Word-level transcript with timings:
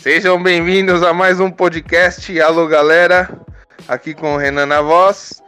Sejam 0.00 0.42
bem-vindos 0.42 1.02
a 1.02 1.12
mais 1.12 1.38
um 1.40 1.50
podcast 1.50 2.40
Alô, 2.40 2.66
galera. 2.66 3.28
Aqui 3.86 4.14
com 4.14 4.34
o 4.34 4.36
Renan 4.36 4.66
na 4.66 4.80
voz. 4.80 5.42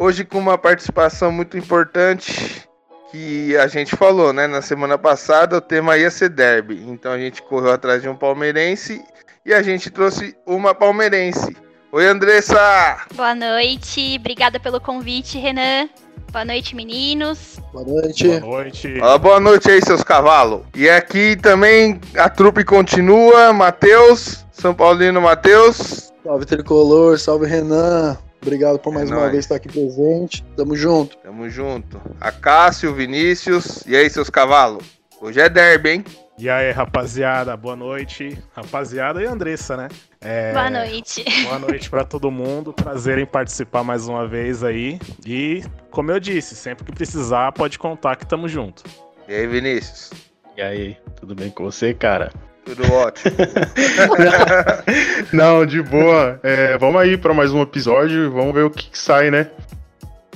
Hoje 0.00 0.24
com 0.24 0.38
uma 0.38 0.56
participação 0.56 1.32
muito 1.32 1.58
importante 1.58 2.62
que 3.10 3.56
a 3.56 3.66
gente 3.66 3.96
falou, 3.96 4.32
né? 4.32 4.46
Na 4.46 4.62
semana 4.62 4.96
passada 4.96 5.56
o 5.56 5.60
tema 5.60 5.98
ia 5.98 6.08
ser 6.08 6.28
derby. 6.28 6.80
Então 6.86 7.10
a 7.10 7.18
gente 7.18 7.42
correu 7.42 7.72
atrás 7.72 8.00
de 8.00 8.08
um 8.08 8.14
palmeirense 8.14 9.02
e 9.44 9.52
a 9.52 9.60
gente 9.60 9.90
trouxe 9.90 10.36
uma 10.46 10.72
palmeirense. 10.72 11.56
Oi, 11.90 12.06
Andressa! 12.06 13.06
Boa 13.12 13.34
noite, 13.34 14.18
obrigada 14.20 14.60
pelo 14.60 14.80
convite, 14.80 15.36
Renan. 15.36 15.88
Boa 16.30 16.44
noite, 16.44 16.76
meninos. 16.76 17.58
Boa 17.72 17.84
noite. 17.84 18.28
Boa 18.28 18.40
noite. 18.40 19.00
Fala 19.00 19.18
boa 19.18 19.40
noite 19.40 19.68
aí, 19.68 19.82
seus 19.84 20.04
cavalos. 20.04 20.60
E 20.76 20.88
aqui 20.88 21.34
também 21.34 22.00
a 22.16 22.28
trupe 22.28 22.62
continua. 22.62 23.52
Matheus, 23.52 24.46
São 24.52 24.72
Paulino 24.72 25.20
Matheus. 25.20 26.12
Salve 26.22 26.46
Tricolor, 26.46 27.18
salve 27.18 27.48
Renan. 27.48 28.16
Obrigado 28.40 28.78
por 28.78 28.92
mais 28.92 29.10
É 29.10 29.12
uma 29.14 29.20
nóis. 29.22 29.32
vez 29.32 29.44
estar 29.44 29.56
aqui 29.56 29.68
presente. 29.68 30.44
Tamo 30.56 30.76
junto. 30.76 31.16
Tamo 31.18 31.48
junto. 31.50 32.00
A 32.20 32.30
Cássio, 32.32 32.94
Vinícius. 32.94 33.84
E 33.86 33.96
aí, 33.96 34.08
seus 34.08 34.30
cavalos? 34.30 34.84
Hoje 35.20 35.40
é 35.40 35.48
derby, 35.48 35.90
hein? 35.90 36.04
E 36.38 36.48
aí, 36.48 36.70
rapaziada, 36.70 37.56
boa 37.56 37.74
noite. 37.74 38.38
Rapaziada 38.52 39.20
e 39.20 39.26
Andressa, 39.26 39.76
né? 39.76 39.88
É, 40.20 40.52
Boa 40.52 40.70
noite. 40.70 41.24
Boa 41.42 41.58
noite 41.58 41.90
pra 41.90 42.04
todo 42.04 42.30
mundo. 42.30 42.72
Prazer 42.72 43.18
em 43.18 43.26
participar 43.26 43.82
mais 43.82 44.06
uma 44.06 44.26
vez 44.28 44.62
aí. 44.62 45.00
E, 45.26 45.64
como 45.90 46.12
eu 46.12 46.20
disse, 46.20 46.54
sempre 46.54 46.84
que 46.84 46.92
precisar, 46.92 47.50
pode 47.52 47.76
contar 47.76 48.14
que 48.14 48.24
tamo 48.24 48.48
junto. 48.48 48.84
E 49.26 49.34
aí, 49.34 49.46
Vinícius? 49.48 50.10
E 50.56 50.62
aí, 50.62 50.96
tudo 51.16 51.34
bem 51.34 51.50
com 51.50 51.64
você, 51.64 51.92
cara? 51.92 52.32
Tudo 52.68 52.92
ótimo. 52.92 53.34
Não, 55.32 55.64
de 55.64 55.80
boa. 55.80 56.38
É, 56.42 56.76
vamos 56.76 57.00
aí 57.00 57.16
para 57.16 57.32
mais 57.32 57.50
um 57.50 57.62
episódio. 57.62 58.30
Vamos 58.30 58.52
ver 58.52 58.64
o 58.64 58.70
que, 58.70 58.90
que 58.90 58.98
sai, 58.98 59.30
né? 59.30 59.48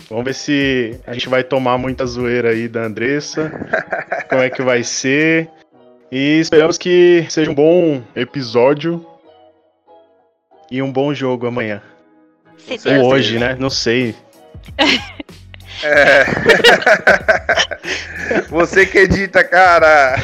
Vamos 0.08 0.24
ver 0.24 0.32
se 0.34 0.98
a 1.06 1.12
gente 1.12 1.28
vai 1.28 1.44
tomar 1.44 1.76
muita 1.76 2.06
zoeira 2.06 2.48
aí 2.48 2.68
da 2.68 2.84
Andressa. 2.84 3.52
como 4.30 4.40
é 4.40 4.48
que 4.48 4.62
vai 4.62 4.82
ser. 4.82 5.46
E 6.10 6.40
esperamos 6.40 6.78
que 6.78 7.26
seja 7.28 7.50
um 7.50 7.54
bom 7.54 8.02
episódio. 8.16 9.04
E 10.70 10.80
um 10.80 10.90
bom 10.90 11.12
jogo 11.12 11.46
amanhã. 11.46 11.82
Se 12.56 12.88
Ou 12.88 13.08
hoje, 13.08 13.38
né? 13.38 13.56
Não 13.60 13.68
sei. 13.68 14.14
É. 15.84 16.24
Você 18.48 18.86
que 18.86 18.98
edita, 18.98 19.42
cara. 19.44 20.16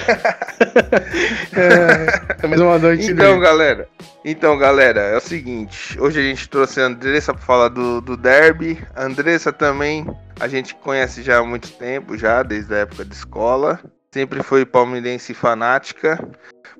É, 1.53 2.47
mais 2.47 2.61
uma 2.61 2.79
noite 2.79 3.11
Então, 3.11 3.33
dele. 3.33 3.41
galera. 3.41 3.89
Então, 4.25 4.59
galera, 4.59 5.01
é 5.01 5.17
o 5.17 5.21
seguinte. 5.21 5.99
Hoje 6.01 6.21
a 6.21 6.23
gente 6.23 6.49
trouxe 6.49 6.81
a 6.81 6.85
Andressa 6.85 7.33
pra 7.33 7.43
falar 7.43 7.69
do, 7.69 8.01
do 8.01 8.17
derby. 8.17 8.83
A 8.95 9.05
Andressa 9.05 9.53
também 9.53 10.07
a 10.41 10.49
gente 10.49 10.75
conhece 10.75 11.23
já 11.23 11.39
há 11.39 11.45
muito 11.45 11.71
tempo, 11.73 12.17
já, 12.17 12.43
desde 12.43 12.75
a 12.75 12.79
época 12.79 13.05
de 13.05 13.15
escola. 13.15 13.81
Sempre 14.13 14.43
foi 14.43 14.65
palmeirense 14.65 15.35
fanática. 15.35 16.19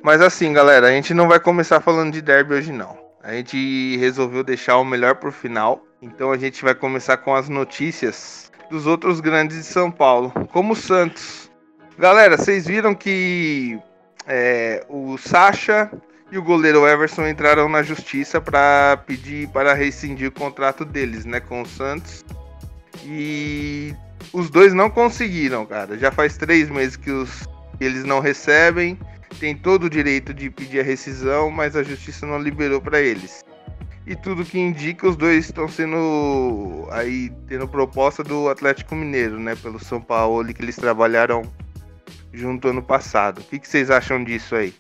Mas 0.03 0.21
assim, 0.21 0.53
galera, 0.53 0.89
a 0.89 0.91
gente 0.91 1.13
não 1.15 1.29
vai 1.29 1.41
começar 1.41 1.81
falando 1.81 2.13
de 2.13 2.23
derby 2.23 2.55
hoje, 2.55 2.73
não. 2.73 2.97
A 3.23 3.33
gente 3.33 3.97
resolveu 3.99 4.43
deixar 4.45 4.77
o 4.79 4.85
melhor 4.85 5.17
pro 5.17 5.33
final. 5.33 5.83
Então 6.01 6.31
a 6.33 6.37
gente 6.39 6.63
vai 6.63 6.75
começar 6.75 7.17
com 7.19 7.35
as 7.35 7.49
notícias 7.49 8.48
dos 8.71 8.87
outros 8.87 9.21
grandes 9.21 9.57
de 9.57 9.65
São 9.65 9.91
Paulo, 9.91 10.33
como 10.53 10.73
o 10.73 10.77
Santos. 10.77 11.51
Galera, 11.99 12.37
vocês 12.37 12.67
viram 12.67 12.95
que 12.95 13.79
é, 14.27 14.85
o 14.89 15.17
Sacha 15.19 15.91
e 16.31 16.39
o 16.39 16.43
goleiro 16.43 16.87
Everson 16.87 17.27
entraram 17.27 17.69
na 17.69 17.83
justiça 17.83 18.41
para 18.41 18.99
pedir 19.07 19.49
para 19.49 19.75
rescindir 19.75 20.29
o 20.29 20.33
contrato 20.33 20.85
deles, 20.85 21.25
né, 21.25 21.41
com 21.41 21.63
o 21.63 21.67
Santos. 21.67 22.25
E 23.05 23.95
os 24.33 24.51
dois 24.51 24.75
não 24.75 24.91
conseguiram, 24.91 25.65
cara. 25.65 25.97
Já 25.97 26.11
faz 26.11 26.37
três 26.37 26.69
meses 26.69 26.97
que, 26.97 27.11
os, 27.11 27.49
eles 27.81 28.05
não 28.05 28.21
recebem. 28.21 28.99
Tem 29.41 29.57
todo 29.57 29.85
o 29.85 29.91
direito 29.91 30.35
de 30.35 30.51
pedir 30.51 30.81
a 30.81 30.83
rescisão, 30.83 31.51
mas 31.51 31.77
a 31.77 31.83
justiça 31.83 32.27
não 32.27 32.39
liberou 32.39 32.81
para 32.81 33.01
eles. 33.01 33.45
E 34.09 34.17
tudo 34.17 34.43
que 34.43 34.59
indica, 34.59 35.07
os 35.07 35.17
dois 35.17 35.45
estão 35.45 35.69
sendo 35.69 36.89
aí 36.91 37.31
tendo 37.47 37.69
proposta 37.69 38.25
do 38.25 38.49
Atlético 38.49 38.95
Mineiro, 38.95 39.39
né, 39.39 39.55
pelo 39.55 39.79
São 39.79 40.01
Paulo, 40.01 40.47
que 40.55 40.63
eles 40.63 40.77
trabalharam 40.77 41.43
junto 42.33 42.69
ano 42.69 42.83
passado. 42.83 43.43
O 43.43 43.45
que, 43.45 43.59
que 43.59 43.69
vocês 43.69 43.91
acham 43.91 44.25
disso 44.25 44.55
aí? 44.57 44.73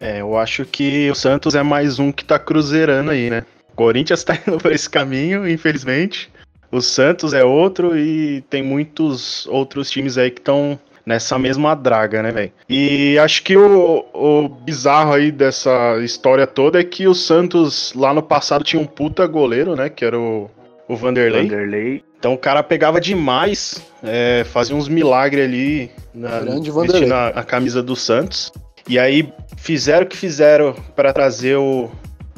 É, 0.00 0.20
eu 0.20 0.36
acho 0.36 0.64
que 0.64 1.08
o 1.08 1.14
Santos 1.14 1.54
é 1.54 1.62
mais 1.62 2.00
um 2.00 2.10
que 2.10 2.24
tá 2.24 2.40
cruzeirando 2.40 3.12
aí, 3.12 3.30
né? 3.30 3.44
O 3.72 3.76
Corinthians 3.76 4.24
tá 4.26 4.34
indo 4.34 4.58
por 4.58 4.72
esse 4.72 4.90
caminho, 4.90 5.48
infelizmente. 5.48 6.28
O 6.68 6.80
Santos 6.80 7.32
é 7.32 7.44
outro 7.44 7.96
e 7.96 8.40
tem 8.50 8.64
muitos 8.64 9.46
outros 9.46 9.92
times 9.92 10.18
aí 10.18 10.28
que 10.28 10.40
estão 10.40 10.76
nessa 11.04 11.38
mesma 11.38 11.74
draga, 11.74 12.22
né, 12.22 12.30
velho? 12.30 12.52
E 12.68 13.18
acho 13.18 13.42
que 13.42 13.56
o, 13.56 14.04
o 14.12 14.48
bizarro 14.48 15.12
aí 15.12 15.30
dessa 15.30 15.98
história 16.02 16.46
toda 16.46 16.80
é 16.80 16.84
que 16.84 17.06
o 17.06 17.14
Santos 17.14 17.92
lá 17.94 18.14
no 18.14 18.22
passado 18.22 18.64
tinha 18.64 18.80
um 18.80 18.86
puta 18.86 19.26
goleiro, 19.26 19.74
né? 19.76 19.88
Que 19.88 20.04
era 20.04 20.18
o, 20.18 20.50
o 20.88 20.96
Vanderlei. 20.96 21.42
Vanderlei. 21.42 22.04
Então 22.18 22.34
o 22.34 22.38
cara 22.38 22.62
pegava 22.62 23.00
demais, 23.00 23.82
é, 24.02 24.44
fazia 24.44 24.76
uns 24.76 24.88
milagres 24.88 25.44
ali 25.44 25.90
na, 26.14 26.40
Grande 26.40 26.70
vestindo 26.70 27.12
a, 27.12 27.28
a 27.28 27.42
camisa 27.42 27.82
do 27.82 27.96
Santos. 27.96 28.52
E 28.88 28.98
aí 28.98 29.32
fizeram 29.56 30.04
o 30.04 30.08
que 30.08 30.16
fizeram 30.16 30.74
para 30.94 31.12
trazer 31.12 31.56
o, 31.56 31.90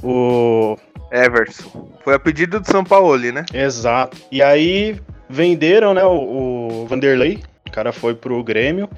o. 0.03 0.77
Everson. 1.11 1.89
Foi 2.03 2.15
a 2.15 2.19
pedido 2.19 2.59
do 2.59 2.67
São 2.67 2.83
Paulo, 2.83 3.17
né? 3.19 3.45
Exato. 3.53 4.17
E 4.33 4.43
aí 4.43 4.99
venderam, 5.29 5.95
né, 5.95 6.05
o, 6.05 6.83
o 6.83 6.87
Vanderlei. 6.87 7.41
Cara 7.75 7.93
foi 7.93 8.15
pro 8.15 8.41
Grêmio. 8.45 8.89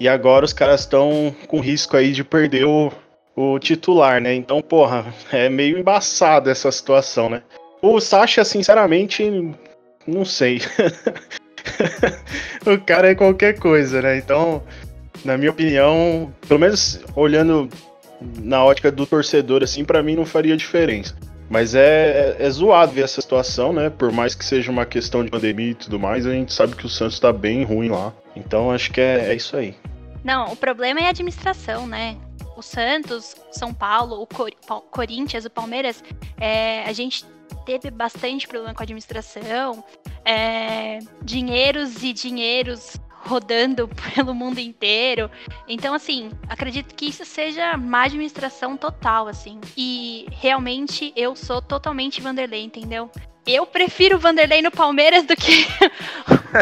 E 0.00 0.08
agora 0.08 0.44
os 0.44 0.52
caras 0.52 0.80
estão 0.80 1.32
com 1.46 1.60
risco 1.60 1.96
aí 1.96 2.10
de 2.10 2.24
perder 2.24 2.64
o, 2.64 2.90
o 3.36 3.60
titular, 3.60 4.20
né? 4.20 4.34
Então, 4.34 4.60
porra, 4.60 5.06
é 5.30 5.48
meio 5.48 5.78
embaçado 5.78 6.50
essa 6.50 6.72
situação, 6.72 7.30
né? 7.30 7.42
O 7.80 8.00
Sacha, 8.00 8.44
sinceramente, 8.44 9.54
não 10.04 10.24
sei. 10.24 10.60
o 12.66 12.76
cara 12.84 13.12
é 13.12 13.14
qualquer 13.14 13.56
coisa, 13.56 14.02
né? 14.02 14.18
Então, 14.18 14.60
na 15.24 15.38
minha 15.38 15.52
opinião, 15.52 16.34
pelo 16.48 16.58
menos 16.58 17.00
olhando 17.14 17.68
na 18.42 18.64
ótica 18.64 18.90
do 18.90 19.06
torcedor, 19.06 19.62
assim, 19.62 19.84
pra 19.84 20.02
mim 20.02 20.16
não 20.16 20.26
faria 20.26 20.56
diferença. 20.56 21.14
Mas 21.48 21.74
é, 21.74 22.36
é, 22.38 22.46
é 22.46 22.50
zoado 22.50 22.92
ver 22.92 23.02
essa 23.04 23.20
situação, 23.20 23.72
né? 23.72 23.90
Por 23.90 24.10
mais 24.10 24.34
que 24.34 24.44
seja 24.44 24.70
uma 24.70 24.86
questão 24.86 25.24
de 25.24 25.30
pandemia 25.30 25.70
e 25.70 25.74
tudo 25.74 25.98
mais, 26.00 26.26
a 26.26 26.32
gente 26.32 26.52
sabe 26.52 26.74
que 26.74 26.86
o 26.86 26.88
Santos 26.88 27.20
tá 27.20 27.32
bem 27.32 27.64
ruim 27.64 27.88
lá. 27.88 28.12
Então 28.34 28.70
acho 28.70 28.90
que 28.90 29.00
é, 29.00 29.30
é 29.30 29.34
isso 29.34 29.56
aí. 29.56 29.74
Não, 30.24 30.52
o 30.52 30.56
problema 30.56 31.00
é 31.00 31.06
a 31.06 31.10
administração, 31.10 31.86
né? 31.86 32.16
O 32.56 32.62
Santos, 32.62 33.36
São 33.52 33.74
Paulo, 33.74 34.22
o 34.22 34.26
Cor- 34.26 34.52
Corinthians, 34.90 35.44
o 35.44 35.50
Palmeiras, 35.50 36.02
é, 36.40 36.84
a 36.84 36.92
gente 36.92 37.24
teve 37.66 37.90
bastante 37.90 38.46
problema 38.48 38.74
com 38.74 38.82
a 38.82 38.84
administração, 38.84 39.84
é, 40.24 40.98
dinheiros 41.22 42.02
e 42.02 42.12
dinheiros 42.12 42.96
rodando 43.24 43.88
pelo 44.14 44.34
mundo 44.34 44.58
inteiro. 44.58 45.30
Então, 45.68 45.94
assim, 45.94 46.30
acredito 46.48 46.94
que 46.94 47.06
isso 47.06 47.24
seja 47.24 47.76
má 47.76 48.04
administração 48.04 48.76
total, 48.76 49.28
assim. 49.28 49.60
E 49.76 50.26
realmente 50.30 51.12
eu 51.16 51.34
sou 51.34 51.60
totalmente 51.60 52.20
Vanderlei, 52.20 52.62
entendeu? 52.62 53.10
Eu 53.46 53.66
prefiro 53.66 54.16
o 54.16 54.20
Vanderlei 54.20 54.62
no 54.62 54.70
Palmeiras 54.70 55.24
do 55.26 55.36
que 55.36 55.66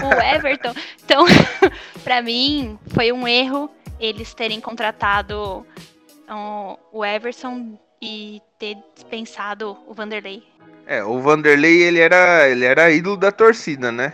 o 0.02 0.20
Everton. 0.20 0.74
Então, 1.04 1.24
pra 2.02 2.22
mim, 2.22 2.78
foi 2.88 3.12
um 3.12 3.26
erro 3.26 3.70
eles 4.00 4.34
terem 4.34 4.60
contratado 4.60 5.64
o 6.92 7.04
Everson 7.04 7.78
e 8.00 8.40
ter 8.58 8.76
dispensado 8.94 9.76
o 9.86 9.94
Vanderlei. 9.94 10.42
É, 10.86 11.04
o 11.04 11.20
Vanderlei, 11.20 11.82
ele 11.82 12.00
era, 12.00 12.48
ele 12.48 12.64
era 12.64 12.90
ídolo 12.90 13.16
da 13.16 13.30
torcida, 13.30 13.92
né? 13.92 14.12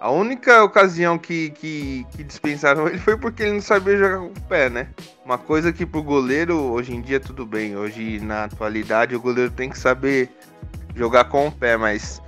A 0.00 0.10
única 0.10 0.64
ocasião 0.64 1.18
que, 1.18 1.50
que, 1.50 2.06
que 2.16 2.24
dispensaram 2.24 2.88
ele 2.88 2.98
foi 2.98 3.18
porque 3.18 3.42
ele 3.42 3.52
não 3.52 3.60
sabia 3.60 3.98
jogar 3.98 4.18
com 4.18 4.26
o 4.28 4.40
pé, 4.48 4.70
né? 4.70 4.88
Uma 5.24 5.36
coisa 5.36 5.72
que 5.74 5.84
pro 5.84 6.02
goleiro, 6.02 6.56
hoje 6.56 6.94
em 6.94 7.02
dia 7.02 7.20
tudo 7.20 7.44
bem. 7.44 7.76
Hoje, 7.76 8.18
na 8.18 8.44
atualidade, 8.44 9.14
o 9.14 9.20
goleiro 9.20 9.50
tem 9.50 9.68
que 9.68 9.78
saber 9.78 10.30
jogar 10.96 11.24
com 11.24 11.48
o 11.48 11.52
pé, 11.52 11.76
mas 11.76 12.20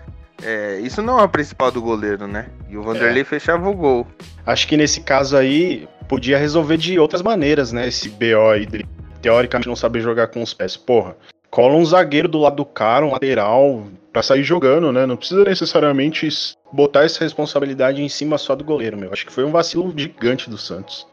É, 0.42 0.80
isso 0.80 1.00
não 1.00 1.20
é 1.20 1.22
o 1.22 1.28
principal 1.28 1.70
do 1.70 1.80
goleiro, 1.80 2.26
né? 2.26 2.46
E 2.68 2.76
o 2.76 2.82
Vanderlei 2.82 3.22
fechava 3.24 3.68
o 3.68 3.74
gol. 3.74 4.06
Acho 4.44 4.66
que 4.66 4.76
nesse 4.76 5.00
caso 5.00 5.36
aí 5.36 5.88
podia 6.08 6.36
resolver 6.36 6.76
de 6.76 6.98
outras 6.98 7.22
maneiras, 7.22 7.70
né? 7.72 7.86
Esse 7.86 8.08
BO 8.08 8.50
aí 8.52 8.66
dele, 8.66 8.86
teoricamente 9.22 9.68
não 9.68 9.76
saber 9.76 10.00
jogar 10.00 10.26
com 10.26 10.42
os 10.42 10.52
pés. 10.52 10.76
Porra, 10.76 11.16
cola 11.48 11.76
um 11.76 11.84
zagueiro 11.84 12.28
do 12.28 12.38
lado 12.38 12.56
do 12.56 12.64
cara, 12.64 13.06
um 13.06 13.12
lateral, 13.12 13.84
pra 14.12 14.22
sair 14.22 14.42
jogando, 14.42 14.92
né? 14.92 15.06
Não 15.06 15.16
precisa 15.16 15.44
necessariamente 15.44 16.28
botar 16.72 17.04
essa 17.04 17.24
responsabilidade 17.24 18.02
em 18.02 18.08
cima 18.08 18.36
só 18.36 18.54
do 18.54 18.62
goleiro, 18.62 18.96
meu. 18.96 19.12
Acho 19.12 19.26
que 19.26 19.32
foi 19.32 19.44
um 19.44 19.50
vacilo 19.50 19.92
gigante 19.96 20.50
do 20.50 20.58
Santos. 20.58 21.06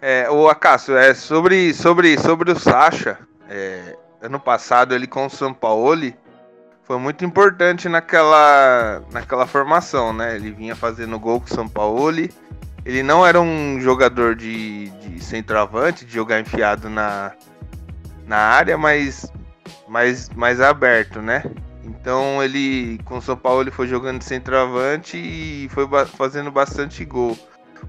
É, 0.00 0.30
o 0.30 0.48
Acácio, 0.48 0.96
é 0.96 1.14
sobre, 1.14 1.74
sobre, 1.74 2.18
sobre 2.18 2.52
o 2.52 2.58
Sacha. 2.58 3.18
é, 3.48 3.96
ano 4.22 4.38
passado 4.38 4.94
ele 4.94 5.06
com 5.06 5.26
o 5.26 5.30
Sampaoli 5.30 6.16
foi 6.84 6.98
muito 6.98 7.24
importante 7.24 7.88
naquela, 7.88 9.02
naquela 9.10 9.46
formação, 9.46 10.12
né? 10.12 10.36
Ele 10.36 10.50
vinha 10.50 10.76
fazendo 10.76 11.18
gol 11.18 11.40
com 11.40 11.46
o 11.46 11.54
Sampaoli. 11.54 12.30
Ele 12.84 13.02
não 13.02 13.26
era 13.26 13.40
um 13.40 13.80
jogador 13.80 14.34
de, 14.34 14.90
de 14.90 15.24
centroavante, 15.24 16.04
de 16.04 16.12
jogar 16.12 16.40
enfiado 16.40 16.90
na, 16.90 17.32
na 18.26 18.36
área, 18.36 18.76
mas 18.76 19.32
mais, 19.88 20.28
mais 20.30 20.60
aberto, 20.60 21.22
né? 21.22 21.42
Então 21.84 22.42
ele 22.42 22.98
com 23.04 23.18
o 23.18 23.22
São 23.22 23.36
Paulo 23.36 23.62
ele 23.62 23.70
foi 23.70 23.86
jogando 23.86 24.18
de 24.18 24.24
centroavante 24.24 25.16
e 25.18 25.68
foi 25.68 25.86
ba- 25.86 26.06
fazendo 26.06 26.50
bastante 26.50 27.04
gol. 27.04 27.36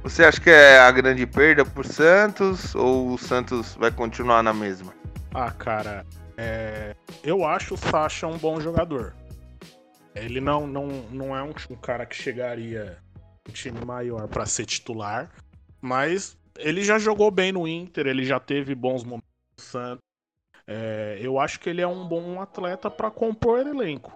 Você 0.04 0.26
acha 0.26 0.42
que 0.42 0.50
é 0.50 0.78
a 0.80 0.92
grande 0.92 1.26
perda 1.26 1.64
pro 1.64 1.88
Santos 1.88 2.76
ou 2.76 3.14
o 3.14 3.18
Santos 3.18 3.76
vai 3.76 3.92
continuar 3.92 4.44
na 4.44 4.54
mesma? 4.54 4.94
Ah, 5.34 5.52
cara, 5.52 6.06
é, 6.38 6.94
eu 7.24 7.46
acho 7.46 7.76
o 7.76 7.78
Sacha 7.78 8.28
um 8.28 8.38
bom 8.38 8.60
jogador. 8.60 9.16
Ele 10.14 10.40
não, 10.40 10.68
não, 10.68 10.88
não 11.12 11.36
é 11.36 11.42
um, 11.44 11.54
um 11.70 11.76
cara 11.76 12.06
que 12.06 12.16
chegaria 12.16 12.98
um 13.48 13.52
time 13.52 13.84
maior 13.86 14.28
pra 14.28 14.46
ser 14.46 14.66
titular, 14.66 15.30
mas 15.82 16.38
ele 16.58 16.84
já 16.84 16.98
jogou 16.98 17.30
bem 17.32 17.52
no 17.52 17.68
Inter, 17.68 18.08
ele 18.08 18.26
já 18.26 18.40
teve 18.40 18.74
bons 18.76 19.04
momentos 19.04 19.28
no 19.58 19.64
Santos. 19.64 20.05
É, 20.68 21.18
eu 21.22 21.40
acho 21.40 21.60
que 21.60 21.70
ele 21.70 21.82
é 21.82 21.88
um 21.88 22.08
bom 22.08 22.42
atleta 22.42 22.90
pra 22.90 23.12
compor 23.12 23.60
elenco. 23.60 24.12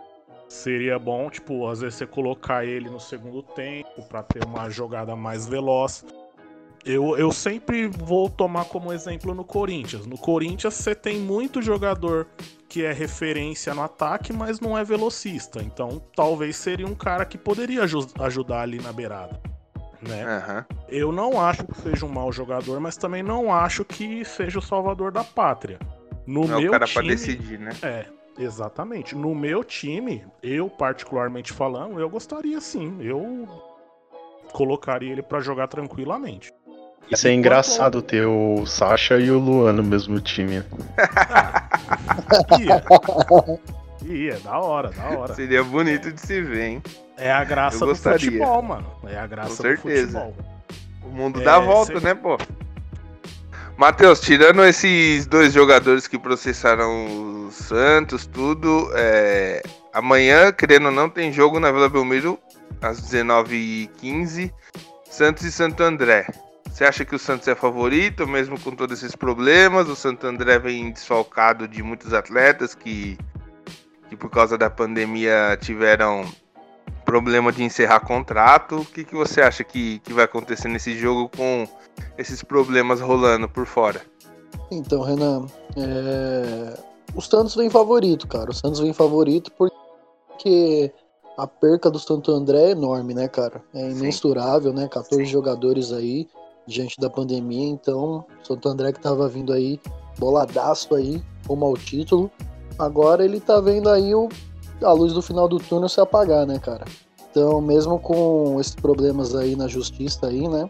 Seria 0.47 0.97
bom, 0.97 1.29
tipo, 1.29 1.67
às 1.67 1.81
vezes 1.81 1.95
você 1.95 2.07
colocar 2.07 2.65
ele 2.65 2.89
no 2.89 2.99
segundo 2.99 3.43
tempo 3.43 4.01
pra 4.07 4.23
ter 4.23 4.43
uma 4.43 4.67
jogada 4.69 5.15
mais 5.15 5.47
veloz. 5.47 6.03
Eu, 6.83 7.15
eu 7.17 7.31
sempre 7.31 7.87
vou 7.87 8.29
tomar 8.29 8.65
como 8.65 8.91
exemplo 8.91 9.35
no 9.35 9.43
Corinthians. 9.43 10.07
No 10.07 10.17
Corinthians 10.17 10.73
você 10.73 10.95
tem 10.95 11.19
muito 11.19 11.61
jogador 11.61 12.25
que 12.67 12.83
é 12.83 12.91
referência 12.91 13.75
no 13.75 13.83
ataque, 13.83 14.33
mas 14.33 14.59
não 14.59 14.75
é 14.75 14.83
velocista. 14.83 15.61
Então 15.61 16.01
talvez 16.15 16.55
seria 16.55 16.87
um 16.87 16.95
cara 16.95 17.25
que 17.25 17.37
poderia 17.37 17.83
aju- 17.83 18.07
ajudar 18.19 18.61
ali 18.61 18.81
na 18.81 18.91
beirada. 18.91 19.39
Né? 20.01 20.23
Aham. 20.23 20.65
Eu 20.87 21.11
não 21.11 21.39
acho 21.39 21.63
que 21.67 21.75
seja 21.81 22.05
um 22.05 22.09
mau 22.09 22.31
jogador, 22.31 22.79
mas 22.79 22.95
também 22.97 23.21
não 23.21 23.53
acho 23.53 23.83
que 23.85 24.23
seja 24.25 24.57
o 24.57 24.61
salvador 24.61 25.11
da 25.11 25.23
pátria. 25.23 25.77
No 26.29 26.45
Não 26.47 26.57
é 26.59 26.61
meu 26.61 26.69
o 26.69 26.71
cara 26.73 26.85
time, 26.85 26.93
pra 26.93 27.03
decidir, 27.15 27.57
né? 27.59 27.71
é, 27.81 28.05
exatamente. 28.37 29.15
No 29.15 29.33
meu 29.33 29.63
time, 29.63 30.23
eu 30.43 30.69
particularmente 30.69 31.51
falando, 31.51 31.99
eu 31.99 32.07
gostaria 32.07 32.61
sim. 32.61 32.97
Eu 33.01 33.47
colocaria 34.53 35.11
ele 35.11 35.23
pra 35.23 35.39
jogar 35.39 35.67
tranquilamente. 35.67 36.53
Ia 37.09 37.17
ser 37.17 37.31
engraçado 37.33 37.99
ter 38.03 38.27
o 38.27 38.63
Sacha 38.67 39.17
e 39.17 39.31
o 39.31 39.39
Luan 39.39 39.73
no 39.73 39.81
mesmo 39.83 40.19
time. 40.21 40.63
Ia. 42.59 42.83
Ia, 44.05 44.39
da 44.41 44.59
hora, 44.59 44.89
da 44.91 45.09
hora. 45.09 45.33
Seria 45.33 45.63
bonito 45.63 46.11
de 46.11 46.21
se 46.21 46.41
ver, 46.43 46.63
hein? 46.67 46.83
É 47.17 47.31
a 47.31 47.43
graça 47.43 47.83
do 47.83 47.95
futebol, 47.95 48.61
mano. 48.61 48.85
É 49.07 49.17
a 49.17 49.25
graça 49.25 49.49
Com 49.49 49.55
do 49.55 49.61
certeza. 49.63 50.19
futebol. 50.19 50.35
O 51.03 51.07
mundo 51.09 51.41
É, 51.41 51.43
dá 51.43 51.55
a 51.55 51.59
volta, 51.59 51.99
cê- 51.99 52.05
né, 52.05 52.13
pô? 52.13 52.37
Matheus, 53.79 54.19
tirando 54.19 54.61
esses 54.65 55.25
dois 55.25 55.53
jogadores 55.53 56.05
que 56.05 56.19
processaram 56.19 57.45
o 57.47 57.49
Santos, 57.49 58.25
tudo, 58.25 58.91
é, 58.93 59.63
amanhã, 59.93 60.51
querendo 60.51 60.87
ou 60.87 60.91
não, 60.91 61.09
tem 61.09 61.31
jogo 61.31 61.61
na 61.61 61.71
Vila 61.71 61.87
Belmiro 61.87 62.37
às 62.81 62.99
19h15, 62.99 64.51
Santos 65.09 65.43
e 65.43 65.51
Santo 65.53 65.81
André. 65.81 66.27
Você 66.69 66.83
acha 66.83 67.05
que 67.05 67.15
o 67.15 67.19
Santos 67.19 67.47
é 67.47 67.55
favorito, 67.55 68.27
mesmo 68.27 68.59
com 68.59 68.71
todos 68.71 69.01
esses 69.01 69.15
problemas? 69.15 69.87
O 69.87 69.95
Santo 69.95 70.27
André 70.27 70.59
vem 70.59 70.91
desfalcado 70.91 71.65
de 71.65 71.81
muitos 71.81 72.13
atletas 72.13 72.75
que, 72.75 73.17
que 74.09 74.15
por 74.17 74.29
causa 74.29 74.57
da 74.57 74.69
pandemia 74.69 75.57
tiveram 75.61 76.29
problema 77.09 77.51
de 77.51 77.63
encerrar 77.63 78.01
contrato. 78.01 78.81
O 78.81 78.85
que, 78.85 79.03
que 79.03 79.15
você 79.15 79.41
acha 79.41 79.63
que, 79.63 79.97
que 80.00 80.13
vai 80.13 80.25
acontecer 80.25 80.67
nesse 80.67 80.95
jogo 80.95 81.27
com 81.35 81.67
esses 82.17 82.44
problemas 82.44 83.01
rolando 83.01 83.50
por 83.50 83.65
fora? 83.65 84.00
Então, 84.69 85.01
Renan, 85.01 85.47
é, 85.75 86.79
o 87.15 87.21
Santos 87.21 87.56
vem 87.56 87.67
favorito, 87.67 88.27
cara. 88.27 88.51
O 88.51 88.53
Santos 88.53 88.79
vem 88.79 88.94
favorito 88.94 89.51
porque 89.51 90.94
a 91.35 91.47
perca 91.47 91.89
do 91.89 91.97
Santo 91.97 92.31
André 92.31 92.65
é 92.65 92.71
enorme, 92.71 93.15
né, 93.15 93.27
cara? 93.27 93.63
É 93.73 93.89
imensurável, 93.89 94.71
né? 94.71 94.88
14 94.88 95.25
jogadores 95.25 95.91
aí 95.91 96.27
diante 96.67 97.00
da 97.00 97.09
pandemia. 97.09 97.67
Então, 97.69 98.23
o 98.44 98.45
Santo 98.45 98.69
André 98.69 98.94
que 98.94 99.01
tava 99.01 99.27
vindo 99.27 99.51
aí 99.51 99.79
boladaço 100.19 100.94
aí, 100.94 101.23
rumo 101.47 101.65
ao 101.65 101.75
título. 101.75 102.29
Agora 102.77 103.25
ele 103.25 103.39
tá 103.39 103.59
vendo 103.59 103.89
aí 103.89 104.13
o, 104.13 104.29
a 104.81 104.91
luz 104.91 105.13
do 105.13 105.21
final 105.21 105.47
do 105.47 105.57
túnel 105.57 105.89
se 105.89 105.99
apagar, 105.99 106.45
né, 106.45 106.59
cara? 106.59 106.85
Então, 107.31 107.61
mesmo 107.61 107.99
com 107.99 108.59
esses 108.59 108.75
problemas 108.75 109.35
aí 109.35 109.55
na 109.55 109.67
justiça 109.67 110.27
aí, 110.27 110.47
né? 110.47 110.67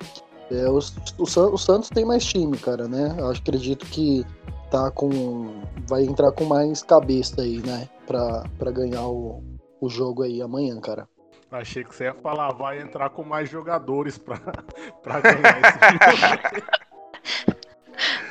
É, 0.51 0.67
o, 0.67 0.79
o, 1.17 1.23
o 1.23 1.57
Santos 1.57 1.89
tem 1.89 2.03
mais 2.03 2.25
time, 2.25 2.57
cara, 2.57 2.87
né? 2.87 3.15
Eu 3.17 3.29
acredito 3.29 3.85
que 3.85 4.25
tá 4.69 4.91
com. 4.91 5.61
Vai 5.87 6.03
entrar 6.03 6.31
com 6.31 6.45
mais 6.45 6.81
cabeça 6.83 7.41
aí, 7.41 7.59
né? 7.59 7.87
Pra, 8.05 8.43
pra 8.57 8.71
ganhar 8.71 9.07
o, 9.07 9.43
o 9.79 9.89
jogo 9.89 10.23
aí 10.23 10.41
amanhã, 10.41 10.79
cara. 10.79 11.07
Achei 11.51 11.83
que 11.83 11.95
você 11.95 12.05
ia 12.05 12.13
falar, 12.13 12.51
vai 12.53 12.79
entrar 12.79 13.09
com 13.09 13.23
mais 13.23 13.49
jogadores 13.49 14.17
pra, 14.17 14.37
pra 15.01 15.19
ganhar 15.19 15.59
esse 15.61 15.79
jogo. 15.91 16.79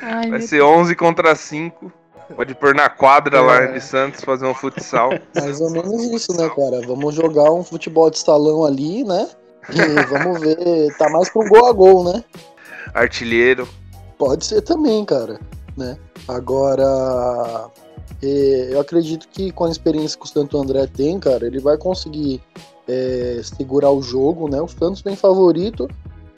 Ai, 0.01 0.29
Vai 0.29 0.41
ser 0.41 0.61
11 0.61 0.95
contra 0.95 1.35
5. 1.35 1.91
Pode 2.35 2.53
pôr 2.55 2.75
na 2.75 2.89
quadra 2.89 3.41
lá 3.41 3.63
É. 3.63 3.71
de 3.73 3.81
Santos 3.81 4.21
fazer 4.23 4.45
um 4.45 4.53
futsal. 4.53 5.09
Mais 5.35 5.59
ou 5.59 5.69
menos 5.71 6.03
isso, 6.05 6.31
né, 6.33 6.49
cara? 6.49 6.81
Vamos 6.87 7.15
jogar 7.15 7.51
um 7.51 7.63
futebol 7.63 8.09
de 8.09 8.19
salão 8.19 8.63
ali, 8.63 9.03
né? 9.03 9.27
E 9.69 10.03
vamos 10.07 10.39
ver. 10.39 10.95
Tá 10.97 11.09
mais 11.09 11.29
um 11.35 11.47
gol 11.47 11.65
a 11.67 11.71
gol, 11.71 12.03
né? 12.03 12.23
Artilheiro. 12.93 13.67
Pode 14.17 14.45
ser 14.45 14.61
também, 14.61 15.03
cara, 15.05 15.39
né? 15.77 15.97
Agora, 16.27 17.69
eu 18.21 18.79
acredito 18.79 19.27
que 19.29 19.51
com 19.51 19.65
a 19.65 19.69
experiência 19.69 20.17
que 20.19 20.25
o 20.25 20.29
Santo 20.29 20.57
André 20.59 20.87
tem, 20.87 21.19
cara, 21.19 21.45
ele 21.45 21.59
vai 21.59 21.77
conseguir 21.77 22.41
é, 22.87 23.39
segurar 23.43 23.91
o 23.91 24.01
jogo, 24.01 24.49
né? 24.49 24.61
O 24.61 24.67
Santos 24.67 25.01
vem 25.01 25.15
favorito, 25.15 25.87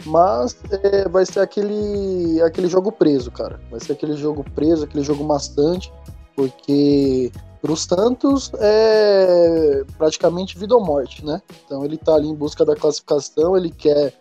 mas 0.06 0.56
é, 0.84 1.08
vai 1.08 1.26
ser 1.26 1.40
aquele, 1.40 2.42
aquele 2.42 2.68
jogo 2.68 2.92
preso, 2.92 3.32
cara. 3.32 3.60
Vai 3.70 3.80
ser 3.80 3.94
aquele 3.94 4.16
jogo 4.16 4.44
preso, 4.56 4.84
aquele 4.86 5.04
jogo 5.04 5.24
bastante, 5.24 5.92
porque 6.36 7.32
pro 7.62 7.76
Santos 7.76 8.52
é 8.60 9.84
praticamente 9.98 10.58
vida 10.58 10.76
ou 10.76 10.84
morte, 10.84 11.26
né? 11.26 11.42
Então 11.66 11.86
ele 11.86 11.98
tá 11.98 12.16
ali 12.16 12.28
em 12.28 12.36
busca 12.36 12.66
da 12.66 12.76
classificação, 12.76 13.56
ele 13.56 13.70
quer, 13.70 14.14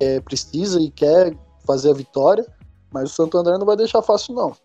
é, 0.00 0.20
precisa 0.20 0.80
e 0.80 0.90
quer 0.90 1.34
fazer 1.66 1.90
a 1.90 1.94
vitória. 1.94 2.46
Mas 2.92 3.10
o 3.10 3.14
Santo 3.14 3.36
André 3.36 3.58
não 3.58 3.66
vai 3.66 3.76
deixar 3.76 4.00
fácil, 4.00 4.34
não. 4.34 4.56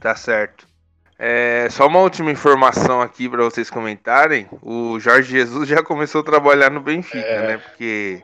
Tá 0.00 0.14
certo. 0.14 0.66
É, 1.18 1.68
só 1.70 1.86
uma 1.86 2.00
última 2.00 2.30
informação 2.30 3.00
aqui 3.00 3.28
para 3.28 3.44
vocês 3.44 3.70
comentarem. 3.70 4.48
O 4.60 4.98
Jorge 4.98 5.30
Jesus 5.32 5.66
já 5.68 5.82
começou 5.82 6.20
a 6.20 6.24
trabalhar 6.24 6.70
no 6.70 6.80
Benfica, 6.80 7.18
É. 7.26 7.46
né? 7.46 7.58
Porque 7.58 8.22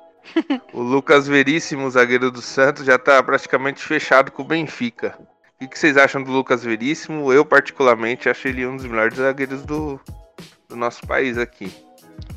o 0.72 0.80
Lucas 0.80 1.26
Veríssimo, 1.26 1.90
zagueiro 1.90 2.30
do 2.30 2.42
Santos, 2.42 2.84
já 2.84 2.98
tá 2.98 3.22
praticamente 3.22 3.82
fechado 3.82 4.30
com 4.30 4.42
o 4.42 4.46
Benfica. 4.46 5.18
O 5.54 5.58
que, 5.58 5.68
que 5.68 5.78
vocês 5.78 5.96
acham 5.96 6.22
do 6.22 6.30
Lucas 6.30 6.62
Veríssimo? 6.62 7.32
Eu, 7.32 7.44
particularmente, 7.44 8.28
acho 8.28 8.46
ele 8.46 8.66
um 8.66 8.76
dos 8.76 8.86
melhores 8.86 9.16
zagueiros 9.16 9.62
do, 9.62 10.00
do 10.68 10.76
nosso 10.76 11.04
país 11.06 11.36
aqui. 11.36 11.72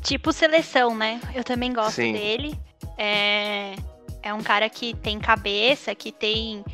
Tipo 0.02 0.32
seleção, 0.32 0.96
né? 0.96 1.20
Eu 1.34 1.44
também 1.44 1.72
gosto 1.72 1.96
Sim. 1.96 2.12
dele. 2.12 2.58
É... 2.98 3.74
é 4.22 4.34
um 4.34 4.42
cara 4.42 4.68
que 4.68 4.94
tem 4.96 5.20
cabeça, 5.20 5.94
que 5.94 6.10
tem, 6.10 6.64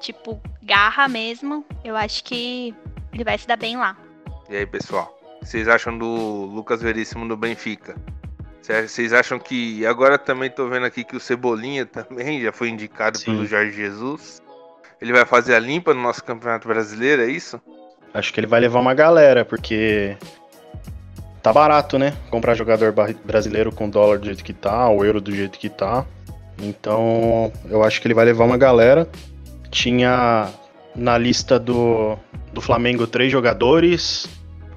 tipo, 0.00 0.40
garra 0.62 1.08
mesmo. 1.08 1.64
Eu 1.82 1.96
acho 1.96 2.22
que 2.24 2.74
ele 3.12 3.24
vai 3.24 3.38
se 3.38 3.46
dar 3.46 3.56
bem 3.56 3.76
lá. 3.76 3.96
E 4.50 4.56
aí, 4.56 4.66
pessoal? 4.66 5.18
O 5.36 5.40
que 5.40 5.48
vocês 5.48 5.68
acham 5.68 5.96
do 5.96 6.06
Lucas 6.06 6.82
Veríssimo 6.82 7.26
do 7.26 7.36
Benfica? 7.36 7.96
Cê- 8.64 8.88
Vocês 8.88 9.12
acham 9.12 9.38
que. 9.38 9.84
Agora 9.84 10.16
também 10.16 10.48
tô 10.50 10.66
vendo 10.68 10.86
aqui 10.86 11.04
que 11.04 11.14
o 11.14 11.20
Cebolinha 11.20 11.84
também 11.86 12.40
já 12.40 12.50
foi 12.50 12.70
indicado 12.70 13.18
Sim. 13.18 13.26
pelo 13.26 13.46
Jorge 13.46 13.72
Jesus. 13.72 14.42
Ele 15.02 15.12
vai 15.12 15.26
fazer 15.26 15.54
a 15.54 15.58
limpa 15.58 15.92
no 15.92 16.00
nosso 16.00 16.24
Campeonato 16.24 16.66
Brasileiro, 16.66 17.20
é 17.20 17.26
isso? 17.26 17.60
Acho 18.14 18.32
que 18.32 18.40
ele 18.40 18.46
vai 18.46 18.60
levar 18.60 18.80
uma 18.80 18.94
galera, 18.94 19.44
porque 19.44 20.16
tá 21.42 21.52
barato, 21.52 21.98
né? 21.98 22.14
Comprar 22.30 22.54
jogador 22.54 22.94
brasileiro 23.24 23.70
com 23.70 23.90
dólar 23.90 24.18
do 24.18 24.26
jeito 24.26 24.42
que 24.42 24.54
tá, 24.54 24.88
o 24.88 25.04
euro 25.04 25.20
do 25.20 25.34
jeito 25.34 25.58
que 25.58 25.68
tá. 25.68 26.06
Então, 26.62 27.52
eu 27.68 27.82
acho 27.82 28.00
que 28.00 28.06
ele 28.06 28.14
vai 28.14 28.24
levar 28.24 28.44
uma 28.44 28.56
galera. 28.56 29.06
Tinha 29.70 30.48
na 30.94 31.18
lista 31.18 31.58
do, 31.58 32.16
do 32.52 32.62
Flamengo 32.62 33.06
três 33.06 33.30
jogadores, 33.30 34.26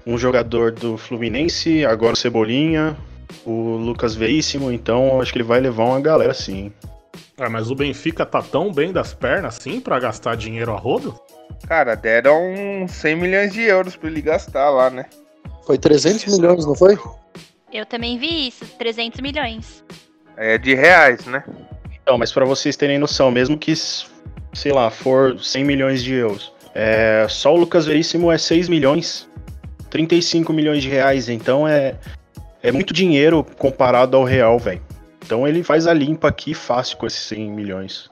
um 0.06 0.18
jogador 0.18 0.72
do 0.72 0.98
Fluminense, 0.98 1.86
agora 1.86 2.14
o 2.14 2.18
Cebolinha, 2.18 2.98
o 3.46 3.78
Lucas 3.78 4.16
Veríssimo, 4.16 4.72
então 4.72 5.08
eu 5.08 5.22
acho 5.22 5.32
que 5.32 5.38
ele 5.38 5.48
vai 5.48 5.60
levar 5.60 5.86
uma 5.86 6.02
galera 6.02 6.34
sim. 6.34 6.72
É, 7.38 7.48
mas 7.48 7.70
o 7.70 7.76
Benfica 7.76 8.26
tá 8.26 8.42
tão 8.42 8.74
bem 8.74 8.92
das 8.92 9.14
pernas 9.14 9.58
assim 9.58 9.80
pra 9.80 10.00
gastar 10.00 10.36
dinheiro 10.36 10.74
a 10.74 10.78
rodo? 10.78 11.20
Cara, 11.68 11.96
deram 11.96 12.86
100 12.88 13.16
milhões 13.16 13.54
de 13.54 13.62
euros 13.62 13.96
pra 13.96 14.10
ele 14.10 14.22
gastar 14.22 14.70
lá, 14.70 14.90
né? 14.90 15.06
Foi 15.66 15.78
300 15.78 16.38
milhões, 16.38 16.66
não 16.66 16.76
foi? 16.76 16.98
Eu 17.72 17.86
também 17.86 18.18
vi 18.18 18.48
isso, 18.48 18.66
300 18.78 19.20
milhões. 19.20 19.84
É 20.36 20.58
de 20.58 20.74
reais, 20.74 21.26
né? 21.26 21.44
Então, 22.02 22.18
mas 22.18 22.32
para 22.32 22.46
vocês 22.46 22.76
terem 22.76 22.98
noção, 22.98 23.30
mesmo 23.30 23.58
que, 23.58 23.74
sei 23.76 24.72
lá, 24.72 24.90
for 24.90 25.38
100 25.40 25.64
milhões 25.64 26.04
de 26.04 26.14
euros, 26.14 26.54
é, 26.74 27.26
só 27.30 27.54
o 27.54 27.58
Lucas 27.58 27.86
Veríssimo 27.86 28.32
é 28.32 28.38
6 28.38 28.70
milhões, 28.70 29.28
35 29.90 30.54
milhões 30.54 30.82
de 30.82 30.90
reais, 30.90 31.28
então 31.28 31.68
é, 31.68 31.96
é 32.62 32.72
muito 32.72 32.94
dinheiro 32.94 33.46
comparado 33.58 34.18
ao 34.18 34.24
real, 34.24 34.58
velho. 34.60 34.82
Então 35.26 35.48
ele 35.48 35.64
faz 35.64 35.88
a 35.88 35.94
limpa 35.94 36.30
aqui 36.30 36.54
fácil 36.54 36.98
com 36.98 37.06
esses 37.06 37.20
100 37.28 37.52
milhões. 37.52 38.10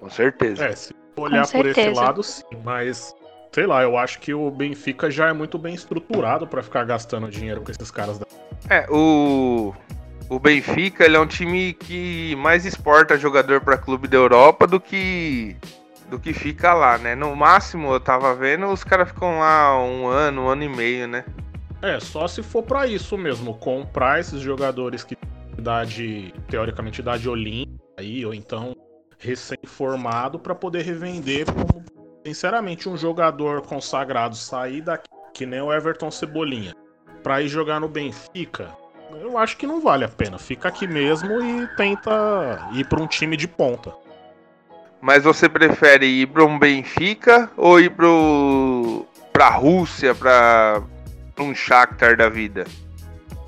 Com 0.00 0.08
certeza. 0.08 0.66
É, 0.66 0.74
se 0.74 0.94
olhar 1.16 1.46
por 1.48 1.66
esse 1.66 1.88
lado, 1.90 2.22
sim, 2.22 2.44
mas 2.62 3.14
sei 3.52 3.66
lá, 3.66 3.82
eu 3.82 3.96
acho 3.96 4.18
que 4.18 4.34
o 4.34 4.50
Benfica 4.50 5.10
já 5.10 5.28
é 5.28 5.32
muito 5.32 5.58
bem 5.58 5.74
estruturado 5.74 6.46
pra 6.46 6.62
ficar 6.62 6.84
gastando 6.84 7.28
dinheiro 7.28 7.62
com 7.62 7.70
esses 7.70 7.90
caras 7.90 8.18
da. 8.18 8.26
É, 8.68 8.86
o, 8.90 9.72
o 10.28 10.38
Benfica 10.38 11.04
ele 11.04 11.16
é 11.16 11.20
um 11.20 11.26
time 11.26 11.72
que 11.72 12.34
mais 12.36 12.66
exporta 12.66 13.16
jogador 13.16 13.60
para 13.60 13.76
clube 13.76 14.08
da 14.08 14.16
Europa 14.16 14.66
do 14.66 14.80
que 14.80 15.56
do 16.10 16.18
que 16.18 16.32
fica 16.32 16.74
lá, 16.74 16.98
né? 16.98 17.14
No 17.14 17.34
máximo, 17.34 17.92
eu 17.92 18.00
tava 18.00 18.34
vendo, 18.34 18.66
os 18.66 18.84
caras 18.84 19.08
ficam 19.08 19.38
lá 19.38 19.82
um 19.82 20.06
ano, 20.06 20.42
um 20.42 20.48
ano 20.48 20.62
e 20.62 20.68
meio, 20.68 21.08
né? 21.08 21.24
É, 21.84 22.00
só 22.00 22.26
se 22.26 22.42
for 22.42 22.62
pra 22.62 22.86
isso 22.86 23.18
mesmo, 23.18 23.52
comprar 23.58 24.18
esses 24.18 24.40
jogadores 24.40 25.04
que 25.04 25.18
idade, 25.58 26.32
teoricamente, 26.48 27.02
idade 27.02 27.28
olímpica 27.28 27.78
aí, 27.98 28.24
ou 28.24 28.32
então 28.32 28.74
recém-formado 29.18 30.38
pra 30.38 30.54
poder 30.54 30.82
revender 30.82 31.44
como, 31.44 31.84
sinceramente, 32.26 32.88
um 32.88 32.96
jogador 32.96 33.60
consagrado 33.60 34.34
sair 34.34 34.80
daqui, 34.80 35.10
que 35.34 35.44
nem 35.44 35.60
o 35.60 35.70
Everton 35.70 36.10
Cebolinha, 36.10 36.74
pra 37.22 37.42
ir 37.42 37.48
jogar 37.48 37.80
no 37.80 37.88
Benfica, 37.88 38.70
eu 39.20 39.36
acho 39.36 39.58
que 39.58 39.66
não 39.66 39.78
vale 39.78 40.06
a 40.06 40.08
pena. 40.08 40.38
Fica 40.38 40.68
aqui 40.68 40.86
mesmo 40.86 41.38
e 41.42 41.66
tenta 41.76 42.66
ir 42.72 42.88
pra 42.88 43.02
um 43.02 43.06
time 43.06 43.36
de 43.36 43.46
ponta. 43.46 43.92
Mas 45.02 45.22
você 45.22 45.50
prefere 45.50 46.06
ir 46.06 46.28
para 46.28 46.46
um 46.46 46.58
Benfica 46.58 47.50
ou 47.58 47.78
ir 47.78 47.90
pro 47.90 49.04
pra 49.34 49.50
Rússia, 49.50 50.14
pra 50.14 50.82
um 51.42 51.54
Shakhtar 51.54 52.16
da 52.16 52.28
vida? 52.28 52.64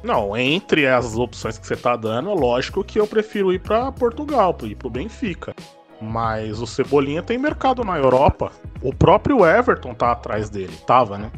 Não, 0.03 0.37
entre 0.37 0.87
as 0.87 1.17
opções 1.17 1.59
que 1.59 1.67
você 1.67 1.77
tá 1.77 1.97
dando, 1.97 2.31
é 2.31 2.35
lógico 2.35 2.85
que 2.85 2.99
eu 2.99 3.07
prefiro 3.07 3.53
ir 3.53 3.59
pra 3.59 3.91
Portugal, 3.91 4.57
ir 4.63 4.77
pro 4.77 4.91
Benfica. 4.91 5.55
Mas 6.01 6.61
o 6.61 6.67
Cebolinha 6.67 7.23
tem 7.23 7.39
mercado 7.39 7.83
na 7.83 7.97
Europa. 7.97 8.53
O 8.83 8.95
próprio 8.95 9.45
Everton 9.45 9.95
tá 9.95 10.13
atrás 10.13 10.51
dele. 10.51 10.77
Tava, 10.87 11.17
né? 11.17 11.31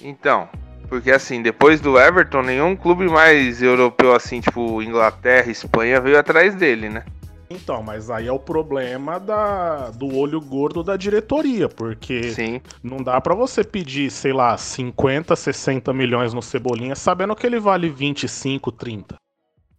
Então, 0.00 0.48
porque 0.88 1.10
assim, 1.10 1.42
depois 1.42 1.80
do 1.80 1.98
Everton, 1.98 2.42
nenhum 2.42 2.74
clube 2.74 3.06
mais 3.06 3.62
europeu 3.62 4.14
assim, 4.14 4.40
tipo 4.40 4.82
Inglaterra, 4.82 5.50
Espanha, 5.50 6.00
veio 6.00 6.18
atrás 6.18 6.54
dele, 6.54 6.88
né? 6.88 7.04
Então, 7.50 7.82
mas 7.82 8.08
aí 8.10 8.28
é 8.28 8.32
o 8.32 8.38
problema 8.38 9.18
da, 9.18 9.90
do 9.90 10.16
olho 10.16 10.40
gordo 10.40 10.84
da 10.84 10.96
diretoria, 10.96 11.68
porque 11.68 12.30
Sim. 12.32 12.60
não 12.80 12.98
dá 12.98 13.20
pra 13.20 13.34
você 13.34 13.64
pedir, 13.64 14.08
sei 14.08 14.32
lá, 14.32 14.56
50, 14.56 15.34
60 15.34 15.92
milhões 15.92 16.32
no 16.32 16.40
Cebolinha, 16.40 16.94
sabendo 16.94 17.34
que 17.34 17.44
ele 17.44 17.58
vale 17.58 17.88
25, 17.88 18.70
30. 18.70 19.16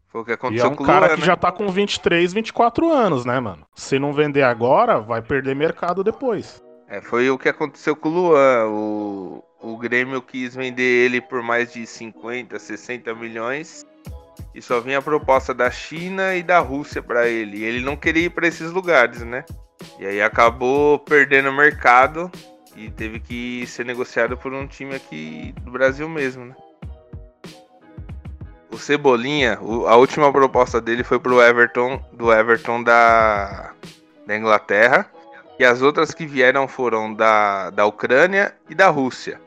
Foi 0.10 0.22
o 0.22 0.26
que 0.26 0.32
E 0.32 0.34
aconteceu 0.34 0.66
é 0.66 0.70
um 0.70 0.76
com 0.76 0.84
o 0.84 0.86
cara 0.86 1.10
que 1.16 1.22
né? 1.22 1.26
já 1.26 1.38
tá 1.38 1.50
com 1.50 1.70
23, 1.70 2.34
24 2.34 2.92
anos, 2.92 3.24
né, 3.24 3.40
mano? 3.40 3.66
Se 3.74 3.98
não 3.98 4.12
vender 4.12 4.44
agora, 4.44 5.00
vai 5.00 5.22
perder 5.22 5.56
mercado 5.56 6.04
depois. 6.04 6.62
É, 6.90 7.00
foi 7.00 7.30
o 7.30 7.38
que 7.38 7.48
aconteceu 7.48 7.96
com 7.96 8.10
o 8.10 8.12
Luan. 8.12 8.68
O, 8.68 9.44
o 9.62 9.78
Grêmio 9.78 10.22
quis 10.22 10.54
vender 10.54 11.06
ele 11.06 11.22
por 11.22 11.42
mais 11.42 11.72
de 11.72 11.88
50, 11.88 12.60
60 12.60 13.16
milhões. 13.16 13.86
E 14.54 14.62
só 14.62 14.80
vinha 14.80 15.00
a 15.00 15.02
proposta 15.02 15.54
da 15.54 15.72
China 15.72 16.36
e 16.36 16.44
da 16.44 16.60
Rússia 16.60 17.02
pra 17.02 17.28
ele. 17.28 17.60
E 17.60 17.64
ele 17.64 17.84
não 17.84 17.96
queria 17.96 18.26
ir 18.26 18.30
pra 18.30 18.48
esses 18.48 18.72
lugares, 18.72 19.22
né? 19.22 19.46
E 20.00 20.06
aí 20.06 20.22
acabou 20.22 21.00
perdendo 21.00 21.50
o 21.50 21.54
mercado 21.54 22.30
e 22.76 22.90
teve 22.90 23.20
que 23.20 23.66
ser 23.68 23.86
negociado 23.86 24.38
por 24.38 24.54
um 24.54 24.68
time 24.68 24.96
aqui 24.96 25.54
do 25.62 25.72
Brasil 25.72 26.08
mesmo, 26.08 26.46
né? 26.46 26.56
O 28.70 28.78
Cebolinha, 28.78 29.58
a 29.88 29.96
última 29.96 30.32
proposta 30.32 30.80
dele 30.80 31.04
foi 31.04 31.20
pro 31.20 31.42
Everton, 31.42 32.02
do 32.14 32.32
Everton 32.32 32.82
da, 32.82 33.74
da 34.26 34.38
Inglaterra. 34.38 35.06
E 35.60 35.66
as 35.66 35.82
outras 35.82 36.14
que 36.14 36.26
vieram 36.26 36.68
foram 36.68 37.14
da, 37.14 37.70
da 37.70 37.86
Ucrânia 37.86 38.56
e 38.70 38.74
da 38.74 38.90
Rússia. 38.90 39.40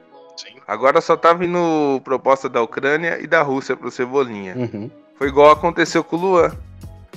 Agora 0.66 1.00
só 1.00 1.16
tá 1.16 1.32
vindo 1.32 2.00
proposta 2.02 2.48
da 2.48 2.62
Ucrânia 2.62 3.18
e 3.20 3.26
da 3.26 3.42
Rússia 3.42 3.76
pro 3.76 3.90
Cebolinha. 3.90 4.54
Uhum. 4.56 4.90
Foi 5.16 5.28
igual 5.28 5.50
aconteceu 5.50 6.02
com 6.02 6.16
o 6.16 6.20
Luan. 6.20 6.52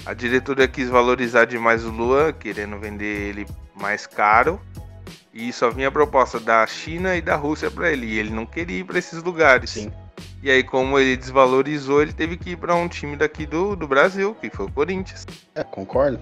A 0.05 0.13
diretoria 0.13 0.67
quis 0.67 0.89
valorizar 0.89 1.45
demais 1.45 1.83
o 1.83 1.89
Luan, 1.89 2.31
querendo 2.33 2.77
vender 2.77 3.29
ele 3.29 3.47
mais 3.75 4.05
caro. 4.05 4.59
E 5.33 5.51
só 5.53 5.69
vinha 5.69 5.91
proposta 5.91 6.39
da 6.39 6.65
China 6.67 7.15
e 7.15 7.21
da 7.21 7.35
Rússia 7.35 7.69
pra 7.69 7.91
ele. 7.91 8.07
E 8.07 8.19
ele 8.19 8.29
não 8.29 8.45
queria 8.45 8.79
ir 8.79 8.83
pra 8.83 8.99
esses 8.99 9.23
lugares. 9.23 9.71
Sim. 9.71 9.91
E 10.41 10.51
aí, 10.51 10.63
como 10.63 10.99
ele 10.99 11.17
desvalorizou, 11.17 12.01
ele 12.01 12.13
teve 12.13 12.37
que 12.37 12.51
ir 12.51 12.57
pra 12.57 12.75
um 12.75 12.87
time 12.87 13.15
daqui 13.15 13.45
do, 13.45 13.75
do 13.75 13.87
Brasil, 13.87 14.35
que 14.39 14.49
foi 14.49 14.65
o 14.65 14.71
Corinthians. 14.71 15.25
É, 15.55 15.63
concordo. 15.63 16.19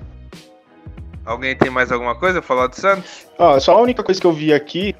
Alguém 1.25 1.55
tem 1.55 1.69
mais 1.69 1.91
alguma 1.91 2.15
coisa 2.15 2.39
a 2.39 2.41
falar 2.41 2.67
do 2.67 2.75
Santos? 2.75 3.27
Ó, 3.37 3.59
só 3.59 3.73
a 3.73 3.81
única 3.81 4.03
coisa 4.03 4.21
que 4.21 4.27
eu 4.27 4.33
vi 4.33 4.53
aqui 4.53 4.95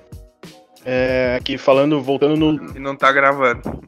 é 0.85 1.39
que 1.43 1.57
falando, 1.57 1.99
voltando 1.99 2.35
no, 2.37 2.77
E 2.77 2.79
não 2.79 2.95
tá 2.95 3.11
gravando. 3.11 3.61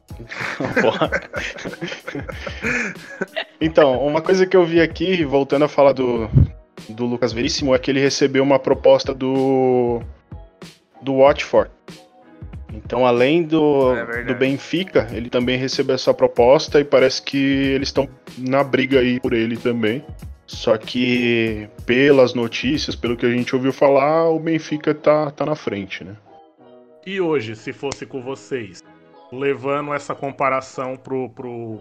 Então, 3.60 4.00
uma 4.06 4.20
coisa 4.20 4.46
que 4.46 4.56
eu 4.56 4.64
vi 4.64 4.80
aqui, 4.80 5.24
voltando 5.24 5.64
a 5.64 5.68
falar 5.68 5.92
do, 5.92 6.30
do 6.88 7.04
Lucas 7.06 7.32
Veríssimo, 7.32 7.74
é 7.74 7.78
que 7.78 7.90
ele 7.90 7.98
recebeu 7.98 8.42
uma 8.42 8.58
proposta 8.58 9.12
do 9.12 10.00
do 11.02 11.18
Watford. 11.18 11.70
Então, 12.72 13.06
além 13.06 13.42
do, 13.42 13.94
É 13.96 14.24
do 14.24 14.34
Benfica, 14.34 15.08
ele 15.12 15.28
também 15.28 15.56
recebeu 15.56 15.94
essa 15.94 16.12
proposta 16.12 16.78
e 16.78 16.84
parece 16.84 17.22
que 17.22 17.36
eles 17.36 17.88
estão 17.88 18.08
na 18.36 18.62
briga 18.62 19.00
aí 19.00 19.18
por 19.18 19.32
ele 19.32 19.56
também. 19.56 20.04
Só 20.46 20.76
que, 20.76 21.68
pelas 21.84 22.32
notícias, 22.34 22.94
pelo 22.94 23.16
que 23.16 23.26
a 23.26 23.30
gente 23.30 23.54
ouviu 23.54 23.72
falar, 23.72 24.30
o 24.30 24.38
Benfica 24.38 24.94
tá, 24.94 25.30
tá 25.30 25.44
na 25.44 25.54
frente, 25.54 26.04
né? 26.04 26.16
E 27.06 27.20
hoje, 27.20 27.56
se 27.56 27.72
fosse 27.72 28.04
com 28.04 28.22
vocês, 28.22 28.82
levando 29.32 29.94
essa 29.94 30.14
comparação 30.14 30.96
pro, 30.96 31.28
pro 31.30 31.80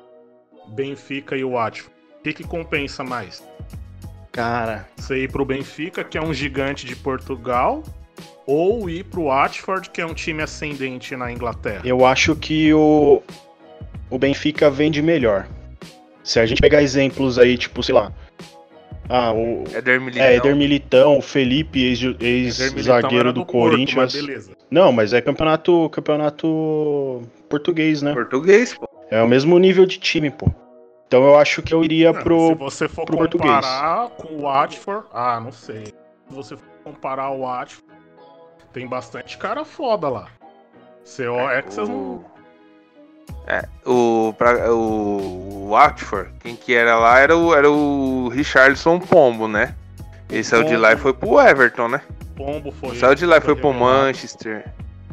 Benfica 0.69 1.35
e 1.35 1.43
o 1.43 1.51
Watford, 1.51 1.93
o 2.19 2.23
que, 2.23 2.33
que 2.33 2.43
compensa 2.43 3.03
mais? 3.03 3.43
Cara, 4.31 4.87
Você 4.95 5.23
ir 5.23 5.31
pro 5.31 5.43
Benfica, 5.43 6.03
que 6.03 6.17
é 6.17 6.21
um 6.21 6.33
gigante 6.33 6.85
de 6.85 6.95
Portugal, 6.95 7.83
ou 8.45 8.89
ir 8.89 9.03
pro 9.05 9.25
Watford, 9.25 9.89
que 9.89 9.99
é 9.99 10.05
um 10.05 10.13
time 10.13 10.43
ascendente 10.43 11.15
na 11.15 11.31
Inglaterra? 11.31 11.81
Eu 11.83 12.05
acho 12.05 12.35
que 12.35 12.73
o, 12.73 13.21
o 14.09 14.19
Benfica 14.19 14.69
vende 14.69 15.01
melhor. 15.01 15.47
Se 16.23 16.39
a 16.39 16.45
gente 16.45 16.61
pegar 16.61 16.83
exemplos 16.83 17.39
aí, 17.39 17.57
tipo, 17.57 17.81
sei 17.81 17.95
lá. 17.95 18.13
Ah, 19.09 19.31
o 19.33 19.63
Éder 19.73 20.01
Militão. 20.01 20.25
é, 20.25 20.35
Eder 20.35 20.55
Militão, 20.55 21.17
o 21.17 21.21
Felipe, 21.21 21.81
ex- 21.83 22.03
Éder 22.03 22.21
ex-zagueiro 22.77 23.15
era 23.29 23.33
do 23.33 23.45
Porto, 23.45 23.71
Corinthians. 23.71 24.13
mas 24.13 24.25
beleza. 24.25 24.51
Não, 24.69 24.91
mas 24.91 25.13
é 25.13 25.21
campeonato, 25.21 25.89
campeonato 25.91 27.21
português, 27.49 28.01
né? 28.01 28.13
Português, 28.13 28.73
pô. 28.73 28.87
É 29.09 29.21
o 29.21 29.27
mesmo 29.27 29.57
nível 29.57 29.85
de 29.85 29.97
time, 29.99 30.29
pô. 30.29 30.47
Então 31.07 31.23
eu 31.23 31.37
acho 31.37 31.61
que 31.61 31.73
eu 31.73 31.83
iria 31.83 32.11
Não, 32.11 32.17
se 32.19 32.23
pro. 32.23 32.55
você 32.55 32.87
for 32.89 33.05
pro 33.05 33.17
comparar 33.29 34.09
com 34.09 34.33
o 34.33 34.41
Watford, 34.41 35.07
ah, 35.13 35.39
não 35.39 35.53
sei. 35.53 35.85
Se 35.85 36.35
você 36.35 36.57
for 36.57 36.65
comparar 36.83 37.29
o 37.31 37.41
Watford, 37.43 37.85
tem 38.73 38.85
bastante 38.85 39.37
cara 39.37 39.63
foda 39.63 40.09
lá. 40.09 40.27
Você, 41.01 41.23
é 41.25 41.61
que 41.61 41.73
vocês 41.73 41.87
não. 41.87 42.25
É, 43.45 43.65
o, 43.85 44.33
pra, 44.37 44.73
o 44.73 45.69
Watford, 45.69 46.29
quem 46.39 46.55
que 46.55 46.73
era 46.73 46.97
lá 46.97 47.19
era 47.19 47.35
o, 47.35 47.53
era 47.53 47.71
o 47.71 48.27
Richardson 48.29 48.99
Pombo, 48.99 49.47
né? 49.47 49.73
Ele 50.29 50.43
saiu 50.43 50.65
de 50.65 50.75
lá 50.75 50.93
e 50.93 50.97
foi 50.97 51.13
pro 51.13 51.39
Everton, 51.39 51.87
né? 51.87 52.01
Pombo 52.35 52.71
foi. 52.71 52.95
Saiu 52.95 53.15
de 53.15 53.25
lá 53.25 53.37
e 53.37 53.41
foi 53.41 53.55
pro. 53.55 53.73
Manchester. 53.73 54.65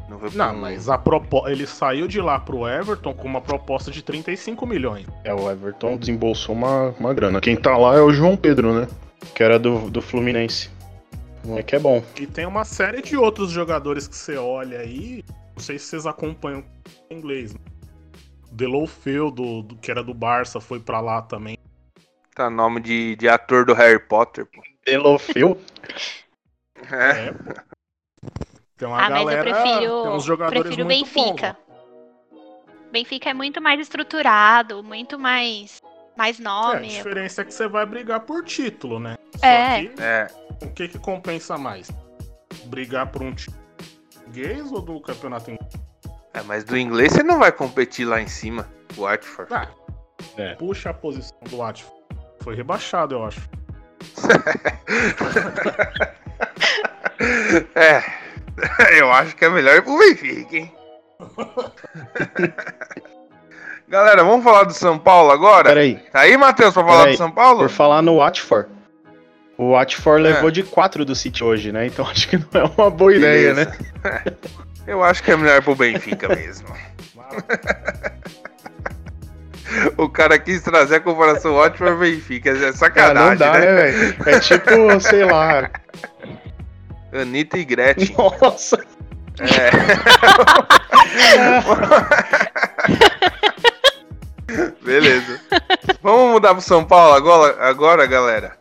Não 0.08 0.18
foi 0.18 0.30
pra 0.30 0.46
Não, 0.46 0.60
mas 0.60 0.88
a 0.88 0.98
propo... 0.98 1.48
ele 1.48 1.66
saiu 1.66 2.08
de 2.08 2.20
lá 2.20 2.38
pro 2.38 2.68
Everton 2.68 3.14
com 3.14 3.26
uma 3.26 3.40
proposta 3.40 3.90
de 3.90 4.02
35 4.02 4.66
milhões. 4.66 5.06
É, 5.22 5.32
o 5.32 5.50
Everton 5.50 5.96
desembolsou 5.96 6.54
uma, 6.54 6.94
uma 6.98 7.14
grana. 7.14 7.40
Quem 7.40 7.56
tá 7.56 7.76
lá 7.76 7.96
é 7.96 8.00
o 8.00 8.12
João 8.12 8.36
Pedro, 8.36 8.72
né? 8.72 8.88
Que 9.34 9.42
era 9.42 9.58
do, 9.58 9.90
do 9.90 10.02
Fluminense. 10.02 10.68
É 11.56 11.62
que 11.62 11.76
é 11.76 11.78
bom. 11.78 12.02
E 12.18 12.26
tem 12.26 12.46
uma 12.46 12.64
série 12.64 13.02
de 13.02 13.16
outros 13.16 13.50
jogadores 13.50 14.08
que 14.08 14.16
você 14.16 14.36
olha 14.36 14.78
aí. 14.78 15.24
Não 15.54 15.62
sei 15.62 15.78
se 15.78 15.86
vocês 15.86 16.06
acompanham 16.06 16.64
em 17.10 17.16
inglês. 17.16 17.54
Né? 17.54 17.60
Deulofeu, 18.54 19.30
do, 19.30 19.62
do, 19.62 19.76
que 19.76 19.90
era 19.90 20.02
do 20.02 20.14
Barça, 20.14 20.60
foi 20.60 20.78
pra 20.78 21.00
lá 21.00 21.20
também. 21.22 21.58
Tá 22.34 22.48
nome 22.48 22.80
de, 22.80 23.16
de 23.16 23.28
ator 23.28 23.64
do 23.64 23.74
Harry 23.74 23.98
Potter, 23.98 24.46
pô. 24.46 24.62
Delofeu? 24.84 25.60
É. 26.90 27.28
É, 27.28 27.32
pô. 27.32 27.54
Tem 28.76 28.86
uma 28.86 28.98
Ah, 28.98 29.08
mas 29.08 29.20
eu 29.20 29.26
galera, 29.26 29.42
prefiro, 29.42 30.02
tem 30.02 30.10
uns 30.12 30.24
jogadores 30.24 30.62
prefiro 30.62 30.84
muito 30.84 31.04
Benfica. 31.06 31.56
bons. 31.56 32.90
Benfica 32.92 33.30
é 33.30 33.34
muito 33.34 33.60
mais 33.62 33.80
estruturado, 33.80 34.82
muito 34.82 35.18
mais, 35.18 35.80
mais 36.16 36.38
É, 36.38 36.42
a 36.42 36.44
nome. 36.44 36.88
diferença 36.88 37.40
é 37.40 37.44
que 37.44 37.54
você 37.54 37.66
vai 37.68 37.86
brigar 37.86 38.20
por 38.20 38.44
título, 38.44 38.98
né? 39.00 39.16
Só 39.36 39.46
É. 39.46 39.86
que 39.86 40.02
É. 40.02 40.26
o 40.62 40.70
que 40.72 40.88
que 40.88 40.98
compensa 40.98 41.56
mais? 41.56 41.90
Brigar 42.66 43.06
por 43.10 43.22
um 43.22 43.32
título 43.34 43.64
português 44.12 44.70
ou 44.72 44.82
do 44.82 45.00
campeonato 45.00 45.50
inglês? 45.52 45.72
É, 46.34 46.42
mas 46.42 46.64
do 46.64 46.76
inglês 46.76 47.12
você 47.12 47.22
não 47.22 47.38
vai 47.38 47.52
competir 47.52 48.04
lá 48.06 48.20
em 48.20 48.26
cima, 48.26 48.68
o 48.96 49.02
Watford. 49.02 49.54
Ah, 49.54 49.68
É. 50.36 50.54
puxa 50.56 50.90
a 50.90 50.94
posição 50.94 51.36
do 51.48 51.58
Watford. 51.58 51.94
Foi 52.42 52.54
rebaixado, 52.54 53.14
eu 53.14 53.24
acho. 53.24 53.40
É. 57.74 58.02
Eu 58.98 59.12
acho 59.12 59.34
que 59.36 59.44
é 59.44 59.48
melhor 59.48 59.74
ir 59.76 59.82
pro 59.82 59.98
Benfica, 59.98 60.56
hein? 60.56 60.72
Galera, 63.88 64.22
vamos 64.24 64.44
falar 64.44 64.64
do 64.64 64.72
São 64.72 64.98
Paulo 64.98 65.30
agora? 65.32 65.68
Peraí, 65.70 65.96
Tá 66.12 66.20
aí, 66.20 66.36
Matheus, 66.36 66.72
pra 66.74 66.84
falar 66.84 66.98
Peraí, 67.00 67.14
do 67.14 67.18
São 67.18 67.30
Paulo? 67.30 67.58
por 67.60 67.68
falar 67.68 68.02
no 68.02 68.16
Watford. 68.18 68.68
O 69.56 69.72
Watford 69.72 70.26
É. 70.26 70.32
levou 70.32 70.50
de 70.50 70.62
4 70.62 71.04
do 71.04 71.14
City 71.14 71.44
hoje, 71.44 71.70
né? 71.72 71.86
Então 71.86 72.06
acho 72.10 72.28
que 72.28 72.36
não 72.36 72.46
é 72.60 72.64
uma 72.76 72.90
boa 72.90 73.14
ideia, 73.14 73.54
né? 73.54 73.64
Beleza. 74.02 74.38
Eu 74.86 75.02
acho 75.02 75.22
que 75.22 75.30
é 75.30 75.36
melhor 75.36 75.62
pro 75.62 75.74
Benfica 75.74 76.28
mesmo. 76.36 76.68
O 79.96 80.08
cara 80.10 80.38
quis 80.38 80.62
trazer 80.62 80.96
a 80.96 81.00
comparação 81.00 81.54
Watford 81.54 81.96
Benfica. 81.98 82.50
É 82.50 82.54
Cara, 82.54 82.72
sacanagem, 82.74 83.30
não 83.30 83.36
dá, 83.36 83.52
né? 83.54 83.60
né, 83.60 83.74
velho? 83.90 84.16
É 84.28 84.40
tipo, 84.40 85.00
sei 85.00 85.24
lá. 85.24 85.70
Anitta 87.12 87.56
e 87.56 87.64
Gretchen. 87.64 88.14
Nossa. 88.16 88.78
É. 89.40 89.70
Beleza. 94.84 95.40
Vamos 96.02 96.32
mudar 96.32 96.52
pro 96.54 96.62
São 96.62 96.84
Paulo 96.84 97.14
agora, 97.14 97.56
agora 97.68 98.06
galera. 98.06 98.52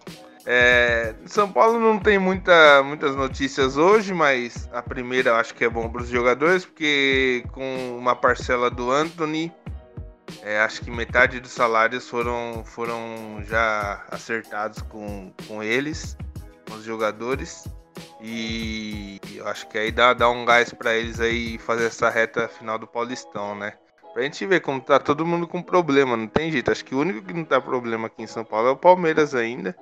É, 0.55 1.15
São 1.25 1.51
Paulo 1.51 1.79
não 1.79 1.97
tem 1.97 2.19
muita, 2.19 2.83
muitas 2.83 3.15
notícias 3.15 3.75
hoje, 3.75 4.13
mas 4.13 4.69
a 4.71 4.83
primeira 4.83 5.31
eu 5.31 5.35
acho 5.35 5.55
que 5.55 5.65
é 5.65 5.69
bom 5.69 5.89
para 5.89 6.03
os 6.03 6.09
jogadores, 6.09 6.63
porque 6.63 7.43
com 7.51 7.97
uma 7.97 8.15
parcela 8.15 8.69
do 8.69 8.91
Anthony, 8.91 9.51
é, 10.43 10.59
acho 10.59 10.81
que 10.81 10.91
metade 10.91 11.39
dos 11.39 11.51
salários 11.51 12.07
foram, 12.07 12.61
foram 12.63 13.43
já 13.47 14.05
acertados 14.11 14.79
com, 14.83 15.33
com 15.47 15.63
eles, 15.63 16.15
com 16.69 16.75
os 16.75 16.83
jogadores. 16.83 17.67
E 18.21 19.19
eu 19.33 19.47
acho 19.47 19.67
que 19.67 19.79
aí 19.79 19.91
dá, 19.91 20.13
dá 20.13 20.29
um 20.29 20.45
gás 20.45 20.71
para 20.71 20.93
eles 20.93 21.19
aí 21.19 21.57
fazer 21.57 21.85
essa 21.85 22.11
reta 22.11 22.47
final 22.47 22.77
do 22.77 22.85
Paulistão, 22.85 23.55
né? 23.55 23.73
Pra 24.13 24.21
gente 24.21 24.45
ver 24.45 24.59
como 24.59 24.79
tá 24.79 24.99
todo 24.99 25.25
mundo 25.25 25.47
com 25.47 25.63
problema, 25.63 26.15
não 26.15 26.27
tem 26.27 26.51
jeito. 26.51 26.71
Acho 26.71 26.85
que 26.85 26.93
o 26.93 26.99
único 26.99 27.23
que 27.23 27.33
não 27.33 27.43
tá 27.43 27.59
problema 27.59 28.05
aqui 28.05 28.21
em 28.21 28.27
São 28.27 28.45
Paulo 28.45 28.67
é 28.67 28.71
o 28.71 28.77
Palmeiras 28.77 29.33
ainda. 29.33 29.75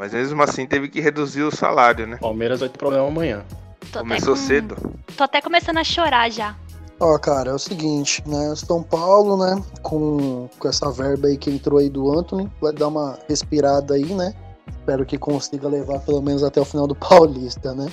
Mas 0.00 0.14
mesmo 0.14 0.42
assim 0.42 0.66
teve 0.66 0.88
que 0.88 0.98
reduzir 0.98 1.42
o 1.42 1.54
salário, 1.54 2.06
né? 2.06 2.16
Palmeiras 2.16 2.60
vai 2.60 2.70
ter 2.70 2.78
problema 2.78 3.06
amanhã. 3.06 3.44
Tô 3.92 3.98
Começou 3.98 4.34
com- 4.34 4.40
cedo. 4.40 4.74
Tô 5.14 5.24
até 5.24 5.42
começando 5.42 5.76
a 5.76 5.84
chorar 5.84 6.30
já. 6.30 6.56
Ó, 6.98 7.18
cara, 7.18 7.50
é 7.50 7.52
o 7.52 7.58
seguinte, 7.58 8.22
né? 8.26 8.54
São 8.56 8.82
Paulo, 8.82 9.36
né? 9.36 9.62
Com, 9.82 10.48
com 10.58 10.68
essa 10.68 10.90
verba 10.90 11.28
aí 11.28 11.36
que 11.36 11.50
entrou 11.50 11.78
aí 11.78 11.90
do 11.90 12.10
Anthony, 12.18 12.50
vai 12.62 12.72
dar 12.72 12.88
uma 12.88 13.18
respirada 13.28 13.92
aí, 13.92 14.06
né? 14.14 14.32
Espero 14.70 15.04
que 15.04 15.18
consiga 15.18 15.68
levar 15.68 15.98
pelo 16.00 16.22
menos 16.22 16.42
até 16.42 16.58
o 16.62 16.64
final 16.64 16.86
do 16.86 16.94
Paulista, 16.96 17.74
né? 17.74 17.86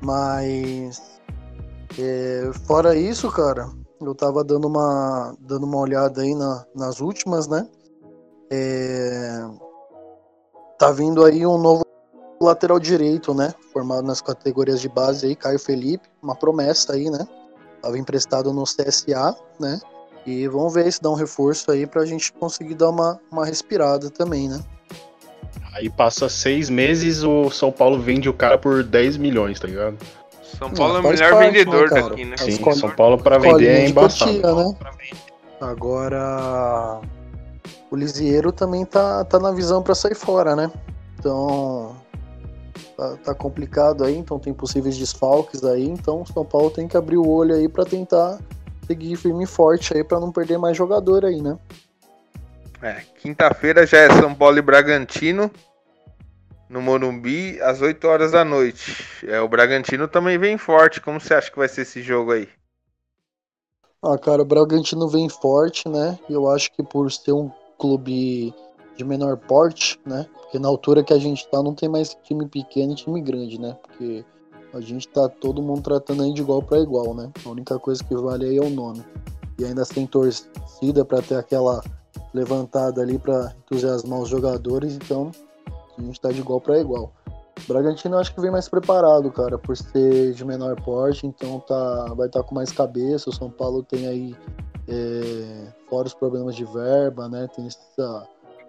Mas. 0.00 1.02
é, 1.98 2.48
fora 2.64 2.94
isso, 2.94 3.28
cara, 3.28 3.68
eu 4.00 4.14
tava 4.14 4.44
dando 4.44 4.68
uma, 4.68 5.34
dando 5.40 5.66
uma 5.66 5.78
olhada 5.78 6.22
aí 6.22 6.32
na- 6.32 6.64
nas 6.76 7.00
últimas, 7.00 7.48
né? 7.48 7.66
É, 8.52 9.44
tá 10.80 10.90
vindo 10.90 11.22
aí 11.22 11.46
um 11.46 11.58
novo 11.58 11.84
lateral 12.40 12.80
direito, 12.80 13.34
né? 13.34 13.52
Formado 13.70 14.02
nas 14.02 14.22
categorias 14.22 14.80
de 14.80 14.88
base 14.88 15.26
aí, 15.26 15.36
Caio 15.36 15.58
Felipe, 15.58 16.08
uma 16.22 16.34
promessa 16.34 16.94
aí, 16.94 17.10
né? 17.10 17.28
Tava 17.82 17.98
emprestado 17.98 18.50
no 18.50 18.64
CSA, 18.64 19.36
né? 19.60 19.78
E 20.26 20.48
vamos 20.48 20.72
ver 20.72 20.90
se 20.90 21.02
dá 21.02 21.10
um 21.10 21.14
reforço 21.14 21.70
aí 21.70 21.86
pra 21.86 22.06
gente 22.06 22.32
conseguir 22.32 22.74
dar 22.74 22.88
uma, 22.88 23.20
uma 23.30 23.44
respirada 23.44 24.08
também, 24.08 24.48
né? 24.48 24.58
Aí 25.74 25.90
passa 25.90 26.30
seis 26.30 26.70
meses, 26.70 27.22
o 27.22 27.50
São 27.50 27.70
Paulo 27.70 28.00
vende 28.00 28.30
o 28.30 28.32
cara 28.32 28.56
por 28.56 28.82
10 28.82 29.18
milhões, 29.18 29.60
tá 29.60 29.68
ligado? 29.68 29.98
São 30.58 30.70
Paulo 30.70 30.96
é 30.96 31.00
o 31.00 31.02
faz 31.02 31.20
melhor 31.20 31.32
parte, 31.34 31.46
vendedor 31.46 31.90
né, 31.90 32.02
daqui, 32.02 32.24
né? 32.24 32.36
Sim, 32.38 32.72
São 32.72 32.90
Paulo 32.90 33.18
pra 33.18 33.36
Escolinha 33.36 33.58
vender 33.58 33.84
é 33.84 33.88
embaçado. 33.88 34.32
Cotia, 34.32 34.54
né? 34.54 34.74
Agora 35.60 37.00
o 37.90 37.96
Lisieiro 37.96 38.52
também 38.52 38.84
tá, 38.84 39.24
tá 39.24 39.38
na 39.38 39.50
visão 39.50 39.82
pra 39.82 39.94
sair 39.94 40.14
fora, 40.14 40.54
né? 40.54 40.70
Então 41.18 41.96
tá, 42.96 43.16
tá 43.16 43.34
complicado 43.34 44.04
aí, 44.04 44.16
então 44.16 44.38
tem 44.38 44.54
possíveis 44.54 44.96
desfalques 44.96 45.64
aí, 45.64 45.88
então 45.88 46.22
o 46.22 46.26
São 46.26 46.44
Paulo 46.44 46.70
tem 46.70 46.86
que 46.86 46.96
abrir 46.96 47.16
o 47.16 47.28
olho 47.28 47.54
aí 47.54 47.68
pra 47.68 47.84
tentar 47.84 48.38
seguir 48.86 49.16
firme 49.16 49.44
e 49.44 49.46
forte 49.46 49.94
aí 49.94 50.04
pra 50.04 50.20
não 50.20 50.32
perder 50.32 50.58
mais 50.58 50.76
jogador 50.76 51.24
aí, 51.24 51.42
né? 51.42 51.58
É, 52.82 53.02
quinta-feira 53.20 53.86
já 53.86 53.98
é 53.98 54.20
São 54.20 54.34
Paulo 54.34 54.58
e 54.58 54.62
Bragantino. 54.62 55.50
No 56.68 56.80
Morumbi, 56.80 57.60
às 57.60 57.82
8 57.82 58.06
horas 58.06 58.30
da 58.30 58.44
noite. 58.44 59.04
É, 59.26 59.40
o 59.40 59.48
Bragantino 59.48 60.06
também 60.06 60.38
vem 60.38 60.56
forte. 60.56 61.00
Como 61.00 61.20
você 61.20 61.34
acha 61.34 61.50
que 61.50 61.58
vai 61.58 61.68
ser 61.68 61.82
esse 61.82 62.00
jogo 62.00 62.30
aí? 62.30 62.48
Ah, 64.02 64.16
cara, 64.16 64.40
o 64.40 64.46
Bragantino 64.46 65.08
vem 65.08 65.28
forte, 65.28 65.88
né? 65.88 66.18
Eu 66.28 66.48
acho 66.48 66.72
que 66.72 66.82
por 66.82 67.10
ser 67.10 67.32
um 67.32 67.50
clube 67.80 68.54
de 68.96 69.04
menor 69.04 69.36
porte, 69.36 69.98
né? 70.06 70.26
Porque 70.42 70.58
na 70.58 70.68
altura 70.68 71.02
que 71.02 71.12
a 71.12 71.18
gente 71.18 71.48
tá, 71.48 71.62
não 71.62 71.74
tem 71.74 71.88
mais 71.88 72.16
time 72.22 72.46
pequeno 72.46 72.92
e 72.92 72.96
time 72.96 73.20
grande, 73.20 73.58
né? 73.58 73.76
Porque 73.82 74.24
a 74.72 74.80
gente 74.80 75.08
tá 75.08 75.28
todo 75.28 75.62
mundo 75.62 75.82
tratando 75.82 76.22
aí 76.22 76.32
de 76.32 76.42
igual 76.42 76.62
para 76.62 76.78
igual, 76.78 77.14
né? 77.14 77.30
A 77.44 77.48
única 77.48 77.78
coisa 77.78 78.04
que 78.04 78.14
vale 78.14 78.46
aí 78.46 78.58
é 78.58 78.62
o 78.62 78.70
nome. 78.70 79.02
E 79.58 79.64
ainda 79.64 79.84
sem 79.84 80.06
torcida 80.06 81.04
para 81.04 81.22
ter 81.22 81.36
aquela 81.36 81.82
levantada 82.32 83.00
ali 83.00 83.18
para 83.18 83.54
entusiasmar 83.58 84.20
os 84.20 84.28
jogadores, 84.28 84.94
então 84.94 85.30
a 85.98 86.02
gente 86.02 86.20
tá 86.20 86.30
de 86.30 86.40
igual 86.40 86.60
para 86.60 86.78
igual. 86.78 87.12
Bragantino 87.66 88.16
eu 88.16 88.20
acho 88.20 88.34
que 88.34 88.40
vem 88.40 88.50
mais 88.50 88.68
preparado, 88.68 89.30
cara, 89.30 89.58
por 89.58 89.76
ser 89.76 90.32
de 90.32 90.44
menor 90.44 90.80
porte, 90.80 91.26
então 91.26 91.60
tá, 91.60 92.12
vai 92.14 92.26
estar 92.26 92.42
com 92.42 92.54
mais 92.54 92.72
cabeça. 92.72 93.30
O 93.30 93.34
São 93.34 93.50
Paulo 93.50 93.82
tem 93.82 94.06
aí, 94.06 94.36
é, 94.88 95.72
fora 95.88 96.06
os 96.06 96.14
problemas 96.14 96.54
de 96.56 96.64
verba, 96.64 97.28
né? 97.28 97.48
Tem 97.54 97.66
esse 97.66 97.78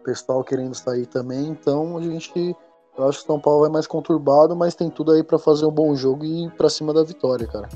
pessoal 0.04 0.44
querendo 0.44 0.74
sair 0.74 1.06
também, 1.06 1.48
então 1.48 1.98
a 1.98 2.02
gente. 2.02 2.56
Eu 2.98 3.08
acho 3.08 3.20
que 3.20 3.24
o 3.24 3.28
São 3.28 3.40
Paulo 3.40 3.62
vai 3.62 3.70
mais 3.70 3.88
conturbado, 3.88 4.56
mas 4.56 4.76
tem 4.76 4.90
tudo 4.90 5.14
aí 5.14 5.24
pra 5.24 5.40
fazer 5.40 5.66
um 5.66 5.72
bom 5.72 5.96
jogo 5.96 6.26
e 6.26 6.46
ir 6.46 6.52
pra 6.52 6.70
cima 6.70 6.94
da 6.94 7.04
vitória, 7.04 7.48
cara. 7.48 7.70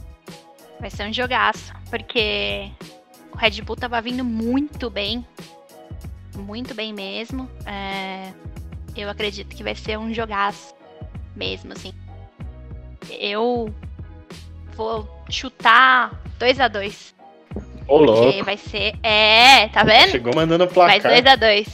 Vai 0.79 0.89
ser 0.89 1.07
um 1.07 1.13
jogaço, 1.13 1.73
porque 1.89 2.69
o 3.33 3.37
Red 3.37 3.61
Bull 3.61 3.77
tava 3.77 4.01
vindo 4.01 4.25
muito 4.25 4.89
bem. 4.89 5.25
Muito 6.35 6.75
bem 6.75 6.91
mesmo. 6.91 7.49
É, 7.65 8.33
eu 8.93 9.09
acredito 9.09 9.55
que 9.55 9.63
vai 9.63 9.73
ser 9.73 9.97
um 9.97 10.13
jogaço 10.13 10.75
mesmo, 11.35 11.73
assim. 11.73 11.93
Eu 13.19 13.69
vou 14.75 15.07
chutar 15.29 16.11
2 16.39 16.59
a 16.59 16.67
2 16.67 17.15
Ô, 17.87 17.99
Porque 17.99 18.11
louco. 18.11 18.43
vai 18.45 18.57
ser. 18.57 18.95
É, 19.03 19.67
tá 19.69 19.83
vendo? 19.83 20.09
Chegou 20.11 20.33
mandando 20.33 20.67
placar. 20.67 21.01
2 21.01 21.25
a 21.25 21.35
2 21.35 21.67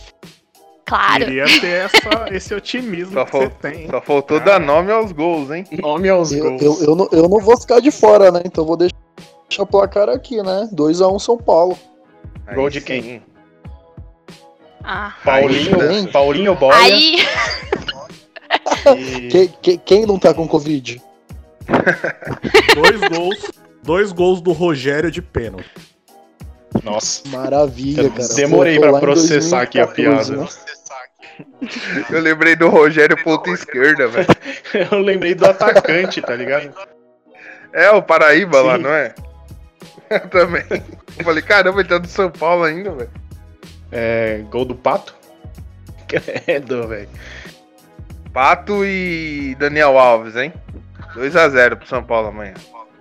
Claro. 0.85 1.23
Queria 1.25 1.45
ter 1.45 1.85
essa, 1.85 2.25
esse 2.35 2.53
otimismo 2.53 3.13
Só 3.13 3.23
que 3.23 3.31
você 3.31 3.49
tem. 3.61 3.89
Só 3.89 4.01
faltou 4.01 4.39
Cara. 4.39 4.59
dar 4.59 4.65
nome 4.65 4.91
aos 4.91 5.13
gols, 5.13 5.49
hein? 5.49 5.65
Nome 5.79 6.09
aos 6.09 6.33
Eu, 6.33 6.43
gols. 6.57 6.61
eu, 6.61 6.87
eu, 6.89 6.95
não, 6.95 7.07
eu 7.13 7.29
não 7.29 7.39
vou 7.39 7.57
ficar 7.57 7.79
de 7.79 7.91
fora, 7.91 8.29
né? 8.29 8.41
Então 8.43 8.65
vou 8.65 8.75
deixar 8.75 8.93
o 9.59 9.65
placar 9.65 10.09
aqui, 10.09 10.43
né? 10.43 10.67
2x1 10.73 11.17
São 11.19 11.37
Paulo. 11.37 11.79
Aí 12.45 12.55
Gol 12.55 12.69
de 12.69 12.81
sim. 12.81 12.85
quem? 12.85 13.23
Ah. 14.83 15.13
Paulinho, 15.23 16.11
Paulinho 16.11 16.55
Boia. 16.55 16.75
Aí, 16.77 17.15
e- 18.97 19.27
Que- 19.29 19.47
que- 19.47 19.77
quem 19.77 20.05
não 20.05 20.17
tá 20.19 20.33
com 20.33 20.47
Covid? 20.47 21.01
Dois 22.75 22.99
gols. 23.09 23.51
Dois 23.83 24.11
gols 24.11 24.41
do 24.41 24.51
Rogério 24.51 25.09
de 25.09 25.21
pênalti. 25.21 25.69
Nossa. 26.83 27.27
Maravilha, 27.29 28.03
Eu 28.03 28.11
cara. 28.11 28.27
demorei 28.35 28.79
pra 28.79 28.91
lá 28.91 28.99
processar 28.99 29.61
aqui 29.63 29.79
a 29.79 29.85
2014, 29.85 30.31
piada. 30.31 30.43
né? 30.43 30.49
Eu 32.09 32.19
lembrei 32.21 32.55
do 32.55 32.69
Rogério 32.69 33.17
ponta 33.23 33.49
esquerda, 33.49 34.07
velho. 34.07 34.27
Eu 34.91 34.99
lembrei 34.99 35.33
do 35.33 35.45
atacante, 35.45 36.21
tá 36.21 36.35
ligado? 36.35 36.71
É 37.73 37.89
o 37.91 38.01
Paraíba 38.01 38.61
lá, 38.61 38.75
Sim. 38.77 38.83
não 38.83 38.89
é? 38.93 39.13
Eu 40.09 40.29
também. 40.29 40.63
Eu 41.17 41.23
falei, 41.25 41.41
caramba, 41.41 41.79
ele 41.79 41.89
tá 41.89 41.97
do 41.97 42.07
São 42.07 42.29
Paulo 42.29 42.63
ainda, 42.63 42.91
velho. 42.91 43.09
É, 43.91 44.43
gol 44.49 44.65
do 44.65 44.75
Pato? 44.75 45.15
Credo, 46.07 46.87
velho. 46.87 47.09
Pato 48.33 48.85
e 48.85 49.55
Daniel 49.59 49.97
Alves, 49.97 50.35
hein? 50.35 50.53
2x0 51.15 51.75
pro 51.77 51.87
São 51.87 52.03
Paulo 52.03 52.29
amanhã. 52.29 52.53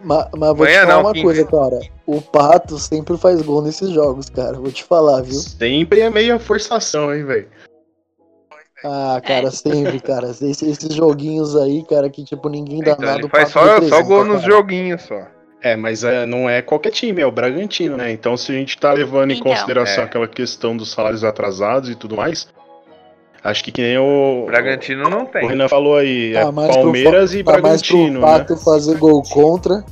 Ma- 0.03 0.29
Mas, 0.33 0.57
vou 0.57 0.65
Amanhã 0.67 0.81
te 0.81 0.87
falar 0.87 0.95
não, 0.95 1.01
uma 1.03 1.13
quinta. 1.13 1.25
coisa, 1.27 1.45
cara. 1.47 1.81
O 2.07 2.21
Pato 2.23 2.79
sempre 2.79 3.17
faz 3.19 3.41
gol 3.43 3.63
nesses 3.63 3.91
jogos, 3.91 4.29
cara. 4.31 4.55
Vou 4.55 4.73
te 4.73 4.83
falar, 4.83 5.21
viu? 5.23 5.35
Sempre 5.35 6.01
é 6.01 6.11
meia 6.11 6.39
forçação, 6.39 7.15
hein, 7.15 7.25
velho. 7.25 7.49
Ah, 8.83 9.21
cara, 9.25 9.51
sempre, 9.51 10.01
cara. 10.01 10.31
Esses, 10.31 10.63
esses 10.63 10.95
joguinhos 10.95 11.55
aí, 11.55 11.85
cara, 11.85 12.09
que 12.09 12.25
tipo, 12.25 12.49
ninguém 12.49 12.81
dá 12.81 12.93
Então, 12.93 13.05
nada. 13.05 13.19
ele 13.21 13.29
faz 13.29 13.53
Pato 13.53 13.83
só, 13.89 13.97
só 13.97 14.03
gol 14.03 14.25
nos 14.25 14.41
cara. 14.41 14.53
joguinhos 14.53 15.03
só. 15.03 15.27
É, 15.63 15.77
mas 15.77 16.03
é, 16.03 16.25
não 16.25 16.49
é 16.49 16.63
qualquer 16.63 16.91
time, 16.91 17.21
é 17.21 17.27
o 17.27 17.31
Bragantino, 17.31 17.95
né? 17.99 18.11
Então, 18.11 18.35
se 18.39 18.51
a 18.51 18.55
gente 18.55 18.79
tá 18.79 18.95
levando 18.95 19.31
em 19.33 19.35
Então. 19.39 19.53
consideração 19.53 20.05
É. 20.05 20.07
aquela 20.07 20.27
questão 20.27 20.75
dos 20.75 20.91
salários 20.91 21.23
atrasados 21.23 21.91
e 21.91 21.95
tudo 21.95 22.17
mais, 22.17 22.49
acho 23.43 23.65
que 23.65 23.73
que 23.73 23.83
nem 23.83 23.99
o, 23.99 24.43
O 24.45 24.47
Bragantino 24.47 25.09
não 25.09 25.23
o 25.23 25.27
tem. 25.27 25.47
Renan 25.49 25.69
falou 25.69 25.97
aí, 25.97 26.35
é 26.35 26.43
Tá 26.45 26.53
mais 26.53 26.71
pro 26.71 26.83
Palmeiras 26.83 27.33
Fa- 27.33 27.39
e 27.39 27.45
tá 27.45 27.51
mais 27.53 27.63
pro 27.63 27.71
Bragantino, 27.97 28.21
né? 28.21 28.27
Pato 28.27 28.57
fazer 28.57 28.97
gol 28.99 29.23
contra. 29.23 29.85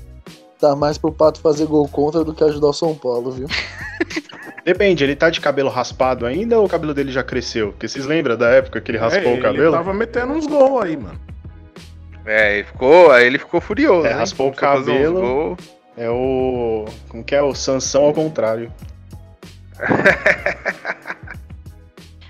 Tá 0.61 0.75
mais 0.77 0.99
pro 0.99 1.13
Pato 1.13 1.41
fazer 1.41 1.67
gol 1.67 1.87
contra 1.89 2.25
do 2.25 2.35
que 2.35 2.43
ajudar 2.45 2.67
o 2.69 2.73
São 2.73 2.95
Paulo, 2.95 3.31
viu? 3.31 3.47
Depende, 4.65 5.03
ele 5.05 5.17
tá 5.17 5.31
de 5.31 5.41
cabelo 5.41 5.71
raspado 5.71 6.27
ainda 6.27 6.59
ou 6.59 6.67
o 6.67 6.69
cabelo 6.69 6.93
dele 6.93 7.11
já 7.13 7.23
cresceu? 7.23 7.69
Porque 7.73 7.89
vocês 7.89 8.05
lembram 8.05 8.37
da 8.37 8.51
época 8.51 8.81
que 8.81 8.91
ele 8.91 8.99
raspou 8.99 9.23
É, 9.23 9.27
o 9.27 9.33
Ele 9.35 9.43
cabelo? 9.43 9.73
tava 9.73 9.95
metendo 9.95 10.33
uns 10.35 10.47
gols 10.47 10.83
aí, 10.85 10.97
mano. 10.97 11.19
É, 12.27 12.57
ele 12.59 12.65
ficou, 12.65 13.11
aí 13.11 13.27
ele 13.27 13.39
ficou 13.39 13.61
furioso. 13.61 14.07
É, 14.07 14.11
hein? 14.11 14.17
raspou 14.19 14.49
o 14.49 14.53
cabelo. 14.53 15.57
É 15.97 16.11
o. 16.11 16.85
Como 17.09 17.25
que 17.25 17.35
é? 17.35 17.43
O 17.43 17.55
Sansão 17.55 18.05
ao 18.05 18.13
contrário. 18.13 18.71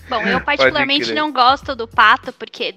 Bom, 0.08 0.26
eu 0.26 0.40
particularmente 0.44 1.12
não 1.12 1.32
gosto 1.32 1.74
do 1.74 1.86
Pato, 1.86 2.32
porque 2.32 2.74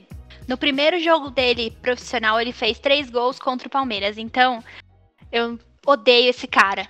no 0.48 0.58
primeiro 0.58 1.00
jogo 1.00 1.30
dele 1.30 1.76
profissional 1.82 2.40
ele 2.40 2.52
fez 2.52 2.80
três 2.80 3.10
gols 3.10 3.40
contra 3.40 3.68
o 3.68 3.72
Palmeiras. 3.72 4.18
Então, 4.18 4.64
eu 5.32 5.58
odeio 5.86 6.30
esse 6.30 6.48
cara. 6.48 6.88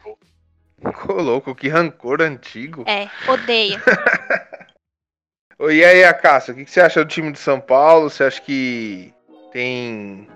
Ficou 0.79 1.21
louco, 1.21 1.53
que 1.53 1.67
rancor 1.67 2.21
antigo. 2.21 2.83
É, 2.87 3.09
odeio. 3.29 3.79
Ô, 5.59 5.69
E 5.69 5.85
aí, 5.85 6.03
Acácio, 6.03 6.53
o 6.53 6.57
que 6.57 6.65
você 6.65 6.81
acha 6.81 7.03
do 7.03 7.09
time 7.09 7.31
de 7.31 7.37
São 7.37 7.59
Paulo? 7.59 8.09
Você 8.09 8.23
acha 8.23 8.41
que 8.41 9.13
tem, 9.51 10.27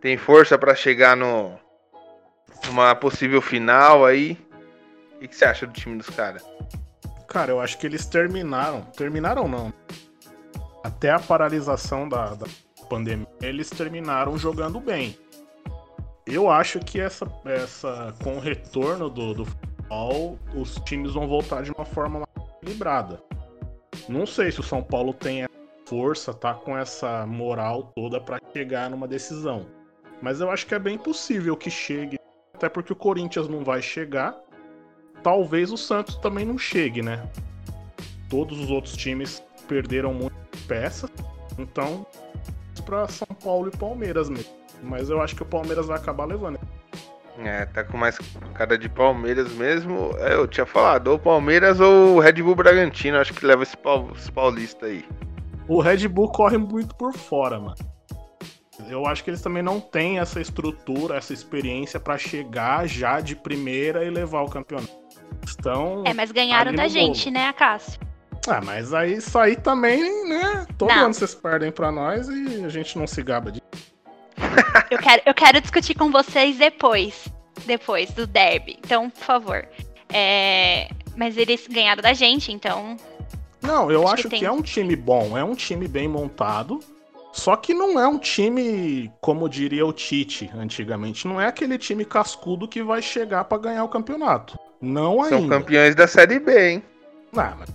tem 0.00 0.16
força 0.16 0.58
pra 0.58 0.74
chegar 0.74 1.16
no 1.16 1.56
numa 2.66 2.94
possível 2.94 3.40
final 3.40 4.04
aí? 4.04 4.38
O 5.14 5.18
que 5.20 5.28
que 5.28 5.36
você 5.36 5.44
acha 5.44 5.66
do 5.66 5.72
time 5.72 5.96
dos 5.96 6.10
caras? 6.10 6.42
Cara, 7.34 7.50
eu 7.50 7.60
acho 7.60 7.78
que 7.78 7.86
eles 7.88 8.06
terminaram. 8.06 8.82
Terminaram 8.96 9.48
não. 9.48 9.74
Até 10.84 11.10
a 11.10 11.18
paralisação 11.18 12.08
da, 12.08 12.32
da 12.32 12.46
pandemia, 12.88 13.26
eles 13.42 13.68
terminaram 13.70 14.38
jogando 14.38 14.78
bem. 14.78 15.18
Eu 16.24 16.48
acho 16.48 16.78
que 16.78 17.00
essa, 17.00 17.26
essa 17.44 18.14
com 18.22 18.36
o 18.36 18.38
retorno 18.38 19.10
do, 19.10 19.34
do 19.34 19.44
futebol, 19.46 20.38
os 20.54 20.76
times 20.84 21.14
vão 21.14 21.26
voltar 21.26 21.64
de 21.64 21.72
uma 21.72 21.84
forma 21.84 22.20
mais 22.20 22.48
equilibrada. 22.60 23.20
Não 24.08 24.26
sei 24.26 24.52
se 24.52 24.60
o 24.60 24.62
São 24.62 24.80
Paulo 24.80 25.12
tem 25.12 25.42
a 25.42 25.48
força, 25.86 26.32
tá 26.32 26.54
com 26.54 26.78
essa 26.78 27.26
moral 27.26 27.92
toda 27.96 28.20
pra 28.20 28.38
chegar 28.52 28.88
numa 28.88 29.08
decisão. 29.08 29.66
Mas 30.22 30.40
eu 30.40 30.52
acho 30.52 30.68
que 30.68 30.74
é 30.76 30.78
bem 30.78 30.96
possível 30.96 31.56
que 31.56 31.68
chegue, 31.68 32.16
até 32.54 32.68
porque 32.68 32.92
o 32.92 32.96
Corinthians 32.96 33.48
não 33.48 33.64
vai 33.64 33.82
chegar 33.82 34.40
talvez 35.24 35.72
o 35.72 35.76
Santos 35.76 36.16
também 36.16 36.44
não 36.44 36.56
chegue, 36.58 37.02
né? 37.02 37.26
Todos 38.28 38.60
os 38.60 38.70
outros 38.70 38.94
times 38.94 39.42
perderam 39.66 40.12
muitas 40.12 40.60
peças, 40.68 41.10
então 41.58 42.06
para 42.84 43.08
São 43.08 43.26
Paulo 43.42 43.70
e 43.72 43.76
Palmeiras 43.76 44.28
mesmo. 44.28 44.52
Mas 44.82 45.08
eu 45.08 45.20
acho 45.22 45.34
que 45.34 45.42
o 45.42 45.46
Palmeiras 45.46 45.86
vai 45.86 45.96
acabar 45.96 46.26
levando. 46.26 46.60
É, 47.38 47.64
tá 47.64 47.82
com 47.82 47.96
mais 47.96 48.18
cara 48.52 48.76
de 48.76 48.88
Palmeiras 48.88 49.50
mesmo. 49.54 50.10
É, 50.18 50.34
eu 50.34 50.46
tinha 50.46 50.66
falado, 50.66 51.08
ou 51.08 51.18
Palmeiras 51.18 51.80
ou 51.80 52.18
Red 52.18 52.34
Bull 52.34 52.54
Bragantino, 52.54 53.18
acho 53.18 53.32
que 53.32 53.46
leva 53.46 53.62
esse, 53.62 53.76
pau, 53.76 54.10
esse 54.14 54.30
paulista 54.30 54.86
aí. 54.86 55.04
O 55.66 55.80
Red 55.80 56.06
Bull 56.06 56.30
corre 56.30 56.58
muito 56.58 56.94
por 56.94 57.14
fora, 57.14 57.58
mano. 57.58 57.74
Eu 58.88 59.06
acho 59.06 59.24
que 59.24 59.30
eles 59.30 59.40
também 59.40 59.62
não 59.62 59.80
têm 59.80 60.18
essa 60.18 60.40
estrutura, 60.40 61.16
essa 61.16 61.32
experiência 61.32 61.98
pra 61.98 62.18
chegar 62.18 62.86
já 62.86 63.20
de 63.20 63.34
primeira 63.34 64.04
e 64.04 64.10
levar 64.10 64.42
o 64.42 64.50
campeonato. 64.50 65.03
Estão. 65.46 66.02
É, 66.06 66.12
mas 66.14 66.30
ganharam 66.32 66.72
da 66.74 66.88
gente, 66.88 67.24
bolo. 67.30 67.34
né, 67.44 67.52
Cássio? 67.52 68.00
Ah, 68.46 68.60
mas 68.62 68.92
aí 68.92 69.14
isso 69.14 69.38
aí 69.38 69.56
também, 69.56 70.28
né? 70.28 70.66
Todo 70.76 70.90
Não. 70.90 71.06
ano 71.06 71.14
vocês 71.14 71.34
perdem 71.34 71.72
pra 71.72 71.90
nós 71.90 72.28
e 72.28 72.62
a 72.64 72.68
gente 72.68 72.98
não 72.98 73.06
se 73.06 73.22
gaba 73.22 73.50
de. 73.50 73.62
Eu 74.90 74.98
quero, 74.98 75.22
eu 75.26 75.34
quero 75.34 75.60
discutir 75.60 75.94
com 75.94 76.10
vocês 76.10 76.56
depois. 76.58 77.26
Depois 77.64 78.10
do 78.12 78.26
derby. 78.26 78.76
Então, 78.84 79.08
por 79.08 79.20
favor. 79.24 79.66
É, 80.12 80.88
Mas 81.16 81.36
eles 81.36 81.66
ganharam 81.66 82.02
da 82.02 82.12
gente, 82.12 82.52
então. 82.52 82.96
Não, 83.62 83.90
eu 83.90 84.02
Acho 84.02 84.14
acho, 84.14 84.22
que 84.24 84.28
que, 84.36 84.40
tem. 84.40 84.48
é 84.48 84.52
um 84.52 84.60
time 84.60 84.94
bom, 84.94 85.38
é 85.38 85.42
um 85.42 85.54
time 85.54 85.88
bem 85.88 86.06
montado. 86.06 86.80
Só 87.32 87.56
que 87.56 87.72
não 87.72 87.98
é 87.98 88.06
um 88.06 88.18
time, 88.18 89.10
como 89.20 89.48
diria 89.48 89.84
o 89.86 89.92
Tite 89.92 90.50
antigamente, 90.54 91.26
não 91.26 91.40
é 91.40 91.46
aquele 91.46 91.78
time 91.78 92.04
cascudo 92.04 92.68
que 92.68 92.82
vai 92.82 93.00
chegar 93.02 93.44
pra 93.44 93.58
ganhar 93.58 93.82
o 93.84 93.88
campeonato. 93.88 94.56
Não 94.84 95.24
São 95.24 95.38
ainda. 95.38 95.58
campeões 95.58 95.94
da 95.94 96.06
Série 96.06 96.38
B, 96.38 96.70
hein? 96.70 96.82
Ah, 97.36 97.54
mas 97.58 97.68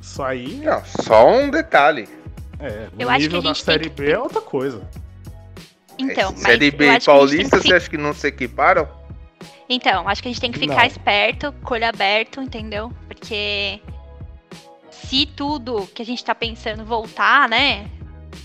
isso 0.00 0.22
aí 0.22 0.56
Não, 0.64 0.84
só 0.84 1.28
um 1.28 1.50
detalhe. 1.50 2.08
é, 2.60 2.88
Eu 2.98 3.08
o 3.08 3.10
acho 3.10 3.20
que 3.20 3.24
nível 3.34 3.40
a 3.40 3.42
da 3.42 3.48
gente 3.48 3.64
tem 3.64 3.74
Série 3.74 3.88
B 3.88 4.10
é 4.12 4.18
outra 4.18 4.40
coisa. 4.40 4.86
Então, 5.98 6.30
É, 6.30 6.32
mas 6.32 6.40
Série 6.40 6.70
B 6.70 6.90
e 6.92 6.98
que 6.98 7.06
Paulista, 7.06 7.58
que 7.60 7.66
você 7.68 7.74
acha 7.74 7.90
que 7.90 7.96
não 7.98 8.12
se 8.12 8.26
equiparam? 8.28 8.88
Então, 9.68 10.06
acho 10.08 10.22
que 10.22 10.28
a 10.28 10.30
gente 10.32 10.40
tem 10.40 10.52
que 10.52 10.58
ficar 10.58 10.76
Não. 10.76 10.84
esperto, 10.84 11.52
com 11.62 11.70
o 11.72 11.74
olho 11.74 11.86
aberto, 11.88 12.40
entendeu? 12.40 12.92
Porque 13.08 13.80
se 14.90 15.26
tudo 15.26 15.86
que 15.86 16.02
a 16.02 16.04
gente 16.04 16.22
tá 16.24 16.34
pensando 16.34 16.84
voltar, 16.84 17.48
né? 17.48 17.88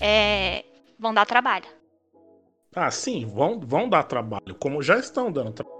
É, 0.00 0.64
vão 0.98 1.12
dar 1.12 1.26
trabalho. 1.26 1.66
Ah, 2.74 2.90
sim, 2.90 3.26
vão, 3.26 3.60
vão 3.60 3.88
dar 3.88 4.04
trabalho, 4.04 4.54
como 4.58 4.80
já 4.82 4.96
estão 4.98 5.30
dando 5.30 5.52
trabalho. 5.52 5.76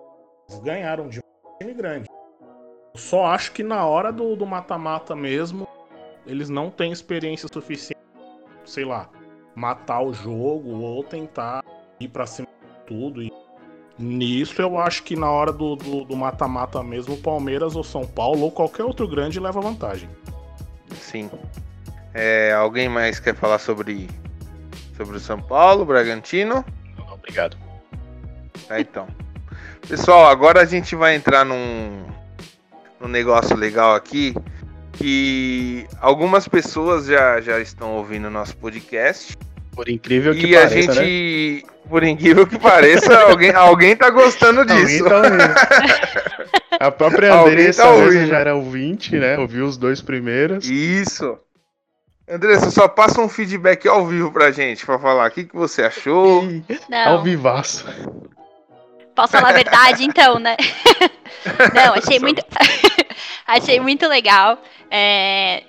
Eles 0.49 0.61
ganharam 0.62 1.09
de 1.09 1.21
time 1.61 1.75
grande. 1.75 2.07
Eu 2.94 3.01
só 3.01 3.27
acho 3.27 3.53
que 3.53 3.62
na 3.62 3.85
hora 3.85 4.11
do 4.11 4.35
do 4.35 4.46
mata-mata 4.46 5.14
mesmo, 5.14 5.68
eles 6.27 6.49
não 6.49 6.70
têm 6.70 6.90
experiência 6.90 7.49
suficiente, 7.53 8.01
sei 8.64 8.85
lá, 8.85 9.09
matar 9.55 10.01
o 10.01 10.12
jogo 10.12 10.70
ou 10.81 11.05
tentar 11.05 11.62
ir 12.01 12.09
pra 12.09 12.27
cima 12.27 12.49
de 12.49 12.87
tudo. 12.87 13.23
E 13.23 13.31
nisso 13.99 14.61
eu 14.61 14.79
acho 14.79 15.03
que 15.03 15.14
na 15.14 15.31
hora 15.31 15.53
do 15.53 16.16
mata-mata 16.16 16.83
mesmo, 16.83 17.14
o 17.14 17.18
Palmeiras 17.20 17.77
ou 17.77 17.85
São 17.85 18.07
Paulo 18.07 18.42
ou 18.42 18.51
qualquer 18.51 18.85
outro 18.85 19.07
grande 19.07 19.38
leva 19.38 19.61
vantagem. 19.61 20.09
Sim. 20.94 21.31
É, 22.14 22.53
alguém 22.53 22.88
mais 22.88 23.20
quer 23.20 23.35
falar 23.35 23.59
sobre, 23.59 24.09
sobre 24.96 25.16
o 25.16 25.20
São 25.20 25.40
Paulo, 25.40 25.85
Bragantino? 25.85 26.64
Obrigado. 27.12 27.57
Tá, 28.66 28.81
então. 28.81 29.07
Pessoal, 29.90 30.26
agora 30.31 30.61
a 30.62 30.64
gente 30.64 30.94
vai 30.94 31.16
entrar 31.16 31.44
num, 31.44 32.05
num 33.00 33.09
negócio 33.09 33.57
legal 33.57 33.94
aqui. 33.94 34.35
Que 34.92 35.87
algumas 36.00 36.46
pessoas 36.46 37.07
já, 37.07 37.40
já 37.40 37.59
estão 37.59 37.92
ouvindo 37.96 38.26
o 38.29 38.31
nosso 38.31 38.57
podcast. 38.57 39.37
Por 39.74 39.88
incrível 39.88 40.33
que 40.35 40.46
E 40.46 40.57
a 40.57 40.61
pareça, 40.68 40.94
né? 40.94 41.05
gente, 41.05 41.66
por 41.88 42.05
incrível 42.05 42.46
que 42.46 42.59
pareça, 42.59 43.18
alguém, 43.31 43.50
alguém 43.53 43.96
tá 43.96 44.11
gostando 44.11 44.61
Alguém 44.61 44.85
disso. 44.87 45.05
tá 45.05 45.16
ouvindo. 45.16 45.40
A 46.79 46.90
própria 46.90 47.33
Alguém 47.35 47.53
Andressa 47.55 47.83
tá 47.83 47.90
ouvindo. 47.90 48.26
já 48.29 48.38
era 48.38 48.55
ouvinte, 48.55 49.16
né? 49.16 49.37
Ouviu 49.38 49.66
os 49.66 49.76
dois 49.76 50.00
primeiros. 50.00 50.66
Isso. 50.68 51.37
Andressa, 52.29 52.70
só 52.70 52.87
passa 52.88 53.20
um 53.20 53.29
feedback 53.29 53.87
ao 53.88 54.07
vivo 54.07 54.31
pra 54.33 54.50
gente, 54.53 54.87
pra 54.87 54.98
falar 54.98 55.29
o 55.29 55.31
que, 55.33 55.44
que 55.44 55.55
você 55.57 55.83
achou. 55.83 56.42
Não, 56.88 57.09
Ao 57.09 57.22
vivaço. 57.22 57.85
Posso 59.14 59.33
falar 59.33 59.51
a 59.51 59.53
verdade, 59.53 60.05
então, 60.05 60.38
né? 60.38 60.57
Não, 61.75 61.94
achei 61.94 62.18
muito. 62.18 62.42
achei 63.46 63.81
muito 63.81 64.07
legal. 64.09 64.59
É, 64.90 65.62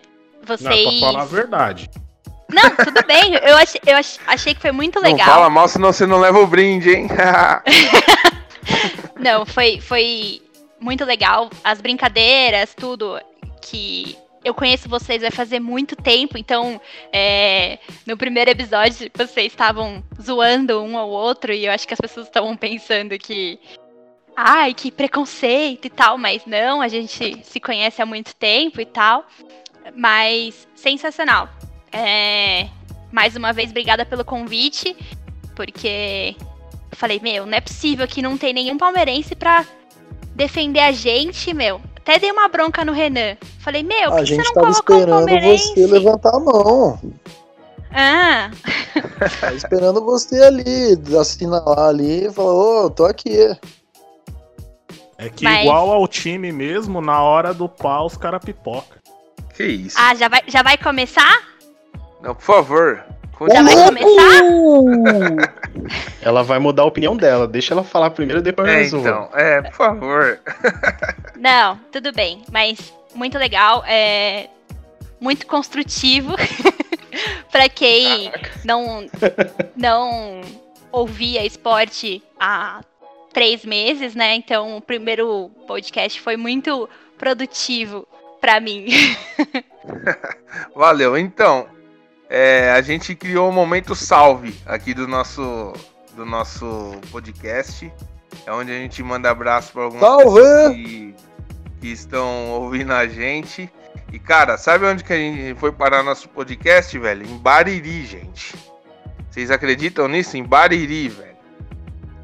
Não, 0.47 0.58
vocês. 0.58 0.99
pra 0.99 1.12
falar 1.12 1.21
a 1.21 1.25
verdade. 1.25 1.89
Não, 2.49 2.69
tudo 2.75 3.06
bem. 3.08 3.34
Eu 3.36 3.56
achei, 3.58 3.80
eu 3.86 3.97
ach- 3.97 4.19
achei 4.27 4.54
que 4.54 4.60
foi 4.62 4.71
muito 4.73 4.99
Não 4.99 5.10
legal. 5.10 5.25
fala 5.27 5.49
mal, 5.49 5.67
senão 5.69 5.93
você 5.93 6.06
não 6.06 6.19
leva 6.19 6.39
o 6.39 6.47
brinde, 6.47 6.89
hein? 6.91 7.08
Não, 9.17 9.45
foi, 9.45 9.80
foi 9.80 10.41
muito 10.80 11.06
legal. 11.06 11.49
As 11.63 11.80
brincadeiras, 11.80 12.73
tudo 12.75 13.19
que 13.62 14.17
eu 14.43 14.54
conheço 14.54 14.89
vocês 14.89 15.21
vai 15.21 15.32
fazer 15.32 15.60
muito 15.60 15.95
tempo, 15.95 16.38
então 16.38 16.82
é, 17.13 17.77
no 18.06 18.17
primeiro 18.17 18.49
episódio 18.49 19.10
vocês 19.13 19.47
estavam 19.47 20.04
zoando 20.19 20.82
um 20.82 20.97
ao 20.97 21.10
outro 21.10 21.54
e 21.54 21.65
eu 21.65 21.71
acho 21.71 21.88
que 21.88 21.93
as 21.93 22.01
pessoas 22.01 22.27
estavam 22.27 22.56
pensando 22.58 23.17
que. 23.17 23.60
Ai, 24.36 24.73
que 24.73 24.91
preconceito 24.91 25.86
e 25.86 25.89
tal, 25.89 26.17
mas 26.17 26.45
não, 26.45 26.82
a 26.82 26.88
gente 26.88 27.43
se 27.43 27.60
conhece 27.60 28.01
há 28.01 28.06
muito 28.06 28.34
tempo 28.36 28.82
e 28.82 28.86
tal. 28.86 29.25
Mas 29.95 30.67
sensacional. 30.73 31.49
É, 31.91 32.67
mais 33.12 33.36
uma 33.36 33.51
vez, 33.51 33.69
obrigada 33.69 34.06
pelo 34.06 34.23
convite, 34.23 34.95
porque 35.56 36.36
eu 36.89 36.97
falei, 36.97 37.19
meu, 37.19 37.45
não 37.45 37.58
é 37.58 37.62
possível 37.62 38.08
que 38.08 38.21
não 38.21 38.38
tem 38.38 38.54
nenhum 38.54 38.77
palmeirense 38.77 39.36
pra 39.36 39.65
defender 40.34 40.80
a 40.80 40.91
gente, 40.91 41.54
meu. 41.54 41.82
Até 42.02 42.18
dei 42.20 42.32
uma 42.32 42.48
bronca 42.48 42.84
no 42.84 42.92
Renan. 42.92 43.38
Falei, 43.60 43.84
meu, 43.84 44.10
por 44.12 44.18
A 44.20 44.22
que 44.24 44.28
você 44.30 44.36
gente 44.36 44.46
não 44.46 44.54
tava 44.54 44.68
colocou 44.84 44.98
esperando 44.98 45.58
você 45.58 45.88
levantar 45.88 46.36
a 46.36 46.40
mão. 46.40 47.00
Ah, 47.94 48.50
Tava 49.40 49.54
esperando 49.56 50.04
você 50.04 50.42
ali, 50.44 50.98
assinalar 51.20 51.90
ali 51.90 52.26
e 52.28 52.32
falar, 52.32 52.54
ô, 52.54 52.90
tô 52.90 53.06
aqui. 53.06 53.38
É 55.18 55.30
que 55.30 55.44
Mas- 55.44 55.62
igual 55.66 55.92
ao 55.92 56.08
time 56.08 56.52
mesmo, 56.52 57.02
na 57.02 57.22
hora 57.22 57.54
do 57.54 57.70
pau, 57.70 58.08
os 58.08 58.18
caras 58.18 58.44
pipoca. 58.44 59.00
Que 59.56 59.64
isso? 59.66 59.98
ah 60.00 60.16
já, 60.16 60.28
vai, 60.28 60.42
já 60.48 60.64
vai 60.64 60.78
começar? 60.78 61.44
Não, 62.22 62.34
por 62.34 62.42
favor. 62.44 63.04
Já 63.49 63.62
vai 63.63 63.73
continue. 63.75 64.01
começar? 64.04 65.51
Ela 66.21 66.43
vai 66.43 66.60
mudar 66.60 66.84
a 66.84 66.86
opinião 66.86 67.15
dela. 67.15 67.47
Deixa 67.47 67.73
ela 67.73 67.84
falar 67.84 68.10
primeiro, 68.12 68.41
depois 68.41 68.67
eu 68.67 68.73
É, 68.73 68.77
resolvo. 68.77 69.08
então, 69.08 69.30
é, 69.34 69.62
por 69.62 69.73
favor. 69.73 70.39
Não, 71.38 71.77
tudo 71.91 72.12
bem. 72.12 72.43
Mas 72.51 72.93
muito 73.15 73.38
legal. 73.38 73.84
É 73.88 74.47
muito 75.19 75.45
construtivo. 75.47 76.36
pra 77.51 77.67
quem 77.67 78.32
não, 78.63 79.06
não 79.75 80.41
ouvia 80.91 81.45
esporte 81.45 82.23
há 82.39 82.82
três 83.34 83.63
meses, 83.65 84.13
né? 84.15 84.36
Então 84.36 84.77
o 84.77 84.82
primeiro 84.82 85.49
podcast 85.67 86.19
foi 86.21 86.38
muito 86.38 86.88
produtivo 87.17 88.08
pra 88.39 88.60
mim. 88.60 88.88
Valeu. 90.75 91.17
Então, 91.17 91.67
é, 92.34 92.72
a 92.72 92.82
gente 92.82 93.13
criou 93.13 93.50
um 93.50 93.52
momento 93.52 93.94
salve 93.94 94.56
aqui 94.65 94.94
do 94.94 95.06
nosso, 95.06 95.74
do 96.15 96.26
nosso 96.26 96.94
podcast. 97.12 97.91
É 98.46 98.54
onde 98.54 98.72
a 98.72 98.76
gente 98.76 99.04
manda 99.04 99.30
abraço 99.30 99.74
para 99.74 99.84
algumas 99.84 100.02
Salve! 100.02 100.39
pessoas 100.39 100.74
que, 100.74 101.15
que 101.82 101.88
estão 101.89 102.52
ouvindo 102.52 102.94
a 102.94 103.06
gente. 103.06 103.70
E, 104.13 104.17
cara, 104.17 104.58
sabe 104.58 104.86
onde 104.86 105.04
que 105.04 105.12
a 105.12 105.17
gente 105.17 105.60
foi 105.60 105.74
parar 105.74 106.04
nosso 106.04 106.30
podcast, 106.30 106.98
velho? 106.98 107.28
Em 107.28 107.38
Bariri, 107.38 108.06
gente. 108.06 108.56
Vocês 109.30 109.52
acreditam 109.52 110.08
nisso? 110.08 110.38
Em 110.38 110.44
Bariri, 110.44 111.10
velho. 111.10 111.36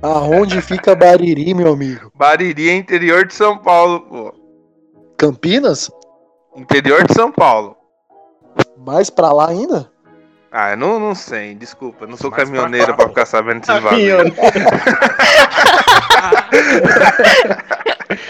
Aonde 0.01 0.61
fica 0.61 0.95
Bariri, 0.95 1.53
meu 1.53 1.73
amigo? 1.73 2.13
Bariri 2.15 2.69
é 2.69 2.75
interior 2.75 3.25
de 3.25 3.33
São 3.33 3.57
Paulo, 3.57 3.99
pô. 3.99 4.33
Campinas? 5.17 5.91
Interior 6.55 7.05
de 7.05 7.13
São 7.13 7.29
Paulo. 7.29 7.75
Mais 8.77 9.09
pra 9.09 9.33
lá 9.33 9.49
ainda? 9.49 9.91
Ah, 10.51 10.71
eu 10.71 10.77
não, 10.77 10.99
não 10.99 11.13
sei, 11.13 11.53
desculpa. 11.55 12.05
eu 12.05 12.09
Não 12.09 12.17
sou 12.17 12.31
Mais 12.31 12.43
caminhoneiro 12.43 12.87
pra 12.87 12.95
pra 12.95 13.07
ficar 13.09 13.25
sabendo 13.25 13.61
desses. 13.61 13.83
Caminhão. 13.83 14.19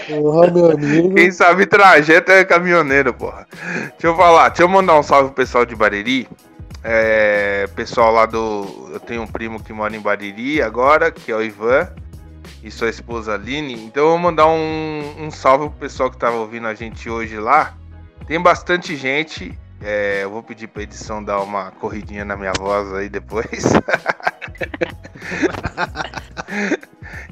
Porra, 0.07 0.51
meu 0.51 0.71
amigo. 0.71 1.13
Quem 1.13 1.31
sabe 1.31 1.65
trajeto 1.65 2.31
é 2.31 2.43
caminhoneiro, 2.43 3.13
porra. 3.13 3.45
Deixa 3.91 4.07
eu 4.07 4.15
falar, 4.15 4.49
deixa 4.49 4.63
eu 4.63 4.67
mandar 4.67 4.97
um 4.97 5.03
salve 5.03 5.27
pro 5.29 5.35
pessoal 5.35 5.65
de 5.65 5.75
Bariri. 5.75 6.27
É, 6.83 7.67
pessoal 7.75 8.11
lá 8.13 8.25
do. 8.25 8.89
Eu 8.93 8.99
tenho 8.99 9.21
um 9.21 9.27
primo 9.27 9.61
que 9.61 9.73
mora 9.73 9.95
em 9.95 9.99
Bariri 9.99 10.61
agora, 10.61 11.11
que 11.11 11.31
é 11.31 11.35
o 11.35 11.43
Ivan, 11.43 11.89
e 12.63 12.71
sua 12.71 12.89
esposa 12.89 13.33
Aline. 13.33 13.73
Então 13.73 14.03
eu 14.03 14.09
vou 14.11 14.17
mandar 14.17 14.47
um, 14.47 15.15
um 15.19 15.29
salve 15.29 15.69
pro 15.69 15.79
pessoal 15.79 16.09
que 16.09 16.17
tava 16.17 16.37
ouvindo 16.37 16.67
a 16.67 16.73
gente 16.73 17.09
hoje 17.09 17.37
lá. 17.37 17.73
Tem 18.25 18.39
bastante 18.39 18.95
gente. 18.95 19.57
É, 19.81 20.23
eu 20.23 20.29
vou 20.29 20.43
pedir 20.43 20.67
pra 20.67 20.83
edição 20.83 21.23
dar 21.23 21.41
uma 21.41 21.71
corridinha 21.71 22.25
na 22.25 22.35
minha 22.35 22.53
voz 22.53 22.93
aí 22.93 23.09
depois. 23.09 23.63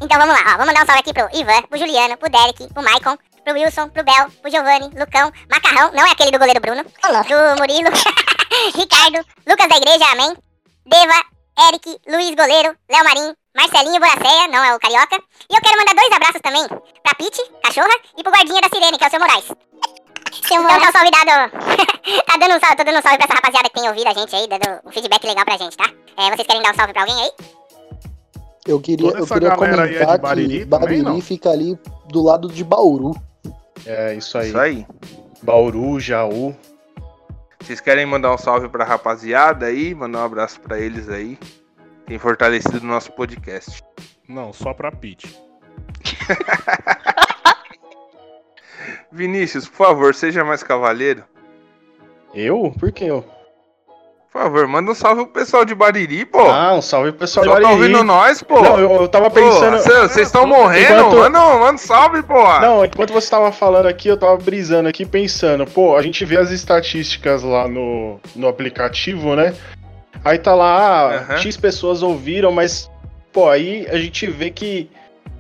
Então 0.02 0.20
vamos 0.20 0.36
lá, 0.36 0.54
ó. 0.54 0.58
Vamos 0.58 0.68
mandar 0.68 0.84
um 0.84 0.86
salve 0.86 1.02
aqui 1.02 1.14
pro 1.14 1.30
Ivan, 1.34 1.62
pro 1.64 1.78
Juliano, 1.78 2.18
pro 2.18 2.30
Derek, 2.30 2.68
pro 2.74 2.84
Maicon, 2.84 3.18
pro 3.44 3.54
Wilson, 3.54 3.90
pro 3.90 4.04
Bel, 4.04 4.30
pro 4.42 4.52
Giovanni, 4.52 4.90
Lucão, 4.98 5.32
Macarrão, 5.50 5.92
não 5.94 6.06
é 6.06 6.12
aquele 6.12 6.32
do 6.32 6.40
goleiro 6.40 6.60
Bruno, 6.60 6.84
pro 6.84 7.60
Murilo, 7.60 7.90
Ricardo, 8.76 9.26
Lucas 9.48 9.70
da 9.70 9.78
Igreja, 9.78 10.06
amém, 10.12 10.36
Deva, 10.86 11.24
Eric, 11.70 11.98
Luiz 12.08 12.36
Goleiro, 12.36 12.76
Léo 12.90 13.04
Marim, 13.04 13.34
Marcelinho 13.56 14.00
Boracéia, 14.00 14.48
não 14.48 14.64
é 14.64 14.76
o 14.76 14.80
Carioca, 14.80 15.18
e 15.50 15.56
eu 15.56 15.62
quero 15.62 15.78
mandar 15.78 15.96
dois 15.96 16.12
abraços 16.12 16.42
também 16.42 16.68
pra 16.68 17.16
Pete, 17.16 17.42
cachorra, 17.64 17.96
e 18.18 18.24
pro 18.24 18.32
guardinha 18.32 18.62
da 18.62 18.70
Sirene, 18.70 18.98
que 18.98 19.04
é 19.04 19.08
o 19.08 19.10
seu 19.10 19.20
Moraes. 19.20 19.46
Seu 20.44 20.62
então 20.62 20.80
tá 20.80 20.90
um 20.90 20.92
salve 20.92 21.12
dado. 21.12 21.52
tá 22.26 22.38
dando 22.38 22.56
um 22.56 22.60
salve, 22.60 22.76
tô 22.76 22.84
dando 22.84 22.98
um 22.98 23.02
salve 23.02 23.18
pra 23.18 23.26
essa 23.26 23.34
rapaziada 23.34 23.70
que 23.70 23.80
tem 23.80 23.88
ouvido 23.90 24.08
a 24.08 24.14
gente 24.14 24.36
aí, 24.36 24.48
dando 24.48 24.82
um 24.86 24.92
feedback 24.92 25.26
legal 25.26 25.46
pra 25.46 25.58
gente, 25.58 25.78
tá? 25.78 25.90
É, 26.18 26.36
vocês 26.36 26.48
querem 26.48 26.62
dar 26.62 26.72
um 26.72 26.76
salve 26.76 26.94
pra 26.94 27.02
alguém 27.02 27.22
aí? 27.22 27.32
Eu 28.68 28.80
queria, 28.80 29.08
Toda 29.12 29.20
eu 29.20 29.28
queria 29.28 29.50
é 29.50 29.56
comentar 29.56 30.18
Bariri 30.18 30.60
que 30.60 30.66
também, 30.66 30.80
Bariri 30.80 31.02
não? 31.04 31.22
fica 31.22 31.52
ali 31.52 31.78
do 32.08 32.24
lado 32.24 32.50
de 32.50 32.64
Bauru. 32.64 33.16
É, 33.86 34.16
isso 34.16 34.38
aí. 34.38 34.48
Isso 34.48 34.58
aí. 34.58 34.88
Bauru, 35.44 36.00
Jaú. 36.00 36.56
Vocês 37.62 37.80
querem 37.80 38.06
mandar 38.06 38.34
um 38.34 38.38
salve 38.38 38.68
pra 38.68 38.84
rapaziada 38.84 39.68
aí? 39.68 39.94
Mandar 39.94 40.20
um 40.20 40.26
abraço 40.26 40.60
pra 40.60 40.80
eles 40.80 41.10
aí. 41.10 41.38
Tem 42.08 42.18
fortalecido 42.18 42.80
o 42.80 42.88
nosso 42.88 43.12
podcast. 43.12 43.84
Não, 44.28 44.52
só 44.52 44.74
pra 44.74 44.92
Pete. 44.92 45.40
Vinícius, 49.16 49.68
por 49.68 49.86
favor, 49.88 50.14
seja 50.14 50.44
mais 50.44 50.62
cavalheiro. 50.62 51.24
Eu? 52.34 52.74
Por 52.78 52.92
que 52.92 53.06
eu? 53.06 53.24
Por 54.32 54.42
favor, 54.42 54.68
manda 54.68 54.92
um 54.92 54.96
salve 54.96 55.24
pro 55.24 55.32
pessoal 55.32 55.64
de 55.64 55.74
Bariri, 55.74 56.26
pô. 56.26 56.42
Ah, 56.42 56.74
um 56.74 56.82
salve 56.82 57.12
pro 57.12 57.20
pessoal 57.22 57.46
de 57.46 57.54
tá 57.54 57.60
Bariri. 57.62 57.72
ouvindo 57.82 58.04
nós, 58.04 58.44
pô. 58.44 58.62
Não, 58.62 58.78
eu, 58.78 58.92
eu 58.92 59.08
tava 59.08 59.32
pensando. 59.32 59.80
cê- 59.80 60.02
Vocês 60.02 60.28
estão 60.28 60.46
morrendo? 60.46 61.00
Enquanto- 61.00 61.16
Manda, 61.16 61.40
um- 61.42 61.60
manda 61.60 61.74
um 61.76 61.78
salve, 61.78 62.22
pô. 62.22 62.60
Não, 62.60 62.84
enquanto 62.84 63.14
você 63.14 63.30
tava 63.30 63.50
falando 63.54 63.86
aqui, 63.86 64.10
eu 64.10 64.18
tava 64.18 64.36
brisando 64.36 64.90
aqui, 64.90 65.06
pensando, 65.06 65.66
pô, 65.66 65.96
a 65.96 66.02
gente 66.02 66.26
vê 66.26 66.36
as 66.38 66.52
estatísticas 66.52 67.44
lá 67.44 67.66
no, 67.70 68.20
no 68.36 68.50
aplicativo, 68.50 69.34
né? 69.38 69.56
Aí 70.26 70.38
tá 70.38 70.54
lá, 70.54 70.76
ah, 70.82 71.16
Aham. 71.16 71.38
X 71.38 71.56
pessoas 71.56 72.04
ouviram, 72.04 72.52
mas, 72.52 72.92
pô, 73.32 73.48
aí 73.50 73.88
a 73.90 73.96
gente 73.96 74.28
vê 74.28 74.50
que, 74.50 74.90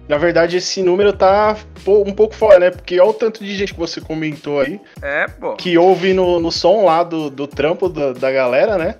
na 0.08 0.18
verdade, 0.18 0.58
esse 0.58 0.84
número 0.84 1.12
tá 1.14 1.58
um 1.88 2.14
pouco 2.14 2.36
fora, 2.36 2.60
né? 2.60 2.72
Porque 2.72 3.00
olha 3.00 3.10
o 3.10 3.14
tanto 3.14 3.44
de 3.44 3.56
gente 3.56 3.74
que 3.74 3.80
você 3.80 4.00
comentou 4.00 4.60
aí, 4.60 4.80
É, 5.02 5.28
pô. 5.28 5.56
que 5.56 5.78
ouve 5.78 6.14
no, 6.14 6.40
no 6.40 6.52
som 6.52 6.86
lá 6.86 7.04
do, 7.04 7.30
do 7.30 7.48
trampo 7.48 7.90
da, 7.90 8.14
da 8.14 8.32
galera, 8.32 8.78
né? 8.78 8.96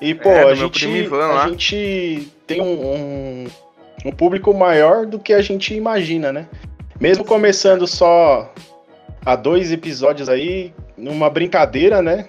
E, 0.00 0.14
pô, 0.14 0.30
É, 0.30 0.50
a, 0.50 0.54
gente, 0.54 0.88
Ivan 0.88 1.24
a 1.24 1.28
lá. 1.34 1.48
gente 1.48 2.28
tem 2.46 2.60
um, 2.60 2.64
um, 2.66 3.46
um 4.06 4.12
público 4.12 4.52
maior 4.54 5.06
do 5.06 5.18
que 5.18 5.32
a 5.32 5.40
gente 5.42 5.74
imagina, 5.74 6.32
né? 6.32 6.46
Mesmo 7.00 7.24
começando 7.24 7.86
só 7.86 8.52
há 9.24 9.36
dois 9.36 9.72
episódios 9.72 10.28
aí, 10.28 10.72
numa 10.96 11.28
brincadeira, 11.30 12.00
né? 12.02 12.26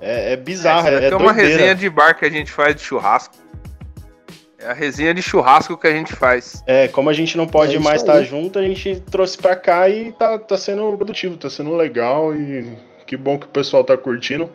É, 0.00 0.32
é 0.32 0.36
bizarro, 0.36 0.88
é, 0.88 1.04
é 1.06 1.08
é 1.08 1.16
uma 1.16 1.32
doideira. 1.32 1.48
resenha 1.58 1.74
de 1.74 1.88
bar 1.88 2.18
que 2.18 2.24
a 2.24 2.30
gente 2.30 2.50
faz 2.50 2.74
de 2.76 2.82
churrasco. 2.82 3.34
É 4.64 4.70
a 4.70 4.72
resenha 4.72 5.12
de 5.12 5.20
churrasco 5.20 5.76
que 5.76 5.86
a 5.86 5.90
gente 5.90 6.14
faz. 6.14 6.64
É, 6.66 6.88
como 6.88 7.10
a 7.10 7.12
gente 7.12 7.36
não 7.36 7.46
pode 7.46 7.76
É 7.76 7.78
mais 7.78 8.00
estar 8.00 8.22
junto, 8.22 8.58
a 8.58 8.62
gente 8.62 8.98
trouxe 9.10 9.36
pra 9.36 9.54
cá 9.54 9.90
e 9.90 10.10
tá, 10.12 10.38
tá 10.38 10.56
sendo 10.56 10.90
produtivo, 10.96 11.36
tá 11.36 11.50
sendo 11.50 11.76
legal 11.76 12.34
e 12.34 12.74
que 13.06 13.14
bom 13.14 13.38
que 13.38 13.44
o 13.44 13.50
pessoal 13.50 13.84
tá 13.84 13.94
curtindo. 13.94 14.50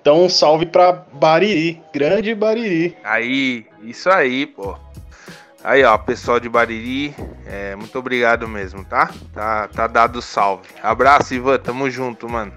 Então, 0.00 0.24
um 0.24 0.28
salve 0.28 0.66
pra 0.66 0.92
Bariri, 0.92 1.82
grande 1.92 2.32
Bariri. 2.32 2.96
Aí, 3.02 3.66
isso 3.82 4.08
aí, 4.08 4.46
pô. 4.46 4.76
Aí, 5.64 5.82
ó, 5.82 5.98
pessoal 5.98 6.38
de 6.38 6.48
Bariri, 6.48 7.12
é, 7.44 7.74
muito 7.74 7.98
obrigado 7.98 8.46
mesmo, 8.46 8.84
tá? 8.84 9.10
Tá, 9.34 9.66
tá 9.66 9.86
dado 9.88 10.20
o 10.20 10.22
salve. 10.22 10.68
Abraço, 10.80 11.34
Ivan, 11.34 11.58
tamo 11.58 11.90
junto, 11.90 12.28
mano. 12.28 12.52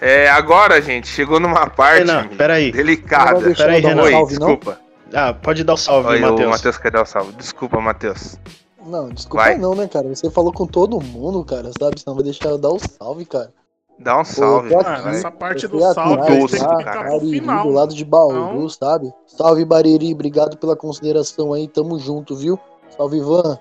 É, 0.00 0.28
agora, 0.28 0.82
gente, 0.82 1.06
chegou 1.06 1.38
numa 1.38 1.68
parte 1.68 2.00
Renan, 2.00 2.26
peraí. 2.36 2.72
Delicada. 2.72 3.54
Peraí, 3.54 3.80
Renan. 3.80 4.02
Oi, 4.02 4.10
salve, 4.10 4.36
desculpa. 4.36 4.81
Ah, 5.14 5.32
pode 5.34 5.62
dar 5.64 5.74
o 5.74 5.76
salve, 5.76 6.08
Oi, 6.08 6.18
o 6.18 6.22
Matheus. 6.30 6.50
Matheus 6.50 6.78
quer 6.78 6.90
dar 6.90 7.02
o 7.02 7.06
salve. 7.06 7.32
Desculpa, 7.32 7.80
Matheus. 7.80 8.38
Não, 8.84 9.08
desculpa 9.10 9.44
Vai. 9.44 9.58
não, 9.58 9.74
né, 9.74 9.86
cara? 9.86 10.08
Você 10.08 10.30
falou 10.30 10.52
com 10.52 10.66
todo 10.66 11.00
mundo, 11.00 11.44
cara, 11.44 11.70
sabe? 11.78 12.00
Senão 12.00 12.14
vai 12.16 12.24
deixar 12.24 12.48
eu 12.48 12.58
dar 12.58 12.70
o 12.70 12.78
salve, 12.78 13.24
cara. 13.24 13.52
Dá 13.98 14.18
um 14.18 14.24
salve. 14.24 14.70
vai. 14.70 14.80
aqui. 14.80 15.08
Ah, 15.08 15.10
essa 15.10 15.30
parte 15.30 15.68
do 15.68 15.78
salve 15.80 16.14
atrás, 16.14 16.30
a 16.30 16.40
gente 16.40 16.50
tem 16.50 16.58
que 16.60 16.66
lá, 16.66 16.78
ficar 16.78 16.92
pro 17.04 17.12
Bariri, 17.12 17.40
final. 17.40 17.62
do 17.64 17.70
lado 17.70 17.94
de 17.94 18.04
Bauru, 18.04 18.60
Não. 18.60 18.68
sabe? 18.68 19.12
Salve, 19.26 19.64
Bariri, 19.64 20.12
obrigado 20.12 20.56
pela 20.56 20.74
consideração 20.74 21.52
aí, 21.52 21.68
tamo 21.68 21.98
junto, 21.98 22.34
viu? 22.34 22.58
Salve, 22.96 23.18
Ivan. 23.18 23.58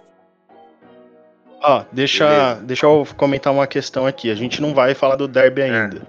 Ó, 1.63 1.83
deixa, 1.91 2.27
Beleza. 2.27 2.61
deixa 2.63 2.85
eu 2.87 3.05
comentar 3.15 3.53
uma 3.53 3.67
questão 3.67 4.07
aqui. 4.07 4.31
A 4.31 4.35
gente 4.35 4.59
não 4.61 4.73
vai 4.73 4.95
falar 4.95 5.15
do 5.15 5.27
derby 5.27 5.61
ainda. 5.61 6.01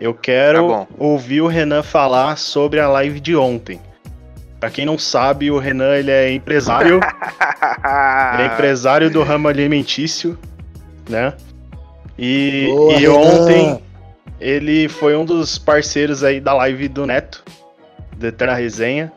Eu 0.00 0.14
quero 0.14 0.64
É. 0.72 0.78
Tá 0.78 0.86
ouvir 0.98 1.42
o 1.42 1.46
Renan 1.46 1.82
falar 1.82 2.38
sobre 2.38 2.80
a 2.80 2.88
live 2.88 3.20
de 3.20 3.36
ontem. 3.36 3.78
Pra 4.64 4.70
quem 4.70 4.86
não 4.86 4.96
sabe, 4.96 5.50
o 5.50 5.58
Renan 5.58 5.94
ele 5.94 6.10
é 6.10 6.32
empresário, 6.32 6.98
ele 8.32 8.42
é 8.44 8.46
empresário 8.46 9.10
do 9.10 9.22
ramo 9.22 9.46
alimentício, 9.46 10.38
né? 11.06 11.34
E, 12.18 12.68
Boa, 12.70 12.94
e 12.94 13.06
ontem 13.06 13.78
ele 14.40 14.88
foi 14.88 15.14
um 15.14 15.22
dos 15.22 15.58
parceiros 15.58 16.24
aí 16.24 16.40
da 16.40 16.54
live 16.54 16.88
do 16.88 17.04
Neto, 17.04 17.44
do 18.16 18.26
Eterna 18.26 18.54
Resenha. 18.54 19.12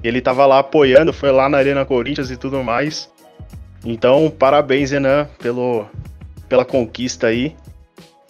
Ele 0.00 0.20
tava 0.20 0.46
lá 0.46 0.60
apoiando, 0.60 1.12
foi 1.12 1.32
lá 1.32 1.48
na 1.48 1.58
Arena 1.58 1.84
Corinthians 1.84 2.30
e 2.30 2.36
tudo 2.36 2.62
mais. 2.62 3.10
Então, 3.84 4.30
parabéns, 4.30 4.92
Renan, 4.92 5.26
pelo, 5.40 5.86
pela 6.48 6.64
conquista 6.64 7.26
aí. 7.26 7.56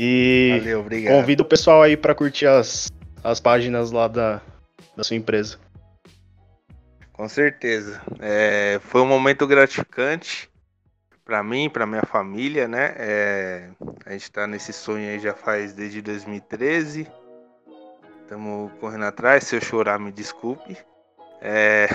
E 0.01 0.57
Valeu, 0.61 0.81
obrigado. 0.81 1.15
convido 1.15 1.43
o 1.43 1.47
pessoal 1.47 1.83
aí 1.83 1.95
pra 1.95 2.15
curtir 2.15 2.47
as, 2.47 2.91
as 3.23 3.39
páginas 3.39 3.91
lá 3.91 4.09
da, 4.09 4.41
da 4.97 5.05
sua 5.05 5.19
empresa. 5.19 5.63
Com 7.15 7.29
certeza. 7.29 8.03
É, 8.21 8.81
foi 8.83 9.01
um 9.01 9.07
momento 9.07 9.47
gratificante 9.47 10.51
para 11.25 11.43
mim, 11.43 11.71
para 11.71 11.87
minha 11.87 12.03
família, 12.03 12.69
né? 12.69 12.93
É, 12.99 13.71
a 14.05 14.13
gente 14.13 14.31
tá 14.31 14.47
nesse 14.47 14.73
sonho 14.73 15.09
aí 15.09 15.19
já 15.19 15.33
faz 15.33 15.73
desde 15.73 16.03
2013. 16.03 17.11
Estamos 18.23 18.73
correndo 18.81 19.05
atrás. 19.05 19.45
Se 19.45 19.57
eu 19.57 19.61
chorar, 19.61 19.99
me 19.99 20.11
desculpe. 20.11 20.77
É, 21.47 21.87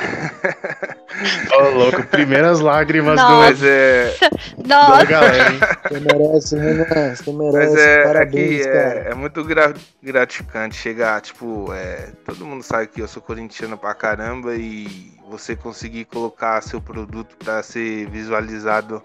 Ô, 1.58 1.70
louco, 1.70 2.04
primeiras 2.04 2.60
lágrimas 2.60 3.16
Nossa. 3.16 3.34
mas 3.36 3.64
é, 3.64 4.14
do, 4.56 4.68
Nossa, 4.68 5.06
galera? 5.06 5.54
Você 5.88 6.00
merece, 6.00 6.56
Renan. 6.56 7.16
Você 7.16 7.32
mas 7.32 7.54
merece. 7.54 7.80
é, 7.80 7.94
é 7.94 8.04
Parabéns, 8.04 8.66
é, 8.68 9.08
é 9.10 9.16
muito 9.16 9.44
gra- 9.44 9.74
gratificante 10.04 10.76
chegar, 10.76 11.20
tipo, 11.22 11.74
é, 11.74 12.12
todo 12.24 12.46
mundo 12.46 12.62
sabe 12.62 12.88
que 12.88 13.02
eu 13.02 13.08
sou 13.08 13.24
corintiano 13.24 13.76
pra 13.76 13.96
caramba 13.96 14.54
e 14.56 15.12
você 15.28 15.56
conseguir 15.56 16.06
colocar 16.06 16.62
seu 16.62 16.80
produto 16.80 17.36
para 17.38 17.64
ser 17.64 18.08
visualizado 18.08 19.02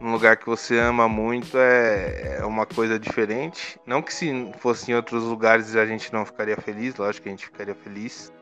num 0.00 0.12
lugar 0.12 0.38
que 0.38 0.46
você 0.46 0.78
ama 0.78 1.08
muito 1.10 1.58
é, 1.58 2.38
é 2.40 2.44
uma 2.46 2.64
coisa 2.64 2.98
diferente. 2.98 3.78
Não 3.86 4.00
que 4.00 4.14
se 4.14 4.50
fosse 4.60 4.90
em 4.90 4.94
outros 4.94 5.24
lugares 5.24 5.76
a 5.76 5.84
gente 5.84 6.10
não 6.10 6.24
ficaria 6.24 6.56
feliz, 6.56 6.94
lógico 6.96 7.24
que 7.24 7.28
a 7.28 7.32
gente 7.32 7.44
ficaria 7.44 7.74
feliz. 7.74 8.32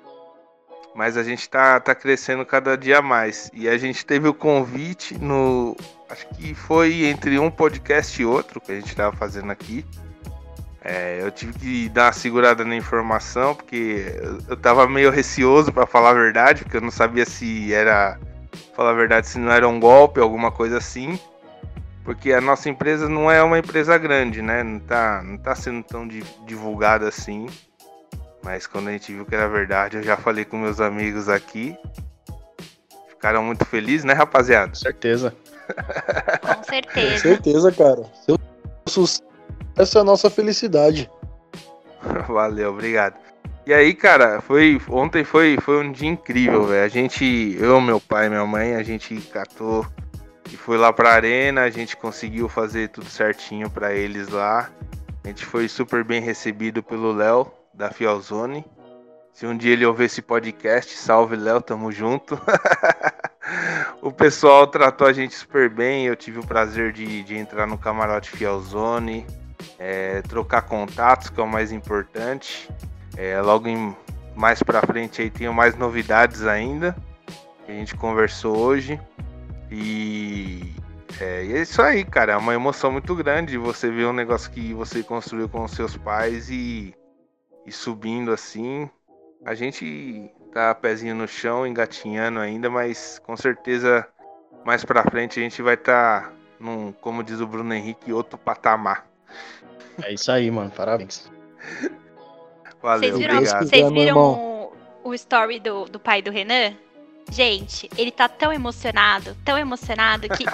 Mas 0.96 1.16
a 1.18 1.22
gente 1.22 1.46
tá, 1.48 1.78
tá 1.78 1.94
crescendo 1.94 2.44
cada 2.46 2.76
dia 2.76 3.02
mais. 3.02 3.50
E 3.52 3.68
a 3.68 3.76
gente 3.76 4.04
teve 4.04 4.26
o 4.26 4.32
convite 4.34 5.14
no. 5.18 5.76
Acho 6.08 6.26
que 6.28 6.54
foi 6.54 7.04
entre 7.04 7.38
um 7.38 7.50
podcast 7.50 8.20
e 8.20 8.24
outro 8.24 8.60
que 8.60 8.72
a 8.72 8.74
gente 8.76 8.96
tava 8.96 9.14
fazendo 9.14 9.50
aqui. 9.52 9.84
É, 10.82 11.18
eu 11.20 11.30
tive 11.30 11.52
que 11.52 11.88
dar 11.90 12.06
uma 12.06 12.12
segurada 12.12 12.64
na 12.64 12.76
informação, 12.76 13.54
porque 13.54 14.14
eu- 14.22 14.38
eu 14.50 14.56
tava 14.56 14.86
meio 14.88 15.10
receoso 15.10 15.72
para 15.72 15.84
falar 15.84 16.10
a 16.10 16.14
verdade, 16.14 16.62
porque 16.62 16.76
eu 16.76 16.80
não 16.80 16.90
sabia 16.92 17.26
se 17.26 17.74
era. 17.74 18.18
Falar 18.74 18.90
a 18.90 18.94
verdade, 18.94 19.26
se 19.28 19.38
não 19.38 19.52
era 19.52 19.68
um 19.68 19.78
golpe, 19.80 20.20
alguma 20.20 20.50
coisa 20.50 20.78
assim. 20.78 21.18
Porque 22.04 22.32
a 22.32 22.40
nossa 22.40 22.68
empresa 22.70 23.08
não 23.08 23.30
é 23.30 23.42
uma 23.42 23.58
empresa 23.58 23.98
grande, 23.98 24.40
né? 24.40 24.62
Não 24.62 24.78
tá, 24.78 25.22
não 25.24 25.36
tá 25.36 25.54
sendo 25.54 25.82
tão 25.82 26.06
di- 26.06 26.24
divulgada 26.46 27.08
assim. 27.08 27.48
Mas 28.46 28.64
quando 28.64 28.86
a 28.86 28.92
gente 28.92 29.12
viu 29.12 29.26
que 29.26 29.34
era 29.34 29.48
verdade, 29.48 29.96
eu 29.96 30.04
já 30.04 30.16
falei 30.16 30.44
com 30.44 30.56
meus 30.56 30.80
amigos 30.80 31.28
aqui. 31.28 31.76
Ficaram 33.08 33.42
muito 33.42 33.64
felizes, 33.64 34.04
né, 34.04 34.12
rapaziada? 34.12 34.68
Com 34.68 34.76
certeza. 34.76 35.34
com 36.40 36.54
Com 36.54 36.62
certeza. 36.62 37.18
certeza, 37.18 37.72
cara. 37.72 38.04
Seu 38.24 38.38
sucesso 38.88 39.98
é 39.98 40.00
a 40.00 40.04
nossa 40.04 40.30
felicidade. 40.30 41.10
Valeu, 42.28 42.70
obrigado. 42.70 43.16
E 43.66 43.74
aí, 43.74 43.92
cara, 43.92 44.40
foi 44.40 44.80
ontem 44.88 45.24
foi, 45.24 45.58
foi 45.60 45.84
um 45.84 45.90
dia 45.90 46.08
incrível, 46.08 46.66
velho. 46.66 46.84
A 46.84 46.88
gente, 46.88 47.56
eu, 47.58 47.80
meu 47.80 47.98
pai 48.00 48.26
e 48.26 48.28
minha 48.28 48.46
mãe, 48.46 48.76
a 48.76 48.82
gente 48.84 49.16
catou 49.22 49.84
e 50.52 50.56
foi 50.56 50.78
lá 50.78 50.92
pra 50.92 51.14
arena, 51.14 51.62
a 51.62 51.70
gente 51.70 51.96
conseguiu 51.96 52.48
fazer 52.48 52.90
tudo 52.90 53.10
certinho 53.10 53.68
pra 53.68 53.92
eles 53.92 54.28
lá. 54.28 54.70
A 55.24 55.26
gente 55.26 55.44
foi 55.44 55.68
super 55.68 56.04
bem 56.04 56.20
recebido 56.20 56.80
pelo 56.80 57.10
Léo 57.10 57.50
da 57.76 57.90
Fialzone. 57.90 58.64
Se 59.32 59.46
um 59.46 59.56
dia 59.56 59.74
ele 59.74 59.84
ouvir 59.84 60.04
esse 60.04 60.22
podcast, 60.22 60.96
salve 60.96 61.36
Léo, 61.36 61.60
tamo 61.60 61.92
junto. 61.92 62.40
o 64.00 64.10
pessoal 64.10 64.66
tratou 64.66 65.06
a 65.06 65.12
gente 65.12 65.34
super 65.34 65.68
bem. 65.68 66.06
Eu 66.06 66.16
tive 66.16 66.38
o 66.38 66.46
prazer 66.46 66.90
de, 66.90 67.22
de 67.22 67.36
entrar 67.36 67.66
no 67.66 67.76
camarote 67.76 68.30
Fialzone, 68.30 69.26
é, 69.78 70.22
trocar 70.22 70.62
contatos, 70.62 71.28
que 71.28 71.38
é 71.38 71.42
o 71.42 71.46
mais 71.46 71.70
importante. 71.70 72.70
É, 73.14 73.38
logo 73.42 73.68
em, 73.68 73.94
mais 74.34 74.62
pra 74.62 74.80
frente 74.80 75.20
aí 75.20 75.28
tenho 75.28 75.52
mais 75.52 75.76
novidades 75.76 76.46
ainda. 76.46 76.96
Que 77.66 77.72
a 77.72 77.74
gente 77.74 77.94
conversou 77.94 78.56
hoje. 78.56 78.98
E 79.70 80.72
é, 81.20 81.40
é 81.40 81.60
isso 81.60 81.82
aí, 81.82 82.06
cara. 82.06 82.32
É 82.32 82.36
uma 82.38 82.54
emoção 82.54 82.90
muito 82.90 83.14
grande 83.14 83.58
você 83.58 83.90
ver 83.90 84.06
um 84.06 84.14
negócio 84.14 84.50
que 84.50 84.72
você 84.72 85.02
construiu 85.02 85.46
com 85.46 85.62
os 85.62 85.72
seus 85.72 85.94
pais 85.94 86.48
e, 86.48 86.94
e 87.66 87.72
subindo 87.72 88.32
assim. 88.32 88.88
A 89.44 89.54
gente 89.54 90.30
tá 90.52 90.74
pezinho 90.74 91.14
no 91.14 91.28
chão, 91.28 91.66
engatinhando 91.66 92.40
ainda, 92.40 92.70
mas 92.70 93.18
com 93.18 93.36
certeza 93.36 94.06
mais 94.64 94.84
pra 94.84 95.02
frente 95.04 95.38
a 95.38 95.42
gente 95.42 95.62
vai 95.62 95.74
estar 95.74 96.22
tá 96.22 96.32
num, 96.58 96.92
como 96.92 97.22
diz 97.22 97.40
o 97.40 97.46
Bruno 97.46 97.72
Henrique, 97.74 98.12
outro 98.12 98.38
patamar. 98.38 99.06
É 100.02 100.12
isso 100.12 100.30
aí, 100.32 100.50
mano. 100.50 100.70
Parabéns. 100.70 101.30
Valeu, 102.82 103.00
Vocês 103.00 103.18
viram, 103.18 103.36
obrigado. 103.36 103.68
vocês 103.68 103.92
viram 103.92 104.18
o, 104.18 104.72
o 105.04 105.14
story 105.14 105.58
do, 105.58 105.84
do 105.86 105.98
pai 105.98 106.22
do 106.22 106.30
Renan? 106.30 106.74
Gente, 107.30 107.90
ele 107.96 108.10
tá 108.10 108.28
tão 108.28 108.52
emocionado, 108.52 109.36
tão 109.44 109.58
emocionado 109.58 110.28
que. 110.28 110.44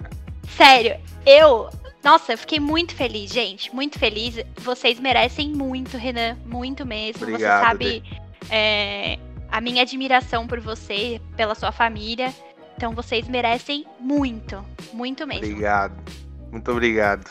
Sério, 0.56 1.00
eu. 1.24 1.70
Nossa, 2.08 2.32
eu 2.32 2.38
fiquei 2.38 2.58
muito 2.58 2.94
feliz, 2.94 3.30
gente. 3.30 3.74
Muito 3.74 3.98
feliz. 3.98 4.42
Vocês 4.56 4.98
merecem 4.98 5.50
muito, 5.50 5.98
Renan. 5.98 6.38
Muito 6.46 6.86
mesmo. 6.86 7.24
Obrigado, 7.24 7.60
você 7.60 7.66
sabe 7.66 8.02
é, 8.48 9.18
a 9.52 9.60
minha 9.60 9.82
admiração 9.82 10.46
por 10.46 10.58
você, 10.58 11.20
pela 11.36 11.54
sua 11.54 11.70
família. 11.70 12.32
Então 12.74 12.94
vocês 12.94 13.28
merecem 13.28 13.84
muito. 14.00 14.64
Muito 14.94 15.26
mesmo. 15.26 15.44
Obrigado. 15.44 16.02
Muito 16.50 16.72
obrigado. 16.72 17.30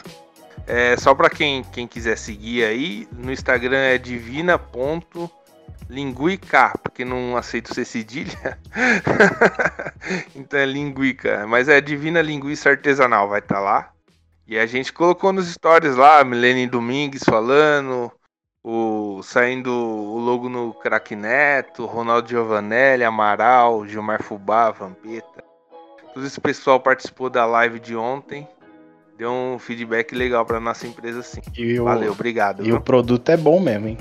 É, 0.68 0.96
só 0.96 1.16
pra 1.16 1.32
quem, 1.32 1.64
quem 1.64 1.88
quiser 1.88 2.16
seguir 2.16 2.64
aí, 2.64 3.08
no 3.12 3.32
Instagram 3.32 3.80
é 3.80 3.98
divina.linguica, 3.98 6.74
porque 6.84 7.04
não 7.04 7.36
aceito 7.36 7.74
ser 7.74 7.84
cedilha. 7.84 8.60
então 10.36 10.60
é 10.60 10.68
linguica. 10.68 11.48
Mas 11.48 11.68
é 11.68 11.82
Divina 11.82 12.22
Linguiça 12.22 12.70
Artesanal, 12.70 13.28
vai 13.28 13.40
estar 13.40 13.60
lá. 13.60 13.97
E 14.48 14.58
a 14.58 14.66
gente 14.66 14.94
colocou 14.94 15.34
nos 15.34 15.52
stories 15.52 15.98
lá, 15.98 16.24
Milene 16.24 16.68
Domingues 16.68 17.22
falando, 17.24 18.10
o, 18.64 19.22
saindo 19.22 19.70
o 19.70 20.18
logo 20.20 20.48
no 20.48 20.74
Crack 20.74 21.18
Neto, 21.18 21.86
Ronaldo 21.86 22.30
Giovanelli, 22.30 23.04
Amaral, 23.04 23.86
Gilmar 23.86 24.24
Fubá, 24.24 24.72
Vampeta. 24.72 25.44
Todo 26.14 26.26
esse 26.26 26.40
pessoal 26.40 26.80
participou 26.80 27.30
da 27.30 27.46
live 27.46 27.78
de 27.78 27.94
ontem. 27.94 28.48
Deu 29.18 29.32
um 29.32 29.60
feedback 29.60 30.16
legal 30.16 30.46
pra 30.46 30.62
nossa 30.62 30.88
empresa, 30.88 31.22
sim. 31.22 31.42
E 31.58 31.78
o, 31.78 31.84
Valeu, 31.84 32.14
obrigado. 32.14 32.62
e 32.62 32.68
viu? 32.68 32.78
o 32.78 32.82
produto 32.82 33.28
é 33.30 33.36
bom 33.36 33.60
mesmo, 33.60 33.90
hein? 33.90 33.98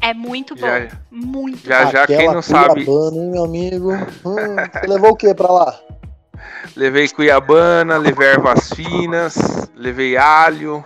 É 0.00 0.12
muito 0.12 0.56
bom. 0.56 0.62
Já, 0.62 0.88
Muito 1.08 1.64
já, 1.64 1.84
já 1.84 2.06
quem 2.08 2.16
Aquela 2.16 2.34
não 2.34 2.42
sabe, 2.42 2.84
Cuiabana, 2.84 3.16
hein, 3.16 3.30
meu 3.30 3.44
amigo? 3.44 3.92
Hum, 3.92 4.56
você 4.72 4.86
levou 4.88 5.10
o 5.10 5.16
que 5.16 5.32
pra 5.32 5.52
lá? 5.52 5.80
Levei 6.76 7.08
cuiabana, 7.08 7.96
levei 7.96 8.28
ervas 8.28 8.70
finas, 8.74 9.36
levei 9.76 10.16
alho, 10.16 10.84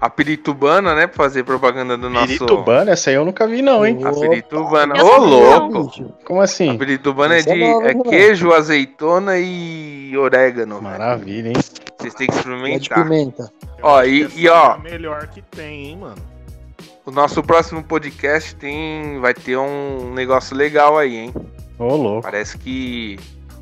a 0.00 0.08
piritubana, 0.08 0.94
né, 0.94 1.06
pra 1.06 1.16
fazer 1.16 1.42
propaganda 1.44 1.96
do 1.96 2.08
nosso... 2.08 2.26
Piritubana, 2.26 2.92
essa 2.92 3.10
aí 3.10 3.16
eu 3.16 3.24
nunca 3.24 3.46
vi, 3.48 3.62
não, 3.62 3.84
hein? 3.84 3.98
A 4.04 4.12
piritubana. 4.12 4.94
Ô, 5.02 5.18
não. 5.18 5.26
louco! 5.26 6.14
Como 6.24 6.40
A 6.40 6.44
assim? 6.44 6.78
piritubana 6.78 7.34
é 7.34 7.40
é 7.40 7.42
de 7.42 7.54
nova, 7.54 7.90
é 7.90 7.94
né? 7.94 8.02
queijo, 8.04 8.52
azeitona 8.52 9.38
e 9.38 10.16
orégano. 10.16 10.80
Maravilha, 10.80 11.48
hein? 11.48 11.56
Vocês 11.98 12.14
têm 12.14 12.28
que 12.28 12.32
É 12.34 12.36
de 12.36 12.40
experimentar. 12.40 13.02
pimenta. 13.02 13.52
Eu 13.78 13.84
Ó, 13.84 14.02
e- 14.04 14.28
e, 14.36 14.48
ó. 14.48 14.72
É 14.72 14.74
a 14.74 14.78
melhor 14.78 15.26
que 15.26 15.42
tem, 15.42 15.86
hein, 15.86 15.98
mano. 16.00 16.22
O 17.04 17.10
nosso 17.10 17.42
próximo 17.42 17.82
podcast 17.82 18.54
tem 18.54 19.18
vai 19.18 19.34
ter 19.34 19.56
um 19.56 20.12
negócio 20.14 20.54
legal 20.56 20.96
aí, 20.96 21.16
hein? 21.16 21.34
Ô, 21.78 21.96
louco. 21.96 22.22
Parece 22.22 22.56
que 22.56 23.18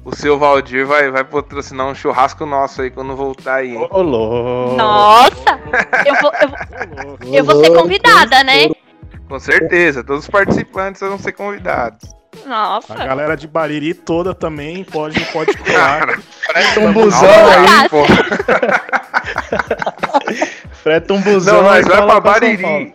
o 0.07 0.15
seu 0.15 0.39
Valdir 0.39 0.87
vai, 0.87 1.11
vai 1.11 1.25
patrocinar 1.25 1.87
um 1.87 1.95
churrasco 1.95 2.47
nosso 2.47 2.81
aí 2.83 2.91
quando 2.91 3.17
voltar 3.17 3.57
aí, 3.57 3.75
hein? 3.75 3.89
Ô, 3.91 4.01
louco. 4.03 4.77
Nossa! 4.77 5.59
Eu 6.07 6.15
vou, 6.23 6.33
eu, 6.41 6.49
vou- 6.49 6.59
eu 7.35 7.45
vou 7.45 7.65
ser 7.65 7.75
convidada, 7.75 8.45
né? 8.45 8.69
Com 9.29 9.39
certeza, 9.41 10.05
todos 10.05 10.23
os 10.25 10.31
participantes 10.31 11.01
vão 11.01 11.19
ser 11.19 11.33
convidados. 11.33 12.15
Nossa. 12.47 12.95
A 12.95 13.05
galera 13.05 13.37
de 13.37 13.49
Bariri 13.49 13.95
toda 13.95 14.33
também 14.35 14.85
pode, 14.85 15.19
pode 15.33 15.57
colar. 15.59 16.21
Freta 16.21 16.81
um 16.81 16.93
busão 16.93 17.29
aí, 17.29 17.89
pô. 17.89 18.05
freta 20.83 21.13
um 21.15 21.21
busão 21.21 21.57
Não, 21.57 21.63
nós 21.65 21.85
aí, 21.85 21.91
vai 21.97 22.07
pra 22.07 22.21
Bariri. 22.21 22.95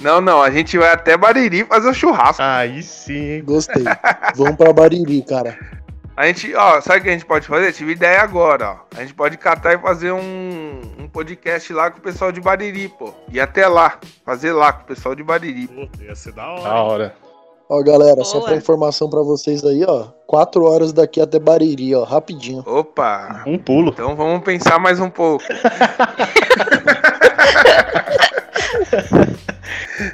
Não, 0.00 0.20
não, 0.20 0.40
a 0.42 0.50
gente 0.50 0.76
vai 0.78 0.92
até 0.92 1.16
Bariri 1.16 1.64
fazer 1.64 1.88
o 1.88 1.94
churrasco. 1.94 2.42
Aí 2.42 2.82
sim, 2.82 3.34
hein? 3.36 3.44
Gostei. 3.44 3.84
Vamos 4.36 4.56
pra 4.56 4.72
Bariri, 4.72 5.22
cara. 5.22 5.56
A 6.14 6.26
gente, 6.26 6.54
ó, 6.54 6.78
sabe 6.80 7.00
o 7.00 7.02
que 7.02 7.08
a 7.08 7.12
gente 7.12 7.24
pode 7.24 7.46
fazer? 7.46 7.72
Tive 7.72 7.92
ideia 7.92 8.20
agora, 8.20 8.72
ó. 8.72 8.76
A 8.96 9.00
gente 9.00 9.14
pode 9.14 9.38
catar 9.38 9.72
e 9.72 9.78
fazer 9.78 10.12
um, 10.12 10.80
um 10.98 11.08
podcast 11.08 11.72
lá 11.72 11.90
com 11.90 11.98
o 11.98 12.02
pessoal 12.02 12.30
de 12.30 12.38
Bariri, 12.40 12.90
pô. 12.90 13.14
E 13.30 13.40
até 13.40 13.66
lá, 13.66 13.98
fazer 14.24 14.52
lá 14.52 14.74
com 14.74 14.82
o 14.82 14.86
pessoal 14.86 15.14
de 15.14 15.22
Bariri. 15.22 15.66
Puta, 15.68 16.04
ia 16.04 16.14
ser 16.14 16.32
da 16.32 16.46
hora. 16.46 16.62
Da 16.62 16.82
hora. 16.82 17.16
Ó, 17.66 17.82
galera, 17.82 18.22
só 18.24 18.40
Boa. 18.40 18.50
pra 18.50 18.58
informação 18.58 19.08
pra 19.08 19.22
vocês 19.22 19.64
aí, 19.64 19.82
ó. 19.88 20.08
Quatro 20.26 20.64
horas 20.64 20.92
daqui 20.92 21.18
até 21.18 21.38
Bariri, 21.38 21.94
ó, 21.94 22.04
rapidinho. 22.04 22.62
Opa! 22.66 23.42
Um 23.46 23.56
pulo. 23.56 23.92
Então 23.92 24.14
vamos 24.14 24.44
pensar 24.44 24.78
mais 24.78 25.00
um 25.00 25.08
pouco. 25.08 25.42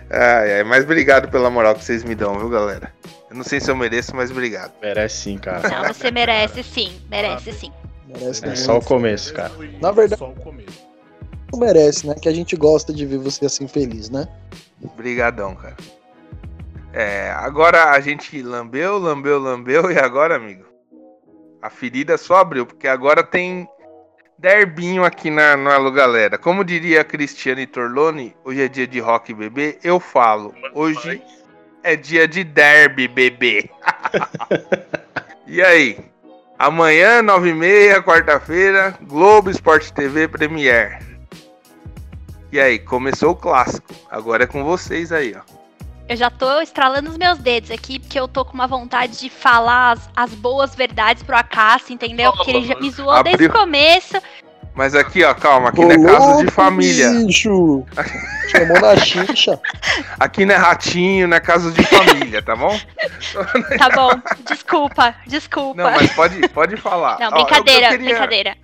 ai, 0.08 0.58
ai, 0.58 0.64
mas 0.64 0.84
obrigado 0.84 1.28
pela 1.28 1.50
moral 1.50 1.74
que 1.74 1.84
vocês 1.84 2.04
me 2.04 2.14
dão, 2.14 2.38
viu, 2.38 2.48
galera? 2.48 2.92
Eu 3.30 3.36
não 3.36 3.44
sei 3.44 3.60
se 3.60 3.70
eu 3.70 3.76
mereço, 3.76 4.14
mas 4.16 4.30
obrigado. 4.30 4.72
Merece 4.80 5.16
sim, 5.16 5.38
cara. 5.38 5.68
Não, 5.68 5.92
você 5.92 6.10
merece 6.10 6.62
sim. 6.62 7.00
Merece 7.10 7.52
sim. 7.52 7.72
Merece 8.06 8.46
É 8.46 8.56
só 8.56 8.78
o 8.78 8.82
começo, 8.84 9.34
cara. 9.34 9.52
Na 9.80 9.90
verdade- 9.92 10.18
Só 10.18 10.30
o 10.30 10.34
começo. 10.34 10.86
Não 11.52 11.58
merece, 11.60 12.06
né? 12.06 12.14
Que 12.14 12.28
a 12.28 12.32
gente 12.32 12.56
gosta 12.56 12.92
de 12.92 13.04
ver 13.06 13.18
você 13.18 13.44
assim 13.46 13.68
feliz, 13.68 14.08
né? 14.10 14.26
Brigadão, 14.96 15.54
cara. 15.54 15.76
É, 16.92 17.30
agora 17.36 17.90
a 17.90 18.00
gente 18.00 18.40
lambeu, 18.42 18.98
lambeu, 18.98 19.38
lambeu 19.38 19.90
e 19.90 19.98
agora, 19.98 20.36
amigo? 20.36 20.64
A 21.60 21.68
ferida 21.68 22.16
só 22.16 22.36
abriu, 22.36 22.64
porque 22.64 22.88
agora 22.88 23.22
tem 23.22 23.68
derbinho 24.38 25.04
aqui 25.04 25.30
na, 25.30 25.56
no 25.56 25.70
Alô 25.70 25.90
Galera. 25.90 26.38
Como 26.38 26.64
diria 26.64 27.00
a 27.00 27.04
Cristiane 27.04 27.66
Torlone, 27.66 28.34
hoje 28.44 28.62
é 28.62 28.68
dia 28.68 28.86
de 28.86 29.00
rock 29.00 29.34
bebê, 29.34 29.78
eu 29.82 29.98
falo. 30.00 30.54
Hoje 30.72 31.22
é 31.88 31.96
dia 31.96 32.28
de 32.28 32.44
derby, 32.44 33.08
bebê. 33.08 33.70
e 35.46 35.62
aí? 35.62 35.98
Amanhã, 36.58 37.22
9h30, 37.22 38.02
quarta-feira, 38.02 38.94
Globo 39.02 39.48
Esporte 39.48 39.90
TV 39.92 40.28
Premiere. 40.28 40.98
E 42.52 42.60
aí, 42.60 42.78
começou 42.78 43.30
o 43.30 43.36
clássico. 43.36 43.94
Agora 44.10 44.44
é 44.44 44.46
com 44.46 44.64
vocês 44.64 45.12
aí, 45.12 45.34
ó. 45.34 45.58
Eu 46.08 46.16
já 46.16 46.30
tô 46.30 46.60
estralando 46.60 47.10
os 47.10 47.16
meus 47.16 47.38
dedos 47.38 47.70
aqui, 47.70 47.98
porque 47.98 48.18
eu 48.18 48.26
tô 48.26 48.44
com 48.44 48.54
uma 48.54 48.66
vontade 48.66 49.18
de 49.18 49.30
falar 49.30 49.92
as, 49.92 50.10
as 50.16 50.34
boas 50.34 50.74
verdades 50.74 51.22
pro 51.22 51.36
Acácio, 51.36 51.92
entendeu? 51.92 52.32
Porque 52.32 52.50
ele 52.50 52.66
já 52.66 52.74
me 52.76 52.90
zoou 52.90 53.22
desde 53.22 53.44
Abriu. 53.44 53.50
o 53.50 53.64
começo. 53.64 54.16
Mas 54.78 54.94
aqui, 54.94 55.24
ó, 55.24 55.34
calma, 55.34 55.70
aqui 55.70 55.84
não 55.84 55.90
é 55.90 56.06
caso 56.06 56.44
de 56.44 56.50
família. 56.52 57.10
Bicho! 57.10 57.84
Chamou 58.48 58.80
na 58.80 58.96
xixa. 58.96 59.60
Aqui 60.20 60.46
não 60.46 60.54
é 60.54 60.56
ratinho, 60.56 61.26
não 61.26 61.36
é 61.36 61.40
caso 61.40 61.72
de 61.72 61.82
família, 61.82 62.40
tá 62.40 62.54
bom? 62.54 62.78
Tá 63.76 63.90
bom, 63.90 64.10
desculpa, 64.46 65.16
desculpa. 65.26 65.82
Não, 65.82 65.90
mas 65.90 66.12
pode, 66.14 66.48
pode 66.50 66.76
falar. 66.76 67.18
Não, 67.18 67.26
Ó, 67.26 67.30
eu- 67.30 67.44
brincadeira, 67.44 67.86
eu 67.86 67.90
queria- 67.90 68.08
brincadeira. 68.10 68.56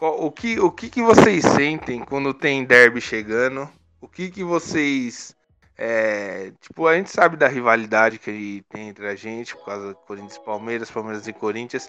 O 0.00 0.32
que, 0.32 0.58
o 0.58 0.72
que, 0.72 0.90
que 0.90 1.00
vocês 1.00 1.44
sentem 1.44 2.00
quando 2.00 2.34
tem 2.34 2.64
derby 2.64 3.00
chegando? 3.00 3.70
O 4.00 4.08
que, 4.08 4.28
que 4.28 4.42
vocês. 4.42 5.36
é, 5.78 6.50
tipo, 6.60 6.88
a 6.88 6.96
gente 6.96 7.10
sabe 7.12 7.36
da 7.36 7.46
rivalidade 7.46 8.18
que 8.18 8.64
tem 8.68 8.88
entre 8.88 9.06
a 9.06 9.14
gente, 9.14 9.54
por 9.54 9.66
causa 9.66 9.88
do 9.90 9.94
Corinthians 9.94 10.34
e 10.34 10.44
Palmeiras, 10.44 10.90
Palmeiras 10.90 11.28
e 11.28 11.32
Corinthians. 11.32 11.88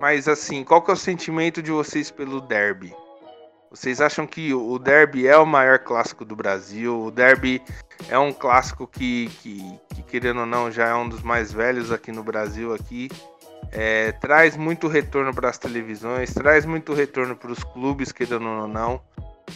Mas 0.00 0.28
assim, 0.28 0.64
qual 0.64 0.82
que 0.82 0.90
é 0.90 0.94
o 0.94 0.96
sentimento 0.96 1.62
de 1.62 1.70
vocês 1.70 2.10
pelo 2.10 2.40
derby? 2.40 2.94
Vocês 3.70 4.00
acham 4.00 4.24
que 4.24 4.54
o 4.54 4.78
derby 4.78 5.26
é 5.26 5.36
o 5.36 5.44
maior 5.44 5.80
clássico 5.80 6.24
do 6.24 6.36
Brasil? 6.36 7.06
O 7.06 7.10
derby 7.10 7.60
é 8.08 8.16
um 8.16 8.32
clássico 8.32 8.86
que, 8.86 9.28
que, 9.42 9.80
que, 9.92 10.02
querendo 10.02 10.40
ou 10.40 10.46
não, 10.46 10.70
já 10.70 10.86
é 10.88 10.94
um 10.94 11.08
dos 11.08 11.22
mais 11.22 11.52
velhos 11.52 11.90
aqui 11.90 12.12
no 12.12 12.22
Brasil 12.22 12.72
aqui. 12.72 13.10
É, 13.72 14.12
traz 14.12 14.56
muito 14.56 14.86
retorno 14.86 15.34
para 15.34 15.50
as 15.50 15.58
televisões, 15.58 16.32
traz 16.32 16.64
muito 16.64 16.94
retorno 16.94 17.34
para 17.34 17.50
os 17.50 17.64
clubes, 17.64 18.12
querendo 18.12 18.46
ou 18.46 18.68
não. 18.68 19.00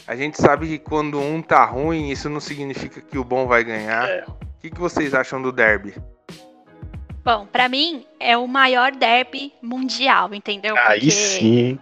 A 0.06 0.16
gente 0.16 0.40
sabe 0.40 0.66
que 0.66 0.78
quando 0.78 1.20
um 1.20 1.40
tá 1.40 1.64
ruim, 1.64 2.10
isso 2.10 2.28
não 2.28 2.40
significa 2.40 3.00
que 3.00 3.18
o 3.18 3.24
bom 3.24 3.46
vai 3.46 3.62
ganhar. 3.62 4.08
É. 4.08 4.24
O 4.26 4.60
que, 4.60 4.70
que 4.70 4.80
vocês 4.80 5.14
acham 5.14 5.40
do 5.40 5.52
derby? 5.52 5.94
Bom, 7.24 7.46
pra 7.46 7.68
mim 7.68 8.06
é 8.18 8.36
o 8.36 8.46
maior 8.46 8.92
derby 8.92 9.52
mundial, 9.62 10.34
entendeu? 10.34 10.76
Aí 10.78 11.00
Porque 11.00 11.10
sim, 11.10 11.58
hein? 11.58 11.80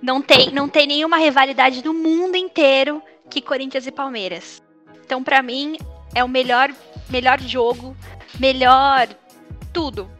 Não 0.00 0.20
tem, 0.20 0.50
não 0.52 0.68
tem 0.68 0.86
nenhuma 0.86 1.16
rivalidade 1.18 1.82
no 1.84 1.94
mundo 1.94 2.36
inteiro 2.36 3.02
que 3.30 3.40
Corinthians 3.40 3.86
e 3.86 3.90
Palmeiras. 3.90 4.62
Então, 5.04 5.22
pra 5.22 5.42
mim, 5.42 5.76
é 6.14 6.22
o 6.22 6.28
melhor, 6.28 6.70
melhor 7.10 7.40
jogo, 7.40 7.96
melhor 8.38 9.08
tudo. 9.72 10.10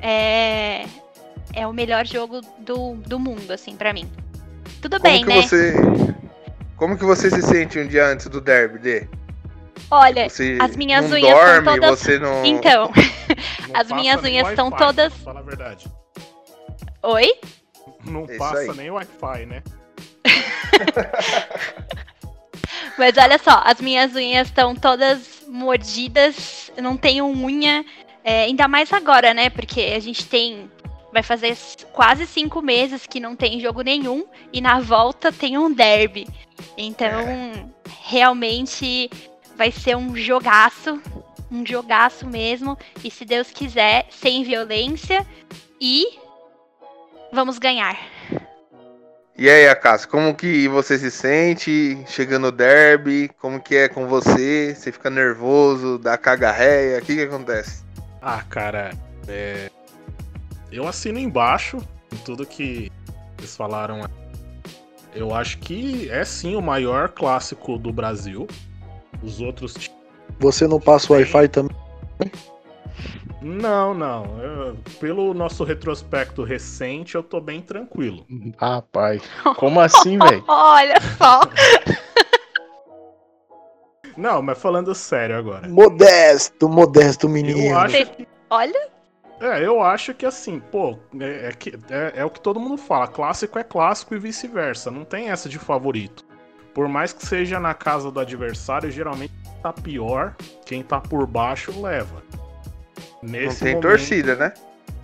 É, 0.00 0.86
é 1.52 1.66
o 1.66 1.72
melhor 1.72 2.06
jogo 2.06 2.40
do, 2.58 2.94
do 2.94 3.18
mundo, 3.18 3.50
assim, 3.52 3.76
pra 3.76 3.92
mim. 3.92 4.10
Tudo 4.80 5.00
Como 5.00 5.12
bem, 5.12 5.22
que 5.22 5.28
né? 5.28 5.42
você. 5.42 5.74
Como 6.76 6.98
que 6.98 7.04
você 7.04 7.30
se 7.30 7.42
sente 7.42 7.78
um 7.78 7.86
dia 7.86 8.06
antes 8.06 8.28
do 8.28 8.40
derby, 8.40 8.78
Dê? 8.78 9.08
Olha, 9.90 10.28
Você 10.28 10.58
as 10.60 10.76
minhas 10.76 11.08
não 11.10 11.16
unhas 11.16 11.38
são 11.38 11.46
dorme, 11.62 11.80
todas- 11.80 11.98
você 12.00 12.18
não. 12.18 12.44
então. 12.44 12.90
Não 13.68 13.80
As 13.80 13.88
minhas 13.90 14.22
unhas 14.22 14.48
estão 14.50 14.70
todas- 14.70 15.12
Fala 15.24 15.40
a 15.40 15.42
verdade. 15.42 15.86
Oi? 17.02 17.32
Não 18.04 18.20
É 18.22 18.24
isso 18.26 18.38
passa 18.38 18.58
aí. 18.58 18.76
nem 18.76 18.90
Wi-Fi, 18.90 19.46
né? 19.46 19.62
Mas 22.98 23.16
olha 23.16 23.38
só, 23.38 23.62
as 23.64 23.80
minhas 23.80 24.14
unhas 24.14 24.48
estão 24.48 24.74
todas 24.76 25.42
mordidas, 25.48 26.70
não 26.80 26.96
tenho 26.96 27.26
unha, 27.26 27.84
é, 28.22 28.44
ainda 28.44 28.68
mais 28.68 28.92
agora, 28.92 29.34
né? 29.34 29.50
Porque 29.50 29.80
a 29.96 30.00
gente 30.00 30.24
tem. 30.26 30.70
Vai 31.12 31.22
fazer 31.22 31.56
quase 31.92 32.26
cinco 32.26 32.60
meses 32.60 33.06
que 33.06 33.20
não 33.20 33.36
tem 33.36 33.60
jogo 33.60 33.82
nenhum 33.82 34.26
e 34.52 34.60
na 34.60 34.80
volta 34.80 35.30
tem 35.32 35.56
um 35.56 35.72
derby. 35.72 36.26
Então, 36.76 37.70
realmente 38.02 39.08
vai 39.56 39.70
ser 39.70 39.96
um 39.96 40.16
jogaço, 40.16 41.00
um 41.50 41.64
jogaço 41.64 42.26
mesmo. 42.26 42.78
E 43.02 43.10
se 43.10 43.24
Deus 43.24 43.50
quiser, 43.50 44.06
sem 44.10 44.44
violência 44.44 45.26
e 45.80 46.18
vamos 47.32 47.58
ganhar. 47.58 47.98
E 49.36 49.50
aí, 49.50 49.68
Acácio, 49.68 50.08
como 50.08 50.32
que 50.32 50.68
você 50.68 50.96
se 50.96 51.10
sente 51.10 51.98
chegando 52.06 52.44
no 52.44 52.52
derby? 52.52 53.28
Como 53.40 53.60
que 53.60 53.74
é 53.74 53.88
com 53.88 54.06
você? 54.06 54.72
Você 54.76 54.92
fica 54.92 55.10
nervoso, 55.10 55.98
dá 55.98 56.16
cagarreia? 56.16 56.98
O 56.98 57.02
que 57.02 57.16
que 57.16 57.22
acontece? 57.22 57.82
Ah, 58.22 58.44
cara, 58.48 58.92
é... 59.26 59.70
eu 60.70 60.86
assino 60.86 61.18
embaixo 61.18 61.78
em 62.12 62.16
tudo 62.18 62.46
que 62.46 62.92
eles 63.36 63.56
falaram. 63.56 64.08
Eu 65.12 65.34
acho 65.34 65.58
que 65.58 66.08
é 66.10 66.24
sim 66.24 66.54
o 66.54 66.62
maior 66.62 67.08
clássico 67.08 67.76
do 67.76 67.92
Brasil. 67.92 68.46
Os 69.24 69.40
outros. 69.40 69.74
Você 70.38 70.66
não 70.66 70.78
passa 70.80 71.12
o 71.12 71.16
Wi-Fi 71.16 71.48
também? 71.48 71.76
Não, 73.40 73.92
não. 73.94 74.38
Eu- 74.42 74.76
pelo 75.00 75.32
nosso 75.34 75.64
retrospecto 75.64 76.42
recente, 76.42 77.14
eu 77.14 77.22
tô 77.22 77.40
bem 77.40 77.60
tranquilo. 77.60 78.26
Rapaz, 78.58 79.22
como 79.56 79.80
assim, 79.80 80.18
velho? 80.18 80.44
Olha 80.48 80.96
só! 81.18 81.40
Não, 84.16 84.40
mas 84.42 84.58
falando 84.58 84.94
sério 84.94 85.36
agora. 85.36 85.68
Modesto, 85.68 86.68
modesto 86.68 87.28
menino. 87.28 87.58
Eu 87.72 87.78
acho 87.78 88.06
que. 88.06 88.28
Olha, 88.48 88.88
É, 89.40 89.66
eu 89.66 89.82
acho 89.82 90.14
que 90.14 90.24
assim, 90.24 90.60
pô, 90.60 90.96
é, 91.20 91.48
é 91.48 91.52
que- 91.52 91.76
é- 91.90 92.12
é 92.20 92.24
o 92.24 92.30
que 92.30 92.40
todo 92.40 92.60
mundo 92.60 92.76
fala. 92.78 93.08
Clássico 93.08 93.58
é 93.58 93.64
clássico 93.64 94.14
e 94.14 94.18
vice-versa. 94.18 94.90
Não 94.92 95.04
tem 95.04 95.28
essa 95.30 95.48
de 95.48 95.58
favorito. 95.58 96.24
Por 96.74 96.88
mais 96.88 97.12
que 97.12 97.24
seja 97.24 97.60
na 97.60 97.72
casa 97.72 98.10
do 98.10 98.18
adversário, 98.20 98.90
geralmente 98.90 99.32
tá 99.62 99.72
pior. 99.72 100.34
Quem 100.66 100.82
tá 100.82 101.00
por 101.00 101.26
baixo 101.26 101.80
leva. 101.80 102.22
Não 103.22 103.30
Nesse 103.30 103.60
tem 103.64 103.74
momento- 103.74 103.88
torcida, 103.88 104.34
né? 104.34 104.52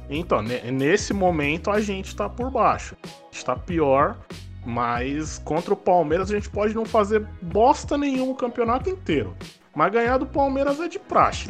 Então, 0.09 0.43
ne- 0.43 0.71
nesse 0.73 1.15
momento 1.15 1.71
a 1.71 1.81
gente 1.81 2.15
tá 2.17 2.29
por 2.29 2.51
baixo. 2.51 2.97
A 3.05 3.09
gente 3.33 3.45
tá 3.45 3.55
pior, 3.55 4.19
mas 4.67 5.39
contra 5.39 5.73
o 5.73 5.77
Palmeiras 5.77 6.31
a 6.31 6.35
gente 6.35 6.51
pode 6.51 6.75
não 6.75 6.85
fazer 6.85 7.25
bosta 7.41 7.97
nenhuma 7.97 8.33
o 8.33 8.37
campeonato 8.37 8.91
inteiro. 8.91 9.37
Mas 9.75 9.93
ganhar 9.93 10.19
do 10.19 10.27
Palmeiras 10.27 10.81
é 10.81 10.89
de 10.89 10.99
praxe. 10.99 11.49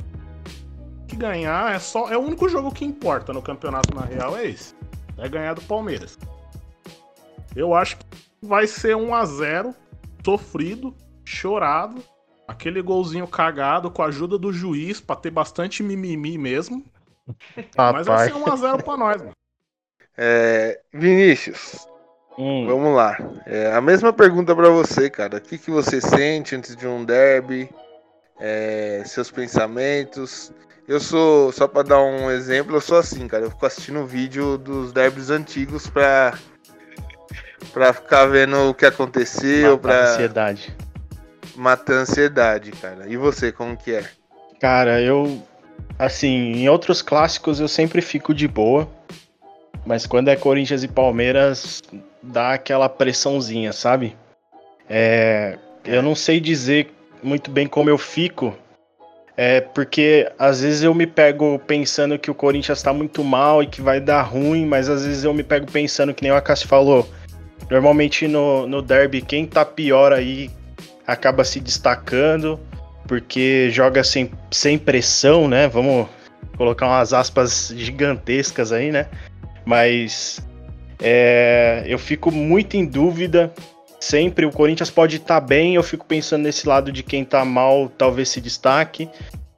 Que 1.08 1.16
ganhar 1.16 1.74
é 1.74 1.78
só. 1.78 2.10
É 2.12 2.16
o 2.16 2.20
único 2.20 2.48
jogo 2.48 2.70
que 2.70 2.84
importa 2.84 3.32
no 3.32 3.40
campeonato, 3.40 3.94
na 3.94 4.02
real, 4.02 4.36
é 4.36 4.46
esse. 4.46 4.74
É 5.16 5.26
ganhar 5.28 5.54
do 5.54 5.62
Palmeiras. 5.62 6.18
Eu 7.56 7.74
acho 7.74 7.96
que 7.96 8.04
vai 8.42 8.66
ser 8.66 8.94
1 8.94 9.14
a 9.14 9.24
0 9.24 9.74
sofrido, 10.24 10.94
chorado. 11.24 12.02
Aquele 12.46 12.82
golzinho 12.82 13.28
cagado 13.28 13.90
com 13.90 14.02
a 14.02 14.06
ajuda 14.06 14.36
do 14.36 14.52
juiz 14.52 15.00
pra 15.00 15.14
ter 15.14 15.30
bastante 15.30 15.82
mimimi 15.82 16.36
mesmo. 16.36 16.84
Mas 17.76 18.06
vai 18.06 18.26
ser 18.26 18.34
1x0 18.34 18.82
pra 18.82 18.96
nós, 18.96 19.22
mano. 19.22 19.32
É, 20.16 20.80
Vinícius, 20.92 21.86
Hum, 22.40 22.66
vamos 22.66 22.96
lá. 22.96 23.18
É, 23.44 23.72
a 23.74 23.82
mesma 23.82 24.14
pergunta 24.14 24.56
pra 24.56 24.70
você, 24.70 25.10
cara. 25.10 25.36
O 25.36 25.40
que, 25.42 25.58
que 25.58 25.70
você 25.70 26.00
sente 26.00 26.56
antes 26.56 26.74
de 26.74 26.86
um 26.86 27.04
derby? 27.04 27.68
É, 28.40 29.02
seus 29.04 29.30
pensamentos. 29.30 30.50
Eu 30.88 30.98
sou, 30.98 31.52
só 31.52 31.68
pra 31.68 31.82
dar 31.82 32.00
um 32.00 32.30
exemplo, 32.30 32.74
eu 32.74 32.80
sou 32.80 32.96
assim, 32.96 33.28
cara. 33.28 33.44
Eu 33.44 33.50
fico 33.50 33.66
assistindo 33.66 34.06
vídeo 34.06 34.56
dos 34.56 34.90
derbys 34.90 35.28
antigos 35.28 35.86
pra, 35.86 36.38
pra 37.72 37.92
ficar 37.92 38.26
vendo 38.26 38.70
o 38.70 38.74
que 38.74 38.86
aconteceu, 38.86 39.72
mata 39.72 39.74
a 39.74 39.78
pra 39.78 40.12
ansiedade. 40.12 40.76
matar 41.56 41.92
ansiedade, 41.94 42.72
cara. 42.72 43.06
E 43.06 43.16
você, 43.16 43.52
como 43.52 43.76
que 43.76 43.92
é? 43.92 44.04
Cara, 44.60 45.00
eu. 45.00 45.42
Assim, 45.98 46.52
em 46.52 46.68
outros 46.68 47.02
clássicos 47.02 47.60
eu 47.60 47.68
sempre 47.68 48.00
fico 48.00 48.34
de 48.34 48.48
boa. 48.48 48.88
Mas 49.84 50.06
quando 50.06 50.28
é 50.28 50.36
Corinthians 50.36 50.82
e 50.82 50.88
Palmeiras, 50.88 51.82
dá 52.22 52.52
aquela 52.52 52.88
pressãozinha, 52.88 53.72
sabe? 53.72 54.16
É, 54.88 55.58
eu 55.84 56.02
não 56.02 56.14
sei 56.14 56.40
dizer 56.40 56.90
muito 57.22 57.50
bem 57.50 57.66
como 57.66 57.88
eu 57.88 57.98
fico. 57.98 58.54
É 59.36 59.60
porque 59.60 60.30
às 60.38 60.60
vezes 60.60 60.82
eu 60.82 60.94
me 60.94 61.06
pego 61.06 61.58
pensando 61.60 62.18
que 62.18 62.30
o 62.30 62.34
Corinthians 62.34 62.82
tá 62.82 62.92
muito 62.92 63.24
mal 63.24 63.62
e 63.62 63.66
que 63.66 63.80
vai 63.80 63.98
dar 63.98 64.20
ruim, 64.22 64.66
mas 64.66 64.88
às 64.88 65.06
vezes 65.06 65.24
eu 65.24 65.32
me 65.32 65.42
pego 65.42 65.70
pensando 65.70 66.12
que 66.12 66.22
nem 66.22 66.32
o 66.32 66.36
Akashi 66.36 66.66
falou. 66.66 67.08
Normalmente 67.68 68.28
no, 68.28 68.66
no 68.66 68.80
derby, 68.80 69.20
quem 69.20 69.46
tá 69.46 69.64
pior 69.64 70.12
aí 70.12 70.50
acaba 71.06 71.44
se 71.44 71.60
destacando, 71.60 72.58
porque 73.06 73.68
joga 73.70 74.04
sem, 74.04 74.30
sem 74.50 74.78
pressão, 74.78 75.48
né? 75.48 75.68
Vamos 75.68 76.08
colocar 76.56 76.86
umas 76.86 77.12
aspas 77.12 77.72
gigantescas 77.76 78.70
aí, 78.70 78.92
né? 78.92 79.06
Mas 79.64 80.40
é, 81.00 81.84
eu 81.86 81.98
fico 81.98 82.30
muito 82.30 82.76
em 82.76 82.84
dúvida. 82.84 83.52
Sempre 83.98 84.46
o 84.46 84.50
Corinthians 84.50 84.90
pode 84.90 85.16
estar 85.16 85.40
bem, 85.40 85.74
eu 85.74 85.82
fico 85.82 86.06
pensando 86.06 86.42
nesse 86.42 86.66
lado 86.66 86.90
de 86.90 87.02
quem 87.02 87.24
tá 87.24 87.44
mal, 87.44 87.90
talvez 87.98 88.30
se 88.30 88.40
destaque. 88.40 89.08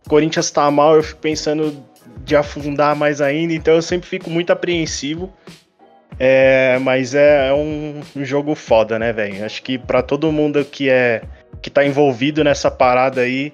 O 0.04 0.08
Corinthians 0.08 0.50
tá 0.50 0.68
mal, 0.70 0.96
eu 0.96 1.02
fico 1.02 1.20
pensando 1.20 1.76
de 2.24 2.34
afundar 2.34 2.96
mais 2.96 3.20
ainda, 3.20 3.52
então 3.52 3.74
eu 3.74 3.82
sempre 3.82 4.08
fico 4.08 4.30
muito 4.30 4.52
apreensivo. 4.52 5.32
É, 6.18 6.78
mas 6.80 7.14
é 7.14 7.52
um 7.52 8.02
jogo 8.16 8.54
foda, 8.54 8.98
né, 8.98 9.12
velho? 9.12 9.44
Acho 9.44 9.62
que 9.62 9.78
pra 9.78 10.02
todo 10.02 10.30
mundo 10.30 10.64
que 10.64 10.88
é 10.88 11.22
que 11.60 11.70
tá 11.70 11.84
envolvido 11.84 12.42
nessa 12.42 12.70
parada 12.70 13.20
aí, 13.20 13.52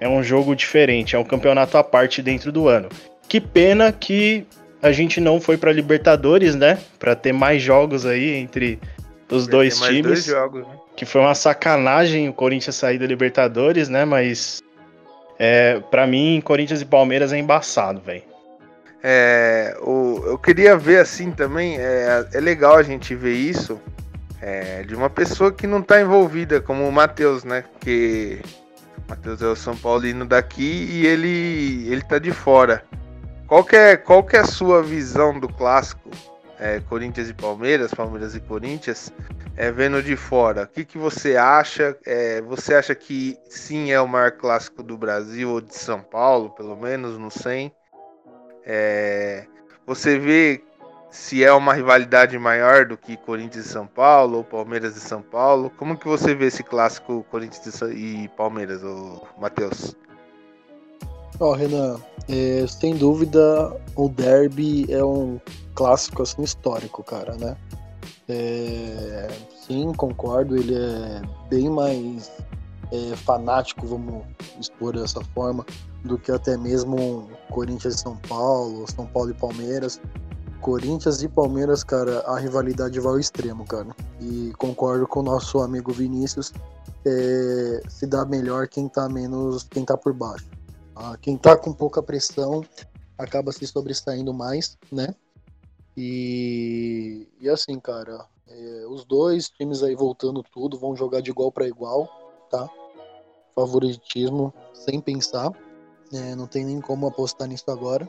é 0.00 0.08
um 0.08 0.22
jogo 0.22 0.54
diferente, 0.54 1.16
é 1.16 1.18
um 1.18 1.24
campeonato 1.24 1.76
à 1.76 1.82
parte 1.82 2.22
dentro 2.22 2.52
do 2.52 2.68
ano. 2.68 2.88
Que 3.28 3.40
pena 3.40 3.90
que 3.90 4.46
a 4.80 4.92
gente 4.92 5.20
não 5.20 5.40
foi 5.40 5.56
pra 5.56 5.72
Libertadores, 5.72 6.54
né? 6.54 6.78
Pra 6.98 7.14
ter 7.14 7.32
mais 7.32 7.60
jogos 7.60 8.06
aí 8.06 8.34
entre 8.34 8.78
os 9.30 9.44
Vai 9.44 9.52
dois 9.52 9.80
times. 9.80 10.02
dois 10.02 10.24
jogos, 10.24 10.66
né? 10.66 10.74
Que 10.96 11.04
foi 11.04 11.20
uma 11.20 11.34
sacanagem 11.34 12.28
o 12.28 12.32
Corinthians 12.32 12.76
sair 12.76 12.98
da 12.98 13.06
Libertadores, 13.06 13.88
né? 13.88 14.04
Mas 14.04 14.62
é, 15.38 15.80
para 15.90 16.06
mim, 16.06 16.40
Corinthians 16.44 16.80
e 16.80 16.84
Palmeiras 16.84 17.32
é 17.32 17.38
embaçado, 17.38 18.00
velho. 18.00 18.22
É, 19.02 19.76
o, 19.80 20.22
eu 20.26 20.38
queria 20.38 20.76
ver 20.76 20.98
assim 20.98 21.30
também, 21.30 21.78
é, 21.78 22.26
é 22.32 22.40
legal 22.40 22.76
a 22.76 22.82
gente 22.82 23.14
ver 23.14 23.34
isso 23.34 23.80
é, 24.40 24.82
de 24.82 24.94
uma 24.94 25.10
pessoa 25.10 25.52
que 25.52 25.66
não 25.66 25.82
tá 25.82 26.00
envolvida, 26.00 26.60
como 26.60 26.86
o 26.86 26.92
Matheus, 26.92 27.44
né? 27.44 27.64
Que 27.80 28.40
o 29.06 29.10
Matheus 29.10 29.42
é 29.42 29.46
o 29.46 29.56
São 29.56 29.76
Paulino 29.76 30.24
daqui 30.24 30.88
e 30.90 31.06
ele, 31.06 31.88
ele 31.88 32.02
tá 32.02 32.18
de 32.18 32.32
fora. 32.32 32.84
Qual 33.46 33.64
que 33.64 33.76
é, 33.76 33.96
qual 33.96 34.22
que 34.22 34.36
é 34.36 34.40
a 34.40 34.44
sua 34.44 34.82
visão 34.82 35.38
do 35.38 35.48
clássico 35.48 36.10
é, 36.58 36.80
Corinthians 36.80 37.30
e 37.30 37.34
Palmeiras, 37.34 37.94
Palmeiras 37.94 38.34
e 38.34 38.40
Corinthians, 38.40 39.12
é, 39.56 39.72
vendo 39.72 40.02
de 40.02 40.16
fora? 40.16 40.64
O 40.64 40.66
que, 40.68 40.84
que 40.84 40.98
você 40.98 41.36
acha? 41.36 41.96
É, 42.04 42.42
você 42.42 42.74
acha 42.74 42.94
que 42.94 43.38
sim 43.48 43.90
é 43.90 44.00
o 44.00 44.06
maior 44.06 44.32
clássico 44.32 44.82
do 44.82 44.98
Brasil 44.98 45.50
ou 45.50 45.60
de 45.60 45.74
São 45.74 46.00
Paulo, 46.00 46.50
pelo 46.50 46.76
menos, 46.76 47.16
no 47.16 47.30
100? 47.30 47.72
É, 48.70 49.46
você 49.86 50.18
vê 50.18 50.62
se 51.10 51.42
é 51.42 51.50
uma 51.50 51.72
rivalidade 51.72 52.38
maior 52.38 52.84
do 52.84 52.98
que 52.98 53.16
Corinthians 53.16 53.64
e 53.64 53.68
São 53.68 53.86
Paulo 53.86 54.38
ou 54.38 54.44
Palmeiras 54.44 54.94
e 54.94 55.00
São 55.00 55.22
Paulo? 55.22 55.72
Como 55.78 55.96
que 55.96 56.06
você 56.06 56.34
vê 56.34 56.46
esse 56.46 56.62
clássico 56.62 57.24
Corinthians 57.30 57.80
e 57.94 58.28
Palmeiras, 58.36 58.84
ô 58.84 59.26
Matheus? 59.38 59.96
Ó, 61.40 61.52
Renan, 61.52 61.98
é, 62.28 62.66
sem 62.66 62.94
dúvida 62.94 63.74
o 63.96 64.08
derby 64.10 64.86
é 64.92 65.02
um 65.02 65.40
clássico 65.74 66.22
assim 66.22 66.42
histórico, 66.42 67.02
cara, 67.02 67.36
né? 67.36 67.56
É, 68.28 69.28
sim, 69.66 69.94
concordo, 69.94 70.56
ele 70.56 70.74
é 70.74 71.22
bem 71.48 71.70
mais 71.70 72.30
é, 72.92 73.16
fanático, 73.16 73.86
vamos 73.86 74.24
expor 74.58 74.94
dessa 74.94 75.22
forma, 75.34 75.64
do 76.04 76.18
que 76.18 76.32
até 76.32 76.56
mesmo 76.56 77.28
Corinthians 77.50 77.96
e 77.96 77.98
São 77.98 78.16
Paulo, 78.16 78.84
São 78.90 79.06
Paulo 79.06 79.30
e 79.30 79.34
Palmeiras. 79.34 80.00
Corinthians 80.60 81.22
e 81.22 81.28
Palmeiras, 81.28 81.84
cara, 81.84 82.20
a 82.20 82.38
rivalidade 82.38 82.98
vai 82.98 83.12
ao 83.12 83.20
extremo, 83.20 83.64
cara. 83.64 83.94
E 84.20 84.52
concordo 84.58 85.06
com 85.06 85.20
o 85.20 85.22
nosso 85.22 85.60
amigo 85.60 85.92
Vinícius, 85.92 86.52
é, 87.06 87.82
se 87.88 88.06
dá 88.06 88.24
melhor 88.24 88.68
quem 88.68 88.88
tá 88.88 89.08
menos, 89.08 89.62
quem 89.64 89.84
tá 89.84 89.96
por 89.96 90.12
baixo. 90.12 90.46
Ah, 90.96 91.16
quem 91.20 91.36
tá 91.36 91.56
com 91.56 91.72
pouca 91.72 92.02
pressão 92.02 92.64
acaba 93.16 93.52
se 93.52 93.66
sobressaindo 93.66 94.34
mais, 94.34 94.76
né? 94.90 95.14
E, 95.96 97.28
e 97.40 97.48
assim, 97.48 97.78
cara, 97.78 98.24
é, 98.48 98.86
os 98.88 99.04
dois 99.04 99.48
times 99.48 99.82
aí 99.82 99.94
voltando 99.94 100.42
tudo 100.42 100.78
vão 100.78 100.94
jogar 100.96 101.20
de 101.20 101.30
igual 101.30 101.50
para 101.50 101.66
igual, 101.66 102.08
tá? 102.50 102.68
Favoritismo 103.58 104.54
sem 104.72 105.00
pensar, 105.00 105.50
né? 106.12 106.34
não 106.36 106.46
tem 106.46 106.64
nem 106.64 106.80
como 106.80 107.06
apostar 107.08 107.48
nisso 107.48 107.68
agora. 107.70 108.08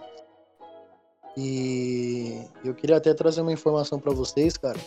E 1.36 2.41
eu 2.64 2.74
queria 2.74 2.97
até 2.97 3.14
trazer 3.14 3.41
uma 3.41 3.52
informação 3.52 4.00
para 4.00 4.12
vocês, 4.14 4.58
cara. 4.58 4.78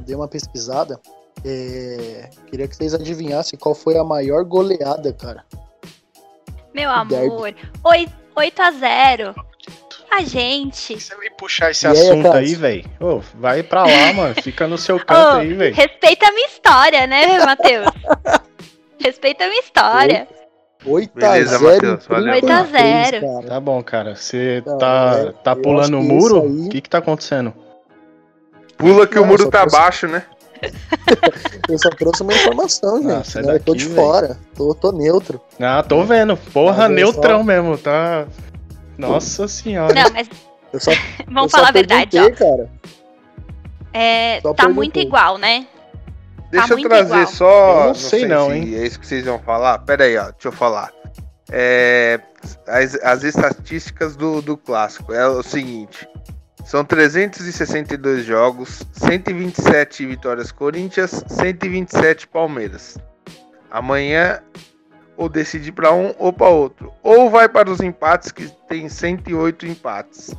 Dei 0.00 0.14
uma 0.14 0.28
pesquisada. 0.28 1.00
é, 1.44 2.28
queria 2.48 2.66
que 2.68 2.76
vocês 2.76 2.92
adivinhassem 2.94 3.58
qual 3.58 3.74
foi 3.74 3.96
a 3.96 4.04
maior 4.04 4.44
goleada, 4.44 5.12
cara. 5.12 5.44
Meu 6.74 6.90
amor, 6.90 7.54
8, 7.84 8.12
8 8.36 8.62
a 8.62 8.70
0 8.72 9.34
A 10.10 10.22
gente. 10.22 11.00
Você 11.00 11.14
vai 11.16 11.30
puxar 11.30 11.70
esse 11.70 11.86
E 11.86 11.88
assunto 11.88 12.30
aí, 12.32 12.54
velho? 12.54 12.84
Vai 13.34 13.62
pra 13.62 13.84
lá, 13.84 14.12
mano. 14.12 14.34
Fica 14.42 14.66
no 14.66 14.76
seu 14.78 14.98
canto 14.98 15.36
Ô, 15.36 15.40
aí, 15.40 15.52
velho. 15.54 15.74
respeita 15.74 16.26
a 16.28 16.32
minha 16.32 16.46
história, 16.46 17.06
né, 17.06 17.38
Matheus? 17.44 17.86
respeita 19.02 19.44
a 19.44 19.48
minha 19.48 19.60
história. 19.60 20.28
8 20.84 21.12
Beleza, 21.14 21.56
a 21.56 21.58
0 21.58 21.72
Matheus, 21.74 22.06
valeu. 22.06 22.32
8 22.34 22.50
a 22.52 22.62
0. 22.64 23.20
cara. 23.20 23.46
Tá 23.48 23.60
bom, 23.60 23.82
cara. 23.82 24.16
Você 24.16 24.62
tá, 24.78 25.14
é, 25.28 25.32
tá 25.44 25.54
pulando 25.56 25.98
o 25.98 26.02
muro? 26.02 26.40
O 26.42 26.46
aí- 26.64 26.68
que 26.70 26.80
que 26.80 26.88
tá 26.88 26.98
acontecendo? 26.98 27.52
Pula 28.78 29.06
que 29.06 29.18
o 29.18 29.22
Não, 29.22 29.28
muro 29.28 29.42
só 29.44 29.50
tá 29.50 29.60
trouxe- 29.60 29.76
baixo, 29.76 30.06
né? 30.08 30.24
Eu 31.68 31.78
só 31.78 31.88
trouxe 31.90 32.22
uma 32.22 32.32
informação, 32.32 32.96
Ah, 32.96 33.14
gente. 33.16 33.28
sai 33.30 33.42
né? 33.42 33.54
Eu 33.56 33.60
tô 33.60 33.72
daqui, 33.72 33.78
de 33.84 33.88
velho. 33.90 34.06
fora. 34.06 34.38
Tô, 34.56 34.74
tô 34.74 34.92
neutro. 34.92 35.40
Ah, 35.60 35.82
tô 35.82 36.02
vendo. 36.04 36.36
Porra, 36.36 36.84
é 36.86 36.88
neutrão 36.88 37.44
mesmo, 37.44 37.76
tá? 37.78 38.26
Nossa 38.98 39.46
senhora. 39.48 39.92
Não, 39.94 40.10
mas 40.12 40.28
Eu 40.72 40.80
só, 40.80 40.90
eu 40.92 40.96
vamos 41.28 41.50
só 41.50 41.58
falar 41.58 41.68
a 41.68 41.72
verdade, 41.72 42.18
ó. 42.18 42.30
cara. 42.32 42.70
É, 43.92 44.40
Só 44.40 44.54
tá 44.54 44.68
muito 44.68 44.98
igual, 44.98 45.36
né? 45.36 45.66
Deixa 46.50 46.72
eu 46.72 46.78
muito 46.78 46.88
trazer 46.88 47.14
igual. 47.14 47.26
só. 47.26 47.80
Eu 47.80 47.86
não 47.86 47.94
sei 47.94 48.26
não, 48.26 48.50
se 48.50 48.56
hein? 48.56 48.74
É 48.74 48.86
isso 48.86 48.98
que 48.98 49.06
vocês 49.06 49.24
vão 49.24 49.38
falar. 49.38 49.78
Pera 49.80 50.04
aí, 50.04 50.16
ó. 50.16 50.30
Deixa 50.30 50.48
eu 50.48 50.52
falar. 50.52 50.92
É, 51.50 52.20
as, 52.66 52.94
as 52.96 53.24
estatísticas 53.24 54.16
do, 54.16 54.40
do 54.40 54.56
clássico 54.56 55.12
é 55.12 55.26
o 55.26 55.42
seguinte: 55.42 56.08
são 56.64 56.84
362 56.84 58.24
jogos, 58.24 58.82
127 58.92 60.06
vitórias 60.06 60.52
Corinthians, 60.52 61.24
127 61.26 62.28
Palmeiras. 62.28 62.98
Amanhã 63.70 64.40
ou 65.16 65.28
decidir 65.28 65.72
para 65.72 65.92
um 65.92 66.14
ou 66.18 66.32
para 66.32 66.48
outro, 66.48 66.92
ou 67.02 67.28
vai 67.28 67.46
para 67.46 67.70
os 67.70 67.80
empates 67.80 68.32
que 68.32 68.48
tem 68.66 68.88
108 68.88 69.66
empates. 69.66 70.34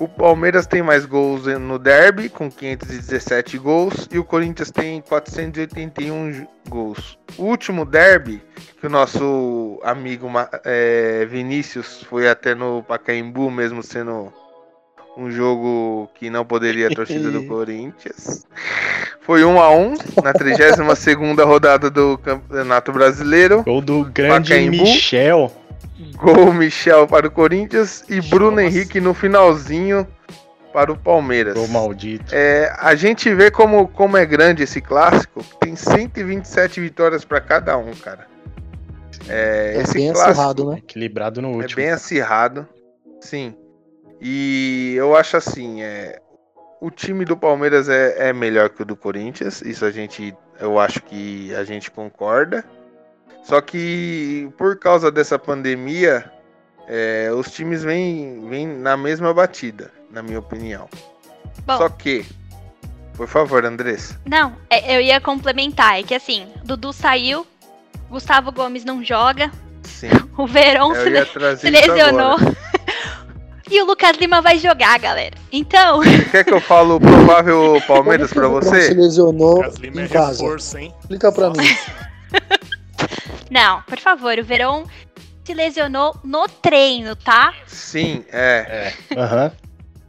O 0.00 0.08
Palmeiras 0.08 0.66
tem 0.66 0.82
mais 0.82 1.04
gols 1.04 1.44
no 1.44 1.78
derby, 1.78 2.30
com 2.30 2.50
517 2.50 3.58
gols, 3.58 4.08
e 4.10 4.18
o 4.18 4.24
Corinthians 4.24 4.70
tem 4.70 5.02
481 5.02 6.32
ju- 6.32 6.46
gols. 6.70 7.18
O 7.36 7.44
último 7.44 7.84
derby, 7.84 8.42
que 8.80 8.86
o 8.86 8.90
nosso 8.90 9.78
amigo 9.84 10.26
é, 10.64 11.26
Vinícius 11.26 12.02
foi 12.08 12.28
até 12.30 12.54
no 12.54 12.82
Pacaembu, 12.82 13.50
mesmo 13.50 13.82
sendo 13.82 14.32
um 15.18 15.30
jogo 15.30 16.08
que 16.14 16.30
não 16.30 16.46
poderia 16.46 16.88
a 16.88 16.94
torcida 16.94 17.30
do 17.30 17.44
Corinthians. 17.46 18.46
Foi 19.20 19.44
1 19.44 19.60
a 19.60 19.70
1 19.70 19.94
na 20.24 20.32
32 20.32 20.98
segunda 20.98 21.44
rodada 21.44 21.90
do 21.90 22.16
Campeonato 22.16 22.90
Brasileiro. 22.90 23.62
Gol 23.64 23.82
do 23.82 24.04
grande 24.04 24.48
Pacaembu. 24.50 24.82
Michel. 24.82 25.52
Gol 26.16 26.52
Michel 26.52 27.06
para 27.06 27.26
o 27.26 27.30
Corinthians 27.30 28.04
e 28.08 28.20
Bruno 28.20 28.60
Henrique 28.60 29.00
no 29.00 29.14
finalzinho 29.14 30.06
para 30.72 30.92
o 30.92 30.96
Palmeiras. 30.96 31.54
Gol 31.54 31.68
maldito. 31.68 32.34
É, 32.34 32.72
a 32.78 32.94
gente 32.94 33.32
vê 33.34 33.50
como, 33.50 33.88
como 33.88 34.16
é 34.16 34.24
grande 34.24 34.62
esse 34.62 34.80
clássico. 34.80 35.42
Tem 35.60 35.74
127 35.76 36.80
vitórias 36.80 37.24
para 37.24 37.40
cada 37.40 37.76
um, 37.76 37.92
cara. 37.92 38.26
É, 39.28 39.74
É 39.76 39.82
esse 39.82 39.94
bem 39.94 40.10
acirrado, 40.10 40.70
né? 40.70 40.78
Equilibrado 40.78 41.42
no 41.42 41.52
é 41.52 41.56
último. 41.56 41.76
bem 41.76 41.90
acirrado. 41.90 42.66
Sim. 43.20 43.54
E 44.20 44.94
eu 44.96 45.16
acho 45.16 45.36
assim, 45.36 45.82
é, 45.82 46.20
o 46.80 46.90
time 46.90 47.24
do 47.24 47.36
Palmeiras 47.36 47.88
é, 47.88 48.28
é 48.28 48.32
melhor 48.32 48.70
que 48.70 48.82
o 48.82 48.84
do 48.84 48.96
Corinthians. 48.96 49.62
Isso 49.62 49.84
a 49.84 49.90
gente, 49.90 50.34
eu 50.58 50.78
acho 50.78 51.02
que 51.02 51.54
a 51.54 51.64
gente 51.64 51.90
concorda. 51.90 52.64
Só 53.50 53.60
que 53.60 54.48
por 54.56 54.78
causa 54.78 55.10
dessa 55.10 55.36
pandemia, 55.36 56.24
é, 56.86 57.30
os 57.34 57.50
times 57.50 57.82
vêm, 57.82 58.46
vêm 58.48 58.64
na 58.64 58.96
mesma 58.96 59.34
batida, 59.34 59.90
na 60.08 60.22
minha 60.22 60.38
opinião. 60.38 60.88
Bom. 61.66 61.76
Só 61.76 61.88
que, 61.88 62.24
por 63.16 63.26
favor, 63.26 63.64
Andressa. 63.64 64.16
Não, 64.24 64.54
é- 64.70 64.96
eu 64.96 65.00
ia 65.00 65.20
complementar. 65.20 65.98
É 65.98 66.04
que 66.04 66.14
assim, 66.14 66.46
Dudu 66.64 66.92
saiu, 66.92 67.44
Gustavo 68.08 68.52
Gomes 68.52 68.84
não 68.84 69.02
joga, 69.02 69.50
Sim, 69.82 70.10
o 70.38 70.46
Verão 70.46 70.94
se, 70.94 71.56
se 71.58 71.70
lesionou. 71.70 72.36
e 73.68 73.82
o 73.82 73.84
Lucas 73.84 74.16
Lima 74.16 74.40
vai 74.40 74.58
jogar, 74.58 74.96
galera. 75.00 75.36
Então, 75.50 76.04
Você 76.04 76.24
quer 76.26 76.44
que 76.44 76.54
eu 76.54 76.60
falo 76.60 76.96
o 76.96 77.00
provável 77.00 77.82
Palmeiras 77.88 78.30
o 78.30 78.34
Verão 78.36 78.62
se 78.62 78.68
você? 78.68 78.94
lesionou 78.94 79.56
Lucas 79.56 79.74
Lima 79.74 80.02
em 80.02 80.04
é 80.04 80.08
casa. 80.08 80.40
reforço, 80.40 80.78
hein? 80.78 80.94
Explica 81.00 81.32
pra 81.32 81.50
mim. 81.50 81.66
Não, 83.50 83.82
por 83.82 83.98
favor, 83.98 84.38
o 84.38 84.44
Verão 84.44 84.84
se 85.44 85.52
lesionou 85.54 86.14
no 86.24 86.46
treino, 86.48 87.16
tá? 87.16 87.52
Sim, 87.66 88.24
é. 88.32 88.92
Aham. 89.16 89.52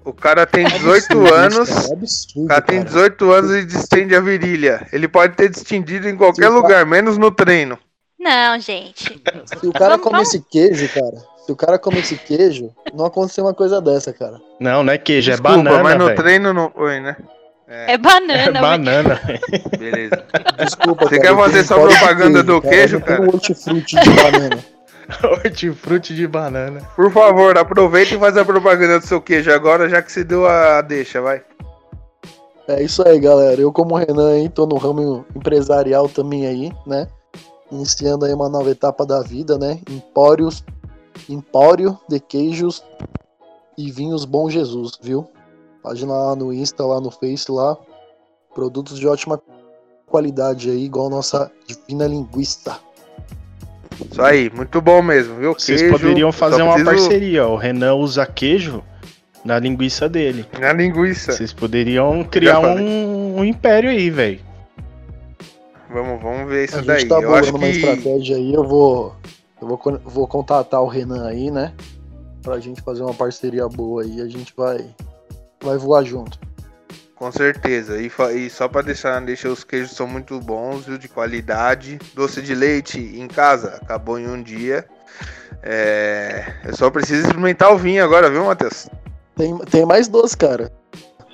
O 0.04 0.14
cara 0.14 0.48
tem 0.48 0.66
18 0.66 1.06
Absurdo 1.12 1.34
anos. 1.36 1.70
cara, 1.70 1.88
é 1.90 1.94
absurdo, 1.94 2.46
O 2.46 2.48
cara 2.48 2.62
tem 2.62 2.78
cara. 2.80 2.90
18 2.90 3.32
anos 3.32 3.52
e 3.52 3.66
distende 3.66 4.16
a 4.16 4.20
virilha. 4.20 4.88
Ele 4.92 5.08
pode 5.08 5.36
ter 5.36 5.48
distendido 5.50 6.10
em 6.10 6.18
qualquer 6.18 6.48
Sim, 6.50 6.56
lugar, 6.56 6.86
menos 6.88 7.18
no 7.20 7.30
treino. 7.30 7.78
Não, 8.20 8.60
gente. 8.60 9.22
Se 9.46 9.68
o 9.68 9.72
cara 9.72 9.90
Vamos- 9.98 10.04
come 10.04 10.16
vamos- 10.18 10.28
esse 10.30 10.40
queijo, 10.50 10.90
cara, 10.90 11.18
se 11.46 11.52
o 11.52 11.56
cara 11.56 11.78
come 11.80 12.00
esse 12.00 12.16
queijo, 12.18 12.72
não 12.94 13.06
aconteceu 13.06 13.44
uma 13.46 13.54
coisa 13.54 13.80
dessa, 13.80 14.12
cara. 14.12 14.40
Não, 14.60 14.84
não 14.84 14.92
é 14.94 14.98
queijo, 14.98 15.30
Desculpa, 15.32 15.54
é 15.54 15.58
banana, 15.58 15.84
mas 15.84 15.98
no 15.98 16.06
velho. 16.06 16.18
treino 16.18 16.54
não 16.54 16.72
foi, 16.72 17.00
né? 17.00 17.16
É 17.74 17.98
banana. 17.98 18.58
É 18.58 18.62
banana. 18.62 19.22
Beleza. 19.80 20.26
Desculpa, 20.58 21.06
Você 21.06 21.18
cara, 21.18 21.30
quer 21.30 21.42
fazer 21.42 21.64
só 21.64 21.80
propaganda 21.80 22.44
do 22.44 22.62
queijo, 22.62 23.00
tenho 23.00 23.20
cara? 23.20 23.32
hortifruti 23.32 23.96
de 23.96 24.10
banana. 24.10 24.66
Hortifruti 25.24 26.16
de 26.16 26.28
banana. 26.28 26.82
Por 26.96 27.12
favor, 27.12 27.58
aproveita 27.58 28.16
e 28.16 28.20
faz 28.20 28.38
a 28.38 28.46
propaganda 28.46 29.00
do 29.00 29.06
seu 29.06 29.22
queijo 29.22 29.52
agora, 29.52 29.90
já 29.90 30.02
que 30.02 30.12
você 30.12 30.24
deu 30.24 30.46
a 30.48 30.82
deixa, 30.82 31.22
vai. 31.22 31.42
É 32.68 32.82
isso 32.82 33.06
aí, 33.06 33.20
galera. 33.20 33.60
Eu, 33.60 33.72
como 33.74 33.98
Renan, 33.98 34.32
aí, 34.32 34.48
tô 34.48 34.66
no 34.66 34.78
ramo 34.78 35.26
empresarial 35.36 36.08
também 36.08 36.46
aí, 36.48 36.72
né? 36.86 37.08
Iniciando 37.72 38.26
aí 38.26 38.34
uma 38.34 38.48
nova 38.48 38.70
etapa 38.70 39.06
da 39.06 39.22
vida, 39.22 39.58
né? 39.58 39.80
Empórios, 39.90 40.64
Empório 41.28 41.98
de 42.08 42.20
Queijos 42.20 42.84
e 43.78 43.92
Vinhos 43.92 44.24
Bom 44.24 44.50
Jesus, 44.50 44.98
viu? 45.02 45.30
Página 45.82 46.14
lá 46.14 46.36
no 46.36 46.54
Insta, 46.54 46.86
lá 46.86 47.00
no 47.02 47.10
Face, 47.12 47.52
lá. 47.52 47.78
Produtos 48.54 49.00
de 49.00 49.08
ótima 49.08 49.42
qualidade 50.06 50.70
aí, 50.70 50.84
igual 50.86 51.08
a 51.08 51.10
nossa 51.10 51.52
divina 51.68 52.06
linguista. 52.08 52.78
Isso 54.12 54.22
aí, 54.22 54.50
muito 54.50 54.82
bom 54.82 55.02
mesmo, 55.02 55.36
viu? 55.36 55.54
Vocês 55.54 55.82
Queijo, 55.82 55.98
poderiam 55.98 56.32
fazer 56.32 56.62
uma 56.62 56.74
preciso- 56.74 56.92
parceria. 57.08 57.48
ó. 57.48 57.54
O 57.54 57.58
Renan 57.58 57.94
usa 57.96 58.26
queijo 58.26 58.84
na 59.46 59.58
linguiça 59.60 60.10
dele. 60.10 60.46
Na 60.60 60.74
linguiça. 60.74 61.32
Vocês 61.32 61.54
poderiam 61.54 62.24
criar 62.24 62.60
um, 62.60 63.38
um 63.38 63.46
império 63.46 63.90
aí, 63.90 64.10
velho. 64.10 64.40
Vamos, 65.90 66.22
vamos 66.22 66.50
ver 66.50 66.66
isso 66.66 66.76
a 66.76 66.80
gente 66.80 66.88
daí. 66.88 67.08
tá 67.08 67.20
eu 67.22 67.36
acho 67.36 67.52
bolando 67.52 67.58
uma 67.58 67.74
que. 67.74 67.80
estratégia 67.80 68.36
aí, 68.38 68.54
eu 68.54 68.64
vou. 68.64 69.16
Eu 69.62 69.68
vou, 69.68 69.80
vou 70.06 70.28
contatar 70.28 70.82
o 70.82 70.88
Renan 70.88 71.28
aí, 71.28 71.52
né? 71.52 71.74
Pra 72.42 72.60
gente 72.60 72.82
fazer 72.82 73.04
uma 73.04 73.14
parceria 73.14 73.68
boa 73.68 74.02
aí. 74.04 74.20
A 74.22 74.28
gente 74.28 74.54
vai. 74.58 74.84
Vai 75.62 75.78
voar 75.78 76.04
junto. 76.04 76.40
Com 77.16 77.32
certeza. 77.32 78.02
E, 78.02 78.12
e 78.36 78.50
só 78.50 78.68
pra 78.68 78.82
deixar, 78.82 79.20
deixar 79.22 79.50
os 79.50 79.64
queijos 79.64 79.92
são 79.92 80.08
muito 80.08 80.40
bons, 80.40 80.86
viu? 80.86 80.98
De 80.98 81.08
qualidade. 81.08 82.00
Doce 82.16 82.42
de 82.42 82.56
leite 82.56 83.00
em 83.00 83.28
casa, 83.28 83.80
acabou 83.82 84.18
em 84.20 84.28
um 84.28 84.42
dia. 84.42 84.86
É, 85.62 86.54
eu 86.66 86.76
só 86.76 86.90
preciso 86.90 87.22
experimentar 87.22 87.72
o 87.72 87.78
vinho 87.78 88.04
agora, 88.04 88.30
viu, 88.30 88.44
Matheus? 88.46 88.88
Tem, 89.36 89.56
tem 89.60 89.86
mais 89.86 90.08
doce, 90.08 90.36
cara. 90.36 90.72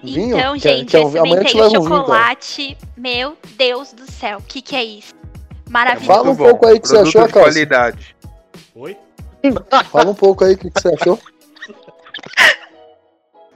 Vinho? 0.03 0.37
Então, 0.37 0.53
Quer- 0.59 0.77
gente, 0.77 0.91
quer 0.91 0.99
um- 0.99 1.07
amanhã 1.07 1.35
eu 1.37 1.45
te 1.45 1.47
experimentei 1.47 1.61
o 1.61 1.63
levo 1.63 1.77
um 1.77 1.79
vinho, 1.79 1.89
cara. 1.89 2.01
chocolate. 2.01 2.77
Meu 2.97 3.37
Deus 3.57 3.93
do 3.93 4.11
céu, 4.11 4.39
o 4.39 4.41
que, 4.43 4.61
que 4.61 4.75
é 4.75 4.83
isso? 4.83 5.15
Maravilhoso. 5.69 6.07
Fala 6.07 6.23
um 6.23 6.25
Muito 6.35 6.37
pouco 6.39 6.65
aí 6.67 6.75
o 6.77 6.81
que 6.81 6.87
você 6.87 6.97
achou, 6.97 7.05
de 7.07 7.33
Cássio. 7.33 7.41
qualidade. 7.41 8.15
Oi? 8.75 8.97
Fala 9.91 10.09
um 10.11 10.15
pouco 10.15 10.43
aí 10.43 10.53
o 10.53 10.57
que, 10.57 10.69
que 10.69 10.81
você 10.81 10.89
achou. 10.93 11.17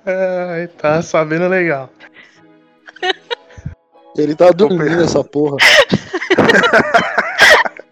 Ai, 0.05 0.67
tá 0.67 1.01
sabendo 1.01 1.47
legal. 1.47 1.89
Ele 4.17 4.35
tá 4.35 4.51
dormindo 4.51 5.03
essa 5.03 5.23
porra. 5.23 5.57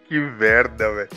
Que 0.09 0.19
merda, 0.19 0.91
velho. 0.91 1.09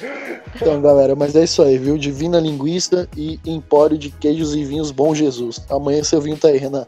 Então, 0.55 0.83
galera, 0.83 1.17
mas 1.17 1.35
é 1.35 1.45
isso 1.45 1.63
aí, 1.63 1.79
viu? 1.79 1.97
Divina 1.97 2.39
Linguiça 2.39 3.09
e 3.17 3.41
Empório 3.47 3.97
de 3.97 4.11
Queijos 4.11 4.55
e 4.55 4.67
Vinhos 4.67 4.91
Bom 4.91 5.15
Jesus. 5.15 5.65
Amanhã 5.71 6.05
seu 6.05 6.21
vinho 6.21 6.37
tá 6.37 6.49
aí, 6.49 6.59
Renan. 6.59 6.87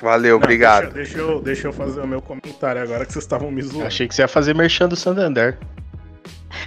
Valeu, 0.00 0.38
Não, 0.38 0.42
obrigado. 0.42 0.94
Deixa, 0.94 0.94
deixa 0.94 1.18
eu, 1.18 1.42
deixa 1.42 1.68
eu 1.68 1.72
fazer 1.74 2.00
o 2.00 2.06
meu 2.06 2.22
comentário 2.22 2.80
agora 2.80 3.04
que 3.04 3.12
vocês 3.12 3.22
estavam 3.22 3.50
me 3.50 3.60
zoando. 3.60 3.86
Achei 3.86 4.08
que 4.08 4.14
você 4.14 4.22
ia 4.22 4.28
fazer 4.28 4.54
merchan 4.54 4.88
do 4.88 4.96
Santander. 4.96 5.58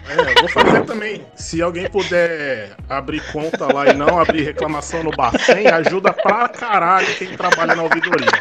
É, 0.09 0.31
eu 0.31 0.35
vou 0.41 0.49
fazer 0.49 0.81
também. 0.85 1.25
Se 1.35 1.61
alguém 1.61 1.89
puder 1.89 2.71
abrir 2.89 3.21
conta 3.31 3.71
lá 3.71 3.87
e 3.87 3.93
não 3.93 4.19
abrir 4.19 4.43
reclamação 4.43 5.03
no 5.03 5.11
Bacen, 5.11 5.67
ajuda 5.67 6.11
pra 6.13 6.47
caralho 6.49 7.07
quem 7.15 7.35
trabalha 7.35 7.75
na 7.75 7.83
ouvidoria. 7.83 8.27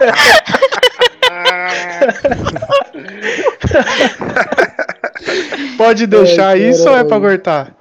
Pode 5.77 6.07
deixar 6.07 6.51
Ai, 6.51 6.63
isso 6.69 6.89
ou 6.89 6.97
é 6.97 7.05
pra 7.05 7.21
cortar? 7.21 7.75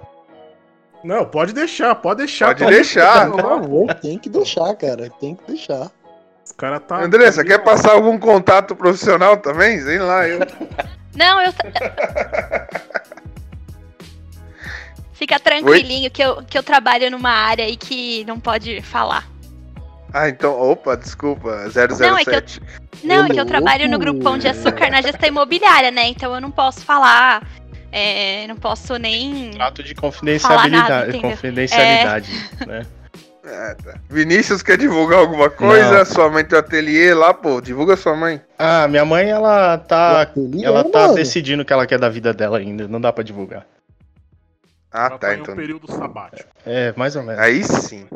Não, 1.04 1.26
pode 1.26 1.54
deixar, 1.54 1.96
pode 1.96 2.20
deixar. 2.20 2.48
Pode 2.48 2.60
Tá 2.60 2.70
deixar. 2.70 3.32
favor, 3.32 3.94
tem 3.96 4.18
que 4.20 4.30
deixar, 4.30 4.74
cara. 4.76 5.10
Tem 5.20 5.36
que 5.36 5.44
deixar. 5.48 5.90
Os 6.46 6.52
cara 6.52 6.80
tá. 6.80 7.02
Andressa, 7.04 7.44
quer 7.44 7.58
passar 7.60 7.94
algum 7.94 8.18
contato 8.20 8.76
profissional 8.76 9.38
também? 9.38 9.80
Sei 9.82 9.98
lá, 10.00 10.28
eu. 10.28 10.40
Não, 11.16 11.42
eu. 11.42 11.52
Fica 15.22 15.40
tranquilinho 15.40 16.10
que 16.10 16.20
eu, 16.24 16.42
que 16.42 16.58
eu 16.58 16.64
trabalho 16.64 17.12
numa 17.12 17.30
área 17.30 17.64
aí 17.64 17.78
que 17.78 18.26
não 18.26 18.40
pode 18.40 18.82
falar. 18.82 19.30
Ah, 20.12 20.28
então, 20.28 20.60
opa, 20.60 20.98
desculpa, 20.98 21.70
007. 21.70 22.00
Não, 22.02 22.18
é 22.18 22.26
que 22.26 22.30
eu- 22.32 22.44
Não, 23.04 23.26
é 23.26 23.30
que 23.30 23.40
eu 23.40 23.46
trabalho 23.46 23.88
no 23.88 24.00
grupão 24.00 24.40
de 24.40 24.48
açúcar 24.48 24.90
na 24.90 25.00
gestão 25.00 25.30
imobiliária, 25.30 25.92
né? 25.92 26.08
Então 26.08 26.34
eu 26.34 26.42
não 26.42 26.50
posso 26.50 26.82
falar. 26.84 27.48
é, 27.92 28.48
não 28.48 28.56
posso 28.56 28.96
nem. 28.98 29.52
Ato 29.60 29.84
de 29.84 29.94
confidencialidade. 29.94 30.72
nada, 31.12 31.20
confidencialidade, 31.20 32.32
né? 32.66 32.84
Ah, 33.46 33.76
tá. 33.84 34.00
Vinícius 34.10 34.64
quer 34.64 34.78
divulgar 34.78 35.20
alguma 35.20 35.50
coisa? 35.52 35.98
Não. 36.00 36.06
Sua 36.06 36.30
mãe 36.32 36.44
tem 36.44 36.58
o 36.58 36.60
ateliê 36.62 37.14
lá, 37.14 37.32
pô. 37.34 37.60
Divulga 37.62 37.96
sua 37.96 38.16
mãe. 38.16 38.42
Ah, 38.58 38.88
minha 38.88 39.04
mãe, 39.06 39.30
ela 39.30 39.78
tá. 39.78 40.22
Ateliê, 40.22 40.66
Ela 40.66 40.84
tá 40.84 41.00
mano. 41.02 41.16
decidindo 41.16 41.62
o 41.64 41.66
que 41.66 41.74
ela 41.74 41.86
quer 41.86 42.00
da 42.00 42.08
vida 42.10 42.34
dela 42.34 42.58
ainda. 42.60 42.88
Não 42.88 43.00
dá 43.02 43.12
pra 43.14 43.24
divulgar. 43.24 43.66
Ah, 44.92 45.08
Ela 45.08 45.18
tá, 45.18 45.34
em 45.34 45.40
um 45.40 45.42
então. 45.42 45.56
período 45.56 45.92
sabático. 45.92 46.50
É, 46.66 46.94
mais 46.98 47.16
ou 47.16 47.24
menos. 47.24 47.40
Aí 47.40 47.64
sim. 47.64 48.08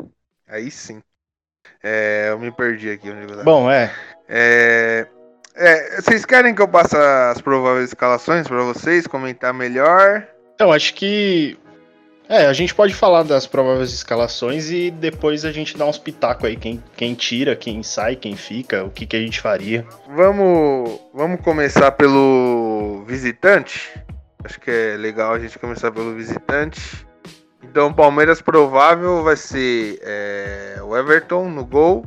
Aí 0.46 0.70
sim. 0.70 1.02
É, 1.82 2.28
eu 2.30 2.38
me 2.38 2.50
perdi 2.50 2.90
aqui 2.90 3.08
eu. 3.08 3.44
Bom, 3.44 3.70
é. 3.70 3.92
É, 4.28 5.06
é, 5.54 6.00
vocês 6.00 6.24
querem 6.24 6.54
que 6.54 6.60
eu 6.60 6.68
passe 6.68 6.96
as 6.96 7.40
prováveis 7.40 7.88
escalações 7.88 8.46
pra 8.46 8.62
vocês, 8.62 9.06
comentar 9.06 9.54
melhor? 9.54 10.26
Então, 10.54 10.72
acho 10.72 10.92
que. 10.94 11.58
É, 12.28 12.46
a 12.46 12.52
gente 12.52 12.74
pode 12.74 12.92
falar 12.92 13.22
das 13.22 13.46
prováveis 13.46 13.92
escalações 13.92 14.68
e 14.68 14.90
depois 14.90 15.44
a 15.44 15.52
gente 15.52 15.78
dá 15.78 15.86
uns 15.86 15.96
pitacos 15.96 16.44
aí. 16.44 16.56
Quem, 16.56 16.82
quem 16.96 17.14
tira, 17.14 17.54
quem 17.54 17.84
sai, 17.84 18.16
quem 18.16 18.36
fica, 18.36 18.84
o 18.84 18.90
que, 18.90 19.06
que 19.06 19.16
a 19.16 19.20
gente 19.20 19.40
faria. 19.40 19.86
Vamos, 20.08 21.00
vamos 21.14 21.40
começar 21.40 21.92
pelo 21.92 23.04
visitante. 23.06 23.92
Acho 24.44 24.60
que 24.60 24.70
é 24.70 24.96
legal 24.96 25.32
a 25.34 25.38
gente 25.38 25.58
começar 25.58 25.90
pelo 25.90 26.14
visitante. 26.14 27.06
Então, 27.62 27.92
Palmeiras 27.92 28.40
provável 28.40 29.22
vai 29.22 29.36
ser 29.36 29.98
é, 30.02 30.78
o 30.82 30.96
Everton 30.96 31.48
no 31.50 31.64
gol, 31.64 32.04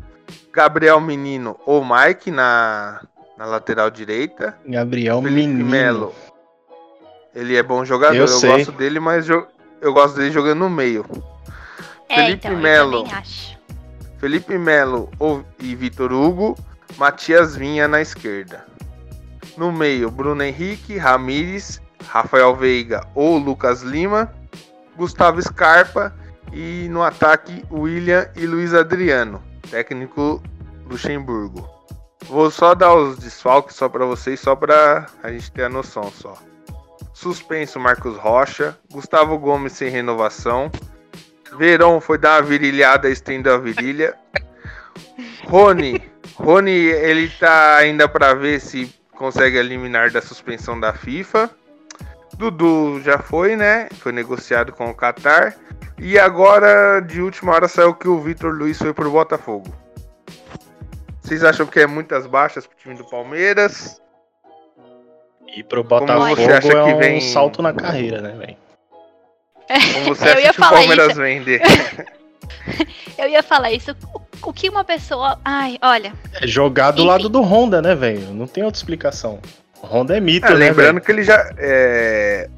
Gabriel 0.54 1.00
Menino 1.02 1.60
ou 1.66 1.84
Mike 1.86 2.32
na 2.32 3.02
na 3.38 3.46
lateral 3.46 3.90
direita. 3.90 4.58
Gabriel 4.66 5.22
Felipe 5.22 5.48
Menino. 5.48 5.70
Melo. 5.70 6.16
Ele 7.34 7.56
é 7.56 7.64
bom 7.64 7.86
jogador, 7.86 8.16
Eu 8.18 8.26
eu, 8.28 8.42
gosto 8.42 8.72
dele, 8.74 9.00
mas 9.00 9.26
jo- 9.26 9.48
eu 9.80 9.94
gosto 9.94 10.18
dele 10.18 10.30
jogando 10.32 10.60
no 10.60 10.70
meio. 10.70 11.06
É, 12.10 12.16
Felipe 12.16 12.48
então, 12.48 12.58
Melo. 12.60 13.06
eu. 13.08 13.24
Felipe 14.20 14.58
Melo 14.58 15.10
ou- 15.18 15.46
e 15.58 15.74
Vitor 15.74 16.12
Hugo, 16.12 16.58
Matias 16.98 17.56
Vinha 17.56 17.88
na 17.88 18.02
esquerda. 18.02 18.66
No 19.56 19.72
meio, 19.72 20.12
Bruno 20.12 20.44
Henrique, 20.44 20.98
Ramires, 20.98 21.82
Rafael 22.10 22.56
Veiga 22.56 23.06
ou 23.14 23.38
Lucas 23.38 23.82
Lima, 23.84 24.34
Gustavo 24.98 25.42
Scarpa 25.42 26.14
e 26.52 26.88
no 26.90 27.04
ataque, 27.04 27.64
William 27.72 28.28
e 28.36 28.48
Luiz 28.48 28.74
Adriano, 28.74 29.42
técnico 29.70 30.42
Luxemburgo. 30.90 31.70
Vou 32.26 32.50
só 32.50 32.74
dar 32.74 32.96
os 32.96 33.20
desfalques 33.20 33.76
só 33.76 33.88
para 33.88 34.06
vocês, 34.06 34.40
só 34.40 34.56
para 34.56 35.06
a 35.22 35.32
gente 35.32 35.52
ter 35.52 35.64
a 35.64 35.70
noção 35.70 36.12
só. 36.12 36.36
Suspenso 37.14 37.80
Marcos 37.80 38.18
Rocha, 38.18 38.78
Gustavo 38.92 39.38
Gomes 39.38 39.74
sem 39.74 39.90
renovação, 39.90 40.72
Verão 41.58 42.00
foi 42.02 42.18
dar 42.18 42.42
uma 42.42 42.48
virilhada, 42.48 43.10
estendeu 43.10 43.56
a 43.56 43.58
virilha. 43.58 44.16
Rony, 45.48 46.02
Rony, 46.36 46.72
ele 46.72 47.30
tá 47.30 47.78
ainda 47.78 48.08
pra 48.08 48.34
ver 48.34 48.60
se 48.60 48.94
consegue 49.12 49.58
eliminar 49.58 50.12
da 50.12 50.22
suspensão 50.22 50.80
da 50.80 50.94
FIFA. 50.94 51.50
Dudu 52.40 53.02
já 53.02 53.20
foi, 53.20 53.58
né? 53.58 53.90
Foi 54.00 54.14
negociado 54.14 54.72
com 54.72 54.90
o 54.90 54.96
Qatar. 54.96 55.56
E 55.98 56.18
agora, 56.18 57.02
de 57.02 57.22
última 57.22 57.52
hora, 57.54 57.68
saiu 57.68 57.94
que 57.94 58.08
o 58.08 58.18
Vitor 58.22 58.54
Luiz 58.54 58.78
foi 58.78 58.94
pro 58.94 59.12
Botafogo. 59.12 59.68
Vocês 61.22 61.44
acham 61.44 61.66
que 61.66 61.82
é 61.82 61.86
muitas 61.86 62.26
baixas 62.26 62.66
pro 62.66 62.78
time 62.78 62.96
do 62.96 63.04
Palmeiras? 63.10 64.02
E 65.54 65.62
pro 65.64 65.84
Como 65.84 66.00
Botafogo 66.00 66.36
você 66.38 66.52
acha 66.52 66.68
é 66.70 66.72
que 66.86 66.94
um 66.94 66.98
vem- 66.98 67.20
salto 67.22 67.62
na 67.62 67.74
carreira, 67.74 68.22
né, 68.22 68.32
velho? 68.32 68.58
Como 69.94 70.16
você 70.16 70.24
Eu 70.30 70.32
acha 70.32 70.40
ia 70.40 70.50
que 70.54 70.62
o 70.62 70.64
falar 70.64 70.78
Palmeiras 70.78 71.08
isso. 71.10 71.20
vende? 71.22 71.60
Eu 73.18 73.28
ia 73.28 73.44
falar 73.44 73.72
isso. 73.74 73.92
O, 74.14 74.50
o 74.50 74.54
que 74.54 74.70
uma 74.70 74.86
pessoa. 74.86 75.38
Ai, 75.44 75.78
olha. 75.82 76.14
É 76.42 76.48
jogar 76.48 76.92
do 76.92 77.00
Enfim. 77.02 77.08
lado 77.10 77.28
do 77.28 77.42
Honda, 77.42 77.82
né, 77.82 77.94
velho? 77.94 78.34
Não 78.34 78.48
tem 78.48 78.64
outra 78.64 78.80
explicação. 78.80 79.40
Honda 79.82 80.18
é 80.18 80.20
mito, 80.20 80.46
Ah, 80.46 80.50
né, 80.52 80.56
lembrando 80.56 80.96
velho? 80.96 81.02
que 81.02 81.12
ele 81.12 81.24
já. 81.24 81.50
É, 81.58 82.50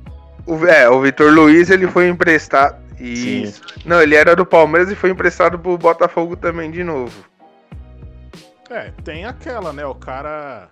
o, 0.45 0.65
é, 0.65 0.89
o 0.89 1.01
Vitor 1.01 1.31
Luiz 1.31 1.69
ele 1.69 1.87
foi 1.87 2.07
emprestado. 2.07 2.81
Isso. 2.99 3.61
Não, 3.85 4.01
ele 4.01 4.15
era 4.15 4.35
do 4.35 4.45
Palmeiras 4.45 4.91
e 4.91 4.95
foi 4.95 5.09
emprestado 5.09 5.57
pro 5.57 5.77
Botafogo 5.77 6.35
também 6.35 6.69
de 6.69 6.83
novo. 6.83 7.25
É, 8.69 8.91
tem 9.03 9.25
aquela, 9.25 9.73
né? 9.73 9.85
O 9.85 9.95
cara. 9.95 10.69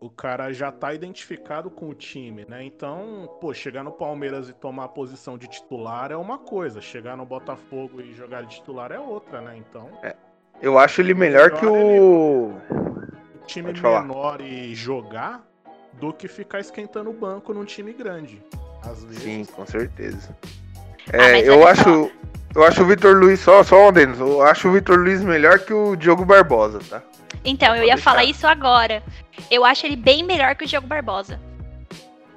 O 0.00 0.10
cara 0.10 0.52
já 0.52 0.70
tá 0.70 0.92
identificado 0.92 1.70
com 1.70 1.88
o 1.88 1.94
time, 1.94 2.44
né? 2.46 2.62
Então, 2.62 3.26
pô, 3.40 3.54
chegar 3.54 3.82
no 3.82 3.90
Palmeiras 3.90 4.50
e 4.50 4.52
tomar 4.52 4.84
a 4.84 4.88
posição 4.88 5.38
de 5.38 5.48
titular 5.48 6.12
é 6.12 6.16
uma 6.16 6.36
coisa, 6.36 6.78
chegar 6.82 7.16
no 7.16 7.24
Botafogo 7.24 8.02
e 8.02 8.12
jogar 8.14 8.42
de 8.42 8.56
titular 8.56 8.92
é 8.92 8.98
outra, 8.98 9.40
né? 9.40 9.56
Então, 9.56 9.88
Eu 10.60 10.78
acho 10.78 11.00
ele 11.00 11.14
melhor 11.14 11.52
que 11.52 11.64
o. 11.64 12.52
um 12.70 12.84
time 13.46 13.66
Pode 13.68 13.80
falar. 13.80 14.02
menor 14.02 14.40
e 14.40 14.74
jogar 14.74 15.42
do 15.94 16.12
que 16.12 16.26
ficar 16.28 16.60
esquentando 16.60 17.10
o 17.10 17.12
banco 17.12 17.52
num 17.54 17.64
time 17.64 17.92
grande. 17.92 18.42
Às 18.82 19.02
vezes. 19.04 19.22
Sim, 19.22 19.44
com 19.44 19.64
certeza. 19.66 20.36
Ah, 21.12 21.16
É, 21.16 21.32
mas 21.32 21.46
eu 21.46 21.66
acho. 21.66 22.10
Eu 22.54 22.62
acho 22.64 22.82
o 22.82 22.86
Vitor 22.86 23.16
Luiz, 23.16 23.40
só, 23.40 23.64
só 23.64 23.84
um 23.84 23.88
adendo, 23.88 24.24
eu 24.24 24.42
acho 24.42 24.68
o 24.68 24.72
Vitor 24.72 24.96
Luiz 24.96 25.20
melhor 25.22 25.58
que 25.58 25.72
o 25.74 25.96
Diogo 25.96 26.24
Barbosa, 26.24 26.78
tá? 26.88 27.02
Então, 27.44 27.70
eu 27.74 27.82
ia 27.82 27.94
deixar. 27.94 28.10
falar 28.10 28.24
isso 28.24 28.46
agora. 28.46 29.02
Eu 29.50 29.64
acho 29.64 29.84
ele 29.86 29.96
bem 29.96 30.22
melhor 30.22 30.54
que 30.54 30.62
o 30.64 30.66
Diogo 30.68 30.86
Barbosa. 30.86 31.40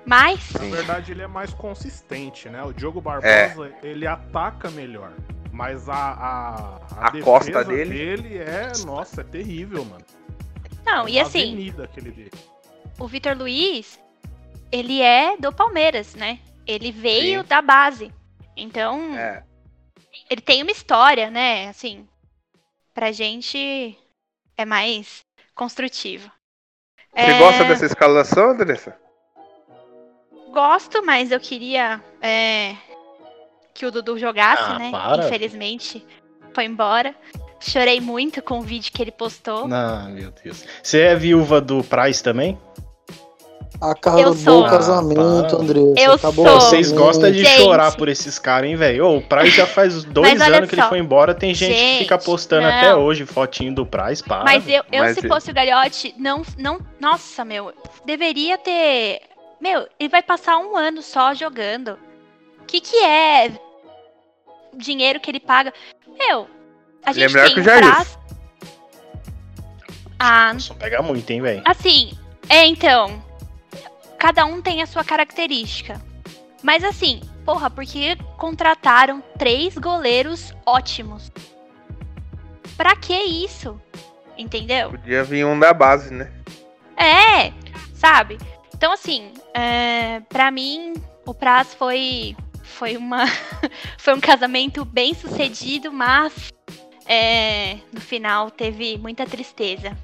Mas. 0.06 0.52
Na 0.54 0.62
Sim. 0.62 0.72
verdade, 0.72 1.12
ele 1.12 1.22
é 1.22 1.28
mais 1.28 1.54
consistente, 1.54 2.50
né? 2.50 2.64
O 2.64 2.74
Diogo 2.74 3.00
Barbosa, 3.00 3.28
É. 3.30 3.54
ele 3.84 4.08
ataca 4.08 4.72
melhor. 4.72 5.12
Mas 5.52 5.88
a, 5.90 5.94
a, 5.96 6.80
A 7.08 7.10
defesa 7.12 7.26
costa 7.26 7.64
dele? 7.64 7.94
dele 7.94 8.38
é, 8.38 8.72
nossa, 8.86 9.22
é 9.22 9.24
terrível, 9.24 9.86
mano. 9.86 10.04
Não, 10.88 11.08
e 11.08 11.20
assim, 11.20 11.52
avenida 11.54 11.84
aquele 11.84 12.12
dele. 12.12 12.32
o 13.00 13.08
Vitor 13.08 13.38
Luiz, 13.38 14.00
ele 14.72 15.02
é 15.02 15.36
do 15.38 15.52
Palmeiras, 15.54 16.16
né? 16.16 16.40
Ele 16.66 16.92
veio 16.92 17.42
Sim. 17.42 17.48
da 17.48 17.62
base. 17.62 18.12
Então, 18.56 19.16
É. 19.18 19.44
ele 20.30 20.42
tem 20.42 20.62
uma 20.64 20.72
história, 20.72 21.30
né? 21.30 21.68
Assim, 21.70 22.08
pra 22.94 23.12
gente 23.12 23.98
é 24.58 24.66
mais 24.66 25.20
construtivo. 25.54 26.32
Você 27.14 27.32
É, 27.32 27.38
gosta 27.40 27.64
dessa 27.66 27.86
escalação, 27.86 28.52
Andressa? 28.52 28.98
Gosto, 30.52 31.04
mas 31.06 31.32
eu 31.32 31.40
queria 31.40 32.02
é, 32.22 32.76
que 33.74 33.86
o 33.86 33.92
Dudu 33.92 34.18
jogasse, 34.18 34.64
Ah, 34.64 34.80
né? 34.80 34.92
para. 34.92 35.26
Infelizmente, 35.26 36.06
foi 36.54 36.66
embora. 36.66 37.16
Chorei 37.60 38.00
muito 38.00 38.42
com 38.42 38.60
o 38.60 38.62
vídeo 38.62 38.92
que 38.94 39.02
ele 39.02 39.12
postou. 39.12 39.68
Não, 39.68 40.10
meu 40.10 40.32
Deus. 40.44 40.64
Você 40.84 41.00
é 41.02 41.16
viúva 41.16 41.60
do 41.60 41.84
Price 41.84 42.22
também? 42.24 42.58
Acabou 43.80 44.34
sou. 44.34 44.66
o 44.66 44.70
casamento, 44.70 45.56
Ah, 45.56 45.60
Andressa. 45.62 45.94
Eu 46.00 46.14
acabou 46.14 46.46
sou. 46.48 46.58
o 46.58 46.62
Vocês 46.62 46.92
gostam 46.92 47.32
de 47.32 47.44
Gente. 47.44 47.62
chorar 47.62 47.96
por 47.96 48.10
esses 48.10 48.40
caras, 48.40 48.70
hein, 48.70 48.76
velho? 48.76 49.06
Ô, 49.06 49.18
O 49.18 49.22
Price 49.22 49.56
já 49.56 49.68
faz 49.68 50.04
dois 50.06 50.42
anos 50.42 50.68
que 50.70 50.76
ele 50.76 50.82
foi 50.84 50.98
embora. 50.98 51.36
Tem 51.36 51.54
gente, 51.54 51.76
que 51.76 51.98
fica 52.00 52.16
Gente, 52.16 52.26
postando 52.26 52.64
não. 52.64 52.70
até 52.76 52.96
hoje 52.96 53.26
fotinho 53.26 53.74
do 53.76 53.86
Price, 53.86 54.24
para. 54.24 54.44
Mas 54.44 54.68
eu, 54.68 54.84
eu 54.92 55.04
Mas 55.04 55.16
se 55.18 55.26
e- 55.26 55.30
fosse 55.30 55.52
o 55.52 55.54
Galhote, 55.54 56.16
não, 56.18 56.42
não. 56.58 56.80
Nossa, 57.00 57.46
meu, 57.46 57.72
deveria 58.04 58.58
ter. 58.58 59.22
Meu, 59.62 59.88
ele 60.00 60.10
vai 60.10 60.24
passar 60.24 60.58
um 60.58 60.76
ano 60.76 61.02
só 61.04 61.34
jogando. 61.36 62.00
O 62.62 62.66
que, 62.66 62.82
que 62.82 62.98
é 62.98 63.52
dinheiro 64.76 65.20
que 65.20 65.30
ele 65.30 65.40
paga? 65.40 65.72
Meu, 66.18 66.48
a 67.08 67.12
Ele 67.12 67.24
é 67.24 67.28
gente 67.30 67.34
melhor 67.36 67.46
tem 67.48 67.56
que 67.56 67.62
o 67.62 67.64
Jair. 67.64 67.86
prazo. 67.86 68.20
Ah, 70.20 70.54
Só 70.60 70.74
pega 70.74 71.02
muito, 71.02 71.30
hein, 71.32 71.42
velho? 71.42 71.62
Assim, 71.64 72.12
é 72.50 72.66
então. 72.66 73.24
Cada 74.20 74.46
um 74.46 74.62
tem 74.62 74.82
a 74.82 74.86
sua 74.88 75.04
característica. 75.06 76.02
Mas 76.62 76.84
assim, 76.84 77.22
porra, 77.46 77.70
porque 77.70 78.18
contrataram 78.38 79.24
três 79.38 79.78
goleiros 79.78 80.54
ótimos? 80.66 81.32
Pra 82.76 82.96
que 82.96 83.14
isso? 83.14 83.80
Entendeu? 84.38 84.90
Podia 84.90 85.24
vir 85.24 85.46
um 85.46 85.58
da 85.58 85.74
base, 85.74 86.14
né? 86.14 86.30
É, 86.98 87.54
sabe? 87.94 88.38
Então 88.76 88.92
assim, 88.92 89.32
é, 89.54 90.20
para 90.28 90.52
mim 90.52 90.94
o 91.26 91.34
Praz 91.34 91.74
foi 91.74 92.36
foi 92.64 92.98
uma 92.98 93.26
foi 93.98 94.14
um 94.14 94.20
casamento 94.20 94.84
bem 94.84 95.14
sucedido, 95.14 95.92
mas 95.94 96.52
é, 97.08 97.78
no 97.92 98.02
final 98.02 98.50
teve 98.52 98.98
muita 98.98 99.26
tristeza. 99.26 99.96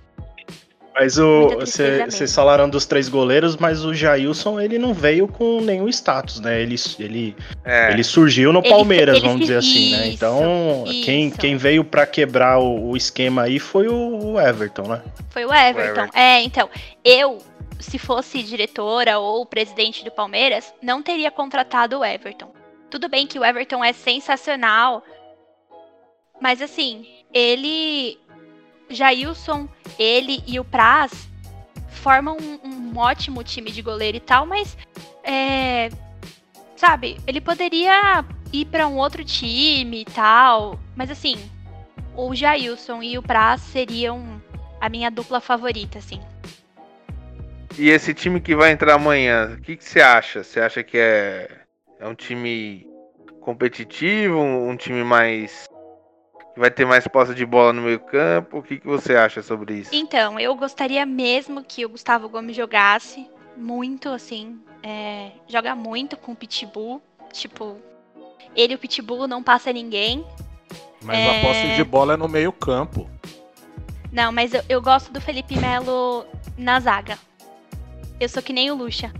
Mas 0.95 1.17
o. 1.17 1.49
Vocês 1.59 2.33
falaram 2.35 2.69
dos 2.69 2.85
três 2.85 3.09
goleiros, 3.09 3.57
mas 3.57 3.83
o 3.83 3.95
Jailson, 3.95 4.59
ele 4.59 4.77
não 4.77 4.93
veio 4.93 5.27
com 5.27 5.59
nenhum 5.59 5.89
status, 5.89 6.39
né? 6.39 6.61
Ele, 6.61 6.75
ele, 6.99 7.35
É. 7.65 7.91
ele 7.91 8.03
surgiu 8.03 8.53
no 8.53 8.59
Ele- 8.59 8.69
Palmeiras, 8.69 9.17
ele 9.17 9.25
vamos 9.25 9.41
dizer 9.41 9.57
assim, 9.57 9.91
né? 9.91 10.05
isso, 10.07 10.15
Então, 10.15 10.83
Quem, 11.03 11.27
isso. 11.29 11.37
quem 11.39 11.57
veio 11.57 11.83
pra 11.83 12.05
quebrar 12.05 12.59
o, 12.59 12.91
o 12.91 12.95
esquema 12.97 13.41
aí 13.43 13.57
foi 13.57 13.87
o, 13.87 14.33
o 14.33 14.39
Everton, 14.39 14.83
né? 14.83 15.01
Foi 15.31 15.43
o 15.45 15.51
Everton. 15.51 16.01
Everton. 16.03 16.17
É, 16.17 16.43
então, 16.43 16.69
eu, 17.03 17.39
se 17.79 17.97
fosse 17.97 18.43
diretora 18.43 19.17
ou 19.17 19.43
presidente 19.47 20.05
do 20.05 20.11
Palmeiras, 20.11 20.71
não 20.79 21.01
teria 21.01 21.31
contratado 21.31 21.97
o 21.97 22.05
Everton. 22.05 22.53
Tudo 22.91 23.09
bem 23.09 23.25
que 23.25 23.39
o 23.39 23.43
Everton 23.43 23.83
é 23.83 23.91
sensacional, 23.93 25.03
mas 26.43 26.61
assim, 26.61 27.07
ele, 27.33 28.19
Jailson, 28.89 29.65
ele 29.97 30.43
e 30.45 30.59
o 30.59 30.65
Praz 30.65 31.29
formam 31.87 32.35
um, 32.35 32.67
um 32.67 32.97
ótimo 32.97 33.41
time 33.45 33.71
de 33.71 33.81
goleiro 33.81 34.17
e 34.17 34.19
tal, 34.19 34.45
mas 34.45 34.77
é, 35.23 35.87
sabe, 36.75 37.17
ele 37.25 37.39
poderia 37.39 38.25
ir 38.51 38.65
pra 38.65 38.89
um 38.89 38.97
outro 38.97 39.23
time 39.23 40.01
e 40.01 40.05
tal, 40.05 40.77
mas 40.97 41.09
assim, 41.09 41.37
o 42.13 42.35
Jailson 42.35 43.01
e 43.01 43.17
o 43.17 43.23
Praz 43.23 43.61
seriam 43.61 44.41
a 44.81 44.89
minha 44.89 45.09
dupla 45.09 45.39
favorita, 45.39 45.99
assim. 45.99 46.19
E 47.79 47.89
esse 47.89 48.13
time 48.13 48.41
que 48.41 48.53
vai 48.53 48.71
entrar 48.71 48.95
amanhã, 48.95 49.55
o 49.57 49.61
que, 49.61 49.77
você 49.79 50.01
acha? 50.01 50.43
Você 50.43 50.59
acha 50.59 50.83
que 50.83 50.97
é, 50.97 51.49
é 52.01 52.05
um 52.05 52.13
time 52.13 52.85
competitivo, 53.39 54.37
um 54.37 54.75
time 54.75 55.05
mais. 55.05 55.71
Que 56.53 56.59
vai 56.59 56.69
ter 56.71 56.85
mais 56.85 57.07
posse 57.07 57.33
de 57.33 57.45
bola 57.45 57.73
no 57.73 57.81
meio 57.81 57.99
campo? 57.99 58.59
O 58.59 58.63
que, 58.63 58.77
que 58.79 58.87
você 58.87 59.15
acha 59.15 59.41
sobre 59.41 59.75
isso? 59.75 59.89
Então, 59.93 60.39
eu 60.39 60.55
gostaria 60.55 61.05
mesmo 61.05 61.63
que 61.63 61.85
o 61.85 61.89
Gustavo 61.89 62.29
Gomes 62.29 62.55
jogasse 62.55 63.27
muito, 63.57 64.09
assim. 64.09 64.59
é, 64.81 65.31
joga 65.47 65.73
muito 65.75 66.17
com 66.17 66.33
o 66.33 66.35
Pitbull. 66.35 67.01
Tipo, 67.31 67.77
ele 68.55 68.73
e 68.73 68.75
o 68.75 68.79
Pitbull 68.79 69.27
não 69.27 69.41
passa 69.41 69.71
ninguém. 69.71 70.25
Mas 71.01 71.17
É. 71.17 71.39
a 71.39 71.41
posse 71.41 71.75
de 71.75 71.83
bola 71.83 72.13
é 72.13 72.17
no 72.17 72.27
meio 72.27 72.51
campo. 72.51 73.09
Não, 74.11 74.31
mas 74.31 74.53
eu, 74.53 74.61
eu 74.69 74.81
gosto 74.81 75.11
do 75.11 75.19
Felipe 75.21 75.57
Melo 75.57 76.25
na 76.57 76.79
zaga. 76.79 77.17
Eu 78.19 78.27
sou 78.29 78.43
que 78.43 78.53
nem 78.53 78.69
o 78.71 78.75
Lucha. 78.75 79.11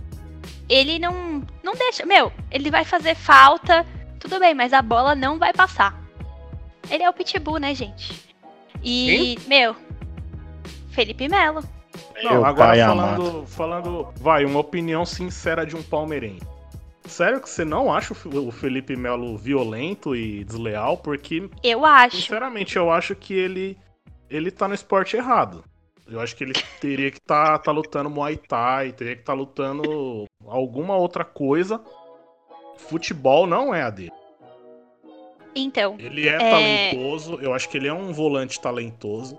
Ele 0.68 0.98
não, 0.98 1.42
não 1.62 1.74
deixa. 1.74 2.06
Meu, 2.06 2.32
ele 2.50 2.70
vai 2.70 2.84
fazer 2.84 3.14
falta, 3.14 3.84
tudo 4.20 4.38
bem, 4.38 4.54
mas 4.54 4.72
a 4.72 4.80
bola 4.82 5.14
não 5.14 5.38
vai 5.38 5.52
passar. 5.52 5.98
Ele 6.90 7.02
é 7.02 7.08
o 7.08 7.12
Pitbull, 7.12 7.58
né, 7.58 7.74
gente? 7.74 8.20
E, 8.82 9.38
meu, 9.46 9.74
Felipe 10.90 11.28
Melo. 11.28 11.62
Não, 12.22 12.30
Meu 12.32 12.44
agora 12.44 12.76
falando, 12.86 13.46
falando, 13.46 14.08
vai, 14.16 14.44
uma 14.44 14.60
opinião 14.60 15.04
sincera 15.04 15.64
de 15.64 15.76
um 15.76 15.82
palmeirense. 15.82 16.46
Sério 17.06 17.40
que 17.40 17.48
você 17.48 17.64
não 17.64 17.92
acha 17.92 18.12
o 18.12 18.16
Fe- 18.16 18.28
o 18.28 18.50
Felipe 18.50 18.96
Melo 18.96 19.36
violento 19.36 20.16
e 20.16 20.42
desleal? 20.44 20.96
Porque, 20.96 21.48
Eu 21.62 21.84
acho. 21.84 22.16
sinceramente, 22.16 22.76
eu 22.76 22.90
acho 22.90 23.14
que 23.14 23.34
ele 23.34 23.78
ele 24.30 24.50
tá 24.50 24.66
no 24.66 24.74
esporte 24.74 25.16
errado. 25.16 25.62
Eu 26.10 26.20
acho 26.20 26.34
que 26.34 26.42
ele 26.44 26.54
teria 26.80 27.10
que 27.10 27.20
tá, 27.20 27.58
tá 27.58 27.70
lutando 27.70 28.10
Muay 28.10 28.36
Thai, 28.36 28.92
teria 28.92 29.14
que 29.14 29.22
estar 29.22 29.34
lutando 29.34 30.24
alguma 30.46 30.96
outra 30.96 31.24
coisa. 31.24 31.80
Futebol 32.76 33.46
não 33.46 33.74
é 33.74 33.82
a 33.82 33.90
dele. 33.90 34.12
Então, 35.54 35.96
Ele 35.98 36.28
é, 36.28 36.34
É. 36.34 36.38
talentoso, 36.38 37.38
eu 37.40 37.54
acho 37.54 37.68
que 37.68 37.76
ele 37.76 37.86
é 37.88 37.92
um 37.92 38.12
volante 38.12 38.60
talentoso. 38.60 39.38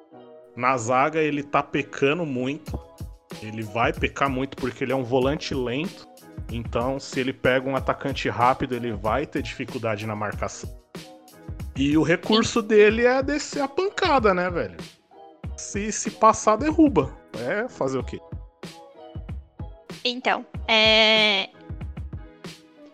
Na 0.55 0.77
zaga 0.77 1.19
ele 1.19 1.43
tá 1.43 1.61
pecando 1.61 2.25
muito. 2.25 2.79
Ele 3.41 3.63
vai 3.63 3.91
pecar 3.91 4.29
muito 4.29 4.55
porque 4.55 4.83
ele 4.83 4.93
é 4.93 4.95
um 4.95 5.03
volante 5.03 5.53
lento. 5.53 6.07
Então, 6.51 6.99
se 6.99 7.19
ele 7.19 7.33
pega 7.33 7.69
um 7.69 7.75
atacante 7.75 8.29
rápido, 8.29 8.75
ele 8.75 8.93
vai 8.93 9.25
ter 9.25 9.41
dificuldade 9.41 10.05
na 10.05 10.15
marcação. 10.15 10.69
E 11.75 11.97
o 11.97 12.03
recurso 12.03 12.61
dele 12.61 13.05
é 13.05 13.21
descer 13.21 13.61
a 13.61 13.67
pancada, 13.67 14.33
né, 14.33 14.49
velho? 14.49 14.77
Se, 15.57 15.91
se 15.91 16.11
passar, 16.11 16.55
derruba. 16.55 17.13
É 17.37 17.67
fazer 17.67 17.97
o 17.97 18.03
quê? 18.03 18.19
então, 20.05 20.45
é... 20.67 21.49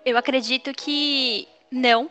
eu 0.06 0.18
acredito 0.18 0.74
que 0.74 1.48
não. 1.70 2.10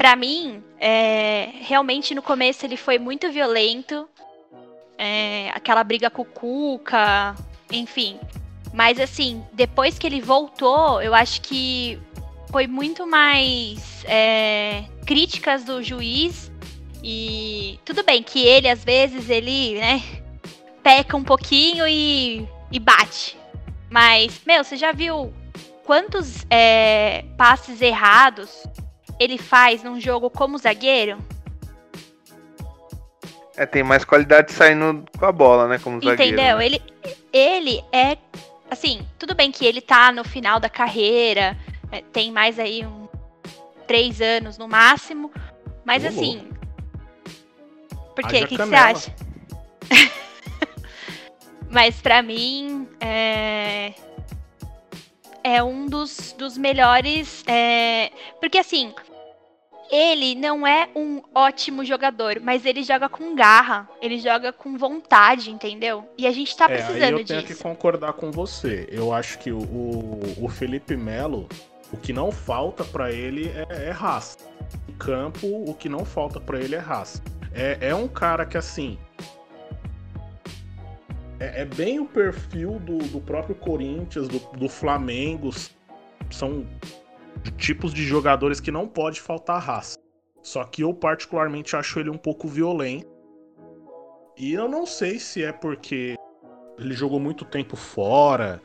Pra 0.00 0.16
mim, 0.16 0.64
é, 0.78 1.50
realmente 1.60 2.14
no 2.14 2.22
começo 2.22 2.64
ele 2.64 2.78
foi 2.78 2.98
muito 2.98 3.30
violento. 3.30 4.08
É, 4.96 5.50
aquela 5.50 5.84
briga 5.84 6.08
com 6.08 6.22
o 6.22 6.24
Cuca, 6.24 7.34
enfim. 7.70 8.18
Mas 8.72 8.98
assim, 8.98 9.44
depois 9.52 9.98
que 9.98 10.06
ele 10.06 10.22
voltou, 10.22 11.02
eu 11.02 11.14
acho 11.14 11.42
que 11.42 12.00
foi 12.50 12.66
muito 12.66 13.06
mais 13.06 14.02
é, 14.06 14.84
críticas 15.04 15.64
do 15.64 15.82
juiz. 15.82 16.50
E 17.04 17.78
tudo 17.84 18.02
bem 18.02 18.22
que 18.22 18.42
ele, 18.42 18.70
às 18.70 18.82
vezes, 18.82 19.28
ele, 19.28 19.74
né, 19.74 20.02
peca 20.82 21.14
um 21.14 21.22
pouquinho 21.22 21.86
e, 21.86 22.48
e 22.72 22.78
bate. 22.78 23.36
Mas, 23.90 24.40
meu, 24.46 24.64
você 24.64 24.78
já 24.78 24.92
viu 24.92 25.30
quantos 25.84 26.46
é, 26.48 27.22
passes 27.36 27.82
errados 27.82 28.64
ele 29.20 29.36
faz 29.36 29.84
num 29.84 30.00
jogo 30.00 30.30
como 30.30 30.56
zagueiro? 30.56 31.18
É, 33.54 33.66
tem 33.66 33.82
mais 33.82 34.02
qualidade 34.02 34.50
saindo 34.50 35.04
com 35.18 35.26
a 35.26 35.30
bola, 35.30 35.68
né? 35.68 35.78
Como 35.78 36.00
zagueiro. 36.00 36.32
Entendeu? 36.32 36.56
né? 36.56 36.64
Ele, 36.64 36.82
ele 37.30 37.84
é. 37.92 38.16
Assim, 38.70 39.06
tudo 39.18 39.34
bem 39.34 39.52
que 39.52 39.66
ele 39.66 39.82
tá 39.82 40.10
no 40.10 40.24
final 40.24 40.58
da 40.58 40.70
carreira, 40.70 41.54
é, 41.92 42.00
tem 42.00 42.32
mais 42.32 42.58
aí 42.58 42.86
um, 42.86 43.06
três 43.86 44.22
anos 44.22 44.56
no 44.56 44.66
máximo, 44.66 45.30
mas 45.84 46.04
assim. 46.04 46.48
Por 48.14 48.26
quê? 48.26 48.44
O 48.44 48.46
que, 48.46 48.56
que 48.56 48.64
você 48.64 48.74
acha? 48.74 49.14
mas 51.68 52.00
pra 52.00 52.22
mim, 52.22 52.88
é. 52.98 53.92
É 55.42 55.62
um 55.62 55.86
dos, 55.86 56.34
dos 56.38 56.56
melhores. 56.56 57.42
é, 57.46 58.10
Porque 58.40 58.58
assim, 58.58 58.94
ele 59.90 60.34
não 60.34 60.66
é 60.66 60.88
um 60.94 61.20
ótimo 61.34 61.84
jogador, 61.84 62.40
mas 62.40 62.64
ele 62.64 62.82
joga 62.82 63.08
com 63.08 63.34
garra, 63.34 63.88
ele 64.00 64.18
joga 64.18 64.52
com 64.52 64.78
vontade, 64.78 65.50
entendeu? 65.50 66.08
E 66.16 66.26
a 66.26 66.30
gente 66.30 66.56
tá 66.56 66.66
É, 66.66 66.68
precisando 66.76 67.18
eu 67.18 67.24
tenho 67.24 67.42
disso. 67.42 67.46
que 67.46 67.62
concordar 67.62 68.12
com 68.12 68.30
você. 68.30 68.88
Eu 68.90 69.12
acho 69.12 69.38
que 69.38 69.50
o, 69.50 69.58
o, 69.58 70.44
o 70.44 70.48
Felipe 70.48 70.96
Melo, 70.96 71.48
o 71.92 71.96
que 71.96 72.12
não 72.12 72.30
falta 72.30 72.84
pra 72.84 73.10
ele 73.10 73.48
é, 73.48 73.88
é 73.88 73.90
raça. 73.90 74.38
Em 74.88 74.92
campo, 74.92 75.46
o 75.46 75.74
que 75.74 75.88
não 75.88 76.04
falta 76.04 76.40
pra 76.40 76.60
ele 76.60 76.76
é 76.76 76.78
raça. 76.78 77.22
É, 77.52 77.78
é 77.88 77.94
um 77.94 78.06
cara 78.06 78.46
que, 78.46 78.56
assim. 78.56 78.96
É, 81.40 81.62
é 81.62 81.64
bem 81.64 81.98
o 81.98 82.04
perfil 82.04 82.78
do, 82.78 82.98
do 82.98 83.20
próprio 83.20 83.54
Corinthians, 83.56 84.28
do, 84.28 84.38
do 84.56 84.68
Flamengo. 84.68 85.50
São 86.30 86.64
tipos 87.56 87.92
de 87.92 88.04
jogadores 88.04 88.60
que 88.60 88.70
não 88.70 88.86
pode 88.86 89.20
faltar 89.20 89.60
raça. 89.60 89.98
Só 90.42 90.64
que 90.64 90.82
eu, 90.82 90.94
particularmente, 90.94 91.76
acho 91.76 92.00
ele 92.00 92.10
um 92.10 92.16
pouco 92.16 92.48
violento. 92.48 93.06
E 94.36 94.54
eu 94.54 94.68
não 94.68 94.86
sei 94.86 95.18
se 95.18 95.44
é 95.44 95.52
porque 95.52 96.16
ele 96.78 96.94
jogou 96.94 97.20
muito 97.20 97.44
tempo 97.44 97.76
fora. 97.76 98.60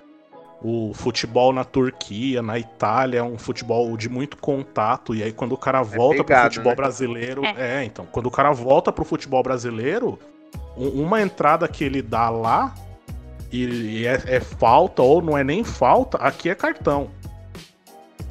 O 0.62 0.94
futebol 0.94 1.52
na 1.52 1.66
Turquia, 1.66 2.42
na 2.42 2.58
Itália, 2.58 3.20
é 3.20 3.24
um 3.24 3.38
futebol 3.38 3.96
de 3.98 4.08
muito 4.08 4.38
contato. 4.38 5.14
E 5.14 5.22
aí, 5.22 5.34
quando 5.34 5.52
o 5.52 5.58
cara 5.58 5.82
volta 5.82 6.16
pro 6.18 6.26
pegado, 6.26 6.46
futebol 6.54 6.72
né? 6.72 6.76
brasileiro. 6.76 7.46
É. 7.46 7.82
É. 7.82 7.84
então. 7.84 8.06
Quando 8.06 8.28
o 8.28 8.32
cara 8.32 8.52
volta 8.54 8.92
pro 8.92 9.04
futebol 9.04 9.44
brasileiro, 9.44 10.18
um- 10.78 11.04
uma 11.04 11.22
entrada 11.22 11.68
que 11.68 11.84
ele 11.84 12.02
dá 12.02 12.30
lá, 12.30 12.74
e, 13.52 13.66
e 13.66 14.08
é, 14.08 14.22
é 14.28 14.40
falta, 14.40 15.02
ou 15.02 15.22
não 15.22 15.38
é 15.38 15.44
nem 15.44 15.64
falta, 15.64 16.18
aqui 16.18 16.50
é 16.50 16.56
cartão. 16.56 17.10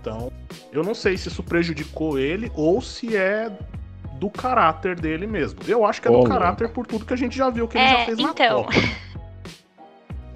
Então, 0.05 0.31
eu 0.71 0.85
não 0.85 0.95
sei 0.95 1.17
se 1.17 1.29
isso 1.29 1.43
prejudicou 1.43 2.19
ele 2.19 2.53
ou 2.55 2.83
se 2.83 3.17
é 3.17 3.51
do 4.17 4.29
caráter 4.29 5.01
dele 5.01 5.27
mesmo. 5.27 5.61
Eu 5.67 5.83
acho 5.87 6.03
que 6.03 6.09
é 6.09 6.11
Ô, 6.11 6.21
do 6.23 6.29
caráter 6.29 6.69
por 6.75 6.87
tudo 6.87 7.07
que 7.07 7.15
a 7.15 7.17
gente 7.17 7.35
já 7.35 7.49
viu 7.49 7.67
que 7.67 7.79
ele 7.79 7.87
É, 7.87 7.89
já 8.01 8.05
fez 8.05 8.19
na 8.19 8.29
então. 8.31 8.65
Copa. 8.65 8.75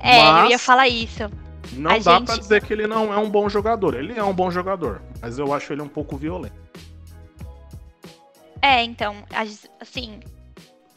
É, 0.00 0.20
eu 0.20 0.24
ia 0.24 0.42
Mas- 0.50 0.62
falar 0.64 0.88
isso. 0.88 1.24
Não 1.72 1.90
A 1.90 1.98
dá 1.98 2.14
gente- 2.14 2.26
pra 2.26 2.36
dizer 2.36 2.64
que 2.64 2.72
ele 2.72 2.86
não 2.86 3.12
é 3.12 3.18
um 3.18 3.28
bom 3.28 3.48
jogador. 3.48 3.94
Ele 3.94 4.16
é 4.16 4.22
um 4.22 4.32
bom 4.32 4.48
jogador, 4.50 5.02
mas 5.20 5.38
eu 5.40 5.52
acho 5.52 5.72
ele 5.72 5.82
um 5.82 5.88
pouco 5.88 6.16
violento. 6.16 6.54
É, 8.62 8.82
então, 8.84 9.16
as- 9.34 9.68
assim, 9.80 10.20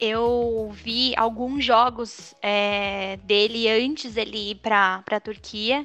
eu 0.00 0.70
vi 0.72 1.14
alguns 1.16 1.64
jogos 1.64 2.32
é, 2.40 3.18
dele 3.24 3.68
antes 3.68 4.16
ele 4.16 4.52
ir 4.52 4.54
pra, 4.56 5.02
pra 5.04 5.18
Turquia 5.20 5.84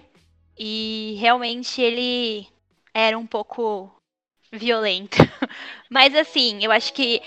e 0.57 1.17
realmente 1.19 1.81
ele 1.81 2.47
era 2.97 3.15
um 3.15 3.27
pouco 3.27 3.91
violento. 4.51 5.17
Mas 5.87 6.15
assim, 6.15 6.65
eu 6.65 6.71
acho 6.71 6.91
que 6.93 7.21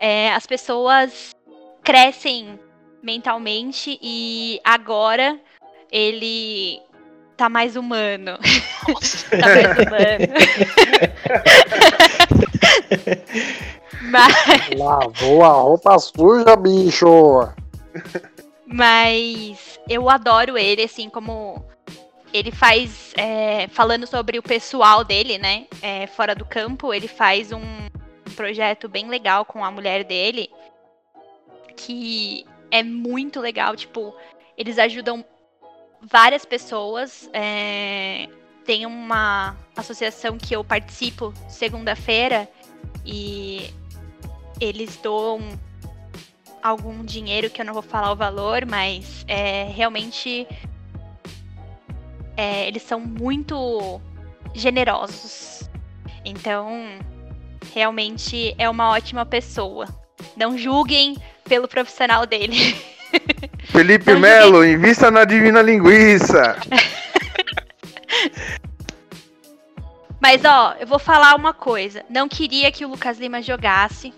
é, 0.00 0.32
as 0.32 0.44
pessoas 0.48 1.30
crescem 1.84 2.58
mentalmente 3.00 4.00
e 4.02 4.60
agora 4.64 5.38
ele 5.92 6.80
tá 7.36 7.48
mais 7.48 7.76
humano. 7.76 8.36
tá 9.30 9.46
mais 9.46 9.78
humano. 9.78 10.26
Mas 14.10 14.70
Lavou 14.76 15.44
a 15.44 15.52
roupa 15.52 15.98
suja, 16.00 16.56
bicho. 16.56 17.48
Mas 18.66 19.78
eu 19.88 20.10
adoro 20.10 20.58
ele, 20.58 20.82
assim, 20.82 21.08
como 21.08 21.64
ele 22.32 22.50
faz. 22.50 23.12
é, 23.16 23.68
falando 23.68 24.06
sobre 24.06 24.38
o 24.38 24.42
pessoal 24.42 25.04
dele, 25.04 25.38
né? 25.38 25.66
é, 25.82 26.06
fora 26.06 26.34
do 26.34 26.44
campo, 26.44 26.94
ele 26.94 27.08
faz 27.08 27.52
um 27.52 27.62
projeto 28.36 28.88
bem 28.88 29.08
legal 29.08 29.44
com 29.44 29.64
a 29.64 29.70
mulher 29.70 30.04
dele. 30.04 30.48
Que 31.76 32.46
é 32.70 32.82
muito 32.82 33.40
legal. 33.40 33.76
Tipo, 33.76 34.14
eles 34.56 34.78
ajudam 34.78 35.24
várias 36.00 36.44
pessoas. 36.44 37.28
é, 37.32 38.28
tem 38.64 38.86
uma 38.86 39.56
associação 39.76 40.38
que 40.38 40.54
eu 40.54 40.62
participo 40.62 41.34
segunda-feira 41.48 42.48
e 43.04 43.74
eles 44.60 44.96
doam 44.98 45.40
algum 46.62 47.04
dinheiro 47.04 47.50
que 47.50 47.60
eu 47.60 47.64
não 47.66 47.74
vou 47.74 47.82
falar 47.82 48.12
o 48.12 48.16
valor, 48.16 48.64
mas 48.64 49.24
é 49.26 49.64
realmente 49.64 50.46
é, 52.36 52.66
eles 52.68 52.82
são 52.82 53.00
muito 53.00 54.00
generosos. 54.54 55.68
Então, 56.24 56.86
realmente 57.74 58.54
é 58.58 58.68
uma 58.68 58.90
ótima 58.90 59.24
pessoa. 59.26 59.86
Não 60.36 60.56
julguem 60.56 61.16
pelo 61.48 61.66
profissional 61.68 62.26
dele. 62.26 62.76
Felipe 63.70 64.14
Melo, 64.14 64.64
invista 64.64 65.10
na 65.10 65.24
Divina 65.24 65.60
Linguiça. 65.62 66.56
Mas 70.20 70.44
ó, 70.44 70.76
eu 70.78 70.86
vou 70.86 71.00
falar 71.00 71.34
uma 71.34 71.52
coisa. 71.52 72.04
Não 72.08 72.28
queria 72.28 72.70
que 72.70 72.84
o 72.84 72.88
Lucas 72.88 73.18
Lima 73.18 73.42
jogasse. 73.42 74.14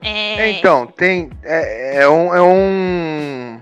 É, 0.00 0.50
Então, 0.50 0.86
tem. 0.86 1.30
É, 1.42 2.02
é 2.02 2.08
um. 2.08 2.34
É 2.34 2.40
um... 2.40 3.60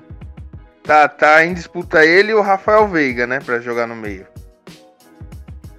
Tá, 0.85 1.09
tá 1.09 1.45
em 1.45 1.55
disputa 1.55 2.05
ele 2.05 2.31
e 2.31 2.35
o 2.35 2.43
Rafael 2.43 2.87
Veiga, 2.87 3.27
né? 3.27 3.41
Pra 3.41 3.59
jogar 3.59 3.87
no 3.87 3.97
meio. 3.97 4.27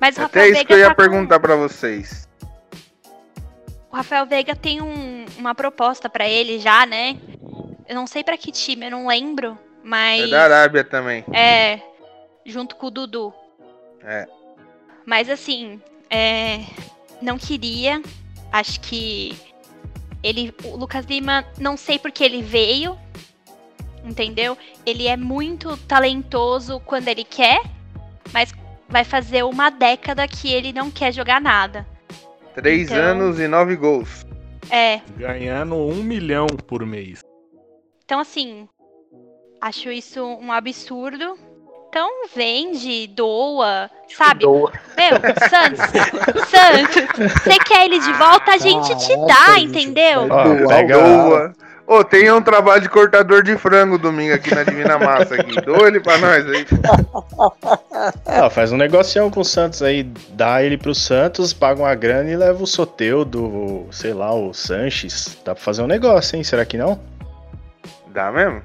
mas 0.01 0.17
o 0.17 0.21
Até 0.23 0.39
Rafael 0.39 0.45
isso 0.45 0.53
Veiga 0.55 0.67
que 0.67 0.73
eu 0.73 0.77
ia 0.79 0.85
tá 0.89 0.95
com- 0.95 1.01
perguntar 1.01 1.39
pra 1.39 1.55
vocês. 1.55 2.27
O 3.91 3.95
Rafael 3.95 4.25
Veiga 4.25 4.55
tem 4.55 4.81
um- 4.81 5.25
uma 5.37 5.55
proposta 5.55 6.09
pra 6.09 6.27
ele 6.27 6.59
já, 6.59 6.85
né? 6.85 7.17
Eu 7.87 7.95
não 7.95 8.05
sei 8.07 8.23
pra 8.23 8.37
que 8.37 8.51
time, 8.51 8.87
eu 8.87 8.91
não 8.91 9.07
lembro, 9.07 9.57
mas 9.83 10.23
É 10.23 10.27
da 10.27 10.43
Arábia 10.43 10.83
também. 10.83 11.23
é 11.31 11.79
junto 12.45 12.75
com 12.75 12.87
o 12.87 12.91
Dudu. 12.91 13.33
É. 14.03 14.27
Mas 15.05 15.29
assim, 15.29 15.79
é, 16.09 16.61
não 17.21 17.37
queria. 17.37 18.01
Acho 18.51 18.79
que 18.81 19.37
ele, 20.23 20.53
o 20.63 20.75
Lucas 20.75 21.05
Lima, 21.05 21.45
não 21.59 21.77
sei 21.77 21.97
porque 21.99 22.23
ele 22.23 22.41
veio, 22.41 22.97
entendeu? 24.05 24.57
Ele 24.85 25.07
é 25.07 25.17
muito 25.17 25.75
talentoso 25.77 26.79
quando 26.85 27.07
ele 27.07 27.23
quer, 27.23 27.61
mas 28.31 28.53
vai 28.87 29.03
fazer 29.03 29.43
uma 29.43 29.69
década 29.69 30.27
que 30.27 30.51
ele 30.53 30.71
não 30.71 30.91
quer 30.91 31.11
jogar 31.13 31.41
nada. 31.41 31.85
Três 32.53 32.89
Então- 32.89 33.03
anos 33.03 33.39
e 33.39 33.47
nove 33.47 33.75
gols. 33.75 34.25
É, 34.69 34.99
Ganhando 35.17 35.75
um 35.75 35.95
milhão 36.01 36.47
por 36.47 36.85
mês. 36.85 37.19
Então, 38.03 38.19
assim, 38.19 38.67
acho 39.61 39.91
isso 39.91 40.23
um 40.23 40.51
absurdo. 40.51 41.37
Então, 41.89 42.09
vende, 42.35 43.07
doa, 43.07 43.89
sabe? 44.17 44.41
Doa. 44.41 44.71
Meu, 44.97 45.11
Santos, 45.49 45.79
Santos, 46.49 47.41
você 47.41 47.57
quer 47.59 47.85
ele 47.85 47.99
de 47.99 48.11
volta, 48.13 48.51
a 48.51 48.57
gente 48.57 48.87
te 48.97 49.15
Caraca, 49.15 49.33
dá, 49.53 49.59
entendeu? 49.59 50.27
Ó, 50.29 50.67
pega-. 50.67 50.97
Doa. 50.97 51.53
Ô, 51.87 52.03
tem 52.03 52.31
um 52.31 52.41
trabalho 52.41 52.81
de 52.81 52.89
cortador 52.89 53.43
de 53.43 53.55
frango 53.57 53.97
domingo 53.99 54.33
aqui 54.33 54.53
na 54.53 54.63
Divina 54.63 54.97
Massa 54.97 55.35
aqui. 55.35 55.55
Ele 55.85 55.99
pra 55.99 56.17
nós 56.17 56.45
aí. 56.47 56.65
Ah, 58.25 58.49
faz 58.49 58.71
um 58.71 58.77
negocião 58.77 59.29
com 59.29 59.41
o 59.41 59.45
Santos 59.45 59.83
aí, 59.83 60.03
dá 60.29 60.63
ele 60.63 60.77
pro 60.77 60.95
Santos, 60.95 61.53
paga 61.53 61.81
uma 61.81 61.93
grana 61.93 62.29
e 62.29 62.35
leva 62.35 62.63
o 62.63 62.67
Soteudo, 62.67 63.87
sei 63.91 64.13
lá, 64.13 64.33
o 64.33 64.51
Sanches. 64.53 65.37
Dá 65.45 65.53
pra 65.53 65.63
fazer 65.63 65.83
um 65.83 65.87
negócio, 65.87 66.35
hein? 66.35 66.43
Será 66.43 66.65
que 66.65 66.77
não? 66.77 66.99
Dá 68.07 68.31
mesmo? 68.31 68.63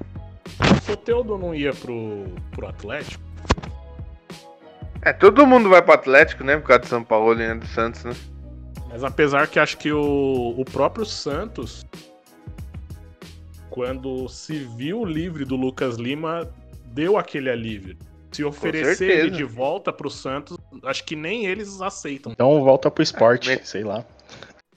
O 0.61 0.87
Soteudo 0.87 1.37
não 1.37 1.55
ia 1.55 1.75
pro, 1.75 2.25
pro 2.53 2.69
Atlético? 2.69 3.23
É, 5.03 5.13
todo 5.13 5.47
mundo 5.47 5.69
vai 5.69 5.83
pro 5.83 5.95
Atlético, 5.95 6.43
né? 6.43 6.57
Por 6.57 6.69
causa 6.69 6.81
do 6.81 6.87
São 6.87 7.05
Paulo 7.05 7.35
e 7.35 7.47
né, 7.47 7.55
do 7.55 7.67
Santos, 7.67 8.05
né? 8.05 8.15
Mas 8.89 9.05
apesar 9.05 9.47
que 9.47 9.59
acho 9.59 9.77
que 9.79 9.93
o, 9.93 10.55
o 10.59 10.65
próprio 10.65 11.05
Santos, 11.05 11.87
quando 13.71 14.29
se 14.29 14.59
viu 14.59 15.05
livre 15.05 15.45
do 15.45 15.57
Lucas 15.57 15.97
Lima, 15.97 16.53
deu 16.87 17.17
aquele 17.17 17.49
alívio. 17.49 17.97
Se 18.33 18.45
oferecer 18.45 19.11
ele 19.11 19.31
de 19.31 19.45
volta 19.45 19.93
pro 19.93 20.11
Santos, 20.11 20.57
acho 20.85 21.05
que 21.05 21.17
nem 21.17 21.47
eles 21.47 21.81
aceitam. 21.81 22.33
Então 22.33 22.63
volta 22.63 22.91
pro 22.91 23.03
esporte, 23.03 23.49
Me- 23.49 23.65
sei 23.65 23.83
lá. 23.83 24.05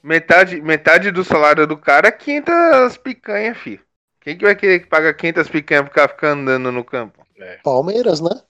Metade, 0.01 0.59
metade 0.61 1.11
do 1.11 1.23
salário 1.23 1.65
do 1.67 1.77
cara 1.77 2.07
é 2.07 2.11
500 2.11 2.97
picanha, 2.97 3.53
fi. 3.55 3.79
Quem 4.21 4.37
que 4.37 4.45
vai 4.45 4.55
querer 4.55 4.79
que 4.79 4.87
paga 4.87 5.13
500 5.13 5.47
picanha 5.49 5.83
pra 5.83 6.07
ficar 6.07 6.29
andando 6.29 6.71
no 6.71 6.83
campo? 6.83 7.23
Palmeiras, 7.63 8.21
né? 8.21 8.41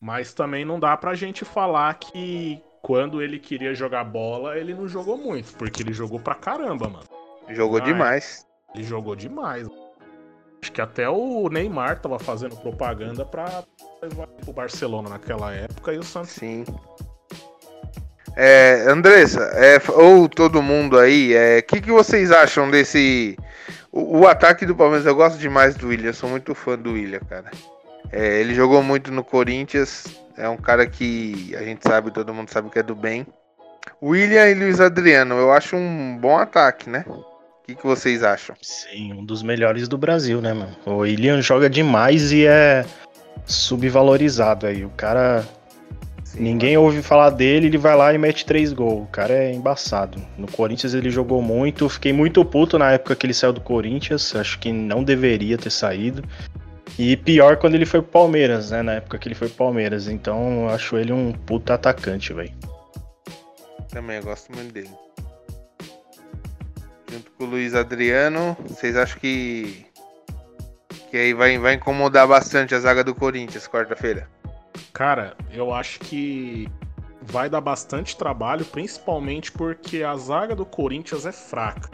Mas 0.00 0.32
também 0.32 0.64
não 0.64 0.78
dá 0.78 0.96
pra 0.96 1.14
gente 1.14 1.44
falar 1.44 1.92
que 1.94 2.62
quando 2.82 3.20
ele 3.20 3.38
queria 3.38 3.74
jogar 3.74 4.04
bola, 4.04 4.58
ele 4.58 4.74
não 4.74 4.86
jogou 4.86 5.16
muito, 5.16 5.54
porque 5.56 5.82
ele 5.82 5.92
jogou 5.92 6.20
pra 6.20 6.34
caramba, 6.34 6.88
mano. 6.88 7.06
Jogou 7.50 7.78
é. 7.78 7.82
demais. 7.82 8.45
Ele 8.76 8.84
jogou 8.84 9.16
demais. 9.16 9.66
Acho 10.60 10.72
que 10.72 10.80
até 10.80 11.08
o 11.08 11.48
Neymar 11.48 11.98
tava 11.98 12.18
fazendo 12.18 12.56
propaganda 12.56 13.26
levar 14.02 14.26
pro 14.26 14.52
Barcelona 14.52 15.08
naquela 15.08 15.52
época 15.52 15.94
e 15.94 15.98
o 15.98 16.02
Santos. 16.02 16.30
Sim. 16.30 16.64
É, 18.36 18.84
Andressa, 18.86 19.40
é, 19.54 19.80
ou 19.92 20.28
todo 20.28 20.62
mundo 20.62 20.98
aí, 20.98 21.32
o 21.32 21.36
é, 21.38 21.62
que, 21.62 21.80
que 21.80 21.90
vocês 21.90 22.30
acham 22.30 22.70
desse. 22.70 23.34
O, 23.90 24.18
o 24.18 24.26
ataque 24.26 24.66
do 24.66 24.76
Palmeiras, 24.76 25.06
eu 25.06 25.14
gosto 25.14 25.38
demais 25.38 25.74
do 25.74 25.88
William, 25.88 26.12
sou 26.12 26.28
muito 26.28 26.54
fã 26.54 26.76
do 26.76 26.92
William, 26.92 27.20
cara. 27.20 27.50
É, 28.12 28.40
ele 28.40 28.54
jogou 28.54 28.82
muito 28.82 29.10
no 29.10 29.24
Corinthians, 29.24 30.04
é 30.36 30.46
um 30.48 30.58
cara 30.58 30.86
que 30.86 31.56
a 31.56 31.62
gente 31.62 31.82
sabe, 31.82 32.10
todo 32.10 32.34
mundo 32.34 32.50
sabe 32.50 32.68
que 32.68 32.78
é 32.78 32.82
do 32.82 32.94
bem. 32.94 33.26
William 34.02 34.46
e 34.48 34.54
Luiz 34.54 34.80
Adriano, 34.80 35.36
eu 35.36 35.50
acho 35.50 35.74
um 35.74 36.18
bom 36.18 36.36
ataque, 36.36 36.90
né? 36.90 37.06
O 37.66 37.68
que, 37.68 37.74
que 37.74 37.84
vocês 37.84 38.22
acham? 38.22 38.54
Sim, 38.62 39.12
um 39.12 39.24
dos 39.24 39.42
melhores 39.42 39.88
do 39.88 39.98
Brasil, 39.98 40.40
né, 40.40 40.52
mano? 40.52 40.76
O 40.86 40.98
William 40.98 41.42
joga 41.42 41.68
demais 41.68 42.30
e 42.30 42.46
é 42.46 42.86
subvalorizado 43.44 44.68
aí. 44.68 44.84
O 44.84 44.90
cara. 44.90 45.44
Sim, 46.22 46.42
Ninguém 46.42 46.76
ouve 46.76 47.02
falar 47.02 47.30
dele, 47.30 47.66
ele 47.66 47.76
vai 47.76 47.96
lá 47.96 48.14
e 48.14 48.18
mete 48.18 48.46
três 48.46 48.72
gols. 48.72 49.02
O 49.02 49.10
cara 49.10 49.34
é 49.34 49.52
embaçado. 49.52 50.22
No 50.38 50.46
Corinthians 50.46 50.94
ele 50.94 51.10
jogou 51.10 51.42
muito. 51.42 51.88
Fiquei 51.88 52.12
muito 52.12 52.44
puto 52.44 52.78
na 52.78 52.92
época 52.92 53.16
que 53.16 53.26
ele 53.26 53.34
saiu 53.34 53.52
do 53.52 53.60
Corinthians. 53.60 54.36
Acho 54.36 54.60
que 54.60 54.70
não 54.70 55.02
deveria 55.02 55.58
ter 55.58 55.70
saído. 55.70 56.22
E 56.96 57.16
pior 57.16 57.56
quando 57.56 57.74
ele 57.74 57.84
foi 57.84 58.00
pro 58.00 58.12
Palmeiras, 58.12 58.70
né? 58.70 58.80
Na 58.80 58.92
época 58.92 59.18
que 59.18 59.26
ele 59.26 59.34
foi 59.34 59.48
pro 59.48 59.56
Palmeiras. 59.56 60.06
Então 60.06 60.62
eu 60.62 60.68
acho 60.68 60.96
ele 60.96 61.12
um 61.12 61.32
puta 61.32 61.74
atacante, 61.74 62.32
velho. 62.32 62.54
Também, 63.88 64.18
eu 64.18 64.22
gosto 64.22 64.54
muito 64.54 64.72
dele. 64.72 65.05
Junto 67.10 67.30
com 67.38 67.44
o 67.44 67.46
Luiz 67.46 67.74
Adriano, 67.74 68.56
vocês 68.66 68.96
acham 68.96 69.18
que. 69.20 69.86
Que 71.10 71.16
aí 71.16 71.32
vai, 71.34 71.56
vai 71.58 71.74
incomodar 71.74 72.26
bastante 72.26 72.74
a 72.74 72.80
zaga 72.80 73.04
do 73.04 73.14
Corinthians 73.14 73.68
quarta-feira? 73.68 74.28
Cara, 74.92 75.34
eu 75.52 75.72
acho 75.72 76.00
que 76.00 76.68
vai 77.22 77.48
dar 77.48 77.60
bastante 77.60 78.16
trabalho, 78.16 78.64
principalmente 78.64 79.52
porque 79.52 80.02
a 80.02 80.16
zaga 80.16 80.54
do 80.56 80.66
Corinthians 80.66 81.24
é 81.24 81.32
fraca. 81.32 81.88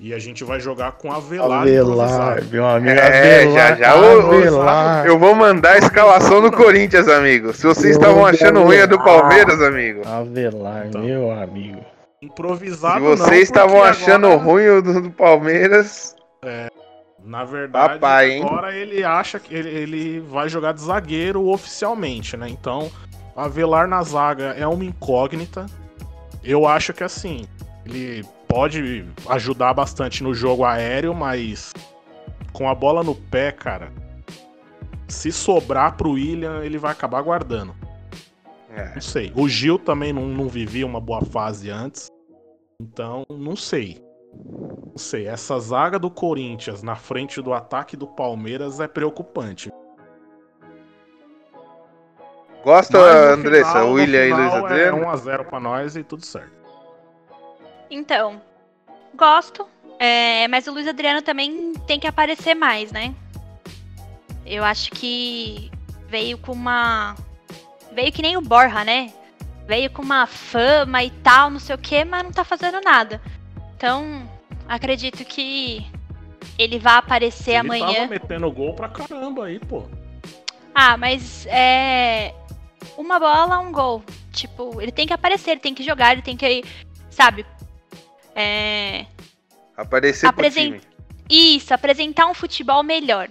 E 0.00 0.14
a 0.14 0.18
gente 0.18 0.44
vai 0.44 0.60
jogar 0.60 0.92
com 0.92 1.12
Avelar, 1.12 1.62
Avelar, 1.62 2.44
meu 2.50 2.66
amigo. 2.66 2.98
É, 2.98 3.42
Avelar, 3.42 3.52
já, 3.52 3.76
já, 3.76 3.92
Avelar. 3.92 5.06
Eu 5.06 5.18
vou 5.18 5.34
mandar 5.34 5.72
a 5.72 5.78
escalação 5.78 6.40
do 6.40 6.50
Corinthians, 6.52 7.08
amigo. 7.08 7.52
Se 7.52 7.64
vocês 7.66 7.94
Eu 7.96 8.00
estavam 8.00 8.24
achando 8.24 8.62
ruim 8.62 8.78
a 8.78 8.86
do. 8.86 8.98
Palmeiras, 8.98 9.60
amigo. 9.60 10.02
Avelar, 10.06 10.86
Então. 10.86 11.02
meu 11.02 11.30
amigo. 11.30 11.80
Improvisado 12.20 12.98
Se 12.98 13.16
vocês 13.16 13.42
estavam 13.44 13.82
achando 13.82 14.26
agora- 14.26 14.42
ruim 14.42 14.66
o 14.68 14.82
do, 14.82 15.02
do 15.02 15.10
Palmeiras, 15.10 16.16
Na 17.24 17.44
verdade, 17.44 17.94
Papai, 17.94 18.40
agora 18.40 18.74
ele 18.74 19.04
acha 19.04 19.38
que 19.38 19.54
ele, 19.54 19.68
ele 19.68 20.20
vai 20.20 20.48
jogar 20.48 20.72
de 20.72 20.80
zagueiro 20.80 21.46
oficialmente, 21.48 22.36
né? 22.36 22.48
Então, 22.48 22.90
Avelar 23.36 23.86
na 23.86 24.02
zaga 24.02 24.46
é 24.58 24.66
uma 24.66 24.84
incógnita. 24.84 25.66
Eu 26.42 26.66
acho 26.66 26.92
que 26.92 27.04
assim, 27.04 27.46
ele 27.86 28.24
pode 28.48 29.04
ajudar 29.28 29.72
bastante 29.74 30.24
no 30.24 30.34
jogo 30.34 30.64
aéreo, 30.64 31.14
mas 31.14 31.72
com 32.52 32.68
a 32.68 32.74
bola 32.74 33.04
no 33.04 33.14
pé, 33.14 33.52
cara, 33.52 33.92
se 35.06 35.30
sobrar 35.30 35.96
pro 35.96 36.12
William, 36.12 36.64
ele 36.64 36.78
vai 36.78 36.90
acabar 36.90 37.22
guardando. 37.22 37.76
É, 38.70 38.94
Não 38.94 39.00
sei. 39.00 39.32
O 39.36 39.48
Gil 39.48 39.78
também 39.78 40.12
não, 40.12 40.26
não 40.26 40.48
vivia 40.48 40.86
uma 40.86 41.00
boa 41.00 41.22
fase 41.24 41.70
antes. 41.70 42.08
Então, 42.80 43.24
não 43.30 43.56
sei. 43.56 44.02
Não 44.34 44.96
sei. 44.96 45.26
Essa 45.26 45.58
zaga 45.58 45.98
do 45.98 46.10
Corinthians 46.10 46.82
na 46.82 46.94
frente 46.96 47.40
do 47.42 47.52
ataque 47.52 47.96
do 47.96 48.06
Palmeiras 48.06 48.78
é 48.80 48.86
preocupante. 48.88 49.70
gosta, 52.62 52.98
Mas 52.98 53.38
Andressa, 53.38 53.70
final- 53.72 53.92
William 53.92 54.26
e 54.26 54.32
Luiz 54.32 54.52
Adriano? 54.52 54.98
É 54.98 55.06
1x0 55.06 55.44
pra 55.44 55.60
nós 55.60 55.96
e 55.96 56.04
tudo 56.04 56.24
certo. 56.24 56.52
Então, 57.90 58.40
gosto, 59.14 59.66
é, 59.98 60.46
mas 60.48 60.66
o 60.66 60.72
Luiz 60.72 60.86
Adriano 60.86 61.22
também 61.22 61.72
tem 61.86 61.98
que 61.98 62.06
aparecer 62.06 62.54
mais, 62.54 62.92
né? 62.92 63.14
Eu 64.44 64.62
acho 64.64 64.90
que 64.90 65.70
veio 66.08 66.36
com 66.38 66.52
uma. 66.52 67.14
Veio 67.98 68.12
que 68.12 68.22
nem 68.22 68.36
o 68.36 68.40
Borja, 68.40 68.84
né? 68.84 69.12
Veio 69.66 69.90
com 69.90 70.02
uma 70.02 70.24
fama 70.24 71.02
e 71.02 71.10
tal, 71.10 71.50
não 71.50 71.58
sei 71.58 71.74
o 71.74 71.78
quê, 71.78 72.04
mas 72.04 72.22
não 72.22 72.30
tá 72.30 72.44
fazendo 72.44 72.80
nada. 72.80 73.20
Então, 73.74 74.22
acredito 74.68 75.24
que 75.24 75.84
ele 76.56 76.78
vai 76.78 76.94
aparecer 76.94 77.50
ele 77.50 77.58
amanhã. 77.58 77.92
tava 77.92 78.06
metendo 78.06 78.52
gol 78.52 78.72
pra 78.72 78.88
caramba 78.88 79.46
aí, 79.46 79.58
pô. 79.58 79.84
Ah, 80.72 80.96
mas 80.96 81.44
é. 81.46 82.32
Uma 82.96 83.18
bola, 83.18 83.58
um 83.58 83.72
gol. 83.72 84.04
Tipo, 84.30 84.80
ele 84.80 84.92
tem 84.92 85.08
que 85.08 85.12
aparecer, 85.12 85.50
ele 85.50 85.60
tem 85.60 85.74
que 85.74 85.82
jogar, 85.82 86.12
ele 86.12 86.22
tem 86.22 86.36
que. 86.36 86.62
Sabe? 87.10 87.44
É. 88.32 89.06
Aparecer 89.76 90.28
Apresen- 90.28 90.70
pro 90.70 90.80
time. 90.80 90.94
Isso, 91.28 91.74
apresentar 91.74 92.26
um 92.26 92.34
futebol 92.34 92.84
melhor. 92.84 93.28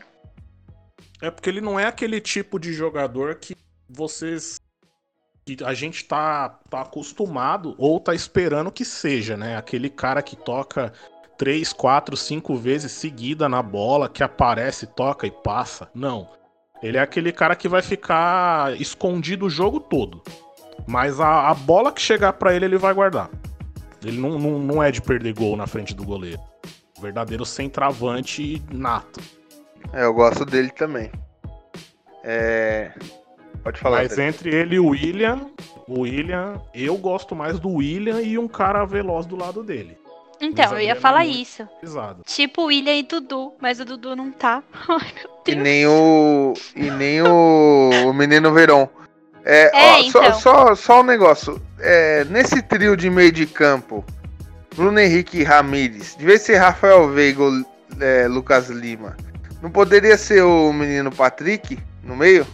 É 1.21 1.31
porque 1.31 1.49
ele 1.49 1.61
não 1.61 1.79
é 1.79 1.85
aquele 1.85 2.19
tipo 2.19 2.59
de 2.59 2.73
jogador 2.73 3.35
que 3.35 3.55
vocês. 3.89 4.59
que 5.45 5.63
a 5.63 5.73
gente 5.73 6.03
tá, 6.05 6.49
tá 6.69 6.81
acostumado 6.81 7.75
ou 7.77 7.99
tá 7.99 8.13
esperando 8.13 8.71
que 8.71 8.83
seja, 8.83 9.37
né? 9.37 9.57
Aquele 9.57 9.89
cara 9.89 10.21
que 10.21 10.35
toca 10.35 10.93
três, 11.37 11.71
quatro, 11.71 12.17
cinco 12.17 12.55
vezes 12.55 12.91
seguida 12.91 13.47
na 13.47 13.61
bola, 13.61 14.09
que 14.09 14.23
aparece, 14.23 14.87
toca 14.87 15.27
e 15.27 15.31
passa. 15.31 15.89
Não. 15.93 16.29
Ele 16.81 16.97
é 16.97 17.01
aquele 17.01 17.31
cara 17.31 17.55
que 17.55 17.67
vai 17.67 17.81
ficar 17.81 18.79
escondido 18.79 19.45
o 19.45 19.49
jogo 19.49 19.79
todo. 19.79 20.21
Mas 20.85 21.19
a, 21.19 21.49
a 21.49 21.53
bola 21.53 21.91
que 21.91 22.01
chegar 22.01 22.33
para 22.33 22.53
ele, 22.53 22.65
ele 22.65 22.77
vai 22.77 22.93
guardar. 22.93 23.29
Ele 24.03 24.17
não, 24.17 24.37
não, 24.37 24.59
não 24.59 24.83
é 24.83 24.91
de 24.91 25.01
perder 25.01 25.33
gol 25.33 25.57
na 25.57 25.67
frente 25.67 25.93
do 25.93 26.03
goleiro. 26.03 26.39
Verdadeiro 27.01 27.45
centroavante 27.45 28.61
nato. 28.71 29.19
É, 29.93 30.03
eu 30.03 30.13
gosto 30.13 30.45
dele 30.45 30.69
também. 30.69 31.11
É... 32.23 32.91
Pode 33.63 33.79
falar. 33.79 34.03
Mas 34.03 34.17
entre 34.17 34.53
ele 34.53 34.75
e 34.75 34.79
o 34.79 34.87
William, 34.87 35.47
o 35.87 36.01
William, 36.01 36.61
eu 36.73 36.95
gosto 36.97 37.35
mais 37.35 37.59
do 37.59 37.69
William 37.69 38.21
e 38.21 38.37
um 38.37 38.47
cara 38.47 38.85
veloz 38.85 39.25
do 39.25 39.35
lado 39.35 39.63
dele. 39.63 39.97
Então, 40.39 40.73
eu 40.73 40.81
ia 40.81 40.95
falar 40.95 41.25
isso. 41.25 41.67
Pesado. 41.81 42.21
Tipo 42.25 42.63
o 42.63 42.65
William 42.65 42.93
e 42.93 43.03
Dudu, 43.03 43.53
mas 43.59 43.79
o 43.79 43.85
Dudu 43.85 44.15
não 44.15 44.31
tá. 44.31 44.61
Ai, 44.87 45.11
meu 45.15 45.31
E 45.47 45.51
Deus. 45.51 45.63
nem 45.63 45.87
o. 45.87 46.53
E 46.75 46.91
nem 46.91 47.21
o, 47.23 47.89
o 48.05 48.13
menino 48.13 48.53
Verão. 48.53 48.87
É, 49.43 49.71
É, 49.75 49.99
ó, 49.99 50.11
só, 50.11 50.23
então. 50.23 50.39
só, 50.39 50.75
só 50.75 50.99
um 51.01 51.03
negócio. 51.03 51.59
É, 51.79 52.23
nesse 52.25 52.61
trio 52.61 52.95
de 52.95 53.09
meio 53.09 53.31
de 53.31 53.45
campo, 53.47 54.05
Bruno 54.75 54.99
Henrique 54.99 55.39
e 55.39 55.43
Ramires, 55.43 56.15
devia 56.15 56.37
ser 56.37 56.57
Rafael 56.57 57.09
Veiga 57.09 57.41
ou 57.41 57.51
é, 57.99 58.27
Lucas 58.27 58.69
Lima. 58.69 59.17
Não 59.61 59.71
poderia 59.71 60.17
ser 60.17 60.43
o 60.43 60.71
menino 60.71 61.11
Patrick 61.11 61.79
no 62.03 62.15
meio? 62.15 62.45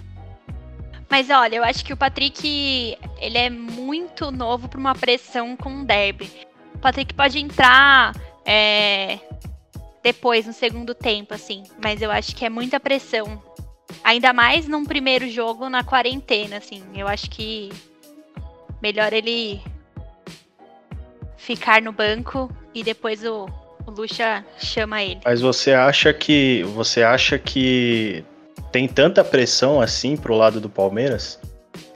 Mas 1.14 1.30
olha, 1.30 1.57
eu 1.57 1.64
acho 1.64 1.86
que 1.86 1.93
o 1.93 1.95
Patrick, 1.95 2.97
ele 3.22 3.38
é 3.38 3.47
muito 3.47 4.32
novo 4.32 4.68
pra 4.68 4.80
uma 4.80 4.95
pressão 4.95 5.55
com 5.55 5.82
o 5.82 5.86
derby. 5.86 6.28
O 6.74 6.80
Patrick 6.80 7.14
pode 7.14 7.38
entrar 7.38 8.16
é, 8.43 9.20
depois, 10.01 10.47
no 10.47 10.53
segundo 10.53 10.95
tempo, 10.95 11.36
assim. 11.36 11.66
Mas 11.80 12.01
eu 12.01 12.09
acho 12.09 12.36
que 12.36 12.43
é 12.43 12.49
muita 12.49 12.80
pressão. 12.80 13.39
Ainda 14.03 14.34
mais 14.34 14.68
num 14.68 14.84
primeiro 14.84 15.30
jogo 15.30 15.70
na 15.70 15.84
quarentena, 15.84 16.57
assim. 16.57 16.84
Eu 16.95 17.07
acho 17.07 17.30
que 17.30 17.72
melhor 18.82 19.14
ele 19.14 19.61
ficar 21.38 21.80
no 21.80 21.91
banco 21.91 22.49
e 22.74 22.84
depois 22.84 23.24
o, 23.24 23.47
o 23.86 23.91
Lucha 23.91 24.43
chama 24.57 25.03
ele. 25.03 25.22
Mas 25.24 25.41
você 25.41 25.74
acha 25.74 26.11
que. 26.11 26.64
Você 26.74 27.03
acha 27.03 27.38
que 27.38 28.26
tem 28.74 28.88
tanta 28.88 29.24
pressão 29.24 29.80
assim 29.80 30.17
pro 30.17 30.36
lado 30.36 30.59
do 30.59 30.67
Palmeiras? 30.67 31.39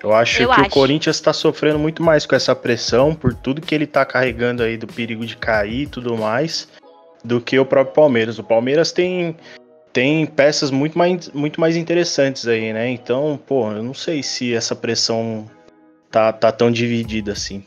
Eu 0.02 0.14
acho 0.14 0.44
Eu 0.44 0.50
que 0.50 0.62
acho. 0.62 0.70
o 0.70 0.74
Corinthians 0.74 1.20
tá 1.20 1.34
sofrendo 1.34 1.80
muito 1.80 2.04
mais 2.04 2.26
com 2.26 2.36
essa 2.36 2.56
pressão 2.56 3.16
por 3.16 3.34
tudo 3.34 3.62
que 3.62 3.74
ele 3.74 3.88
tá 3.88 4.06
carregando 4.06 4.62
aí 4.62 4.78
do 4.78 4.86
perigo 4.86 5.26
de 5.26 5.36
cair 5.36 5.82
e 5.82 5.88
tudo 5.88 6.16
mais 6.16 6.70
do 7.26 7.42
que 7.42 7.58
o 7.58 7.66
próprio 7.66 7.96
Palmeiras. 7.96 8.38
O 8.38 8.44
Palmeiras 8.44 8.92
tem 8.92 9.36
tem 9.92 10.28
peças 10.28 10.70
muito 10.70 10.96
mais, 10.96 11.30
muito 11.30 11.60
mais 11.60 11.76
interessantes 11.76 12.48
aí, 12.48 12.72
né? 12.72 12.88
Então, 12.92 13.40
pô, 13.48 13.72
eu 13.72 13.82
não 13.82 13.96
sei 13.96 14.22
se 14.22 14.54
essa 14.54 14.76
pressão 14.76 15.50
tá, 16.12 16.32
tá 16.32 16.52
tão 16.52 16.72
dividida 16.72 17.32
assim. 17.32 17.64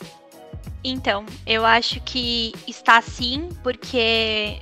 Então, 0.85 1.27
eu 1.45 1.65
acho 1.65 2.01
que 2.03 2.53
está 2.69 3.03
sim, 3.03 3.49
porque 3.65 4.61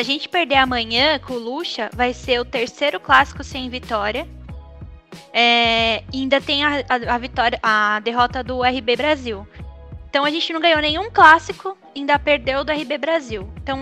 se 0.00 0.10
a 0.10 0.14
gente 0.14 0.30
perder 0.30 0.54
amanhã 0.54 1.18
com 1.18 1.34
o 1.34 1.38
Lucha, 1.38 1.90
vai 1.92 2.14
ser 2.14 2.40
o 2.40 2.44
terceiro 2.44 2.98
clássico 2.98 3.44
sem 3.44 3.68
vitória. 3.68 4.26
É, 5.30 6.02
ainda 6.12 6.40
tem 6.40 6.64
a, 6.64 6.76
a- 6.88 7.14
a 7.14 7.18
vitória, 7.18 7.58
a 7.62 8.00
derrota 8.00 8.42
do 8.42 8.62
RB 8.62 8.96
Brasil. 8.96 9.46
Então 10.08 10.24
a 10.24 10.30
gente 10.30 10.54
não 10.54 10.60
ganhou 10.60 10.80
nenhum 10.80 11.10
clássico, 11.10 11.76
ainda 11.94 12.18
perdeu 12.18 12.64
do 12.64 12.72
RB 12.72 12.96
Brasil. 12.96 13.46
Então, 13.62 13.78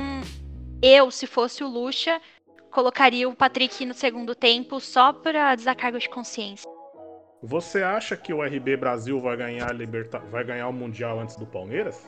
eu, 0.82 1.08
se 1.12 1.24
fosse 1.24 1.62
o 1.62 1.68
Lucha, 1.68 2.20
colocaria 2.68 3.28
o 3.28 3.34
Patrick 3.36 3.86
no 3.86 3.94
segundo 3.94 4.34
tempo 4.34 4.80
só 4.80 5.12
para 5.12 5.54
desacargo 5.54 6.00
de 6.00 6.08
consciência. 6.08 6.68
Você 7.40 7.80
acha 7.80 8.16
que 8.16 8.32
o 8.34 8.42
RB 8.42 8.76
Brasil 8.76 9.20
vai 9.20 9.36
ganhar, 9.36 9.72
liberta... 9.72 10.18
vai 10.18 10.42
ganhar 10.42 10.66
o 10.66 10.72
Mundial 10.72 11.20
antes 11.20 11.36
do 11.36 11.46
Palmeiras? 11.46 12.04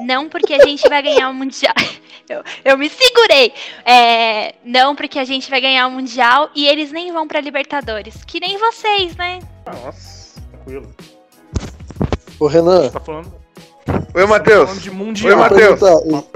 Não 0.00 0.28
porque 0.28 0.54
a 0.54 0.64
gente 0.64 0.88
vai 0.88 1.02
ganhar 1.02 1.28
o 1.30 1.34
Mundial. 1.34 1.74
Eu, 2.30 2.44
eu 2.64 2.78
me 2.78 2.88
segurei. 2.88 3.52
É, 3.84 4.54
não 4.64 4.94
porque 4.94 5.18
a 5.18 5.24
gente 5.24 5.50
vai 5.50 5.60
ganhar 5.60 5.88
o 5.88 5.90
Mundial 5.90 6.48
e 6.54 6.64
eles 6.68 6.92
nem 6.92 7.10
vão 7.12 7.26
pra 7.26 7.40
Libertadores. 7.40 8.22
Que 8.24 8.38
nem 8.38 8.56
vocês, 8.56 9.16
né? 9.16 9.40
Nossa. 9.66 10.40
Tranquilo. 10.52 10.94
Ô, 12.38 12.46
Renan, 12.46 12.82
Você 12.82 12.90
tá 12.90 13.00
falando, 13.00 13.32
Oi, 14.14 14.22
tá 14.22 14.26
Matheus. 14.28 14.68
falando 14.70 15.12
de 15.12 15.26
Oi. 15.26 15.34
Matheus. 15.34 15.80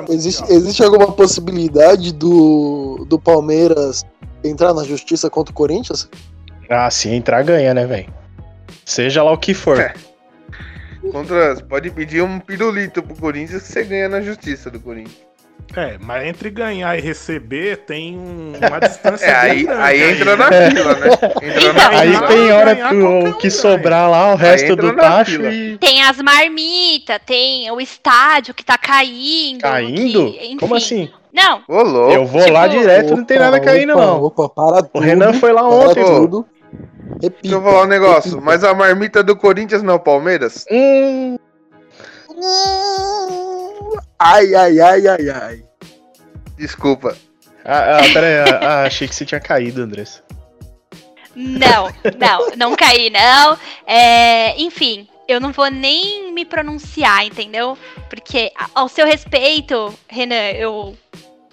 existe, 0.09 0.53
existe 0.53 0.83
alguma 0.83 1.13
possibilidade 1.13 2.13
do, 2.13 3.07
do 3.09 3.17
Palmeiras 3.17 4.05
entrar 4.43 4.75
na 4.75 4.83
justiça 4.83 5.31
contra 5.31 5.53
o 5.53 5.55
Corinthians? 5.55 6.09
Ah, 6.69 6.91
se 6.91 7.09
entrar, 7.09 7.45
ganha, 7.45 7.73
né, 7.73 7.87
velho? 7.87 8.13
Seja 8.85 9.23
lá 9.23 9.31
o 9.31 9.39
que 9.39 9.55
for. 9.55 9.79
É. 9.79 9.95
Contra, 11.13 11.57
pode 11.69 11.91
pedir 11.91 12.23
um 12.23 12.39
pirulito 12.39 13.03
pro 13.03 13.15
Corinthians 13.17 13.63
que 13.63 13.69
você 13.73 13.85
ganha 13.85 14.09
na 14.09 14.21
justiça 14.21 14.71
do 14.71 14.81
Corinthians. 14.81 15.23
É, 15.77 15.97
mas 16.01 16.27
entre 16.27 16.51
ganhar 16.51 16.97
e 16.97 17.01
receber 17.01 17.79
tem 17.79 18.17
um- 18.19 18.53
uma 18.69 18.81
distância 18.81 19.25
É, 19.27 19.35
aí, 19.35 19.67
aí 19.69 20.13
entra 20.13 20.37
na 20.37 20.49
É. 20.53 20.71
fila, 20.71 20.95
né? 20.95 21.07
Entra 21.43 21.73
na 21.73 21.85
Então, 21.85 21.99
Aí 22.01 22.13
fila. 22.13 22.27
tem 22.29 22.53
hora 22.53 22.75
que 22.77 22.81
qualquer 22.83 22.97
um 22.97 23.29
o 23.31 23.35
que 23.35 23.51
sobrar 23.51 24.11
lá, 24.11 24.33
o 24.33 24.37
resto 24.37 24.77
do 24.77 24.93
na 24.93 24.95
tacho 25.03 25.43
e. 25.47 25.79
Tem 25.79 26.03
as 26.03 26.21
marmitas, 26.21 27.19
tem 27.25 27.71
o 27.71 27.81
estádio 27.81 28.53
que 28.55 28.65
tá 28.65 28.77
caindo. 28.77 29.61
Caindo? 29.63 30.33
que- 30.33 30.39
enfim. 30.47 30.57
Como 30.59 30.75
assim? 30.75 31.09
Não, 31.33 31.63
Ô, 31.67 31.83
louco. 31.83 32.13
Eu 32.13 32.27
vou 32.27 32.49
lá 32.49 32.69
Tipo, 32.69 32.81
direto, 32.81 33.17
não 33.17 33.25
tem 33.25 33.39
nada 33.41 33.57
Opa, 33.57 33.65
caindo, 33.67 33.93
opa, 33.95 34.07
não. 34.07 34.23
Opa, 34.23 34.49
para 34.49 34.83
tudo. 34.85 34.91
O 34.95 35.01
Renan 35.01 35.33
foi 35.33 35.53
lá 35.53 35.63
para 35.63 35.71
ontem, 35.71 36.05
pô. 36.05 36.21
tudo. 36.21 36.47
Repita, 37.23 37.39
Deixa 37.43 37.57
eu 37.57 37.63
falar 37.63 37.83
um 37.83 37.87
negócio. 37.87 38.31
repita. 38.31 38.45
Mas 38.45 38.65
a 38.65 38.75
marmita 38.75 39.23
do 39.23 39.37
Corinthians 39.37 39.83
não 39.83 39.95
é 39.95 39.97
o 39.97 40.01
Palmeiras? 40.01 40.65
Hum, 40.71 41.37
Ai, 44.19 44.55
ai, 44.55 44.81
ai, 44.81 45.07
ai, 45.07 45.31
ai. 45.31 45.65
Desculpa. 46.57 47.17
ah, 47.65 47.99
ah, 47.99 48.03
pera 48.13 48.27
aí, 48.27 48.39
ah, 48.53 48.61
ah, 48.63 48.83
achei 48.85 49.07
que 49.09 49.15
você 49.15 49.25
tinha 49.25 49.41
caído, 49.41 49.83
Andressa. 49.83 50.23
não, 51.35 51.89
não, 52.19 52.51
não 52.57 52.77
caí, 52.77 53.11
não. 53.11 53.59
É, 53.87 54.59
enfim, 54.61 55.09
eu 55.29 55.41
não 55.41 55.53
vou 55.53 55.71
nem 55.71 56.33
me 56.33 56.45
pronunciar, 56.45 57.25
entendeu? 57.27 57.77
Porque, 58.09 58.53
ao 58.75 58.89
seu 58.89 59.07
respeito, 59.07 59.93
Renan, 60.09 60.51
eu 60.53 60.97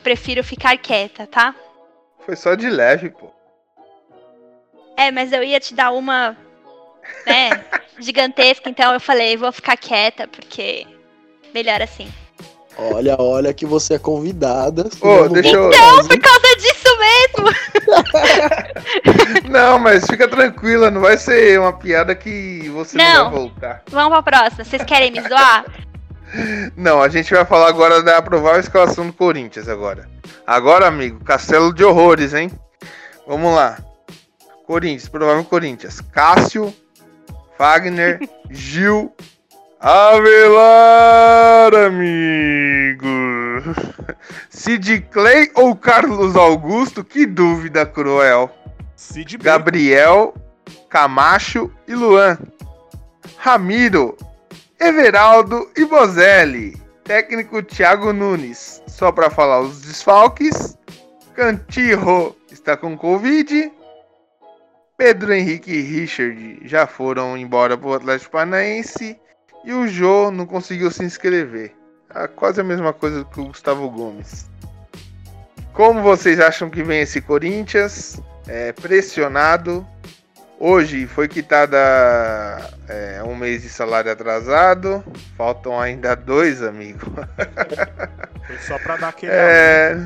prefiro 0.03 0.43
ficar 0.43 0.77
quieta, 0.77 1.27
tá? 1.27 1.53
Foi 2.25 2.35
só 2.35 2.55
de 2.55 2.69
leve, 2.69 3.09
pô. 3.09 3.31
É, 5.01 5.11
mas 5.11 5.31
eu 5.31 5.43
ia 5.43 5.59
te 5.59 5.73
dar 5.73 5.91
uma, 5.91 6.37
né, 7.25 7.63
gigantesca, 7.99 8.69
então 8.69 8.93
eu 8.93 8.99
falei, 8.99 9.35
vou 9.35 9.51
ficar 9.51 9.75
quieta, 9.75 10.27
porque 10.27 10.85
melhor 11.53 11.81
assim. 11.81 12.07
Olha, 12.77 13.15
olha 13.19 13.53
que 13.53 13.65
você 13.65 13.95
é 13.95 13.99
convidada. 13.99 14.85
Não 15.03 15.27
deixa 15.29 15.55
eu- 15.55 15.71
fazer. 15.73 16.07
Por 16.07 16.19
causa 16.19 16.55
disso 16.57 16.97
mesmo! 16.97 17.51
Não, 19.49 19.77
mas 19.79 20.05
fica 20.05 20.27
tranquila, 20.27 20.89
não 20.89 21.01
vai 21.01 21.17
ser 21.17 21.59
uma 21.59 21.73
piada 21.73 22.15
que 22.15 22.69
você 22.69 22.97
não, 22.97 23.05
Não. 23.05 23.23
vai 23.29 23.39
voltar. 23.39 23.83
Vamos 23.89 24.09
pra 24.23 24.23
próxima. 24.39 24.63
Vocês 24.63 24.83
querem 24.83 25.11
me 25.11 25.21
zoar? 25.21 25.65
Não, 26.77 27.01
a 27.01 27.09
gente 27.09 27.33
vai 27.33 27.43
falar 27.45 27.67
agora 27.67 28.01
da 28.01 28.21
provável 28.21 28.59
escalação 28.61 29.05
do 29.07 29.13
Corinthians 29.13 29.67
agora. 29.67 30.07
Agora, 30.47 30.87
amigo, 30.87 31.23
castelo 31.23 31.73
de 31.73 31.83
horrores, 31.83 32.33
hein? 32.33 32.49
Vamos 33.27 33.53
lá. 33.53 33.77
Corinthians, 34.71 35.09
provável 35.09 35.43
Corinthians. 35.43 35.99
Cássio, 35.99 36.73
Fagner, 37.57 38.21
Gil, 38.49 39.13
Avelar, 39.81 41.75
amigo. 41.75 43.05
Sid 44.49 45.01
Clay 45.11 45.51
ou 45.55 45.75
Carlos 45.75 46.37
Augusto? 46.37 47.03
Que 47.03 47.25
dúvida 47.25 47.85
cruel. 47.85 48.49
Cid. 48.95 49.37
Gabriel, 49.39 50.33
Camacho 50.89 51.69
e 51.85 51.93
Luan. 51.93 52.37
Ramiro, 53.39 54.15
Everaldo 54.79 55.69
e 55.75 55.83
Bozelli. 55.83 56.81
Técnico 57.03 57.61
Thiago 57.61 58.13
Nunes. 58.13 58.81
Só 58.87 59.11
para 59.11 59.29
falar 59.29 59.59
os 59.59 59.81
desfalques. 59.81 60.77
Cantirro 61.35 62.37
está 62.49 62.77
com 62.77 62.97
Covid. 62.97 63.80
Pedro 65.01 65.33
Henrique 65.33 65.71
e 65.71 65.81
Richard 65.81 66.61
já 66.63 66.85
foram 66.85 67.35
embora 67.35 67.75
para 67.75 67.89
o 67.89 67.93
Atlético 67.95 68.33
Paranaense. 68.33 69.19
E 69.65 69.73
o 69.73 69.87
Jô 69.87 70.29
não 70.29 70.45
conseguiu 70.45 70.91
se 70.91 71.03
inscrever. 71.03 71.73
Ah, 72.07 72.27
quase 72.27 72.61
a 72.61 72.63
mesma 72.63 72.93
coisa 72.93 73.25
que 73.25 73.41
o 73.41 73.45
Gustavo 73.45 73.89
Gomes. 73.89 74.47
Como 75.73 76.03
vocês 76.03 76.39
acham 76.39 76.69
que 76.69 76.83
vem 76.83 77.01
esse 77.01 77.19
Corinthians? 77.19 78.21
É, 78.47 78.73
pressionado. 78.73 79.83
Hoje 80.63 81.07
foi 81.07 81.27
quitada 81.27 81.75
é, 82.87 83.19
um 83.25 83.33
mês 83.35 83.63
de 83.63 83.69
salário 83.69 84.11
atrasado. 84.11 85.03
Faltam 85.35 85.79
ainda 85.79 86.15
dois, 86.15 86.61
amigo. 86.61 86.99
Foi 88.45 88.57
só 88.59 88.77
pra 88.77 88.95
dar 88.97 89.07
aquele. 89.09 89.31
É. 89.31 89.97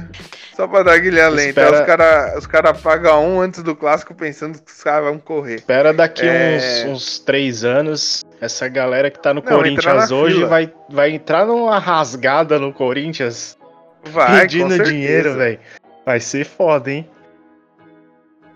Só 0.55 0.65
pra 0.65 0.83
dar 0.83 0.93
aquele 0.93 1.19
alento. 1.19 1.59
Espera- 1.59 1.75
Aí 1.75 1.81
Os 1.81 1.85
caras 1.85 2.37
os 2.37 2.47
cara 2.47 2.73
pagam 2.73 3.35
um 3.35 3.41
antes 3.41 3.61
do 3.63 3.75
clássico 3.75 4.13
pensando 4.15 4.61
que 4.61 4.71
os 4.71 4.81
caras 4.83 5.03
vão 5.09 5.17
correr. 5.19 5.55
Espera 5.55 5.91
daqui 5.93 6.25
É. 6.25 6.55
uns, 6.85 6.89
uns 6.91 7.19
três 7.19 7.65
anos, 7.65 8.23
essa 8.39 8.67
galera 8.69 9.11
que 9.11 9.19
tá 9.19 9.33
no 9.33 9.41
Não, 9.41 9.51
Corinthians 9.57 10.09
hoje 10.11 10.35
fila. 10.35 10.47
vai, 10.47 10.73
vai 10.89 11.09
entrar 11.11 11.45
numa 11.45 11.79
rasgada 11.79 12.57
no 12.59 12.71
Corinthians 12.71 13.57
Vai, 14.05 14.41
pedindo 14.41 14.81
dinheiro, 14.83 15.33
velho. 15.33 15.59
Vai 16.05 16.19
ser 16.21 16.45
foda, 16.45 16.91
hein? 16.91 17.09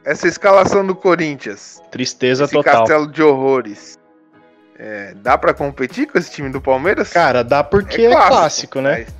Essa 0.05 0.27
escalação 0.27 0.85
do 0.85 0.95
Corinthians, 0.95 1.81
Tristeza 1.91 2.45
esse 2.45 2.53
total. 2.53 2.79
castelo 2.79 3.07
de 3.11 3.21
horrores, 3.21 3.97
é, 4.77 5.13
dá 5.15 5.37
pra 5.37 5.53
competir 5.53 6.07
com 6.07 6.17
esse 6.17 6.31
time 6.31 6.49
do 6.49 6.61
Palmeiras? 6.61 7.09
Cara, 7.09 7.43
dá 7.43 7.63
porque 7.63 8.03
é 8.03 8.09
clássico, 8.27 8.79
né? 8.81 9.05
mas- 9.05 9.19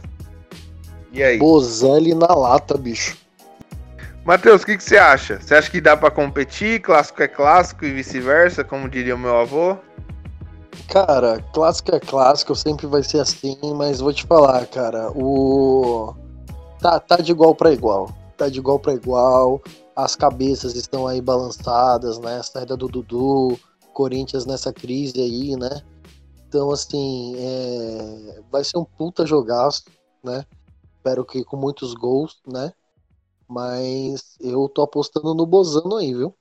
E 1.11 1.21
aí? 1.23 1.37
Bozelli 1.37 2.13
na 2.13 2.27
lata, 2.33 2.77
bicho. 2.77 3.17
Matheus, 4.25 4.61
o 4.61 4.65
que, 4.65 4.77
que 4.77 4.83
você 4.83 4.97
acha? 4.97 5.39
Você 5.41 5.55
acha 5.55 5.69
que 5.71 5.81
dá 5.81 5.97
pra 5.97 6.11
competir? 6.11 6.79
Clássico 6.81 7.23
é 7.23 7.27
clássico 7.27 7.83
e 7.83 7.91
vice-versa, 7.91 8.63
como 8.63 8.87
diria 8.87 9.15
o 9.15 9.17
meu 9.17 9.35
avô? 9.37 9.75
Cara, 10.87 11.43
clássico 11.53 11.95
é 11.95 11.99
clássico, 11.99 12.55
sempre 12.55 12.85
vai 12.87 13.01
ser 13.03 13.19
assim, 13.19 13.57
mas 13.75 13.99
vou 13.99 14.13
te 14.13 14.25
falar, 14.25 14.65
cara, 14.67 15.09
o. 15.15 16.15
Tá, 16.79 16.99
tá 16.99 17.17
de 17.17 17.31
igual 17.31 17.53
pra 17.55 17.71
igual. 17.71 18.09
Tá 18.37 18.47
de 18.49 18.59
igual 18.59 18.79
pra 18.79 18.93
igual. 18.93 19.61
As 20.03 20.15
cabeças 20.15 20.75
estão 20.75 21.05
aí 21.07 21.19
balançadas, 21.19 22.19
né? 22.19 22.37
A 22.37 22.43
saída 22.43 22.77
do 22.77 22.87
Dudu, 22.87 23.59
Corinthians 23.93 24.45
nessa 24.45 24.71
crise 24.71 25.19
aí, 25.19 25.57
né? 25.57 25.81
Então, 26.47 26.71
assim, 26.71 27.35
é... 27.37 28.41
vai 28.49 28.63
ser 28.63 28.77
um 28.77 28.85
puta 28.85 29.25
jogaço, 29.25 29.83
né? 30.23 30.45
Espero 30.95 31.25
que 31.25 31.43
com 31.43 31.57
muitos 31.57 31.93
gols, 31.93 32.41
né? 32.47 32.71
Mas 33.45 34.37
eu 34.39 34.69
tô 34.69 34.83
apostando 34.83 35.33
no 35.33 35.45
Bozano 35.45 35.97
aí, 35.97 36.13
viu? 36.13 36.33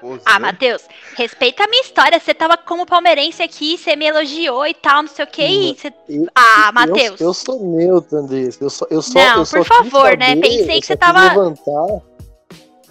Pô, 0.00 0.18
Ah, 0.24 0.34
Zé. 0.34 0.38
Matheus, 0.38 0.82
respeita 1.16 1.64
a 1.64 1.68
minha 1.68 1.82
história. 1.82 2.18
Você 2.20 2.32
tava 2.32 2.56
como 2.56 2.86
palmeirense 2.86 3.42
aqui, 3.42 3.76
você 3.76 3.96
me 3.96 4.06
elogiou 4.06 4.66
e 4.66 4.74
tal, 4.74 5.02
não 5.02 5.08
sei 5.08 5.24
o 5.24 5.28
que. 5.28 5.42
E 5.42 5.74
você... 5.76 5.92
Eu- 6.08 6.26
Ah, 6.34 6.66
eu- 6.68 6.72
Matheus. 6.72 7.20
Eu, 7.20 7.34
sou 7.34 7.60
neutro, 7.64 8.18
Andrés. 8.18 8.58
Eu 8.60 8.70
só, 8.70 8.86
eu 8.90 9.02
só, 9.02 9.18
Não, 9.18 9.38
eu 9.38 9.44
só 9.44 9.56
por 9.58 9.66
favor, 9.66 10.16
né? 10.16 10.28
saber, 10.30 10.40
Pensei 10.40 10.76
eu 10.76 10.80
que 10.80 10.86
você 10.86 10.96
tava- 10.96 11.22
levantar 11.28 12.02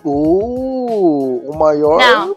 o, 0.04 1.42
o 1.52 1.58
maior 1.58 1.98
Não. 2.00 2.36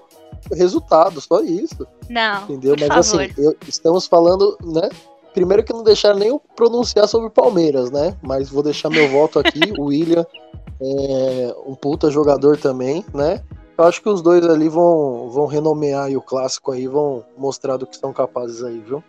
resultado, 0.52 1.20
só 1.20 1.40
isso. 1.40 1.86
Não, 2.08 2.44
Entendeu? 2.44 2.74
Mas 2.78 3.08
favor. 3.10 3.22
assim, 3.24 3.32
eu- 3.38 3.56
estamos 3.66 4.06
falando, 4.06 4.56
né? 4.62 4.88
Primeiro 5.32 5.62
que 5.62 5.72
não 5.72 5.84
deixaram 5.84 6.18
nem 6.18 6.28
eu 6.28 6.40
pronunciar 6.56 7.06
sobre 7.06 7.28
o 7.28 7.30
Palmeiras, 7.30 7.90
né? 7.90 8.16
Mas 8.20 8.48
vou 8.50 8.62
deixar 8.62 8.90
meu 8.90 9.08
voto 9.08 9.38
aqui. 9.38 9.60
o 9.78 9.84
William 9.84 10.26
é 10.82 11.54
um 11.66 11.74
puta 11.74 12.10
jogador 12.10 12.56
também, 12.56 13.04
né? 13.14 13.40
Eu 13.80 13.86
acho 13.86 14.02
que 14.02 14.10
os 14.10 14.20
dois 14.20 14.44
ali 14.46 14.68
vão, 14.68 15.30
vão 15.30 15.46
renomear 15.46 16.04
aí 16.04 16.14
o 16.14 16.20
clássico 16.20 16.70
aí, 16.70 16.86
vão 16.86 17.24
mostrar 17.34 17.78
do 17.78 17.86
que 17.86 17.96
são 17.96 18.12
capazes 18.12 18.62
aí, 18.62 18.78
viu? 18.78 19.02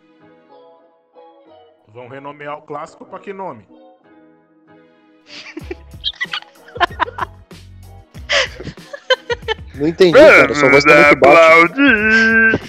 Vão 1.90 2.08
renomear 2.08 2.58
o 2.58 2.62
clássico 2.62 3.04
pra 3.04 3.20
que 3.20 3.34
nome? 3.34 3.68
Não 9.76 9.88
entendi, 9.90 10.14
cara. 10.14 10.56
Sua 10.56 10.70
voz 10.70 10.86
tá 10.86 10.96
muito 10.96 11.20
baixa. 11.20 11.48
aplaudir. 11.50 12.62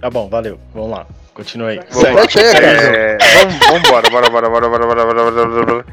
Tá 0.00 0.08
bom, 0.10 0.28
valeu. 0.28 0.60
Vamos 0.72 0.90
lá. 0.92 1.08
Continua 1.34 1.70
aí. 1.70 1.80
Vamos 1.90 2.36
aí, 2.36 2.52
cara. 2.52 2.66
É, 2.66 3.18
vamos, 3.18 3.58
vamos 3.66 3.88
embora, 3.88 4.10
bora, 4.10 4.30
bora, 4.30 4.48
bora, 4.48 4.68
bora, 4.68 4.86
bora, 4.86 5.06
bora, 5.06 5.30
bora, 5.32 5.64
bora, 5.64 5.84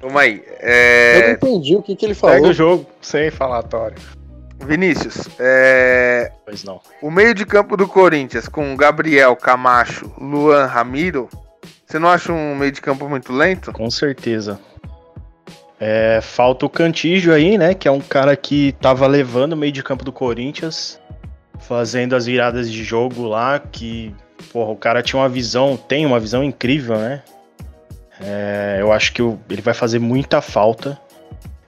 Vamos 0.00 0.16
aí. 0.20 0.36
Eu 0.36 0.42
não 0.42 0.58
É, 0.60 1.32
entendi 1.32 1.76
o 1.76 1.82
que, 1.82 1.94
que 1.94 2.06
ele 2.06 2.14
falou. 2.14 2.48
o 2.48 2.52
jogo 2.52 2.86
sem 3.00 3.30
falatório. 3.30 3.96
Vinícius, 4.66 5.26
é, 5.38 6.30
Pois 6.44 6.62
não. 6.64 6.80
o 7.00 7.10
meio 7.10 7.34
de 7.34 7.46
campo 7.46 7.76
do 7.78 7.88
Corinthians 7.88 8.46
com 8.46 8.76
Gabriel, 8.76 9.34
Camacho, 9.34 10.12
Luan, 10.20 10.66
Ramiro, 10.66 11.28
você 11.86 11.98
não 11.98 12.08
acha 12.10 12.30
um 12.32 12.54
meio 12.54 12.70
de 12.70 12.80
campo 12.80 13.08
muito 13.08 13.32
lento? 13.32 13.72
Com 13.72 13.90
certeza. 13.90 14.60
É, 15.80 16.20
falta 16.22 16.66
o 16.66 16.68
Cantígio 16.68 17.32
aí, 17.32 17.56
né? 17.56 17.72
Que 17.72 17.88
é 17.88 17.90
um 17.90 18.00
cara 18.00 18.36
que 18.36 18.72
tava 18.82 19.06
levando 19.06 19.54
o 19.54 19.56
meio 19.56 19.72
de 19.72 19.82
campo 19.82 20.04
do 20.04 20.12
Corinthians, 20.12 21.00
fazendo 21.60 22.14
as 22.14 22.26
viradas 22.26 22.70
de 22.70 22.84
jogo 22.84 23.26
lá, 23.26 23.58
que, 23.58 24.14
porra, 24.52 24.70
o 24.72 24.76
cara 24.76 25.02
tinha 25.02 25.20
uma 25.22 25.28
visão, 25.28 25.78
tem 25.78 26.04
uma 26.04 26.20
visão 26.20 26.44
incrível, 26.44 26.98
né? 26.98 27.22
É, 28.20 28.78
eu 28.80 28.92
acho 28.92 29.12
que 29.12 29.22
ele 29.22 29.62
vai 29.62 29.74
fazer 29.74 29.98
muita 29.98 30.40
falta. 30.40 31.00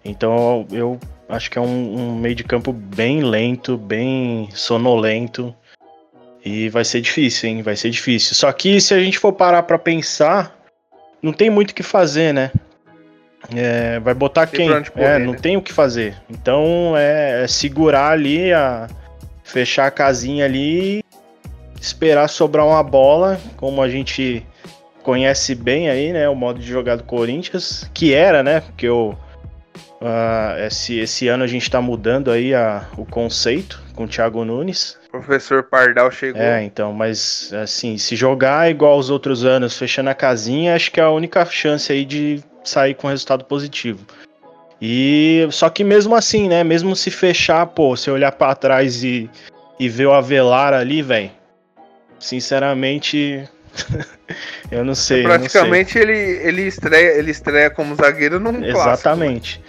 Então 0.05 0.67
eu 0.71 0.99
acho 1.29 1.51
que 1.51 1.59
é 1.59 1.61
um, 1.61 1.97
um 1.97 2.17
meio 2.17 2.35
de 2.35 2.45
campo 2.45 2.73
bem 2.73 3.23
lento, 3.23 3.77
bem 3.77 4.49
sonolento. 4.53 5.55
E 6.45 6.69
vai 6.69 6.85
ser 6.85 7.01
difícil, 7.01 7.49
hein? 7.49 7.63
Vai 7.63 7.77
ser 7.77 7.91
difícil. 7.91 8.35
Só 8.35 8.51
que 8.53 8.81
se 8.81 8.93
a 8.93 8.99
gente 8.99 9.19
for 9.19 9.33
parar 9.33 9.63
pra 9.63 9.79
pensar, 9.79 10.59
não 11.23 11.33
tem 11.33 11.49
muito 11.49 11.71
o 11.71 11.75
que 11.75 11.85
fazer, 11.85 12.35
né? 12.35 12.51
É, 13.55 13.99
vai 14.01 14.15
botar 14.15 14.47
Tem 14.47 14.69
quem? 14.69 14.85
correr, 14.85 15.05
é, 15.05 15.19
não 15.19 15.33
né? 15.33 15.39
tem 15.41 15.57
o 15.57 15.63
que 15.63 15.73
fazer. 15.73 16.17
Então 16.29 16.95
é, 16.97 17.45
é 17.45 17.49
segurar 17.49 18.11
ali, 18.11 18.53
a, 18.53 18.89
fechar 19.43 19.87
a 19.87 19.91
casinha 19.91 20.45
ali, 20.45 21.03
esperar 21.81 22.29
sobrar 22.29 22.67
uma 22.67 22.83
bola, 22.83 23.41
como 23.57 23.83
a 23.83 23.89
gente 23.89 24.47
conhece 25.03 25.55
bem 25.55 25.89
aí, 25.89 26.13
né? 26.13 26.29
O 26.29 26.35
modo 26.35 26.61
de 26.61 26.67
jogar 26.67 26.97
do 26.97 27.05
Corinthians, 27.05 27.89
que 27.93 28.15
era, 28.15 28.43
né? 28.43 28.61
Porque 28.61 28.89
o, 28.89 29.15
ah, 30.01 30.57
esse, 30.59 30.99
esse 30.99 31.29
ano 31.29 31.45
a 31.45 31.47
gente 31.47 31.71
tá 31.71 31.81
mudando 31.81 32.31
aí 32.31 32.53
a, 32.55 32.85
o 32.97 33.05
conceito 33.07 33.81
com 33.95 34.05
o 34.05 34.09
Thiago 34.09 34.45
Nunes. 34.45 34.99
O 35.09 35.11
professor 35.13 35.63
Pardal 35.63 36.11
chegou. 36.11 36.43
É, 36.43 36.63
então, 36.65 36.93
mas 36.93 37.53
assim, 37.53 37.97
se 37.97 38.17
jogar 38.17 38.71
igual 38.71 38.95
aos 38.95 39.11
outros 39.11 39.45
anos, 39.45 39.79
fechando 39.79 40.11
a 40.11 40.15
casinha, 40.15 40.75
acho 40.75 40.91
que 40.91 40.99
é 40.99 41.03
a 41.05 41.11
única 41.11 41.45
chance 41.47 41.93
aí 41.93 42.05
de 42.05 42.43
sair 42.65 42.95
com 42.95 43.07
resultado 43.07 43.45
positivo. 43.45 44.01
E 44.81 45.47
só 45.53 45.71
que 45.71 45.85
mesmo 45.85 46.17
assim, 46.17 46.49
né, 46.49 46.65
mesmo 46.65 46.97
se 46.97 47.09
fechar, 47.09 47.65
pô, 47.67 47.97
se 47.97 48.11
olhar 48.11 48.33
pra 48.33 48.55
trás 48.57 49.05
e, 49.05 49.31
e 49.79 49.89
ver 49.89 50.07
o 50.07 50.13
Avelar 50.13 50.75
ali, 50.75 51.01
velho, 51.03 51.31
sinceramente, 52.19 53.49
eu 54.71 54.85
não 54.85 54.95
sei, 54.95 55.25
eu 55.25 55.29
não 55.29 55.39
sei. 55.39 55.53
Praticamente 55.53 55.99
ele, 55.99 56.13
ele, 56.13 56.63
estreia, 56.63 57.19
ele 57.19 57.31
estreia 57.31 57.71
como 57.71 57.95
zagueiro 57.95 58.39
num 58.39 58.53
clássico. 58.53 58.79
Exatamente. 58.79 59.63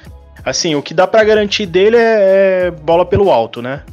Assim, 0.46 0.76
o 0.76 0.82
que 0.82 0.94
dá 0.94 1.08
pra 1.08 1.24
garantir 1.24 1.66
dele 1.66 1.98
é, 1.98 2.66
é 2.68 2.72
bola 2.72 3.06
pelo 3.06 3.32
alto, 3.32 3.62
né? 3.62 3.84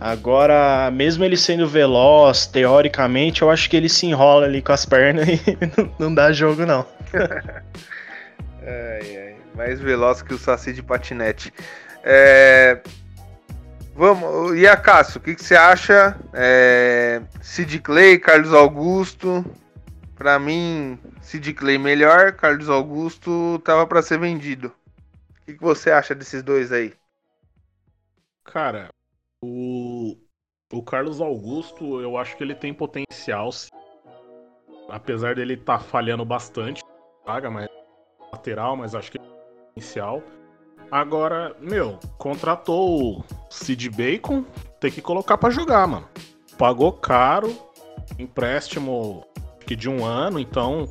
Agora, 0.00 0.90
mesmo 0.90 1.24
ele 1.24 1.36
sendo 1.36 1.68
veloz, 1.68 2.46
teoricamente, 2.46 3.42
eu 3.42 3.50
acho 3.50 3.68
que 3.68 3.76
ele 3.76 3.88
se 3.88 4.06
enrola 4.06 4.46
ali 4.46 4.62
com 4.62 4.72
as 4.72 4.86
pernas 4.86 5.28
e 5.28 5.40
não, 5.76 5.92
não 5.98 6.14
dá 6.14 6.32
jogo, 6.32 6.64
não. 6.64 6.86
Ai, 8.62 9.16
ai, 9.16 9.34
mais 9.54 9.80
veloz 9.80 10.20
que 10.22 10.34
o 10.34 10.38
Saci 10.38 10.72
de 10.72 10.82
patinete. 10.82 11.52
É, 12.04 12.78
Vamos, 14.00 14.56
e 14.56 14.66
a 14.66 14.78
Cássio, 14.78 15.18
o 15.18 15.22
que, 15.22 15.34
que 15.34 15.44
você 15.44 15.54
acha? 15.54 16.18
É... 16.32 17.20
Sid 17.42 17.80
Clay, 17.80 18.18
Carlos 18.18 18.54
Augusto. 18.54 19.44
Pra 20.16 20.38
mim, 20.38 20.98
Sid 21.20 21.52
Clay 21.52 21.76
melhor, 21.76 22.32
Carlos 22.32 22.70
Augusto 22.70 23.58
tava 23.58 23.86
pra 23.86 24.00
ser 24.00 24.18
vendido. 24.18 24.68
O 24.68 25.44
que, 25.44 25.52
que 25.52 25.60
você 25.60 25.90
acha 25.90 26.14
desses 26.14 26.42
dois 26.42 26.72
aí? 26.72 26.94
Cara, 28.42 28.88
o, 29.44 30.16
o 30.72 30.82
Carlos 30.82 31.20
Augusto, 31.20 32.00
eu 32.00 32.16
acho 32.16 32.38
que 32.38 32.42
ele 32.42 32.54
tem 32.54 32.72
potencial, 32.72 33.52
sim. 33.52 33.68
apesar 34.88 35.34
dele 35.34 35.52
estar 35.52 35.78
falhando 35.78 36.24
bastante, 36.24 36.82
paga, 37.26 37.50
mas 37.50 37.68
lateral, 38.32 38.78
mas 38.78 38.94
acho 38.94 39.12
que 39.12 39.18
ele 39.18 39.28
tem 39.28 39.66
potencial. 39.66 40.22
Agora, 40.90 41.54
meu, 41.60 41.98
contratou 42.18 43.18
o 43.20 43.24
Sid 43.48 43.88
Bacon, 43.90 44.44
tem 44.80 44.90
que 44.90 45.00
colocar 45.00 45.38
pra 45.38 45.50
jogar, 45.50 45.86
mano. 45.86 46.08
Pagou 46.58 46.92
caro, 46.92 47.56
empréstimo 48.18 49.24
que 49.66 49.76
de 49.76 49.88
um 49.88 50.04
ano, 50.04 50.38
então 50.40 50.90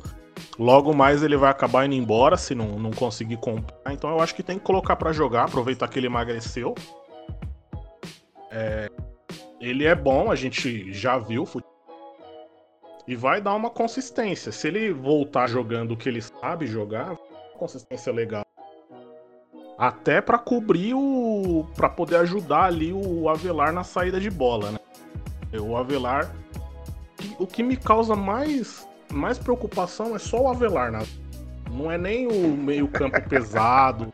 logo 0.58 0.94
mais 0.94 1.22
ele 1.22 1.36
vai 1.36 1.50
acabar 1.50 1.84
indo 1.84 1.94
embora 1.94 2.36
se 2.36 2.54
não, 2.54 2.78
não 2.78 2.90
conseguir 2.90 3.36
comprar. 3.36 3.92
Então 3.92 4.08
eu 4.10 4.20
acho 4.20 4.34
que 4.34 4.42
tem 4.42 4.58
que 4.58 4.64
colocar 4.64 4.96
pra 4.96 5.12
jogar, 5.12 5.44
aproveitar 5.44 5.86
que 5.88 5.98
ele 5.98 6.06
emagreceu. 6.06 6.74
Ele 9.60 9.84
é 9.84 9.94
bom, 9.94 10.30
a 10.30 10.34
gente 10.34 10.92
já 10.92 11.18
viu. 11.18 11.44
fute- 11.44 11.66
E 13.06 13.14
vai 13.14 13.40
dar 13.40 13.54
uma 13.54 13.68
consistência. 13.70 14.50
Se 14.50 14.66
ele 14.68 14.92
voltar 14.92 15.46
jogando 15.46 15.92
o 15.92 15.96
que 15.96 16.08
ele 16.08 16.22
sabe 16.22 16.66
jogar, 16.66 17.16
consistência 17.58 18.10
legal. 18.12 18.42
Até 19.80 20.20
pra 20.20 20.36
cobrir 20.36 20.92
o. 20.92 21.66
pra 21.74 21.88
poder 21.88 22.16
ajudar 22.16 22.64
ali 22.64 22.92
o 22.92 23.30
Avelar 23.30 23.72
na 23.72 23.82
saída 23.82 24.20
de 24.20 24.28
bola, 24.28 24.72
né? 24.72 24.78
O 25.58 25.74
Avelar. 25.74 26.30
O 27.38 27.46
que 27.46 27.62
me 27.62 27.78
causa 27.78 28.14
mais 28.14 28.86
mais 29.10 29.38
preocupação 29.38 30.14
é 30.14 30.18
só 30.18 30.42
o 30.42 30.48
Avelar, 30.48 30.92
né? 30.92 31.02
Não 31.70 31.90
é 31.90 31.96
nem 31.96 32.26
o 32.26 32.54
meio-campo 32.54 33.18
pesado 33.26 34.12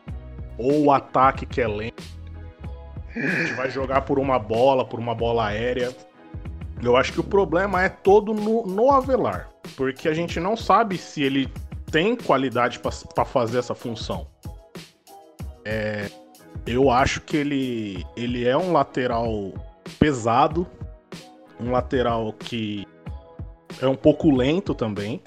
ou 0.57 0.85
o 0.85 0.91
ataque 0.91 1.45
que 1.45 1.59
é 1.59 1.67
lento. 1.67 2.01
A 3.13 3.19
gente 3.19 3.53
vai 3.55 3.69
jogar 3.69 4.03
por 4.03 4.19
uma 4.19 4.39
bola, 4.39 4.85
por 4.85 5.01
uma 5.01 5.13
bola 5.13 5.47
aérea. 5.47 5.93
Eu 6.81 6.95
acho 6.95 7.11
que 7.11 7.19
o 7.19 7.23
problema 7.23 7.83
é 7.83 7.89
todo 7.89 8.33
no, 8.33 8.65
no 8.65 8.89
Avelar. 8.89 9.49
Porque 9.75 10.07
a 10.07 10.13
gente 10.13 10.39
não 10.39 10.55
sabe 10.55 10.97
se 10.97 11.21
ele 11.23 11.51
tem 11.91 12.15
qualidade 12.15 12.79
para 12.79 13.25
fazer 13.25 13.57
essa 13.57 13.75
função. 13.75 14.27
É, 15.69 16.09
eu 16.65 16.89
acho 16.89 17.19
que 17.19 17.35
ele, 17.35 18.05
ele 18.15 18.47
é 18.47 18.55
um 18.57 18.71
lateral 18.71 19.51
pesado, 19.99 20.65
um 21.59 21.71
lateral 21.71 22.31
que 22.31 22.87
é 23.81 23.85
um 23.87 23.95
pouco 23.95 24.31
lento 24.33 24.73
também. 24.73 25.21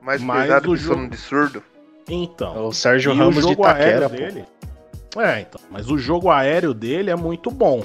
Mais 0.00 0.22
Mas 0.22 0.42
pesado 0.42 0.70
o 0.70 0.76
que 0.76 0.80
jogo- 0.80 1.08
de 1.08 1.16
surdo. 1.16 1.62
Então, 2.08 2.68
O 2.68 2.72
Sérgio 2.72 3.12
Ramos 3.12 3.44
o 3.44 3.48
de 3.48 3.52
Itaquera, 3.54 4.08
dele. 4.08 4.44
É, 5.16 5.40
então. 5.40 5.60
Mas 5.70 5.90
o 5.90 5.98
jogo 5.98 6.30
aéreo 6.30 6.72
dele 6.72 7.10
é 7.10 7.16
muito 7.16 7.50
bom. 7.50 7.82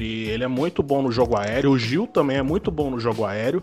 E 0.00 0.24
ele 0.28 0.42
é 0.42 0.48
muito 0.48 0.82
bom 0.82 1.02
no 1.02 1.12
jogo 1.12 1.38
aéreo. 1.38 1.70
O 1.70 1.78
Gil 1.78 2.06
também 2.08 2.38
é 2.38 2.42
muito 2.42 2.70
bom 2.70 2.90
no 2.90 2.98
jogo 2.98 3.24
aéreo. 3.24 3.62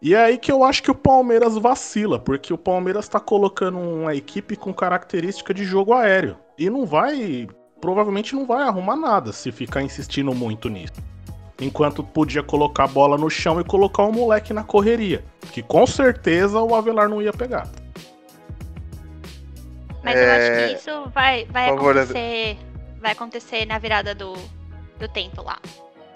E 0.00 0.14
é 0.14 0.24
aí 0.24 0.38
que 0.38 0.52
eu 0.52 0.62
acho 0.62 0.82
que 0.82 0.90
o 0.90 0.94
Palmeiras 0.94 1.56
vacila, 1.56 2.18
porque 2.18 2.52
o 2.52 2.58
Palmeiras 2.58 3.08
tá 3.08 3.18
colocando 3.18 3.78
uma 3.78 4.14
equipe 4.14 4.56
com 4.56 4.72
característica 4.72 5.54
de 5.54 5.64
jogo 5.64 5.92
aéreo. 5.94 6.36
E 6.58 6.68
não 6.68 6.84
vai. 6.84 7.46
Provavelmente 7.80 8.34
não 8.34 8.46
vai 8.46 8.62
arrumar 8.62 8.96
nada 8.96 9.32
se 9.32 9.50
ficar 9.52 9.82
insistindo 9.82 10.34
muito 10.34 10.68
nisso. 10.68 10.94
Enquanto 11.60 12.02
podia 12.02 12.42
colocar 12.42 12.84
a 12.84 12.88
bola 12.88 13.16
no 13.16 13.30
chão 13.30 13.60
e 13.60 13.64
colocar 13.64 14.02
o 14.02 14.12
moleque 14.12 14.52
na 14.52 14.62
correria. 14.62 15.24
Que 15.52 15.62
com 15.62 15.86
certeza 15.86 16.60
o 16.60 16.74
Avelar 16.74 17.08
não 17.08 17.22
ia 17.22 17.32
pegar. 17.32 17.68
Mas 20.02 20.16
eu 20.16 20.30
acho 20.30 20.42
É, 20.42 20.68
que 20.68 20.74
isso 20.74 21.10
vai, 21.14 21.46
vai 21.46 21.70
acontecer. 21.70 22.58
Vai 23.00 23.12
acontecer 23.12 23.66
na 23.66 23.78
virada 23.78 24.14
do, 24.14 24.34
do 24.98 25.08
tempo 25.08 25.42
lá. 25.42 25.58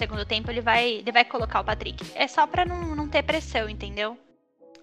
Segundo 0.00 0.24
tempo 0.24 0.50
ele 0.50 0.62
vai, 0.62 0.92
ele 0.92 1.12
vai 1.12 1.26
colocar 1.26 1.60
o 1.60 1.64
Patrick. 1.64 2.02
É 2.14 2.26
só 2.26 2.46
pra 2.46 2.64
não, 2.64 2.96
não 2.96 3.06
ter 3.06 3.22
pressão, 3.22 3.68
entendeu? 3.68 4.16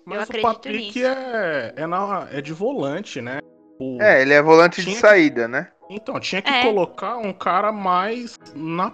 Mas 0.06 0.20
o 0.20 0.22
acredito 0.22 0.46
Patrick 0.48 0.86
nisso. 1.00 1.00
é, 1.08 1.74
é, 1.76 1.88
na- 1.88 2.28
é 2.32 2.40
de 2.40 2.54
volante, 2.54 3.20
né? 3.20 3.40
O- 3.80 4.00
É, 4.00 4.22
ele 4.22 4.36
é 4.36 4.42
volante 4.44 4.76
de 4.76 4.84
Tinha 4.84 4.96
que- 4.96 5.02
saída, 5.02 5.48
né? 5.48 5.70
Então, 5.90 6.20
tinha 6.20 6.40
que 6.40 6.52
É. 6.52 6.62
colocar 6.62 7.18
um 7.18 7.34
cara 7.34 7.72
mais 7.72 8.38
na. 8.54 8.92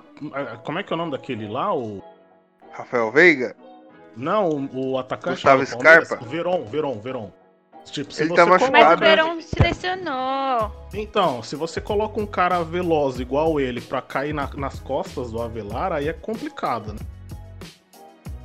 Como 0.63 0.79
é 0.79 0.83
que 0.83 0.93
é 0.93 0.95
o 0.95 0.97
nome 0.97 1.11
daquele 1.11 1.45
lá? 1.45 1.75
O. 1.75 2.01
Rafael 2.71 3.11
Veiga. 3.11 3.53
Não, 4.15 4.47
o, 4.47 4.91
o 4.93 4.97
atacante. 4.97 5.35
Gustavo 5.35 5.65
Scarpa? 5.65 6.19
o 6.23 6.25
Veron, 6.25 6.63
Veron, 6.63 6.99
Veron. 7.01 7.31
Tipo, 7.91 8.11
se 8.14 8.23
Ele 8.23 8.30
você 8.30 8.35
tá 8.35 8.43
coloca- 8.45 8.72
Mas 8.72 8.85
o 8.88 8.89
né? 8.89 8.95
Verão 8.95 9.41
se 9.41 9.61
lesionou. 9.61 10.72
Então, 10.93 11.43
se 11.43 11.55
você 11.55 11.80
coloca 11.80 12.19
um 12.19 12.26
cara 12.26 12.64
veloz 12.64 13.19
igual 13.19 13.60
ele 13.60 13.81
pra 13.81 14.01
cair 14.01 14.34
na- 14.34 14.49
nas 14.55 14.80
costas 14.80 15.31
do 15.31 15.41
Avelar, 15.41 15.91
aí 15.91 16.07
é 16.07 16.14
complicado, 16.14 16.93
né? 16.93 16.99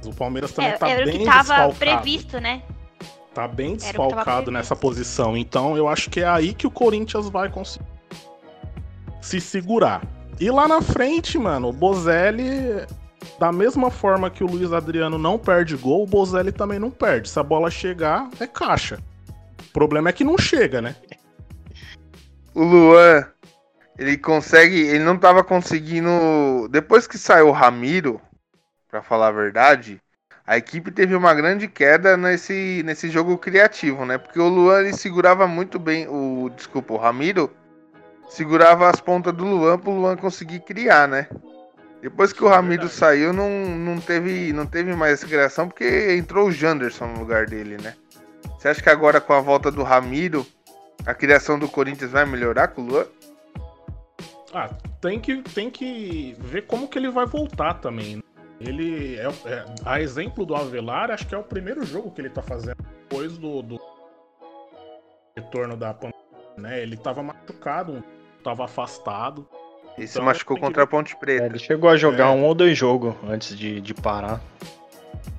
O 0.05 0.12
Palmeiras 0.15 0.52
também 0.52 0.70
É, 0.73 0.77
tá 0.77 0.89
era 0.89 1.02
o 1.02 1.05
bem 1.06 1.19
que 1.19 1.24
tava 1.24 1.39
desfalcado. 1.43 1.74
previsto, 1.74 2.40
né? 2.40 2.62
Tá 3.35 3.47
bem 3.48 3.74
o 3.74 3.77
desfalcado 3.77 4.51
nessa 4.51 4.74
posição. 4.77 5.36
Então 5.36 5.77
eu 5.77 5.89
acho 5.89 6.10
que 6.10 6.20
é 6.20 6.27
aí 6.28 6.52
que 6.52 6.66
o 6.66 6.70
Corinthians 6.70 7.28
vai 7.28 7.48
conseguir 7.48 7.86
se 9.20 9.40
segurar. 9.40 10.02
E 10.40 10.51
lá 10.51 10.69
na 10.69 10.81
frente, 10.81 11.39
mano, 11.39 11.69
o 11.69 11.73
Bozelli, 11.73 12.86
da 13.39 13.51
mesma 13.52 13.90
forma 13.90 14.31
que 14.31 14.43
o 14.43 14.47
Luiz 14.47 14.73
Adriano 14.73 15.19
não 15.19 15.36
perde 15.39 15.77
gol, 15.77 16.05
o 16.05 16.06
Bozelli 16.06 16.52
também 16.52 16.78
não 16.78 16.90
perde. 16.90 17.28
Se 17.28 17.39
a 17.39 17.43
bola 17.43 17.70
chegar, 17.70 18.28
é 18.40 18.47
caixa. 18.47 18.98
O 19.69 19.73
problema 19.73 20.09
é 20.09 20.12
que 20.12 20.24
não 20.24 20.39
chega, 20.39 20.81
né? 20.81 20.97
O 22.55 22.62
Luan, 22.65 23.27
ele 23.99 24.16
consegue. 24.16 24.81
Ele 24.81 25.05
não 25.05 25.19
tava 25.19 25.45
conseguindo. 25.45 26.69
Depois 26.70 27.07
que 27.07 27.19
saiu 27.19 27.49
o 27.49 27.53
Ramiro, 27.53 28.20
pra 28.89 29.03
falar 29.03 29.28
a 29.28 29.32
verdade, 29.32 30.01
a 30.47 30.57
equipe 30.57 30.90
teve 30.90 31.15
uma 31.15 31.35
grande 31.35 31.69
queda 31.69 32.16
nesse, 32.16 32.82
nesse 32.85 33.11
jogo 33.11 33.36
criativo, 33.36 34.05
né? 34.05 34.16
Porque 34.16 34.40
o 34.40 34.49
Luan 34.49 34.81
ele 34.81 34.93
segurava 34.93 35.47
muito 35.47 35.78
bem. 35.78 36.09
O. 36.09 36.51
Desculpa, 36.57 36.95
o 36.95 36.97
Ramiro 36.97 37.55
segurava 38.28 38.89
as 38.89 39.01
pontas 39.01 39.35
do 39.35 39.45
Luan 39.45 39.78
pro 39.78 39.90
Luan 39.90 40.16
conseguir 40.16 40.61
criar, 40.61 41.07
né? 41.07 41.28
Depois 42.01 42.32
que 42.32 42.45
o 42.45 42.49
Ramiro 42.49 42.82
Verdade. 42.82 42.99
saiu, 42.99 43.32
não, 43.32 43.51
não, 43.51 44.01
teve, 44.01 44.53
não 44.53 44.65
teve 44.65 44.95
mais 44.95 45.15
essa 45.15 45.27
criação, 45.27 45.66
porque 45.66 46.15
entrou 46.16 46.49
o 46.49 46.53
Janderson 46.53 47.07
no 47.07 47.20
lugar 47.20 47.47
dele, 47.47 47.77
né? 47.82 47.95
Você 48.59 48.68
acha 48.68 48.82
que 48.82 48.90
agora 48.90 49.20
com 49.20 49.32
a 49.32 49.40
volta 49.40 49.70
do 49.70 49.82
Ramiro, 49.82 50.44
a 51.06 51.14
criação 51.14 51.59
do 51.59 51.68
Corinthians 51.68 52.10
vai 52.10 52.24
melhorar 52.26 52.68
com 52.68 52.82
o 52.82 52.86
Luan? 52.86 53.06
Ah, 54.52 54.68
tem 55.01 55.20
que, 55.20 55.43
tem 55.43 55.70
que 55.70 56.35
ver 56.39 56.66
como 56.66 56.89
que 56.89 56.98
ele 56.98 57.10
vai 57.10 57.24
voltar 57.26 57.74
também. 57.74 58.16
né? 58.16 58.22
Ele 58.60 59.16
é, 59.16 59.26
é- 59.47 59.64
a 59.85 60.01
exemplo 60.01 60.44
do 60.44 60.56
Avelar, 60.56 61.10
acho 61.12 61.26
que 61.26 61.35
é 61.35 61.39
o 61.39 61.44
primeiro 61.44 61.85
jogo 61.85 62.10
que 62.10 62.20
ele 62.20 62.30
tá 62.30 62.43
fazendo 62.43 62.76
depois 63.09 63.39
do, 63.39 63.62
do 63.62 63.80
retorno 65.36 65.76
da 65.76 65.94
pandemia, 65.94 66.18
né? 66.56 66.82
Ele 66.82 66.97
tava 66.97 67.22
machucado, 67.22 68.02
tava 68.43 68.64
afastado. 68.64 69.48
Ele 69.97 70.06
se 70.09 70.14
Então, 70.14 70.24
machucou 70.26 70.56
tem 70.56 70.62
que 70.62 70.66
contra 70.66 70.82
a. 70.82 70.86
Ponte 70.86 71.14
É, 71.14 71.16
Preta. 71.16 71.47
ele 71.47 71.59
chegou 71.60 71.89
a 71.89 71.97
jogar 71.97 72.26
É. 72.28 72.30
um 72.30 72.44
ou 72.44 72.55
dois 72.55 72.76
jogos 72.76 73.14
antes 73.28 73.56
de, 73.56 73.80
de 73.80 73.94
parar. 73.94 74.40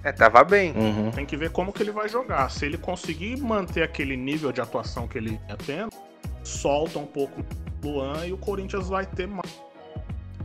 É, 0.03 0.11
tava 0.11 0.43
bem. 0.43 0.71
Uhum. 0.71 1.11
Tem 1.11 1.25
que 1.25 1.35
ver 1.35 1.51
como 1.51 1.73
que 1.73 1.83
ele 1.83 1.91
vai 1.91 2.07
jogar. 2.07 2.49
Se 2.49 2.65
ele 2.65 2.77
conseguir 2.77 3.37
manter 3.37 3.83
aquele 3.83 4.15
nível 4.15 4.51
de 4.51 4.61
atuação 4.61 5.07
que 5.07 5.17
ele 5.17 5.39
ia 5.47 5.57
tendo, 5.57 5.91
solta 6.43 6.99
um 6.99 7.05
pouco 7.05 7.41
o 7.83 7.87
Luan 7.87 8.25
e 8.25 8.33
o 8.33 8.37
Corinthians 8.37 8.87
vai 8.87 9.05
ter 9.05 9.27
mais 9.27 9.61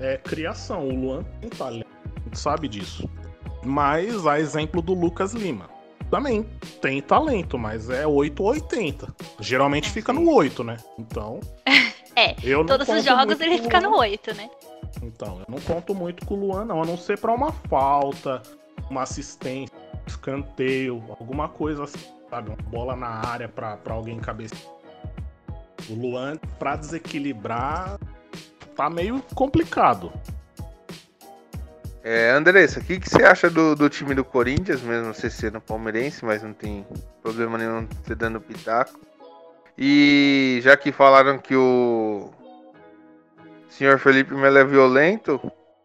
é, 0.00 0.16
criação. 0.16 0.88
O 0.88 0.94
Luan 0.94 1.22
tem 1.40 1.50
talento, 1.50 1.86
a 2.04 2.20
gente 2.24 2.38
sabe 2.38 2.68
disso. 2.68 3.08
Mas, 3.64 4.26
a 4.26 4.38
exemplo 4.38 4.82
do 4.82 4.92
Lucas 4.92 5.32
Lima, 5.32 5.70
também 6.10 6.44
tem 6.82 7.00
talento, 7.00 7.58
mas 7.58 7.88
é 7.88 8.06
8 8.06 8.42
ou 8.42 8.50
80. 8.50 9.14
Geralmente 9.40 9.88
fica 9.90 10.12
no 10.12 10.30
8, 10.30 10.62
né? 10.64 10.76
Então. 10.98 11.40
É, 12.16 12.34
Todos 12.66 12.88
os 12.88 13.04
jogos 13.04 13.40
ele 13.40 13.58
fica 13.58 13.80
no 13.80 13.96
8, 13.96 14.34
né? 14.34 14.48
Então, 15.02 15.40
eu 15.40 15.46
não 15.48 15.60
conto 15.60 15.94
muito 15.94 16.24
com 16.24 16.34
o 16.34 16.46
Luan, 16.46 16.64
não, 16.64 16.82
a 16.82 16.86
não 16.86 16.96
ser 16.96 17.18
pra 17.18 17.32
uma 17.32 17.50
falta, 17.68 18.40
uma 18.90 19.02
assistência, 19.02 19.76
um 19.94 20.06
escanteio, 20.06 21.02
alguma 21.18 21.48
coisa 21.48 21.84
assim, 21.84 22.06
sabe? 22.30 22.50
Uma 22.50 22.70
bola 22.70 22.96
na 22.96 23.08
área 23.08 23.48
pra 23.48 23.78
alguém 23.88 24.18
cabecear. 24.18 24.60
O 25.88 25.94
Luan, 25.94 26.36
pra 26.58 26.76
desequilibrar, 26.76 27.98
tá 28.74 28.88
meio 28.88 29.22
complicado. 29.34 30.12
É, 32.02 32.30
Andressa, 32.32 32.80
o 32.80 32.84
que, 32.84 33.00
que 33.00 33.08
você 33.08 33.22
acha 33.22 33.48
do, 33.48 33.74
do 33.74 33.88
time 33.88 34.14
do 34.14 34.22
Corinthians, 34.22 34.82
mesmo 34.82 35.14
você 35.14 35.30
sendo 35.30 35.58
palmeirense, 35.58 36.22
mas 36.22 36.42
não 36.42 36.52
tem 36.52 36.86
problema 37.22 37.56
nenhum 37.56 37.88
você 38.02 38.14
dando 38.14 38.40
pitaco? 38.40 39.00
E 39.76 40.60
já 40.62 40.76
que 40.76 40.92
falaram 40.92 41.38
que 41.38 41.56
o 41.56 42.30
senhor 43.70 43.98
Felipe 43.98 44.34
Melo 44.34 44.58
é 44.58 44.64
violento, 44.64 45.40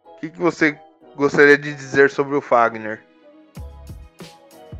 o 0.06 0.20
que, 0.20 0.30
que 0.30 0.38
você 0.38 0.78
gostaria 1.20 1.58
de 1.58 1.74
dizer 1.74 2.10
sobre 2.10 2.36
o 2.36 2.42
Fagner? 2.42 3.04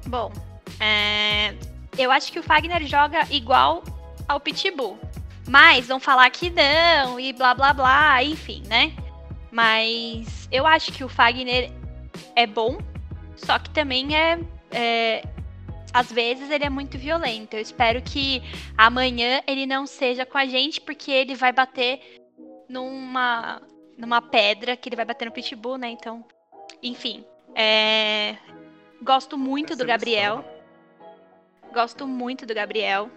Bom, 0.08 0.32
é, 0.80 1.54
eu 1.98 2.10
acho 2.12 2.32
que 2.32 2.40
o 2.40 2.44
Fagner 2.44 2.88
joga 2.88 3.28
igual 3.30 3.84
ao 4.28 4.40
Pitbull. 4.40 4.98
Mas 5.48 5.88
vão 5.88 6.00
falar 6.00 6.30
que 6.30 6.50
não 6.50 7.20
e 7.20 7.34
blá 7.34 7.54
blá 7.54 7.74
blá, 7.74 8.24
enfim, 8.24 8.64
né? 8.68 8.94
Mas 9.52 10.48
eu 10.52 10.66
acho 10.66 10.92
que 10.94 11.04
o 11.04 11.10
Fagner 11.10 11.72
é 12.36 12.48
bom, 12.48 12.78
só 13.36 13.60
que 13.60 13.70
também 13.72 14.16
é, 14.16 14.40
é. 14.72 15.24
Às 15.92 16.12
vezes 16.12 16.50
ele 16.52 16.64
é 16.64 16.70
muito 16.70 16.98
violento. 16.98 17.56
Eu 17.56 17.62
espero 17.62 18.02
que 18.02 18.44
amanhã 18.78 19.42
ele 19.48 19.66
não 19.66 19.88
seja 19.88 20.26
com 20.26 20.38
a 20.38 20.46
gente, 20.46 20.80
porque 20.80 21.12
ele 21.12 21.36
vai 21.36 21.52
bater 21.52 22.00
numa, 22.70 23.60
numa 24.00 24.22
pedra, 24.22 24.78
que 24.78 24.90
ele 24.90 24.96
vai 24.96 25.06
bater 25.06 25.26
no 25.26 25.32
Pitbull, 25.32 25.78
né? 25.78 25.90
Então, 25.90 26.24
enfim. 26.82 27.26
É, 27.54 28.38
gosto 29.04 29.38
muito 29.38 29.74
do 29.74 29.78
Seleção, 29.78 29.88
Gabriel. 29.88 30.46
Gosto 31.74 32.08
muito 32.08 32.46
do 32.46 32.56
Gabriel. 32.56 33.10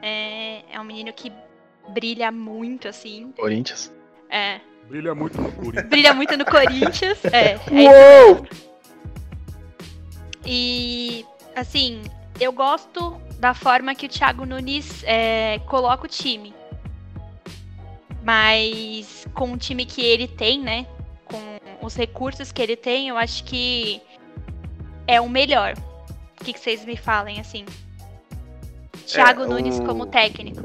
É, 0.00 0.62
é 0.70 0.80
um 0.80 0.84
menino 0.84 1.12
que 1.12 1.32
brilha 1.88 2.30
muito, 2.30 2.86
assim. 2.86 3.32
Corinthians. 3.32 3.92
É, 4.28 4.60
Brilha 4.88 5.14
muito 5.14 5.40
no 5.40 5.50
Corinthians. 5.52 5.88
brilha 5.88 6.12
muito 6.12 6.36
no 6.36 6.44
Corinthians. 6.44 7.18
É, 7.32 7.52
é 7.52 8.28
Uou! 8.28 8.46
E, 10.44 11.24
assim, 11.54 12.02
eu 12.40 12.52
gosto 12.52 13.20
da 13.38 13.54
forma 13.54 13.94
que 13.94 14.06
o 14.06 14.08
Thiago 14.08 14.44
Nunes 14.44 15.02
é, 15.04 15.60
coloca 15.60 16.04
o 16.04 16.08
time. 16.08 16.52
Mas 18.22 19.26
com 19.34 19.52
o 19.52 19.56
time 19.58 19.84
que 19.84 20.00
ele 20.04 20.28
tem, 20.28 20.60
né? 20.60 20.86
Com 21.24 21.58
os 21.84 21.94
recursos 21.96 22.52
que 22.52 22.62
ele 22.62 22.76
tem, 22.76 23.08
eu 23.08 23.16
acho 23.16 23.44
que 23.44 24.00
é 25.06 25.20
o 25.20 25.28
melhor. 25.28 25.74
O 26.40 26.44
que, 26.44 26.52
que 26.52 26.58
vocês 26.60 26.84
me 26.84 26.96
falem, 26.96 27.40
assim? 27.40 27.64
Thiago 29.06 29.42
É, 29.42 29.46
Nunes 29.46 29.78
o- 29.78 29.84
como 29.84 30.06
técnico. 30.06 30.62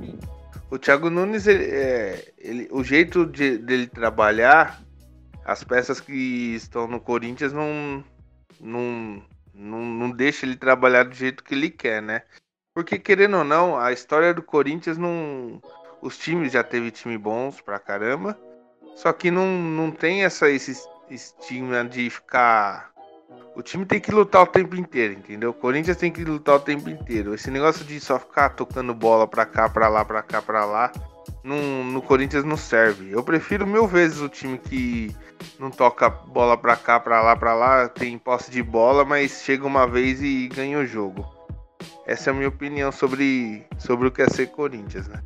O 0.69 0.77
Thiago 0.77 1.09
Nunes, 1.09 1.47
ele, 1.47 1.63
é, 1.65 2.31
ele- 2.37 2.67
o 2.71 2.83
jeito 2.83 3.25
de, 3.25 3.57
dele 3.57 3.87
trabalhar, 3.87 4.81
as 5.45 5.63
peças 5.63 5.99
que 5.99 6.55
estão 6.55 6.87
no 6.87 6.99
Corinthians 6.99 7.53
não, 7.53 8.03
não, 8.59 9.23
não, 9.53 9.79
não 9.85 10.11
deixa 10.11 10.45
ele 10.45 10.55
trabalhar 10.57 11.03
do 11.03 11.15
jeito 11.15 11.43
que 11.43 11.53
ele 11.55 11.69
quer, 11.69 12.01
né? 12.01 12.23
Porque, 12.75 12.99
querendo 12.99 13.37
ou 13.37 13.43
não, 13.43 13.77
a 13.77 13.91
história 13.91 14.33
do 14.33 14.43
Corinthians 14.43 14.97
não. 14.97 15.61
Os 16.01 16.17
times 16.17 16.51
já 16.51 16.63
teve 16.63 16.91
time 16.91 17.17
bons 17.17 17.61
pra 17.61 17.79
caramba. 17.79 18.37
Só 18.95 19.13
que 19.13 19.29
não, 19.29 19.45
não 19.47 19.91
tem 19.91 20.23
essa, 20.23 20.49
esse 20.49 20.75
estigma 21.09 21.83
de 21.85 22.09
ficar. 22.09 22.91
O 23.55 23.61
time 23.61 23.85
tem 23.85 23.99
que 23.99 24.11
lutar 24.11 24.43
o 24.43 24.47
tempo 24.47 24.75
inteiro, 24.75 25.13
entendeu? 25.13 25.49
O 25.49 25.53
Corinthians 25.53 25.97
tem 25.97 26.11
que 26.11 26.23
lutar 26.23 26.55
o 26.55 26.59
tempo 26.59 26.89
inteiro. 26.89 27.33
Esse 27.33 27.49
negócio 27.49 27.83
de 27.85 27.99
só 27.99 28.19
ficar 28.19 28.49
tocando 28.49 28.93
bola 28.93 29.27
pra 29.27 29.45
cá, 29.45 29.67
pra 29.67 29.87
lá, 29.87 30.05
pra 30.05 30.21
cá, 30.21 30.41
pra 30.41 30.63
lá, 30.65 30.91
não- 31.43 31.83
no 31.83 32.01
Corinthians 32.01 32.43
não 32.43 32.57
serve. 32.57 33.11
Eu 33.11 33.23
prefiro 33.23 33.65
mil 33.65 33.87
vezes 33.87 34.19
o 34.19 34.29
time 34.29 34.57
que 34.57 35.15
não 35.59 35.71
toca 35.71 36.09
bola 36.09 36.55
pra 36.57 36.75
cá, 36.75 36.99
pra 36.99 37.21
lá, 37.21 37.35
pra 37.35 37.53
lá, 37.53 37.89
tem 37.89 38.17
posse 38.17 38.51
de 38.51 38.61
bola, 38.61 39.03
mas 39.03 39.41
chega 39.43 39.65
uma 39.65 39.87
vez 39.87 40.21
e 40.21 40.47
ganha 40.49 40.77
o 40.79 40.85
jogo. 40.85 41.25
Essa 42.05 42.29
é 42.29 42.33
a 42.33 42.35
minha 42.35 42.49
opinião 42.49 42.91
sobre, 42.91 43.65
sobre 43.77 44.07
o 44.07 44.11
que 44.11 44.21
é 44.21 44.29
ser 44.29 44.47
Corinthians, 44.47 45.07
né? 45.07 45.21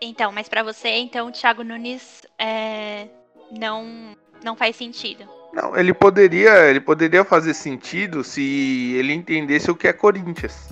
Então, 0.00 0.30
mas 0.32 0.48
pra 0.48 0.62
você, 0.62 0.88
então, 0.88 1.28
o 1.28 1.32
Thiago 1.32 1.64
Nunes 1.64 2.22
é, 2.38 3.06
não, 3.50 4.14
não 4.44 4.56
faz 4.56 4.76
sentido. 4.76 5.24
Não, 5.52 5.76
ele 5.76 5.94
poderia, 5.94 6.68
ele 6.68 6.80
poderia 6.80 7.24
fazer 7.24 7.54
sentido 7.54 8.22
se 8.22 8.94
ele 8.96 9.14
entendesse 9.14 9.70
o 9.70 9.76
que 9.76 9.88
é 9.88 9.92
Corinthians. 9.92 10.68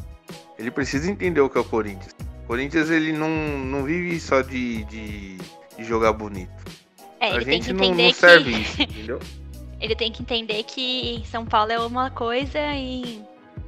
Ele 0.58 0.70
precisa 0.70 1.10
entender 1.10 1.40
o 1.40 1.48
que 1.48 1.56
é 1.56 1.60
o 1.60 1.64
Corinthians. 1.64 2.14
O 2.44 2.46
Corinthians 2.46 2.90
ele 2.90 3.12
não, 3.12 3.30
não 3.30 3.82
vive 3.84 4.20
só 4.20 4.42
de, 4.42 4.84
de, 4.84 5.38
de 5.76 5.84
jogar 5.84 6.12
bonito. 6.12 6.52
É, 7.18 7.30
a 7.30 7.36
ele 7.36 7.44
tem 7.46 7.54
gente 7.54 7.66
que 7.66 7.72
não, 7.72 7.84
entender 7.84 8.02
não 8.02 8.10
que. 8.10 8.16
serve 8.16 8.50
isso, 8.50 8.82
entendeu? 8.82 9.20
Ele 9.80 9.94
tem 9.94 10.10
que 10.10 10.22
entender 10.22 10.62
que 10.62 11.22
São 11.26 11.44
Paulo 11.44 11.70
é 11.70 11.78
uma 11.78 12.08
coisa 12.08 12.58
e 12.74 13.22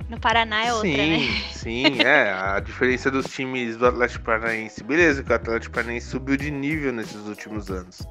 no 0.09 0.21
Paraná 0.21 0.65
é 0.65 0.73
outra, 0.73 0.89
sim, 0.89 0.97
né? 0.97 1.43
sim, 1.53 2.01
é. 2.03 2.33
A 2.33 2.61
diferença 2.61 3.11
dos 3.11 3.27
times 3.27 3.77
do 3.77 3.87
Atlético 3.87 4.25
Paranaense. 4.25 4.83
Beleza, 4.85 5.23
que 5.23 5.33
o 5.33 5.35
Atlético 5.35 5.75
Paranaense 5.75 6.09
subiu 6.09 6.37
de 6.37 6.51
nível 6.51 6.93
nesses 6.93 7.27
últimos 7.27 7.71
anos. 7.71 8.03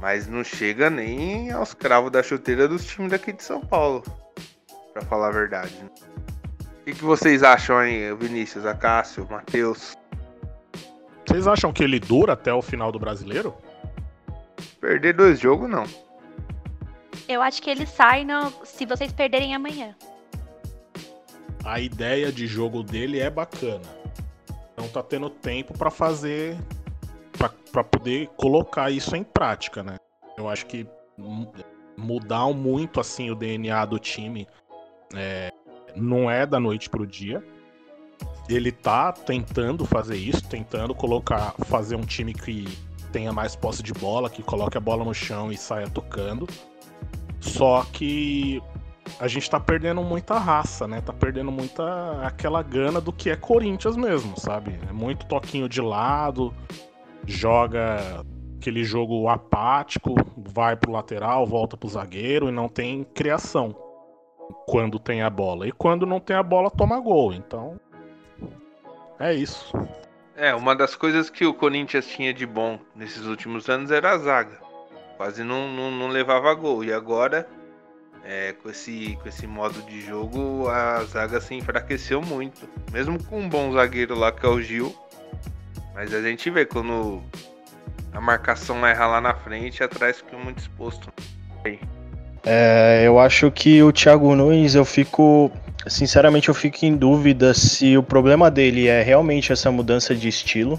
Mas 0.00 0.26
não 0.26 0.42
chega 0.42 0.90
nem 0.90 1.50
aos 1.52 1.74
cravos 1.74 2.10
da 2.10 2.22
chuteira 2.22 2.66
dos 2.66 2.84
times 2.84 3.10
daqui 3.10 3.32
de 3.32 3.42
São 3.42 3.60
Paulo. 3.60 4.02
Pra 4.92 5.02
falar 5.02 5.28
a 5.28 5.32
verdade. 5.32 5.74
O 6.80 6.84
que, 6.84 6.92
que 6.92 7.04
vocês 7.04 7.42
acham 7.44 7.76
aí, 7.78 8.12
Vinícius, 8.14 8.66
Acácio, 8.66 9.26
Matheus? 9.30 9.96
Vocês 11.24 11.46
acham 11.46 11.72
que 11.72 11.82
ele 11.84 12.00
dura 12.00 12.32
até 12.32 12.52
o 12.52 12.60
final 12.60 12.90
do 12.90 12.98
brasileiro? 12.98 13.54
Perder 14.80 15.14
dois 15.14 15.38
jogos, 15.38 15.70
não. 15.70 15.84
Eu 17.28 17.40
acho 17.40 17.62
que 17.62 17.70
ele 17.70 17.86
sai 17.86 18.24
no- 18.24 18.52
se 18.64 18.84
vocês 18.84 19.12
perderem 19.12 19.54
amanhã. 19.54 19.94
A 21.64 21.80
ideia 21.80 22.32
de 22.32 22.46
jogo 22.46 22.82
dele 22.82 23.20
é 23.20 23.30
bacana. 23.30 23.82
Não 24.76 24.88
tá 24.88 25.02
tendo 25.02 25.30
tempo 25.30 25.76
pra 25.76 25.90
fazer. 25.90 26.56
Pra 27.72 27.82
poder 27.82 28.28
colocar 28.36 28.90
isso 28.90 29.16
em 29.16 29.24
prática, 29.24 29.82
né? 29.82 29.96
Eu 30.36 30.48
acho 30.48 30.66
que 30.66 30.86
mu- 31.16 31.50
mudar 31.96 32.46
muito 32.52 33.00
assim 33.00 33.30
o 33.30 33.34
DNA 33.34 33.84
do 33.86 33.98
time 33.98 34.46
é, 35.14 35.50
não 35.96 36.30
é 36.30 36.44
da 36.44 36.60
noite 36.60 36.90
pro 36.90 37.06
dia. 37.06 37.42
Ele 38.48 38.70
tá 38.70 39.12
tentando 39.12 39.86
fazer 39.86 40.16
isso, 40.16 40.46
tentando 40.46 40.94
colocar, 40.94 41.54
fazer 41.64 41.96
um 41.96 42.04
time 42.04 42.34
que 42.34 42.66
tenha 43.12 43.32
mais 43.32 43.56
posse 43.56 43.82
de 43.82 43.92
bola, 43.94 44.28
que 44.28 44.42
coloque 44.42 44.76
a 44.76 44.80
bola 44.80 45.04
no 45.04 45.14
chão 45.14 45.50
e 45.50 45.56
saia 45.56 45.88
tocando. 45.88 46.46
Só 47.40 47.84
que 47.92 48.62
a 49.22 49.28
gente 49.28 49.48
tá 49.48 49.60
perdendo 49.60 50.02
muita 50.02 50.36
raça, 50.36 50.88
né? 50.88 51.00
Tá 51.00 51.12
perdendo 51.12 51.52
muita 51.52 52.26
aquela 52.26 52.60
gana 52.60 53.00
do 53.00 53.12
que 53.12 53.30
é 53.30 53.36
Corinthians 53.36 53.96
mesmo, 53.96 54.36
sabe? 54.36 54.76
É 54.88 54.92
muito 54.92 55.26
toquinho 55.26 55.68
de 55.68 55.80
lado, 55.80 56.52
joga 57.24 58.24
aquele 58.58 58.82
jogo 58.82 59.28
apático, 59.28 60.16
vai 60.36 60.74
pro 60.74 60.90
lateral, 60.90 61.46
volta 61.46 61.76
pro 61.76 61.88
zagueiro 61.88 62.48
e 62.48 62.52
não 62.52 62.68
tem 62.68 63.04
criação 63.04 63.72
quando 64.66 64.98
tem 64.98 65.22
a 65.22 65.30
bola. 65.30 65.68
E 65.68 65.72
quando 65.72 66.04
não 66.04 66.18
tem 66.18 66.34
a 66.34 66.42
bola, 66.42 66.68
toma 66.68 66.98
gol. 66.98 67.32
Então, 67.32 67.78
é 69.20 69.32
isso. 69.32 69.72
É, 70.34 70.52
uma 70.52 70.74
das 70.74 70.96
coisas 70.96 71.30
que 71.30 71.46
o 71.46 71.54
Corinthians 71.54 72.08
tinha 72.08 72.34
de 72.34 72.44
bom 72.44 72.76
nesses 72.92 73.24
últimos 73.26 73.68
anos 73.68 73.92
era 73.92 74.10
a 74.10 74.18
zaga. 74.18 74.58
Quase 75.16 75.44
não, 75.44 75.68
não, 75.68 75.92
não 75.92 76.08
levava 76.08 76.52
gol. 76.54 76.82
E 76.82 76.92
agora, 76.92 77.46
é, 78.24 78.54
com, 78.62 78.70
esse, 78.70 79.18
com 79.20 79.28
esse 79.28 79.46
modo 79.46 79.82
de 79.82 80.00
jogo, 80.00 80.68
a 80.68 81.04
zaga 81.04 81.40
se 81.40 81.54
enfraqueceu 81.54 82.22
muito. 82.22 82.68
Mesmo 82.92 83.22
com 83.24 83.40
um 83.40 83.48
bom 83.48 83.72
zagueiro 83.72 84.14
lá 84.14 84.30
que 84.30 84.44
é 84.44 84.48
o 84.48 84.60
Gil. 84.60 84.94
Mas 85.94 86.14
a 86.14 86.22
gente 86.22 86.48
vê 86.50 86.64
quando 86.64 87.22
a 88.12 88.20
marcação 88.20 88.86
erra 88.86 89.06
lá 89.06 89.20
na 89.20 89.34
frente, 89.34 89.82
atrás 89.82 90.18
fica 90.18 90.36
muito 90.36 90.58
exposto. 90.58 91.12
É, 92.44 93.02
eu 93.04 93.18
acho 93.20 93.50
que 93.50 93.82
o 93.82 93.92
Thiago 93.92 94.34
Nunes, 94.34 94.74
eu 94.74 94.84
fico. 94.84 95.50
Sinceramente, 95.86 96.48
eu 96.48 96.54
fico 96.54 96.84
em 96.84 96.94
dúvida 96.94 97.52
se 97.54 97.96
o 97.96 98.02
problema 98.02 98.50
dele 98.50 98.86
é 98.86 99.02
realmente 99.02 99.52
essa 99.52 99.70
mudança 99.70 100.14
de 100.14 100.28
estilo 100.28 100.78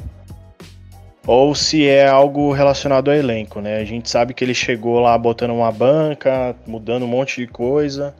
ou 1.25 1.55
se 1.55 1.87
é 1.87 2.07
algo 2.07 2.51
relacionado 2.51 3.09
ao 3.09 3.15
elenco, 3.17 3.61
né? 3.61 3.77
A 3.77 3.85
gente 3.85 4.09
sabe 4.09 4.33
que 4.33 4.43
ele 4.43 4.53
chegou 4.53 4.99
lá 4.99 5.17
botando 5.17 5.51
uma 5.51 5.71
banca, 5.71 6.55
mudando 6.67 7.03
um 7.03 7.07
monte 7.07 7.41
de 7.41 7.47
coisa, 7.47 8.13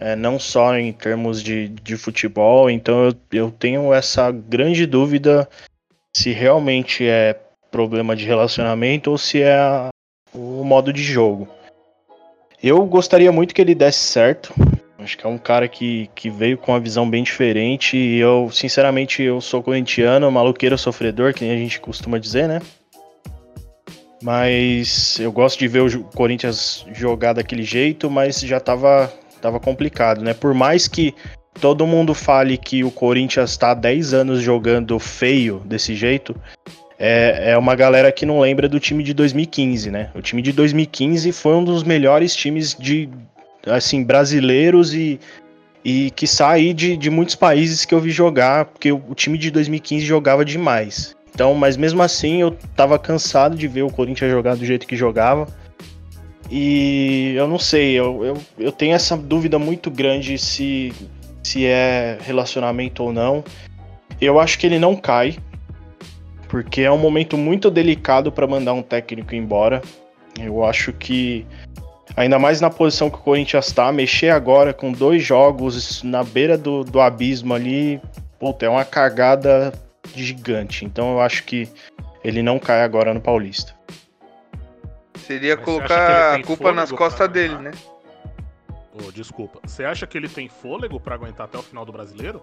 é, 0.00 0.16
não 0.16 0.38
só 0.38 0.76
em 0.76 0.92
termos 0.92 1.42
de, 1.42 1.68
de 1.68 1.96
futebol, 1.96 2.70
então 2.70 3.04
eu, 3.06 3.14
eu 3.32 3.50
tenho 3.50 3.92
essa 3.92 4.30
grande 4.30 4.86
dúvida 4.86 5.48
se 6.16 6.32
realmente 6.32 7.06
é 7.06 7.38
problema 7.70 8.16
de 8.16 8.24
relacionamento 8.24 9.10
ou 9.10 9.18
se 9.18 9.42
é 9.42 9.54
a- 9.54 9.88
o 10.34 10.64
modo 10.64 10.92
de 10.92 11.02
jogo. 11.02 11.48
Eu 12.62 12.84
gostaria 12.86 13.30
muito 13.30 13.54
que 13.54 13.60
ele 13.60 13.74
desse 13.74 14.00
certo. 14.00 14.52
Acho 14.98 15.16
que 15.16 15.24
é 15.24 15.28
um 15.28 15.38
cara 15.38 15.68
que, 15.68 16.10
que 16.12 16.28
veio 16.28 16.58
com 16.58 16.72
uma 16.72 16.80
visão 16.80 17.08
bem 17.08 17.22
diferente. 17.22 17.96
E 17.96 18.18
eu, 18.18 18.50
sinceramente, 18.52 19.22
eu 19.22 19.40
sou 19.40 19.62
corintiano, 19.62 20.30
maluqueiro 20.30 20.76
sofredor, 20.76 21.32
que 21.32 21.44
nem 21.44 21.54
a 21.54 21.58
gente 21.58 21.80
costuma 21.80 22.18
dizer, 22.18 22.48
né? 22.48 22.60
Mas 24.20 25.20
eu 25.20 25.30
gosto 25.30 25.56
de 25.56 25.68
ver 25.68 25.82
o 25.82 26.02
Corinthians 26.04 26.84
jogar 26.92 27.32
daquele 27.32 27.62
jeito, 27.62 28.10
mas 28.10 28.40
já 28.40 28.58
tava, 28.58 29.12
tava 29.40 29.60
complicado, 29.60 30.20
né? 30.20 30.34
Por 30.34 30.52
mais 30.52 30.88
que 30.88 31.14
todo 31.60 31.86
mundo 31.86 32.12
fale 32.12 32.58
que 32.58 32.82
o 32.82 32.90
Corinthians 32.90 33.56
tá 33.56 33.70
há 33.70 33.74
10 33.74 34.14
anos 34.14 34.42
jogando 34.42 34.98
feio 34.98 35.62
desse 35.64 35.94
jeito, 35.94 36.34
é, 36.98 37.52
é 37.52 37.58
uma 37.58 37.76
galera 37.76 38.10
que 38.10 38.26
não 38.26 38.40
lembra 38.40 38.68
do 38.68 38.80
time 38.80 39.04
de 39.04 39.14
2015, 39.14 39.92
né? 39.92 40.10
O 40.16 40.20
time 40.20 40.42
de 40.42 40.50
2015 40.50 41.30
foi 41.30 41.54
um 41.54 41.62
dos 41.62 41.84
melhores 41.84 42.34
times 42.34 42.74
de 42.74 43.08
assim 43.70 44.02
brasileiros 44.02 44.94
e 44.94 45.20
e 45.84 46.10
que 46.10 46.26
saí 46.26 46.74
de, 46.74 46.96
de 46.96 47.08
muitos 47.08 47.34
países 47.34 47.84
que 47.84 47.94
eu 47.94 48.00
vi 48.00 48.10
jogar, 48.10 48.66
porque 48.66 48.92
o, 48.92 49.14
time 49.14 49.38
de 49.38 49.50
2015 49.50 50.04
jogava 50.04 50.44
demais. 50.44 51.16
Então, 51.32 51.54
mas 51.54 51.76
mesmo 51.76 52.02
assim 52.02 52.42
eu 52.42 52.56
tava 52.74 52.98
cansado 52.98 53.56
de 53.56 53.68
ver 53.68 53.82
o 53.82 53.90
Corinthians 53.90 54.30
jogar 54.30 54.56
do 54.56 54.66
jeito 54.66 54.86
que 54.86 54.96
jogava. 54.96 55.46
E 56.50 57.34
eu 57.36 57.46
não 57.46 57.58
sei, 57.58 57.92
eu, 57.92 58.24
eu, 58.24 58.36
eu 58.58 58.72
tenho 58.72 58.94
essa 58.94 59.16
dúvida 59.16 59.58
muito 59.58 59.90
grande 59.90 60.36
se, 60.38 60.92
se 61.42 61.64
é 61.64 62.18
relacionamento 62.22 63.02
ou 63.02 63.12
não. 63.12 63.44
Eu 64.20 64.40
acho 64.40 64.58
que 64.58 64.66
ele 64.66 64.78
não 64.78 64.96
cai, 64.96 65.36
porque 66.48 66.82
é 66.82 66.90
um 66.90 66.98
momento 66.98 67.38
muito 67.38 67.70
delicado 67.70 68.32
para 68.32 68.46
mandar 68.46 68.72
um 68.72 68.82
técnico 68.82 69.34
embora. 69.34 69.80
Eu 70.40 70.64
acho 70.64 70.92
que, 70.92 71.46
ainda 72.18 72.36
mais 72.36 72.60
na 72.60 72.68
posição 72.68 73.08
que 73.08 73.16
o 73.16 73.20
Corinthians 73.20 73.68
está, 73.68 73.92
mexer 73.92 74.30
agora 74.30 74.74
com 74.74 74.90
dois 74.90 75.22
jogos 75.22 76.02
na 76.02 76.24
beira 76.24 76.58
do, 76.58 76.82
do 76.82 77.00
abismo 77.00 77.54
ali, 77.54 78.00
puta, 78.40 78.66
é 78.66 78.68
uma 78.68 78.84
cagada 78.84 79.72
gigante. 80.14 80.84
Então 80.84 81.12
eu 81.12 81.20
acho 81.20 81.44
que 81.44 81.68
ele 82.24 82.42
não 82.42 82.58
cai 82.58 82.82
agora 82.82 83.14
no 83.14 83.20
Paulista. 83.20 83.72
Seria 85.14 85.54
Mas 85.54 85.64
colocar 85.64 86.34
a 86.34 86.42
culpa 86.42 86.72
nas 86.72 86.90
costas 86.90 87.28
dele, 87.30 87.56
né? 87.58 87.70
Ô, 88.92 89.12
desculpa. 89.12 89.60
Você 89.64 89.84
acha 89.84 90.04
que 90.04 90.18
ele 90.18 90.28
tem 90.28 90.48
fôlego 90.48 90.98
pra 90.98 91.14
aguentar 91.14 91.46
até 91.46 91.56
o 91.56 91.62
final 91.62 91.84
do 91.84 91.92
brasileiro? 91.92 92.42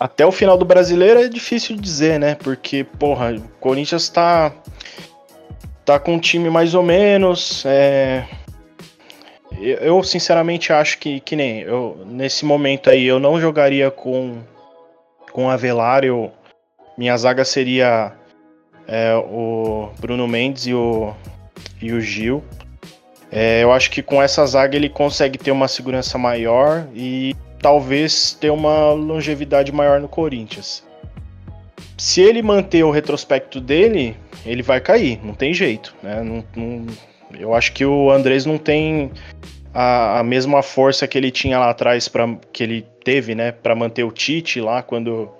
Até 0.00 0.26
o 0.26 0.32
final 0.32 0.58
do 0.58 0.64
brasileiro 0.64 1.20
é 1.20 1.28
difícil 1.28 1.76
de 1.76 1.82
dizer, 1.82 2.18
né? 2.18 2.34
Porque, 2.34 2.82
porra, 2.82 3.34
o 3.34 3.40
Corinthians 3.60 4.08
tá. 4.08 4.52
tá 5.84 6.00
com 6.00 6.14
um 6.14 6.18
time 6.18 6.50
mais 6.50 6.74
ou 6.74 6.82
menos. 6.82 7.64
É... 7.64 8.26
eu, 9.62 10.02
sinceramente 10.02 10.72
acho 10.72 10.98
que, 10.98 11.20
que 11.20 11.36
nem 11.36 11.60
eu 11.60 12.04
nesse 12.06 12.44
momento 12.44 12.90
aí 12.90 13.04
eu 13.04 13.18
não 13.18 13.40
jogaria 13.40 13.90
com 13.90 14.42
com 15.32 15.48
Avelar, 15.48 16.04
eu, 16.04 16.30
minha 16.96 17.16
zaga 17.16 17.44
seria 17.44 18.12
é, 18.86 19.14
o 19.14 19.88
Bruno 19.98 20.28
Mendes 20.28 20.66
e 20.66 20.74
o, 20.74 21.14
e 21.80 21.92
o 21.92 22.00
Gil. 22.00 22.44
É, 23.30 23.62
eu 23.62 23.72
acho 23.72 23.90
que 23.90 24.02
com 24.02 24.22
essa 24.22 24.44
zaga 24.44 24.76
ele 24.76 24.90
consegue 24.90 25.38
ter 25.38 25.50
uma 25.50 25.66
segurança 25.66 26.18
maior 26.18 26.86
e 26.94 27.34
talvez 27.60 28.34
ter 28.34 28.50
uma 28.50 28.90
longevidade 28.90 29.72
maior 29.72 30.00
no 30.00 30.08
Corinthians. 30.08 30.84
Se 31.96 32.20
ele 32.20 32.42
manter 32.42 32.82
o 32.82 32.90
retrospecto 32.90 33.58
dele, 33.58 34.16
ele 34.44 34.62
vai 34.62 34.80
cair, 34.80 35.18
não 35.24 35.32
tem 35.32 35.54
jeito. 35.54 35.94
Né? 36.02 36.22
Não, 36.22 36.44
não, 36.54 36.86
eu 37.38 37.54
acho 37.54 37.72
que 37.72 37.84
o 37.84 38.10
Andrés 38.10 38.46
não 38.46 38.58
tem 38.58 39.10
a, 39.74 40.20
a 40.20 40.22
mesma 40.22 40.62
força 40.62 41.06
que 41.06 41.16
ele 41.16 41.30
tinha 41.30 41.58
lá 41.58 41.70
atrás, 41.70 42.08
pra, 42.08 42.36
que 42.52 42.62
ele 42.62 42.86
teve 43.04 43.34
né, 43.34 43.52
para 43.52 43.74
manter 43.74 44.04
o 44.04 44.12
Tite 44.12 44.60
lá 44.60 44.82
quando, 44.82 45.30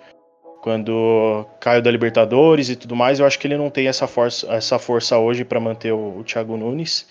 quando 0.62 1.47
caiu 1.60 1.82
da 1.82 1.90
Libertadores 1.90 2.69
e 2.69 2.77
tudo 2.77 2.97
mais. 2.97 3.20
Eu 3.20 3.27
acho 3.27 3.39
que 3.39 3.47
ele 3.47 3.56
não 3.56 3.70
tem 3.70 3.89
essa 3.89 4.06
força, 4.06 4.47
essa 4.52 4.78
força 4.78 5.19
hoje 5.19 5.44
para 5.44 5.60
manter 5.60 5.93
o, 5.93 6.19
o 6.19 6.24
Thiago 6.24 6.56
Nunes. 6.56 7.06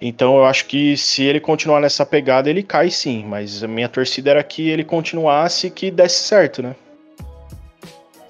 Então 0.00 0.36
eu 0.36 0.46
acho 0.46 0.64
que 0.64 0.96
se 0.96 1.24
ele 1.24 1.40
continuar 1.40 1.78
nessa 1.80 2.06
pegada, 2.06 2.48
ele 2.48 2.62
cai 2.62 2.90
sim. 2.90 3.24
Mas 3.24 3.62
a 3.62 3.68
minha 3.68 3.88
torcida 3.88 4.30
era 4.30 4.42
que 4.42 4.68
ele 4.68 4.84
continuasse 4.84 5.66
e 5.66 5.70
que 5.70 5.90
desse 5.90 6.22
certo, 6.22 6.62
né? 6.62 6.74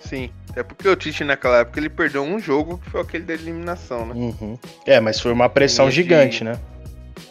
Sim. 0.00 0.30
Até 0.50 0.62
porque 0.64 0.88
o 0.88 0.96
Tite 0.96 1.22
naquela 1.24 1.58
época 1.58 1.78
ele 1.78 1.88
perdeu 1.88 2.22
um 2.22 2.38
jogo 2.38 2.78
que 2.78 2.90
foi 2.90 3.00
aquele 3.00 3.24
da 3.24 3.34
eliminação, 3.34 4.04
né? 4.06 4.14
Uhum. 4.14 4.58
É, 4.84 4.98
mas 5.00 5.20
foi 5.20 5.32
uma 5.32 5.48
pressão 5.48 5.86
Sim, 5.86 5.92
gigante, 5.92 6.38
de- 6.38 6.44
né? 6.44 6.60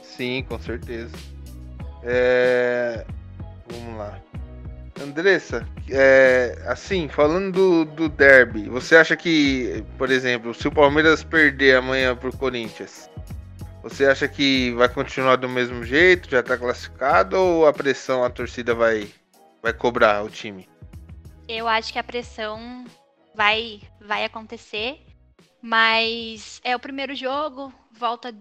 Sim, 0.04 0.46
com 0.48 0.58
certeza. 0.58 1.12
É... 2.04 3.06
Vamos 3.70 3.98
lá. 3.98 4.20
Andressa, 5.02 5.66
é, 5.90 6.58
assim, 6.66 7.08
falando 7.08 7.54
do, 7.54 7.86
do 7.86 8.10
derby, 8.10 8.68
você 8.68 8.98
acha 8.98 9.16
que, 9.16 9.84
por 9.98 10.12
exemplo, 10.12 10.54
se 10.54 10.68
o 10.68 10.72
Palmeiras 10.72 11.24
perder 11.24 11.78
amanhã 11.78 12.14
pro 12.16 12.36
Corinthians, 12.36 13.10
você 13.82 14.06
acha 14.06 14.28
que 14.28 14.72
vai 14.72 14.90
continuar 14.90 15.38
do 15.38 15.48
mesmo 15.48 15.86
jeito, 15.86 16.30
já 16.30 16.44
tá 16.44 16.58
classificado, 16.58 17.38
ou 17.38 17.66
a 17.66 17.72
pressão, 17.72 18.26
a 18.26 18.30
torcida 18.30 18.76
vai, 18.76 19.08
vai 19.64 19.72
cobrar 19.72 20.22
o 20.24 20.30
time? 20.30 20.68
Eu 21.48 21.66
acho 21.68 21.94
que 21.94 22.00
a 22.00 22.04
pressão 22.04 22.84
vai, 23.34 23.82
vai 24.00 24.26
acontecer, 24.26 25.00
mas 25.62 26.60
é 26.64 26.76
o 26.76 26.80
primeiro 26.80 27.16
jogo, 27.16 27.74
volta 27.92 28.36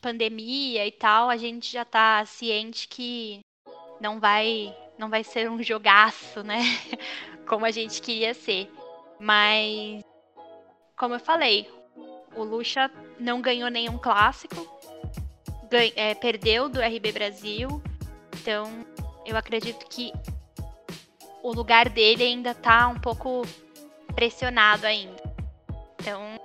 pandemia 0.00 0.86
e 0.86 0.92
tal, 0.92 1.28
a 1.28 1.36
gente 1.36 1.70
já 1.70 1.84
tá 1.84 2.24
ciente 2.24 2.88
que 2.88 3.40
não 4.00 4.18
vai, 4.18 4.74
não 4.98 5.10
vai 5.10 5.22
ser 5.22 5.50
um 5.50 5.62
jogaço, 5.62 6.42
né? 6.42 6.60
Como 7.46 7.66
a 7.66 7.70
gente 7.70 8.00
queria 8.00 8.32
ser. 8.32 8.70
Mas, 9.18 10.02
como 10.96 11.14
eu 11.14 11.20
falei, 11.20 11.68
o 12.34 12.42
Lucha 12.42 12.90
não 13.18 13.42
ganhou 13.42 13.68
nenhum 13.68 13.98
clássico, 13.98 14.66
é, 15.94 16.14
perdeu 16.14 16.68
do 16.68 16.80
RB 16.80 17.12
Brasil, 17.12 17.82
então 18.32 18.86
eu 19.26 19.36
acredito 19.36 19.86
que 19.88 20.10
o 21.42 21.52
lugar 21.52 21.88
dele 21.90 22.24
ainda 22.24 22.54
tá 22.54 22.88
um 22.88 22.98
pouco 22.98 23.42
pressionado 24.12 24.86
ainda. 24.86 25.22
Então, 26.00 26.38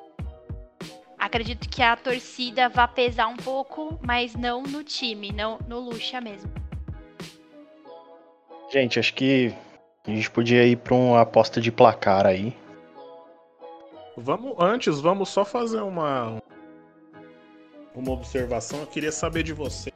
acredito 1.18 1.68
que 1.70 1.82
a 1.82 1.96
torcida 1.96 2.70
vai 2.70 2.88
pesar 2.88 3.28
um 3.28 3.38
pouco, 3.38 4.00
mas 4.02 4.36
não 4.36 4.64
no 4.64 4.84
time, 4.84 5.32
não 5.32 5.60
no 5.68 5.80
Lucha 5.80 6.20
mesmo. 6.20 6.52
Gente, 8.72 9.00
acho 9.00 9.14
que 9.14 9.54
a 10.06 10.12
gente 10.12 10.30
podia 10.30 10.66
ir 10.66 10.78
pra 10.78 10.94
uma 10.96 11.22
aposta 11.22 11.62
de 11.62 11.72
placar 11.72 12.26
aí. 12.26 12.56
Vamos, 14.18 14.56
antes, 14.60 15.00
vamos 15.00 15.30
só 15.30 15.44
fazer 15.44 15.82
uma 15.82 16.42
uma 17.96 18.12
observação. 18.12 18.82
Eu 18.82 18.88
queria 18.88 19.12
saber 19.12 19.44
de 19.44 19.54
você. 19.54 19.92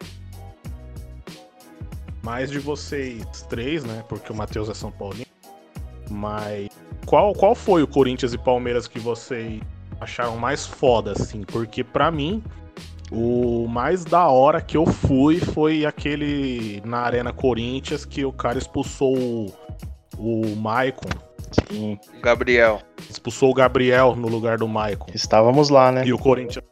Mais 2.24 2.50
de 2.50 2.60
vocês 2.60 3.42
três, 3.50 3.84
né? 3.84 4.04
Porque 4.08 4.32
o 4.32 4.36
Matheus 4.36 4.70
é 4.70 4.74
São 4.74 4.92
Paulino. 4.92 5.26
Mas 6.10 6.70
qual, 7.10 7.34
qual 7.34 7.56
foi 7.56 7.82
o 7.82 7.88
Corinthians 7.88 8.34
e 8.36 8.38
Palmeiras 8.38 8.88
que 8.88 9.00
vocês 9.00 9.60
acharam 10.00 10.38
mais 10.38 10.68
foda, 10.68 11.14
assim? 11.14 11.42
Porque 11.42 11.84
pra 11.84 12.12
mim, 12.12 12.44
o 13.12 13.68
mais 13.68 14.06
da 14.06 14.28
hora 14.28 14.62
que 14.62 14.78
eu 14.78 14.86
fui 14.86 15.40
foi 15.40 15.88
aquele 15.88 16.80
na 16.86 17.00
Arena 17.00 17.34
Corinthians 17.34 18.06
que 18.06 18.24
o 18.24 18.32
cara 18.32 18.60
expulsou 18.60 19.18
o, 19.18 19.52
o 20.20 20.56
Maicon. 20.56 21.10
Sim, 21.68 21.98
O 22.16 22.22
Gabriel. 22.22 22.80
Expulsou 23.10 23.50
o 23.50 23.54
Gabriel 23.56 24.16
no 24.16 24.28
lugar 24.28 24.60
do 24.60 24.68
Maicon. 24.68 25.08
estávamos 25.12 25.72
lá, 25.72 25.92
né? 25.92 26.06
E 26.06 26.14
o 26.14 26.20
Corinthians. 26.20 26.64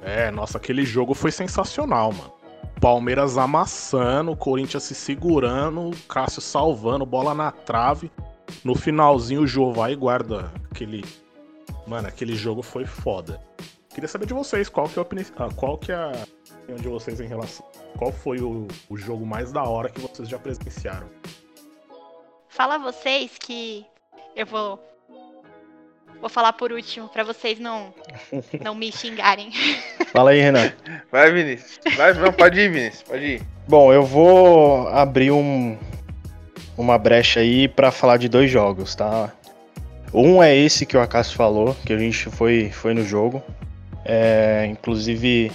É, 0.00 0.30
nossa, 0.30 0.58
aquele 0.58 0.84
jogo 0.84 1.12
foi 1.12 1.32
sensacional, 1.32 2.12
mano. 2.12 2.32
Palmeiras 2.80 3.36
amassando, 3.36 4.30
o 4.30 4.36
Corinthians 4.36 4.84
se 4.84 4.94
segurando, 4.94 5.88
o 5.88 5.96
Cássio 6.08 6.40
salvando, 6.40 7.04
bola 7.04 7.34
na 7.34 7.50
trave. 7.50 8.12
No 8.64 8.74
finalzinho, 8.74 9.42
o 9.42 9.46
Jô 9.46 9.72
vai 9.72 9.92
e 9.92 9.96
guarda 9.96 10.52
aquele. 10.70 11.04
Mano, 11.86 12.08
aquele 12.08 12.34
jogo 12.34 12.62
foi 12.62 12.84
foda. 12.86 13.40
Queria 13.90 14.08
saber 14.08 14.26
de 14.26 14.34
vocês, 14.34 14.68
qual 14.68 14.88
que 14.88 14.98
é 14.98 15.00
a 15.00 15.02
opinião. 15.02 15.26
ah, 15.36 15.48
qual 15.54 15.76
que 15.76 15.92
é 15.92 15.94
a 15.94 16.12
opinião 16.62 16.76
de 16.80 16.88
vocês 16.88 17.20
em 17.20 17.26
relação. 17.26 17.64
Qual 17.98 18.12
foi 18.12 18.40
o, 18.40 18.66
o 18.88 18.96
jogo 18.96 19.26
mais 19.26 19.52
da 19.52 19.62
hora 19.64 19.88
que 19.88 20.00
vocês 20.00 20.28
já 20.28 20.38
presenciaram? 20.38 21.08
Fala 22.48 22.78
vocês 22.78 23.32
que 23.38 23.84
eu 24.36 24.46
vou 24.46 24.80
vou 26.20 26.28
falar 26.28 26.52
por 26.52 26.70
último 26.70 27.08
pra 27.08 27.24
vocês 27.24 27.58
não 27.58 27.92
não 28.62 28.74
me 28.74 28.92
xingarem. 28.92 29.50
Fala 30.12 30.30
aí, 30.30 30.40
Renan. 30.40 30.72
Vai, 31.10 31.32
Vinícius. 31.32 31.80
Vai, 31.96 32.12
não, 32.14 32.32
pode 32.32 32.60
ir, 32.60 32.70
Vinícius. 32.70 33.02
Pode 33.02 33.24
ir. 33.24 33.42
Bom, 33.66 33.92
eu 33.92 34.04
vou 34.04 34.88
abrir 34.88 35.30
um, 35.30 35.78
uma 36.76 36.98
brecha 36.98 37.40
aí 37.40 37.68
pra 37.68 37.90
falar 37.90 38.16
de 38.16 38.28
dois 38.28 38.50
jogos, 38.50 38.94
tá? 38.94 39.32
Um 40.12 40.42
é 40.42 40.54
esse 40.54 40.84
que 40.84 40.96
o 40.96 41.00
Acácio 41.00 41.36
falou, 41.36 41.76
que 41.86 41.92
a 41.92 41.98
gente 41.98 42.28
foi, 42.30 42.70
foi 42.70 42.92
no 42.92 43.04
jogo. 43.04 43.42
É, 44.04 44.66
inclusive, 44.70 45.50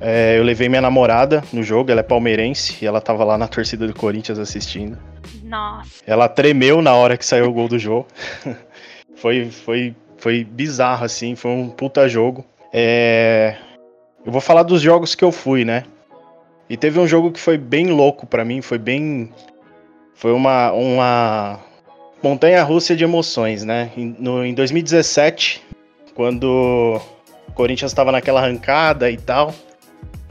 é, 0.00 0.38
eu 0.38 0.44
levei 0.44 0.68
minha 0.68 0.82
namorada 0.82 1.42
no 1.52 1.62
jogo, 1.62 1.90
ela 1.90 2.00
é 2.00 2.02
palmeirense, 2.02 2.76
e 2.82 2.86
ela 2.86 3.00
tava 3.00 3.24
lá 3.24 3.38
na 3.38 3.48
torcida 3.48 3.86
do 3.86 3.94
Corinthians 3.94 4.38
assistindo. 4.38 4.98
Nossa, 5.42 6.02
Ela 6.06 6.28
tremeu 6.28 6.82
na 6.82 6.94
hora 6.94 7.16
que 7.16 7.24
saiu 7.24 7.46
o 7.46 7.52
gol 7.52 7.68
do 7.68 7.78
jogo. 7.78 8.06
foi, 9.16 9.50
foi, 9.50 9.94
foi 10.18 10.44
bizarro, 10.44 11.04
assim, 11.04 11.34
foi 11.34 11.50
um 11.50 11.68
puta 11.70 12.08
jogo. 12.08 12.44
É, 12.72 13.56
Eu 14.24 14.32
vou 14.32 14.40
falar 14.40 14.62
dos 14.62 14.82
jogos 14.82 15.14
que 15.14 15.24
eu 15.24 15.32
fui, 15.32 15.64
né? 15.64 15.84
E 16.68 16.76
teve 16.76 17.00
um 17.00 17.06
jogo 17.06 17.32
que 17.32 17.40
foi 17.40 17.56
bem 17.56 17.86
louco 17.86 18.26
pra 18.26 18.44
mim, 18.44 18.60
foi 18.60 18.78
bem. 18.78 19.32
Foi 20.18 20.32
uma, 20.32 20.72
uma 20.72 21.60
montanha 22.20 22.60
russa 22.64 22.96
de 22.96 23.04
emoções, 23.04 23.62
né? 23.62 23.92
Em, 23.96 24.16
no, 24.18 24.44
em 24.44 24.52
2017, 24.52 25.62
quando 26.12 27.00
o 27.46 27.52
Corinthians 27.52 27.92
estava 27.92 28.10
naquela 28.10 28.40
arrancada 28.40 29.08
e 29.12 29.16
tal, 29.16 29.54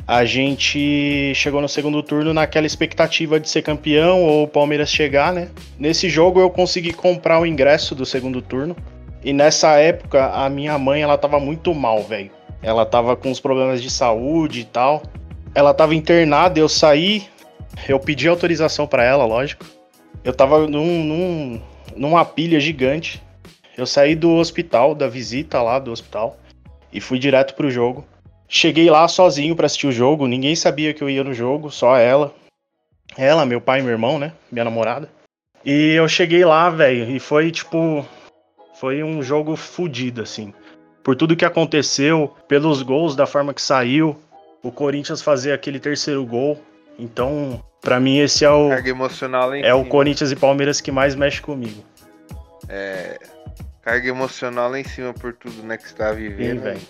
a 0.05 0.26
gente 0.26 1.31
chegou 1.34 1.61
no 1.61 1.69
segundo 1.69 2.03
turno 2.03 2.34
naquela 2.34 2.68
expectativa 2.68 3.39
de 3.39 3.49
ser 3.49 3.61
campeão 3.61 4.23
ou 4.23 4.43
o 4.43 4.47
Palmeiras 4.47 4.89
chegar, 4.89 5.31
né? 5.31 5.47
Nesse 5.80 6.09
jogo 6.09 6.41
eu 6.41 6.49
consegui 6.49 6.91
comprar 6.91 7.39
o 7.39 7.45
ingresso 7.45 7.95
do 7.95 8.05
segundo 8.05 8.41
turno. 8.41 8.76
E 9.23 9.31
nessa 9.31 9.77
época 9.77 10.34
a 10.34 10.49
minha 10.49 10.77
mãe 10.77 11.01
ela 11.01 11.18
tava 11.18 11.39
muito 11.39 11.73
mal, 11.73 12.03
velho. 12.03 12.30
Ela 12.61 12.85
tava 12.85 13.15
com 13.15 13.31
uns 13.31 13.39
problemas 13.39 13.81
de 13.81 13.89
saúde 13.89 14.59
e 14.59 14.65
tal. 14.65 15.01
Ela 15.55 15.73
tava 15.73 15.95
internada, 15.95 16.59
eu 16.59 16.68
saí, 16.68 17.23
eu 17.88 17.97
pedi 18.01 18.27
autorização 18.27 18.85
pra 18.85 19.01
ela, 19.05 19.23
lógico. 19.23 19.77
Eu 20.28 20.34
tava 20.34 20.68
num, 20.68 21.06
num, 21.06 21.62
numa 21.95 22.26
pilha 22.26 22.60
gigante. 22.60 23.24
Eu 23.78 23.86
saí 23.86 24.14
do 24.14 24.34
hospital, 24.34 24.94
da 24.94 25.08
visita 25.08 25.62
lá 25.62 25.80
do 25.80 25.90
hospital, 25.90 26.38
e 26.91 26.99
fui 26.99 27.18
direto 27.18 27.56
pro 27.56 27.72
jogo. 27.72 28.06
Cheguei 28.45 28.90
lá 28.90 29.08
sozinho 29.08 29.56
pra 29.56 29.68
assistir 29.68 29.88
o 29.88 29.91
jogo, 29.91 30.28
ninguém 30.28 30.54
sabia 30.54 30.94
que 30.94 31.02
eu 31.02 31.10
ia 31.10 31.24
no 31.24 31.34
jogo, 31.34 31.72
só 31.72 31.95
ela. 31.95 32.36
Ela, 33.18 33.45
meu 33.45 33.62
pai 33.62 33.80
e 33.80 33.84
meu 33.84 33.94
irmão, 33.94 34.20
né? 34.20 34.34
Minha 34.52 34.66
namorada. 34.66 35.10
E 35.64 35.94
eu 35.94 36.10
cheguei 36.10 36.44
lá, 36.44 36.70
velho, 36.70 37.10
e 37.10 37.22
foi 37.22 37.49
tipo. 37.49 38.06
Foi 38.82 39.02
um 39.02 39.24
jogo 39.24 39.56
fodido, 39.56 40.22
assim. 40.22 40.54
Por 41.06 41.16
tudo 41.16 41.38
que 41.38 41.45
aconteceu, 41.45 42.36
pelos 42.49 42.82
gols, 42.82 43.16
da 43.16 43.26
forma 43.26 43.54
que 43.54 43.62
saiu, 43.62 44.18
o 44.62 44.74
Corinthians 44.74 45.22
fazer 45.22 45.54
aquele 45.54 45.80
terceiro 45.80 46.26
gol. 46.26 46.62
Então, 46.98 47.64
pra 47.82 47.99
mim, 47.99 48.18
esse 48.19 48.44
é 48.44 48.49
o, 48.49 48.69
Carga 48.69 48.90
emocional 48.90 49.49
lá 49.49 49.57
em 49.57 49.64
é 49.64 49.74
o 49.74 49.80
cima. 49.80 49.90
Corinthians 49.90 50.32
e 50.32 50.36
Palmeiras 50.36 50.82
que 50.82 50.91
mais 50.91 51.15
mexe 51.15 51.41
comigo. 51.41 51.84
Carga 53.88 54.10
emocional 54.10 54.69
lá 54.69 54.80
em 54.80 54.84
cima 54.84 55.14
por 55.14 55.34
tudo, 55.34 55.64
né, 55.64 55.78
que 55.78 55.88
você 55.88 55.95
tá 55.95 56.10
Sim, 56.10 56.15
vivendo. 56.15 56.61
velho. 56.61 56.82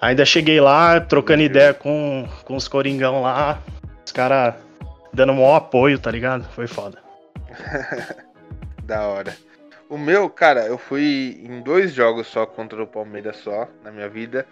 Ainda 0.00 0.24
cheguei 0.24 0.60
lá, 0.60 0.98
trocando 0.98 1.42
ideia 1.42 1.74
com, 1.74 2.26
com 2.44 2.56
os 2.56 2.66
Coringão 2.68 3.20
lá. 3.20 3.60
Os 4.04 4.12
caras 4.12 4.54
dando 5.12 5.32
um 5.32 5.36
maior 5.36 5.56
apoio, 5.56 5.98
tá 5.98 6.10
ligado? 6.10 6.44
Foi 6.52 6.66
foda. 6.66 6.98
da 8.84 9.06
hora. 9.06 9.36
O 9.88 9.98
meu, 9.98 10.28
cara, 10.30 10.66
eu 10.66 10.78
fui 10.78 11.40
em 11.44 11.60
dois 11.60 11.92
jogos 11.92 12.26
só 12.26 12.46
contra 12.46 12.82
o 12.82 12.86
Palmeiras 12.86 13.36
só 13.36 13.68
na 13.84 13.90
minha 13.90 14.08
vida. 14.08 14.46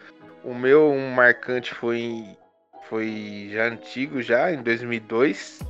O 0.45 0.55
meu 0.55 0.91
um 0.91 1.11
marcante 1.11 1.75
foi 1.75 2.27
foi 2.89 3.51
já 3.52 3.66
antigo 3.66 4.23
já 4.23 4.52
em 4.52 4.62
2002. 4.62 5.61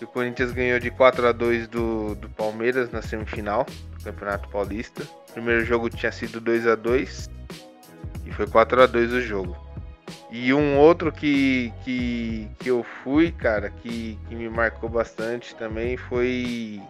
O 0.00 0.06
Corinthians 0.06 0.52
ganhou 0.52 0.78
de 0.78 0.90
4 0.90 1.28
a 1.28 1.32
2 1.32 1.68
do, 1.68 2.14
do 2.16 2.28
Palmeiras 2.30 2.90
na 2.90 3.00
semifinal 3.00 3.66
do 3.98 4.04
Campeonato 4.04 4.48
Paulista. 4.48 5.02
O 5.30 5.32
primeiro 5.32 5.64
jogo 5.64 5.88
tinha 5.88 6.10
sido 6.12 6.40
2 6.40 6.66
a 6.66 6.74
2 6.74 7.30
e 8.24 8.32
foi 8.32 8.46
4 8.46 8.82
a 8.82 8.86
2 8.86 9.12
o 9.12 9.20
jogo. 9.20 9.56
E 10.30 10.52
um 10.52 10.76
outro 10.78 11.12
que, 11.12 11.72
que, 11.84 12.48
que 12.58 12.68
eu 12.68 12.84
fui, 13.02 13.30
cara, 13.30 13.70
que, 13.70 14.18
que 14.28 14.34
me 14.34 14.48
marcou 14.48 14.88
bastante 14.88 15.54
também 15.54 15.96
foi 15.96 16.80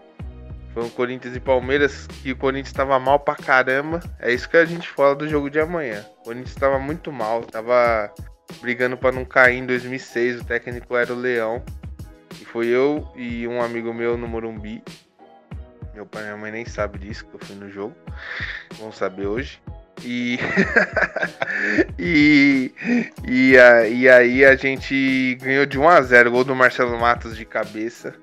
foi 0.72 0.84
o 0.84 0.90
Corinthians 0.90 1.34
e 1.34 1.40
Palmeiras, 1.40 2.06
que 2.06 2.32
o 2.32 2.36
Corinthians 2.36 2.68
estava 2.68 2.98
mal 2.98 3.18
pra 3.18 3.34
caramba. 3.34 3.98
É 4.18 4.30
isso 4.30 4.46
que 4.46 4.58
a 4.58 4.64
gente 4.66 4.86
fala 4.86 5.14
do 5.14 5.26
jogo 5.26 5.48
de 5.48 5.58
amanhã. 5.58 6.04
O 6.20 6.24
Corinthians 6.24 6.50
estava 6.50 6.78
muito 6.78 7.10
mal, 7.10 7.42
tava 7.44 8.12
brigando 8.60 8.96
para 8.96 9.12
não 9.12 9.24
cair 9.24 9.58
em 9.58 9.66
2006. 9.66 10.40
O 10.40 10.44
técnico 10.44 10.96
era 10.96 11.12
o 11.12 11.16
Leão. 11.16 11.62
E 12.40 12.44
foi 12.44 12.66
eu 12.66 13.06
e 13.14 13.46
um 13.46 13.62
amigo 13.62 13.92
meu 13.92 14.16
no 14.16 14.28
Morumbi. 14.28 14.82
Meu 15.94 16.04
pai 16.04 16.22
e 16.22 16.24
minha 16.26 16.36
mãe 16.36 16.52
nem 16.52 16.64
sabe 16.66 16.98
disso, 16.98 17.24
que 17.24 17.34
eu 17.34 17.40
fui 17.40 17.56
no 17.56 17.70
jogo. 17.70 17.94
Vão 18.78 18.92
saber 18.92 19.26
hoje. 19.26 19.60
E, 20.04 20.38
e, 21.98 22.72
e, 23.26 23.58
a, 23.58 23.88
e 23.88 24.08
aí 24.08 24.44
a 24.44 24.54
gente 24.54 25.38
ganhou 25.40 25.64
de 25.64 25.78
1 25.78 25.88
a 25.88 26.02
0 26.02 26.30
gol 26.30 26.44
do 26.44 26.54
Marcelo 26.54 26.98
Matos 26.98 27.36
de 27.36 27.44
cabeça. 27.44 28.14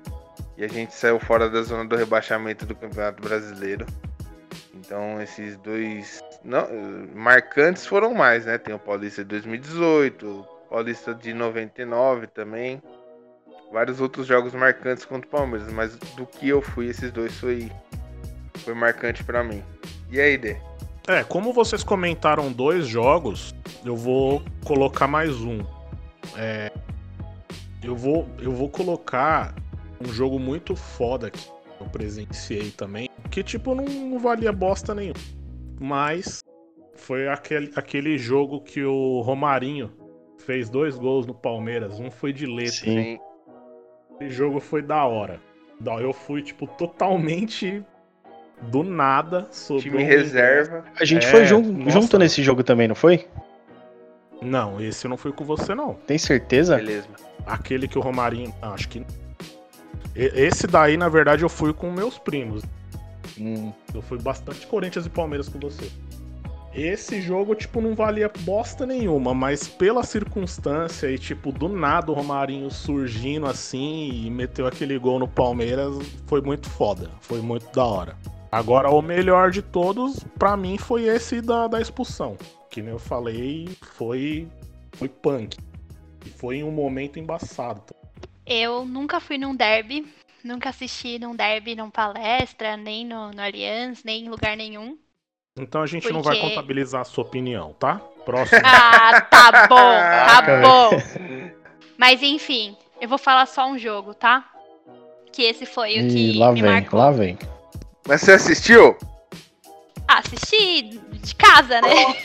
E 0.56 0.64
a 0.64 0.68
gente 0.68 0.94
saiu 0.94 1.18
fora 1.18 1.50
da 1.50 1.62
zona 1.62 1.84
do 1.84 1.96
rebaixamento 1.96 2.64
do 2.64 2.76
Campeonato 2.76 3.20
Brasileiro. 3.20 3.86
Então 4.84 5.20
esses 5.22 5.56
dois 5.58 6.22
não, 6.44 6.68
marcantes 7.14 7.86
foram 7.86 8.12
mais, 8.12 8.44
né? 8.44 8.58
Tem 8.58 8.74
o 8.74 8.78
Paulista 8.78 9.22
de 9.22 9.30
2018, 9.30 10.46
Paulista 10.68 11.14
de 11.14 11.32
99 11.32 12.26
também. 12.26 12.82
Vários 13.72 14.00
outros 14.00 14.26
jogos 14.26 14.52
marcantes 14.52 15.04
contra 15.04 15.26
o 15.26 15.30
Palmeiras, 15.30 15.72
mas 15.72 15.96
do 15.96 16.26
que 16.26 16.48
eu 16.48 16.60
fui, 16.60 16.86
esses 16.88 17.10
dois 17.10 17.34
foi, 17.38 17.72
foi 18.58 18.74
marcante 18.74 19.24
para 19.24 19.42
mim. 19.42 19.64
E 20.10 20.20
aí, 20.20 20.36
Dê? 20.36 20.56
É, 21.08 21.24
como 21.24 21.52
vocês 21.52 21.82
comentaram 21.82 22.52
dois 22.52 22.86
jogos, 22.86 23.54
eu 23.84 23.96
vou 23.96 24.42
colocar 24.64 25.06
mais 25.06 25.40
um. 25.40 25.60
É, 26.36 26.70
eu, 27.82 27.96
vou, 27.96 28.28
eu 28.38 28.52
vou 28.52 28.68
colocar 28.68 29.54
um 30.00 30.12
jogo 30.12 30.38
muito 30.38 30.76
foda 30.76 31.30
que 31.30 31.53
eu 31.84 31.90
presenciei 31.90 32.70
também, 32.70 33.08
que 33.30 33.42
tipo 33.42 33.74
não, 33.74 33.84
não 33.84 34.18
valia 34.18 34.52
bosta 34.52 34.94
nenhuma. 34.94 35.20
Mas 35.80 36.42
foi 36.94 37.28
aquele, 37.28 37.70
aquele 37.76 38.16
jogo 38.16 38.60
que 38.60 38.82
o 38.82 39.20
Romarinho 39.20 39.92
fez 40.38 40.68
dois 40.68 40.96
gols 40.96 41.26
no 41.26 41.34
Palmeiras, 41.34 41.98
um 42.00 42.10
foi 42.10 42.32
de 42.32 42.46
letra. 42.46 42.72
Sim. 42.72 43.18
Esse 44.20 44.30
jogo 44.30 44.60
foi 44.60 44.82
da 44.82 45.04
hora. 45.04 45.40
Eu 46.00 46.12
fui, 46.12 46.40
tipo, 46.40 46.66
totalmente 46.66 47.84
do 48.62 48.82
nada. 48.82 49.48
Time 49.80 50.02
reserva. 50.02 50.84
A 50.98 51.04
gente 51.04 51.26
é, 51.26 51.30
foi 51.30 51.44
jun 51.44 51.88
junto 51.90 52.18
nesse 52.18 52.42
jogo 52.42 52.62
também, 52.62 52.86
não 52.86 52.94
foi? 52.94 53.26
Não, 54.40 54.80
esse 54.80 55.06
eu 55.06 55.08
não 55.08 55.16
fui 55.16 55.32
com 55.32 55.44
você, 55.44 55.74
não. 55.74 55.94
Tem 55.94 56.16
certeza? 56.16 56.76
Beleza. 56.76 57.08
Aquele 57.44 57.88
que 57.88 57.98
o 57.98 58.00
Romarinho. 58.00 58.54
Acho 58.62 58.88
que 58.88 59.04
esse 60.14 60.66
daí, 60.66 60.96
na 60.96 61.08
verdade, 61.08 61.42
eu 61.42 61.48
fui 61.48 61.72
com 61.72 61.90
meus 61.90 62.18
primos. 62.18 62.62
Hum. 63.38 63.72
Eu 63.92 64.02
fui 64.02 64.18
bastante 64.18 64.66
Corinthians 64.66 65.06
e 65.06 65.10
Palmeiras 65.10 65.48
com 65.48 65.58
você. 65.58 65.90
Esse 66.74 67.22
jogo, 67.22 67.54
tipo, 67.54 67.80
não 67.80 67.94
valia 67.94 68.30
bosta 68.40 68.84
nenhuma, 68.84 69.32
mas 69.32 69.68
pela 69.68 70.02
circunstância 70.02 71.08
e, 71.08 71.16
tipo, 71.16 71.52
do 71.52 71.68
nada 71.68 72.10
o 72.10 72.14
Romarinho 72.14 72.68
surgindo 72.68 73.46
assim 73.46 74.10
e 74.12 74.28
meteu 74.28 74.66
aquele 74.66 74.98
gol 74.98 75.20
no 75.20 75.28
Palmeiras, 75.28 75.94
foi 76.26 76.40
muito 76.40 76.68
foda. 76.68 77.10
Foi 77.20 77.40
muito 77.40 77.72
da 77.72 77.84
hora. 77.84 78.16
Agora, 78.50 78.90
o 78.90 79.00
melhor 79.00 79.52
de 79.52 79.62
todos, 79.62 80.24
para 80.36 80.56
mim, 80.56 80.76
foi 80.76 81.04
esse 81.04 81.40
da, 81.40 81.68
da 81.68 81.80
expulsão. 81.80 82.36
Que 82.70 82.82
nem 82.82 82.90
eu 82.90 82.98
falei, 82.98 83.68
foi, 83.92 84.48
foi 84.92 85.08
punk. 85.08 85.56
E 86.26 86.28
foi 86.30 86.56
em 86.56 86.64
um 86.64 86.72
momento 86.72 87.20
embaçado. 87.20 87.82
Eu 88.46 88.84
nunca 88.84 89.20
fui 89.20 89.38
num 89.38 89.54
derby, 89.54 90.06
nunca 90.42 90.68
assisti 90.68 91.18
num 91.18 91.34
derby, 91.34 91.74
num 91.74 91.90
palestra, 91.90 92.76
nem 92.76 93.06
no, 93.06 93.30
no 93.30 93.42
Allianz, 93.42 94.04
nem 94.04 94.26
em 94.26 94.28
lugar 94.28 94.56
nenhum. 94.56 94.98
Então 95.58 95.82
a 95.82 95.86
gente 95.86 96.02
porque... 96.02 96.14
não 96.14 96.22
vai 96.22 96.38
contabilizar 96.38 97.02
a 97.02 97.04
sua 97.04 97.24
opinião, 97.24 97.72
tá? 97.74 98.00
Próximo. 98.24 98.60
Ah, 98.64 99.20
tá 99.20 99.66
bom, 99.68 99.76
tá 99.76 100.42
bom. 100.60 100.90
Mas 101.96 102.22
enfim, 102.22 102.76
eu 103.00 103.08
vou 103.08 103.18
falar 103.18 103.46
só 103.46 103.66
um 103.66 103.78
jogo, 103.78 104.14
tá? 104.14 104.44
Que 105.32 105.42
esse 105.42 105.64
foi 105.64 106.00
o 106.00 106.08
que 106.08 106.32
lá 106.38 106.52
me 106.52 106.60
vem, 106.60 106.70
marcou. 106.70 106.98
Lá 106.98 107.10
vem. 107.10 107.38
Mas 108.06 108.20
você 108.20 108.32
assistiu? 108.32 108.96
Ah, 110.06 110.18
assisti 110.18 111.00
de 111.12 111.34
casa, 111.34 111.80
né? 111.80 112.16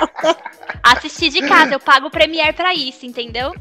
assisti 0.82 1.28
de 1.28 1.46
casa, 1.48 1.74
eu 1.74 1.80
pago 1.80 2.06
o 2.06 2.10
Premiere 2.10 2.52
pra 2.52 2.72
isso, 2.72 3.04
entendeu? 3.04 3.52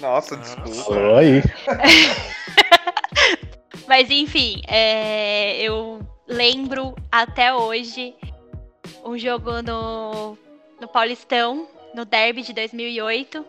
Nossa, 0.00 0.36
desculpa. 0.36 0.92
Oi. 0.92 1.42
Mas 3.88 4.10
enfim, 4.10 4.60
é, 4.68 5.60
eu 5.62 6.00
lembro 6.26 6.94
até 7.10 7.54
hoje 7.54 8.14
um 9.04 9.18
jogo 9.18 9.62
no, 9.62 10.36
no 10.80 10.88
Paulistão, 10.88 11.68
no 11.94 12.04
Derby 12.04 12.42
de 12.42 12.52
2008, 12.52 13.44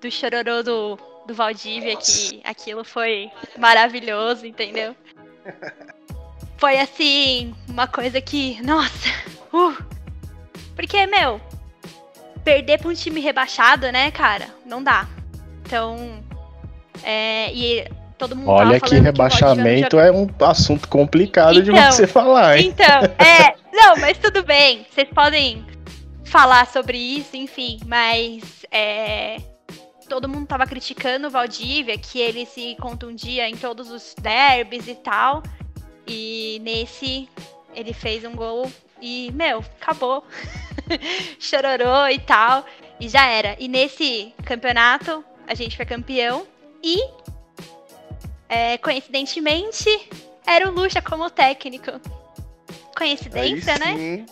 do 0.00 0.10
chororô 0.10 0.62
do, 0.62 0.98
do 1.26 1.34
Valdívia, 1.34 1.94
Nossa. 1.94 2.30
que 2.30 2.40
aquilo 2.44 2.84
foi 2.84 3.30
maravilhoso, 3.56 4.46
entendeu? 4.46 4.94
Foi 6.58 6.78
assim, 6.78 7.54
uma 7.68 7.86
coisa 7.86 8.20
que, 8.20 8.60
nossa, 8.62 9.08
uh, 9.52 9.76
porque, 10.74 11.06
meu, 11.06 11.40
perder 12.48 12.78
pra 12.78 12.88
um 12.88 12.94
time 12.94 13.20
rebaixado, 13.20 13.92
né, 13.92 14.10
cara? 14.10 14.46
Não 14.64 14.82
dá. 14.82 15.06
Então. 15.66 16.24
É, 17.02 17.52
e 17.52 17.86
todo 18.16 18.34
mundo 18.34 18.48
Olha 18.48 18.80
que 18.80 18.98
rebaixamento 18.98 19.96
que 19.96 20.02
é 20.02 20.10
um 20.10 20.26
assunto 20.40 20.88
complicado 20.88 21.60
então, 21.60 21.74
de 21.74 21.92
você 21.92 22.06
falar, 22.06 22.58
hein? 22.58 22.68
Então, 22.68 23.02
é. 23.22 23.54
Não, 23.70 23.96
mas 23.98 24.16
tudo 24.16 24.42
bem. 24.42 24.86
Vocês 24.90 25.08
podem 25.14 25.64
falar 26.24 26.66
sobre 26.66 26.96
isso, 26.96 27.36
enfim, 27.36 27.80
mas. 27.86 28.64
É, 28.72 29.36
todo 30.08 30.26
mundo 30.26 30.46
tava 30.46 30.66
criticando 30.66 31.26
o 31.26 31.30
Valdívia, 31.30 31.98
que 31.98 32.18
ele 32.18 32.46
se 32.46 32.74
contundia 32.80 33.46
em 33.46 33.56
todos 33.56 33.90
os 33.90 34.14
derbys 34.18 34.88
e 34.88 34.94
tal. 34.94 35.42
E 36.06 36.58
nesse 36.62 37.28
ele 37.74 37.92
fez 37.92 38.24
um 38.24 38.34
gol 38.34 38.72
e, 39.00 39.30
meu, 39.32 39.64
acabou. 39.80 40.24
Chororô 41.38 42.08
e 42.08 42.18
tal. 42.18 42.64
E 43.00 43.08
já 43.08 43.26
era. 43.26 43.56
E 43.58 43.68
nesse 43.68 44.34
campeonato, 44.44 45.24
a 45.46 45.54
gente 45.54 45.76
foi 45.76 45.86
campeão. 45.86 46.46
E, 46.82 47.00
é, 48.48 48.78
coincidentemente, 48.78 50.08
era 50.46 50.68
o 50.68 50.72
Lucha 50.72 51.02
como 51.02 51.30
técnico. 51.30 51.92
Coincidência, 52.96 53.74
Aí, 53.74 53.78
né? 53.78 54.26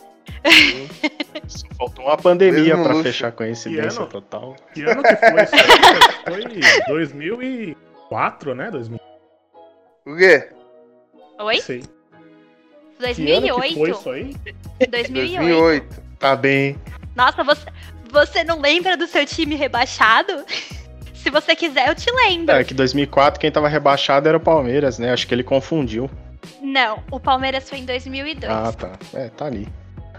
Faltou 1.76 2.05
uma 2.06 2.16
pandemia 2.16 2.76
para 2.76 3.02
fechar 3.02 3.28
a 3.28 3.32
coincidência 3.32 4.01
ano, 4.01 4.10
total. 4.10 4.56
Que 4.72 4.82
ano 4.82 5.02
que 5.02 5.16
foi 5.16 5.43
isso 5.43 5.55
aí? 5.55 6.47
Foi 6.86 6.86
2004, 6.88 8.55
né? 8.55 8.70
2000. 8.70 9.01
O 10.06 10.16
quê? 10.16 10.48
Oi? 11.38 11.60
Sei. 11.60 11.82
2008. 12.98 13.74
foi 13.74 13.90
isso 13.90 14.10
aí? 14.10 14.36
2008. 14.89 15.36
2008. 15.36 16.02
Tá 16.18 16.36
bem. 16.36 16.78
Nossa, 17.14 17.43
você, 17.44 17.66
você 18.10 18.44
não 18.44 18.60
lembra 18.60 18.97
do 18.97 19.06
seu 19.06 19.24
time 19.27 19.55
rebaixado? 19.55 20.44
Se 21.14 21.31
você 21.31 21.56
quiser, 21.56 21.89
eu 21.89 21.94
te 21.94 22.09
lembro. 22.12 22.55
É 22.55 22.62
que 22.62 22.73
2004 22.73 23.40
quem 23.40 23.51
tava 23.51 23.68
rebaixado 23.68 24.28
era 24.28 24.36
o 24.36 24.40
Palmeiras, 24.40 24.97
né? 24.97 25.12
Acho 25.12 25.27
que 25.27 25.35
ele 25.35 25.43
confundiu. 25.43 26.09
Não, 26.62 27.02
o 27.10 27.18
Palmeiras 27.18 27.68
foi 27.68 27.78
em 27.78 27.85
2002. 27.85 28.52
Ah, 28.52 28.73
tá. 28.73 28.93
É, 29.12 29.28
tá 29.28 29.47
ali. 29.47 29.66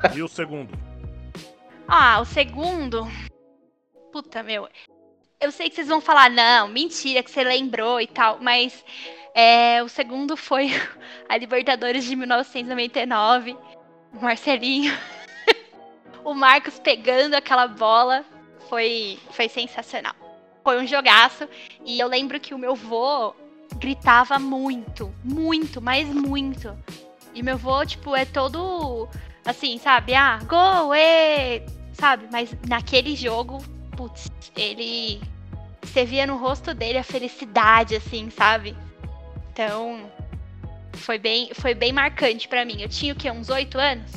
E 0.13 0.21
o 0.21 0.27
segundo? 0.27 0.77
Ah, 1.87 2.19
o 2.19 2.25
segundo. 2.25 3.07
Puta, 4.11 4.43
meu. 4.43 4.67
Eu 5.39 5.51
sei 5.51 5.69
que 5.69 5.75
vocês 5.75 5.87
vão 5.87 6.01
falar, 6.01 6.29
não, 6.29 6.67
mentira, 6.67 7.23
que 7.23 7.31
você 7.31 7.43
lembrou 7.43 8.01
e 8.01 8.07
tal, 8.07 8.39
mas 8.41 8.83
é, 9.37 9.83
o 9.83 9.87
segundo 9.87 10.35
foi 10.35 10.71
a 11.29 11.37
Libertadores 11.37 12.03
de 12.05 12.15
1999. 12.15 13.55
Marcelinho. 14.19 14.91
o 16.25 16.33
Marcos 16.33 16.79
pegando 16.79 17.35
aquela 17.35 17.67
bola 17.67 18.25
foi, 18.67 19.19
foi 19.29 19.47
sensacional. 19.47 20.15
Foi 20.63 20.81
um 20.81 20.87
jogaço. 20.87 21.47
E 21.85 21.99
eu 21.99 22.07
lembro 22.07 22.39
que 22.39 22.55
o 22.55 22.57
meu 22.57 22.73
vô 22.73 23.35
gritava 23.75 24.39
muito, 24.39 25.13
muito, 25.23 25.79
mas 25.79 26.07
muito. 26.07 26.75
E 27.35 27.43
meu 27.43 27.59
vô, 27.59 27.85
tipo, 27.85 28.15
é 28.15 28.25
todo 28.25 29.07
assim, 29.45 29.77
sabe? 29.77 30.15
Ah, 30.15 30.39
gol, 30.47 30.95
e 30.95 31.61
sabe? 31.93 32.27
Mas 32.31 32.57
naquele 32.67 33.15
jogo, 33.15 33.63
putz, 33.95 34.31
ele. 34.55 35.21
Você 35.83 36.05
via 36.05 36.25
no 36.25 36.37
rosto 36.37 36.73
dele 36.73 36.97
a 36.97 37.03
felicidade, 37.03 37.95
assim, 37.95 38.31
sabe? 38.31 38.75
Então, 39.57 40.07
foi 40.93 41.17
bem, 41.17 41.49
foi 41.55 41.73
bem 41.73 41.91
marcante 41.91 42.47
para 42.47 42.63
mim. 42.63 42.79
Eu 42.79 42.87
tinha 42.87 43.11
o 43.11 43.15
quê? 43.15 43.31
Uns 43.31 43.49
oito 43.49 43.79
anos? 43.79 44.11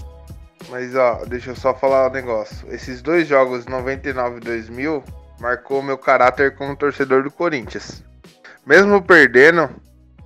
Mas 0.69 0.95
ó, 0.95 1.25
deixa 1.25 1.53
eu 1.53 1.57
só 1.57 1.75
falar 1.75 2.09
um 2.09 2.13
negócio. 2.13 2.71
Esses 2.71 3.01
dois 3.01 3.27
jogos, 3.27 3.65
99 3.65 4.37
e 4.37 4.41
2000, 4.41 5.03
marcou 5.41 5.83
meu 5.83 5.97
caráter 5.97 6.55
como 6.57 6.77
torcedor 6.77 7.23
do 7.23 7.31
Corinthians. 7.31 8.05
Mesmo 8.67 9.01
perdendo, 9.01 9.71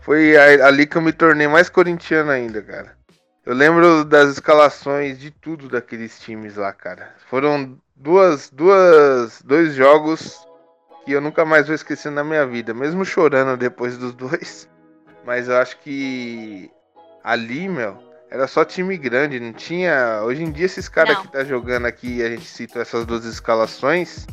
foi 0.00 0.36
ali 0.36 0.84
que 0.84 0.96
eu 0.96 1.02
me 1.02 1.12
tornei 1.12 1.46
mais 1.46 1.68
corintiano 1.68 2.32
ainda, 2.32 2.60
cara. 2.60 2.96
Eu 3.46 3.54
lembro 3.54 4.04
das 4.04 4.30
escalações 4.30 5.16
de 5.16 5.30
tudo 5.30 5.68
daqueles 5.68 6.18
times 6.18 6.56
lá, 6.56 6.72
cara. 6.72 7.14
Foram 7.30 7.78
duas, 7.94 8.50
duas, 8.50 9.40
dois 9.42 9.74
jogos 9.74 10.44
que 11.04 11.12
eu 11.12 11.20
nunca 11.20 11.44
mais 11.44 11.66
vou 11.66 11.74
esquecer 11.76 12.10
na 12.10 12.24
minha 12.24 12.44
vida, 12.44 12.74
mesmo 12.74 13.04
chorando 13.04 13.56
depois 13.56 13.96
dos 13.96 14.12
dois. 14.12 14.68
Mas 15.24 15.48
eu 15.48 15.56
acho 15.56 15.78
que 15.78 16.70
ali, 17.22 17.68
meu, 17.68 17.96
era 18.30 18.46
só 18.46 18.64
time 18.64 18.96
grande, 18.96 19.40
não 19.40 19.52
tinha. 19.52 20.22
Hoje 20.24 20.42
em 20.42 20.50
dia, 20.50 20.66
esses 20.66 20.88
caras 20.88 21.18
que 21.18 21.28
tá 21.28 21.44
jogando 21.44 21.86
aqui, 21.86 22.22
a 22.22 22.28
gente 22.28 22.44
cita 22.44 22.80
essas 22.80 23.06
duas 23.06 23.24
escalações. 23.24 24.26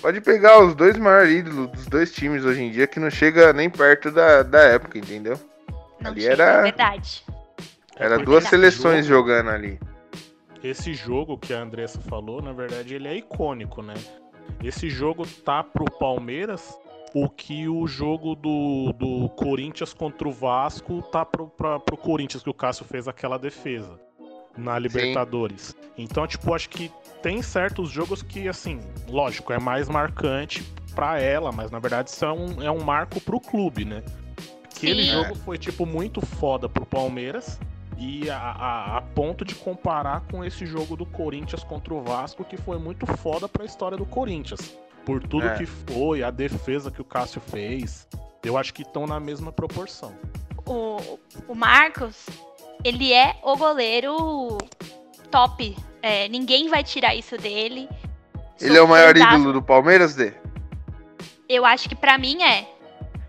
Pode 0.00 0.20
pegar 0.20 0.62
os 0.62 0.74
dois 0.74 0.96
maiores 0.96 1.38
ídolos 1.38 1.70
dos 1.70 1.86
dois 1.86 2.12
times 2.12 2.44
hoje 2.44 2.62
em 2.62 2.70
dia, 2.70 2.86
que 2.86 3.00
não 3.00 3.10
chega 3.10 3.52
nem 3.52 3.70
perto 3.70 4.10
da, 4.10 4.42
da 4.42 4.60
época, 4.60 4.98
entendeu? 4.98 5.38
Não 6.00 6.10
ali 6.10 6.22
chega, 6.22 6.32
era. 6.32 6.58
É 6.58 6.62
verdade. 6.62 7.24
Era 7.96 8.14
é 8.20 8.24
duas 8.24 8.44
seleções 8.44 9.06
jogo, 9.06 9.28
jogando 9.28 9.50
ali. 9.50 9.78
Esse 10.62 10.94
jogo 10.94 11.38
que 11.38 11.52
a 11.52 11.60
Andressa 11.60 12.00
falou, 12.00 12.42
na 12.42 12.52
verdade, 12.52 12.94
ele 12.94 13.06
é 13.08 13.16
icônico, 13.16 13.82
né? 13.82 13.94
Esse 14.62 14.88
jogo 14.88 15.26
tá 15.44 15.62
pro 15.62 15.84
Palmeiras 15.84 16.76
o 17.14 17.28
que 17.28 17.68
o 17.68 17.86
jogo 17.86 18.34
do, 18.34 18.92
do 18.92 19.28
Corinthians 19.30 19.94
contra 19.94 20.28
o 20.28 20.32
Vasco 20.32 21.00
tá 21.12 21.24
pro, 21.24 21.46
pra, 21.46 21.78
pro 21.78 21.96
Corinthians, 21.96 22.42
que 22.42 22.50
o 22.50 22.54
Cássio 22.54 22.84
fez 22.84 23.06
aquela 23.06 23.38
defesa 23.38 24.00
na 24.58 24.76
Libertadores. 24.78 25.76
Sim. 25.80 25.90
Então, 25.96 26.26
tipo, 26.26 26.52
acho 26.52 26.68
que 26.68 26.90
tem 27.22 27.40
certos 27.40 27.88
jogos 27.88 28.20
que, 28.20 28.48
assim, 28.48 28.80
lógico, 29.08 29.52
é 29.52 29.60
mais 29.60 29.88
marcante 29.88 30.64
para 30.92 31.20
ela, 31.20 31.52
mas 31.52 31.70
na 31.70 31.78
verdade 31.78 32.10
isso 32.10 32.24
é 32.24 32.32
um, 32.32 32.62
é 32.62 32.70
um 32.70 32.82
marco 32.82 33.20
pro 33.20 33.38
clube, 33.38 33.84
né? 33.84 34.02
Aquele 34.64 35.04
Sim. 35.04 35.10
jogo 35.10 35.36
foi, 35.36 35.56
tipo, 35.56 35.86
muito 35.86 36.20
foda 36.20 36.68
pro 36.68 36.84
Palmeiras. 36.84 37.60
E 37.96 38.28
a, 38.28 38.36
a, 38.36 38.96
a, 38.98 39.00
ponto 39.00 39.44
de 39.44 39.54
comparar 39.54 40.22
com 40.22 40.44
esse 40.44 40.66
jogo 40.66 40.96
do 40.96 41.06
Corinthians 41.06 41.62
contra 41.62 41.94
o 41.94 42.02
Vasco, 42.02 42.44
que 42.44 42.56
foi 42.56 42.76
muito 42.76 43.06
foda 43.06 43.48
pra 43.48 43.64
história 43.64 43.96
do 43.96 44.04
Corinthians 44.04 44.76
por 45.04 45.22
tudo 45.22 45.46
é. 45.46 45.56
que 45.56 45.66
foi, 45.66 46.22
a 46.22 46.30
defesa 46.30 46.90
que 46.90 47.00
o 47.00 47.04
Cássio 47.04 47.40
fez, 47.40 48.08
eu 48.42 48.56
acho 48.56 48.72
que 48.72 48.82
estão 48.82 49.06
na 49.06 49.20
mesma 49.20 49.52
proporção. 49.52 50.14
O, 50.66 51.18
o 51.46 51.54
Marcos, 51.54 52.26
ele 52.82 53.12
é 53.12 53.36
o 53.42 53.56
goleiro 53.56 54.58
top. 55.30 55.76
É, 56.02 56.28
ninguém 56.28 56.68
vai 56.68 56.82
tirar 56.84 57.14
isso 57.14 57.36
dele. 57.36 57.88
Ele 58.60 58.76
é 58.76 58.82
o 58.82 58.88
maior 58.88 59.16
ídolo 59.16 59.52
do 59.52 59.62
Palmeiras, 59.62 60.14
Dê? 60.14 60.32
Eu 61.48 61.64
acho 61.64 61.88
que 61.88 61.94
para 61.94 62.16
mim 62.18 62.42
é. 62.42 62.68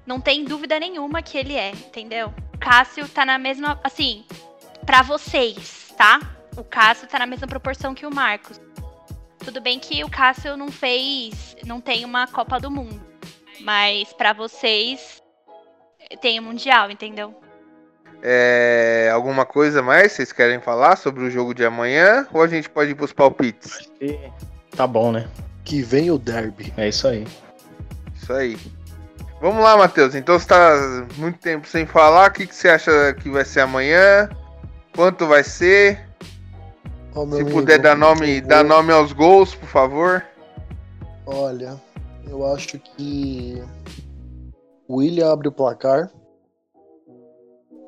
Não 0.05 0.21
tem 0.21 0.45
dúvida 0.45 0.79
nenhuma 0.79 1.21
que 1.21 1.37
ele 1.37 1.55
é, 1.55 1.71
entendeu? 1.71 2.33
O 2.53 2.57
Cássio 2.57 3.07
tá 3.09 3.25
na 3.25 3.37
mesma. 3.37 3.79
Assim, 3.83 4.23
para 4.85 5.01
vocês, 5.01 5.93
tá? 5.97 6.19
O 6.55 6.63
Cássio 6.63 7.07
tá 7.07 7.19
na 7.19 7.25
mesma 7.25 7.47
proporção 7.47 7.95
que 7.95 8.05
o 8.05 8.13
Marcos. 8.13 8.61
Tudo 9.45 9.61
bem 9.61 9.79
que 9.79 10.03
o 10.03 10.09
Cássio 10.09 10.57
não 10.57 10.71
fez, 10.71 11.55
não 11.63 11.79
tem 11.79 12.03
uma 12.03 12.25
Copa 12.25 12.59
do 12.59 12.71
Mundo, 12.71 12.99
mas 13.61 14.11
para 14.11 14.33
vocês 14.33 15.21
tem 16.19 16.39
o 16.39 16.43
Mundial, 16.43 16.89
entendeu? 16.89 17.39
É, 18.23 19.11
alguma 19.13 19.45
coisa 19.45 19.83
mais 19.83 20.13
vocês 20.13 20.31
querem 20.31 20.59
falar 20.59 20.95
sobre 20.95 21.23
o 21.23 21.29
jogo 21.29 21.53
de 21.53 21.63
amanhã 21.63 22.27
ou 22.33 22.41
a 22.41 22.47
gente 22.47 22.67
pode 22.67 22.91
ir 22.91 22.95
pros 22.95 23.13
palpites? 23.13 23.87
Tá 24.75 24.87
bom, 24.87 25.11
né? 25.11 25.27
Que 25.63 25.83
vem 25.83 26.09
o 26.09 26.17
derby. 26.17 26.73
É 26.75 26.89
isso 26.89 27.07
aí. 27.07 27.27
Isso 28.15 28.33
aí. 28.33 28.57
Vamos 29.39 29.63
lá, 29.63 29.77
Matheus. 29.77 30.15
Então 30.15 30.39
você 30.39 30.47
tá 30.47 31.05
muito 31.17 31.37
tempo 31.37 31.67
sem 31.67 31.85
falar. 31.85 32.31
O 32.31 32.33
que, 32.33 32.47
que 32.47 32.55
você 32.55 32.69
acha 32.69 33.13
que 33.13 33.29
vai 33.29 33.45
ser 33.45 33.59
amanhã? 33.59 34.27
Quanto 34.95 35.27
vai 35.27 35.43
ser? 35.43 36.04
Oh, 37.15 37.25
Se 37.27 37.35
amigo, 37.35 37.51
puder 37.51 37.79
dar 37.79 37.95
nome, 37.95 38.41
dar 38.41 38.63
nome 38.63 38.91
aos 38.91 39.13
gols, 39.13 39.55
por 39.55 39.69
favor. 39.69 40.25
Olha, 41.25 41.81
eu 42.27 42.45
acho 42.53 42.77
que 42.77 43.63
o 44.85 44.97
William 44.97 45.31
abre 45.31 45.47
o 45.47 45.51
placar. 45.51 46.11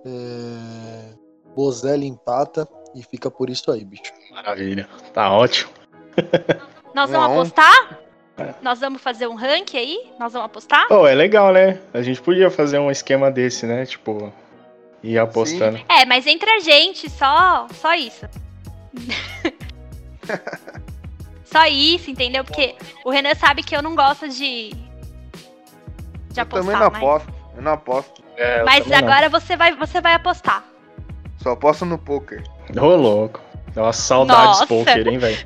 É... 0.06 1.14
Bozelli 1.54 2.08
empata 2.08 2.68
e 2.96 3.04
fica 3.04 3.30
por 3.30 3.50
isso 3.50 3.70
aí, 3.70 3.84
bicho. 3.84 4.14
Maravilha. 4.32 4.88
Tá 5.14 5.30
ótimo. 5.30 5.72
Nós 6.96 7.10
vamos 7.10 7.32
apostar? 7.32 8.00
É. 8.38 8.54
Nós 8.62 8.80
vamos 8.80 9.02
fazer 9.02 9.28
um 9.28 9.36
rank 9.36 9.76
aí? 9.76 10.10
Nós 10.20 10.32
vamos 10.32 10.46
apostar? 10.46 10.88
Oh, 10.90 11.06
é 11.06 11.14
legal, 11.14 11.52
né? 11.52 11.80
A 11.94 12.02
gente 12.02 12.22
podia 12.22 12.50
fazer 12.50 12.80
um 12.80 12.90
esquema 12.90 13.30
desse, 13.30 13.66
né? 13.66 13.86
Tipo, 13.86 14.32
ir 15.04 15.18
apostando. 15.18 15.78
Sim. 15.80 15.86
É, 15.90 16.06
mas 16.06 16.26
entre 16.26 16.50
a 16.50 16.60
gente, 16.60 17.10
só, 17.10 17.68
só 17.74 17.94
isso. 17.94 18.26
Só 21.46 21.66
isso, 21.66 22.12
entendeu? 22.12 22.44
Porque 22.44 22.76
o 23.06 23.10
Renan 23.10 23.34
sabe 23.36 23.64
que 23.64 23.76
eu 23.76 23.82
não 23.82 23.96
gosto 23.96 24.28
de. 24.28 24.72
De 26.32 26.40
eu 26.40 26.44
apostar. 26.44 26.66
Também 26.66 26.80
não 26.80 26.92
mas... 26.92 26.98
aposto. 26.98 27.34
Eu 27.56 27.62
não 27.62 27.72
aposto. 27.72 28.24
É, 28.36 28.64
mas 28.64 28.92
agora 28.92 29.30
você 29.30 29.56
vai, 29.56 29.76
você 29.76 30.00
vai 30.02 30.14
apostar. 30.14 30.64
Só 31.38 31.52
aposto 31.52 31.86
no 31.86 31.98
poker. 31.98 32.44
Ô, 32.80 32.96
louco. 32.96 33.42
Dá 33.74 33.84
uma 33.84 33.94
saudade 33.94 34.60
de 34.60 34.68
poker, 34.68 35.08
hein, 35.08 35.18
velho? 35.18 35.38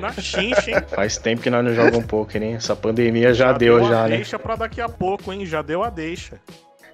na 0.00 0.12
chincha, 0.12 0.70
hein? 0.70 0.76
Faz 0.88 1.16
tempo 1.16 1.42
que 1.42 1.50
nós 1.50 1.64
não 1.64 1.74
jogamos 1.74 2.06
poker, 2.06 2.42
hein? 2.42 2.54
Essa 2.54 2.74
pandemia 2.74 3.32
já, 3.32 3.48
já 3.48 3.52
deu, 3.52 3.78
deu 3.78 3.88
já, 3.88 4.08
né? 4.08 4.16
Deixa 4.16 4.38
pra 4.38 4.56
daqui 4.56 4.80
a 4.80 4.88
pouco, 4.88 5.32
hein? 5.32 5.46
Já 5.46 5.62
deu 5.62 5.82
a 5.82 5.90
deixa. 5.90 6.40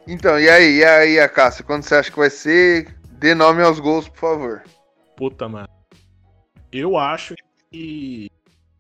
Então, 0.06 0.38
e 0.38 0.48
aí, 0.48 0.76
e 0.76 0.84
aí, 0.84 1.20
Acácio? 1.20 1.64
Quando 1.64 1.82
você 1.82 1.94
acha 1.94 2.10
que 2.10 2.18
vai 2.18 2.30
ser? 2.30 2.94
Dê 3.12 3.34
nome 3.34 3.62
aos 3.62 3.78
gols, 3.78 4.08
por 4.08 4.18
favor. 4.18 4.62
Puta, 5.18 5.48
mano. 5.48 5.68
Eu 6.70 6.96
acho 6.96 7.34
que, 7.72 8.30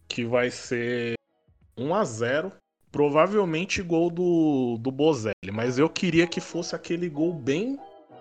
que 0.06 0.24
vai 0.24 0.50
ser 0.52 1.14
1 1.76 1.94
a 1.94 2.04
0 2.04 2.52
Provavelmente 2.92 3.82
gol 3.82 4.08
do, 4.08 4.78
do 4.78 4.90
Bozelli. 4.90 5.34
Mas 5.52 5.78
eu 5.78 5.90
queria 5.90 6.26
que 6.26 6.40
fosse 6.40 6.74
aquele 6.74 7.08
gol 7.08 7.34
bem 7.34 7.78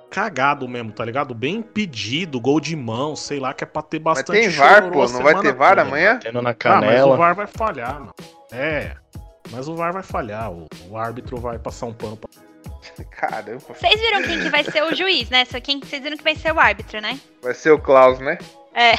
cagado 0.10 0.68
mesmo, 0.68 0.92
tá 0.92 1.06
ligado? 1.06 1.34
Bem 1.36 1.62
pedido, 1.62 2.42
gol 2.42 2.60
de 2.60 2.76
mão, 2.76 3.16
sei 3.16 3.40
lá, 3.40 3.54
que 3.54 3.64
é 3.64 3.68
pra 3.68 3.82
ter 3.82 4.00
bastante 4.00 4.30
Mas 4.30 4.40
tem 4.40 4.50
VAR, 4.50 4.92
pô, 4.92 5.08
não 5.08 5.22
vai 5.22 5.40
ter 5.40 5.54
VAR 5.54 5.70
toda. 5.70 5.82
amanhã? 5.84 6.20
Tendo 6.20 6.42
na 6.42 6.54
canela. 6.54 6.86
Ah, 6.86 6.92
mas 6.92 7.06
o 7.06 7.18
VAR 7.18 7.36
vai 7.36 7.48
falhar, 7.48 8.00
mano. 8.00 8.14
É, 8.52 8.96
mas 9.52 9.68
o 9.68 9.76
VAR 9.76 9.94
vai 9.94 10.04
falhar, 10.04 10.52
o, 10.52 10.66
o 10.90 10.98
árbitro 10.98 11.38
vai 11.38 11.60
passar 11.60 11.86
um 11.86 11.94
pano 11.94 12.18
pra... 12.18 12.30
Caramba. 13.12 13.62
Vocês 13.68 14.00
viram 14.00 14.24
quem 14.24 14.40
que 14.40 14.50
vai 14.50 14.64
ser 14.64 14.84
o 14.84 14.96
juiz, 14.96 15.30
né? 15.30 15.46
Quem, 15.64 15.80
vocês 15.80 16.02
viram 16.02 16.18
que 16.18 16.24
vai 16.24 16.36
ser 16.36 16.54
o 16.54 16.60
árbitro, 16.60 17.02
né? 17.02 17.20
Vai 17.42 17.54
ser 17.54 17.72
o 17.72 17.80
Klaus, 17.80 18.20
né? 18.20 18.38
É. 18.74 18.94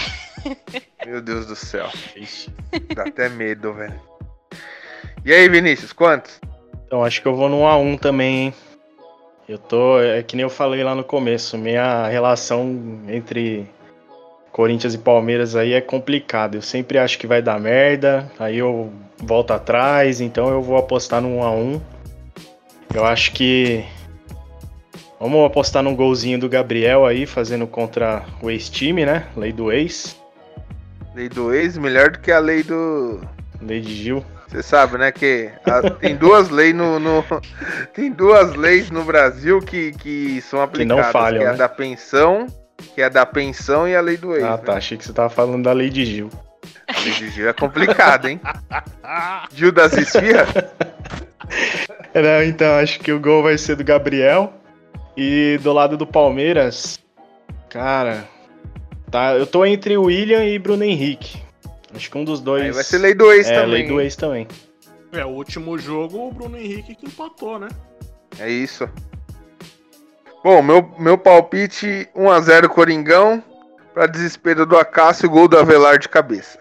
Meu 1.06 1.20
Deus 1.20 1.46
do 1.46 1.56
céu. 1.56 1.88
Ixi, 2.16 2.50
dá 2.94 3.04
até 3.04 3.28
medo, 3.28 3.72
velho. 3.72 4.00
E 5.24 5.32
aí, 5.32 5.48
Vinícius, 5.48 5.92
quantos? 5.92 6.40
Então, 6.86 7.04
acho 7.04 7.20
que 7.20 7.28
eu 7.28 7.36
vou 7.36 7.48
no 7.48 7.58
1x1 7.58 8.00
também, 8.00 8.36
hein? 8.46 8.54
Eu 9.48 9.58
tô. 9.58 10.00
É 10.00 10.22
que 10.22 10.36
nem 10.36 10.42
eu 10.42 10.50
falei 10.50 10.84
lá 10.84 10.94
no 10.94 11.02
começo, 11.02 11.56
minha 11.56 12.06
relação 12.06 13.00
entre 13.08 13.68
Corinthians 14.52 14.94
e 14.94 14.98
Palmeiras 14.98 15.56
aí 15.56 15.72
é 15.72 15.80
complicada. 15.80 16.56
Eu 16.56 16.62
sempre 16.62 16.98
acho 16.98 17.18
que 17.18 17.26
vai 17.26 17.40
dar 17.40 17.58
merda, 17.58 18.30
aí 18.38 18.58
eu 18.58 18.92
volto 19.16 19.52
atrás, 19.52 20.20
então 20.20 20.50
eu 20.50 20.60
vou 20.60 20.76
apostar 20.76 21.20
no 21.20 21.38
1x1. 21.38 21.80
Eu 22.94 23.04
acho 23.04 23.32
que. 23.32 23.84
Vamos 25.20 25.44
apostar 25.44 25.82
num 25.82 25.96
golzinho 25.96 26.38
do 26.38 26.48
Gabriel 26.48 27.04
aí, 27.04 27.26
fazendo 27.26 27.66
contra 27.66 28.24
o 28.40 28.50
ex-time, 28.50 29.04
né? 29.04 29.26
Lei 29.36 29.52
do 29.52 29.72
ex. 29.72 30.16
Lei 31.14 31.28
do 31.28 31.52
ex, 31.52 31.76
melhor 31.76 32.10
do 32.10 32.20
que 32.20 32.30
a 32.30 32.38
lei 32.38 32.62
do. 32.62 33.20
Lei 33.60 33.80
de 33.80 33.94
Gil. 33.94 34.24
Você 34.48 34.62
sabe, 34.62 34.96
né, 34.96 35.12
que 35.12 35.50
a, 35.66 35.90
tem 35.90 36.16
duas 36.16 36.48
leis 36.48 36.74
no, 36.74 36.98
no, 36.98 37.22
tem 37.92 38.10
duas 38.10 38.54
leis 38.54 38.90
no 38.90 39.04
Brasil 39.04 39.60
que, 39.60 39.92
que 39.92 40.40
são 40.40 40.62
aplicadas, 40.62 40.96
que, 40.96 41.04
não 41.04 41.12
falham, 41.12 41.40
que 41.40 41.44
é 41.44 41.48
né? 41.48 41.54
a 41.54 41.56
da 41.56 41.68
pensão, 41.68 42.46
que 42.94 43.02
é 43.02 43.04
a 43.04 43.08
da 43.10 43.26
pensão 43.26 43.86
e 43.86 43.94
a 43.94 44.00
lei 44.00 44.16
do 44.16 44.34
ex. 44.34 44.44
Ah, 44.44 44.52
né? 44.52 44.56
tá. 44.56 44.74
Achei 44.74 44.96
que 44.96 45.04
você 45.04 45.12
tava 45.12 45.28
falando 45.28 45.64
da 45.64 45.72
Lei 45.72 45.90
de 45.90 46.06
Gil. 46.06 46.30
A 46.86 47.00
lei 47.00 47.12
de 47.12 47.28
Gil 47.28 47.48
é 47.48 47.52
complicado, 47.52 48.26
hein? 48.26 48.40
Gil 49.52 49.70
das 49.70 49.92
esfirras? 49.92 50.48
Não, 52.22 52.42
então, 52.42 52.78
acho 52.78 53.00
que 53.00 53.12
o 53.12 53.20
gol 53.20 53.42
vai 53.42 53.58
ser 53.58 53.76
do 53.76 53.84
Gabriel. 53.84 54.52
E 55.16 55.58
do 55.62 55.72
lado 55.72 55.96
do 55.96 56.06
Palmeiras, 56.06 57.00
cara, 57.68 58.28
tá, 59.10 59.34
eu 59.34 59.48
tô 59.48 59.66
entre 59.66 59.96
o 59.96 60.04
William 60.04 60.44
e 60.44 60.56
Bruno 60.60 60.84
Henrique. 60.84 61.42
Acho 61.92 62.08
que 62.08 62.16
um 62.16 62.22
dos 62.22 62.40
dois. 62.40 62.62
Aí 62.62 62.70
vai 62.70 62.84
ser 62.84 62.98
lei 62.98 63.14
do 63.14 63.32
ex 63.32 63.48
é, 63.48 63.54
também. 63.54 63.70
lei 63.70 63.86
do 63.88 64.00
ex 64.00 64.14
também. 64.14 64.46
É, 65.12 65.24
o 65.24 65.30
último 65.30 65.76
jogo, 65.76 66.28
o 66.28 66.32
Bruno 66.32 66.56
Henrique 66.56 66.94
que 66.94 67.06
empatou, 67.06 67.58
né? 67.58 67.68
É 68.38 68.48
isso. 68.48 68.88
Bom, 70.44 70.62
meu, 70.62 70.88
meu 70.98 71.18
palpite 71.18 72.08
1x0 72.14 72.68
Coringão. 72.68 73.42
Pra 73.92 74.06
desespero 74.06 74.64
do 74.64 74.76
Acácio, 74.76 75.28
gol 75.28 75.48
do 75.48 75.58
Avelar 75.58 75.98
de 75.98 76.08
cabeça. 76.08 76.60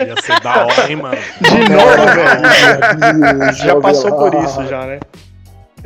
Ia 0.00 0.20
ser 0.22 0.40
da 0.40 0.64
hora, 0.66 0.90
hein, 0.90 0.96
mano? 0.96 1.16
De 1.40 1.68
novo, 1.68 2.04
velho. 2.14 3.52
Já 3.54 3.80
passou 3.80 4.16
por 4.16 4.34
isso, 4.42 4.66
já, 4.66 4.86
né? 4.86 5.00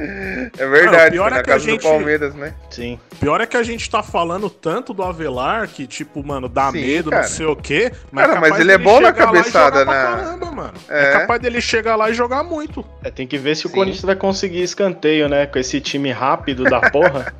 É 0.01 0.66
verdade, 0.68 1.10
pior 1.10 1.24
foi 1.24 1.30
na 1.32 1.39
é 1.39 1.43
que 1.43 1.51
a 1.51 1.59
gente- 1.59 1.82
do 1.82 1.89
Palmeiras, 1.89 2.32
né? 2.35 2.55
Sim. 2.70 3.01
Pior 3.18 3.40
é 3.40 3.47
que 3.47 3.56
a 3.56 3.62
gente 3.64 3.90
tá 3.90 4.01
falando 4.01 4.48
tanto 4.48 4.94
do 4.94 5.02
Avelar 5.02 5.66
que, 5.66 5.89
tipo, 5.89 6.24
mano, 6.24 6.48
dá 6.48 6.70
Sim, 6.70 6.80
medo, 6.80 7.10
cara. 7.10 7.22
não 7.22 7.28
sei 7.28 7.47
o 7.47 7.56
quê. 7.56 7.90
Mas 8.12 8.26
Cara, 8.28 8.39
é 8.39 8.40
mas 8.48 8.60
ele 8.60 8.70
é 8.70 8.78
bom 8.78 9.01
na 9.01 9.09
chegar 9.09 9.24
lá 9.24 9.30
e 9.32 9.35
cabeçada, 9.39 9.85
né? 9.85 9.93
Caramba, 9.93 10.52
mano. 10.52 10.74
É. 10.89 11.02
É. 11.09 11.12
capaz 11.18 11.40
dele 11.43 11.60
chegar 11.60 11.97
lá 11.97 12.09
e 12.10 12.14
jogar 12.14 12.44
muito. 12.44 12.85
É, 13.02 13.10
tem 13.10 13.26
que 13.26 13.36
ver 13.36 13.56
se 13.56 13.66
o 13.66 13.70
Sim. 13.70 13.74
Corinthians 13.74 14.05
vai 14.05 14.14
conseguir 14.14 14.62
escanteio, 14.62 15.28
né? 15.28 15.47
Com 15.47 15.59
esse 15.59 15.80
time 15.80 16.12
rápido 16.12 16.62
da 16.62 16.80
porra. 16.90 17.35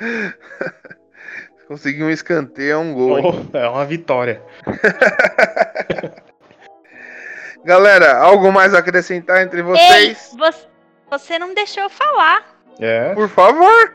Conseguiu 1.68 2.06
um 2.06 2.10
escanteio, 2.10 2.72
é 2.72 2.76
um 2.76 2.92
gol. 2.92 3.46
Oh, 3.52 3.56
é 3.56 3.68
uma 3.68 3.84
vitória. 3.84 4.42
Galera, 7.64 8.18
algo 8.18 8.52
mais 8.52 8.74
a 8.74 8.78
acrescentar 8.78 9.42
entre 9.42 9.58
Ei, 9.60 9.64
vocês? 9.64 10.30
você, 10.36 10.66
você 11.10 11.38
não 11.38 11.54
deixou 11.54 11.84
eu 11.84 11.90
falar. 11.90 12.42
É. 12.80 13.14
Por 13.14 13.28
favor. 13.28 13.94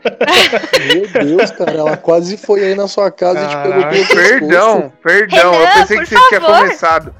Meu 0.92 1.06
Deus, 1.36 1.50
cara, 1.52 1.72
ela 1.72 1.96
quase 1.96 2.36
foi 2.36 2.64
aí 2.64 2.74
na 2.74 2.88
sua 2.88 3.10
casa 3.10 3.40
e 3.44 3.46
te 3.48 3.56
pegou. 3.62 4.16
Perdão, 4.16 4.92
perdão. 5.02 5.54
eu 5.54 5.60
Renan, 5.60 5.74
pensei 5.74 5.96
por 5.98 6.06
que 6.06 6.14
você 6.16 6.28
tinha 6.28 6.40
favor. 6.40 6.58
começado. 6.60 7.14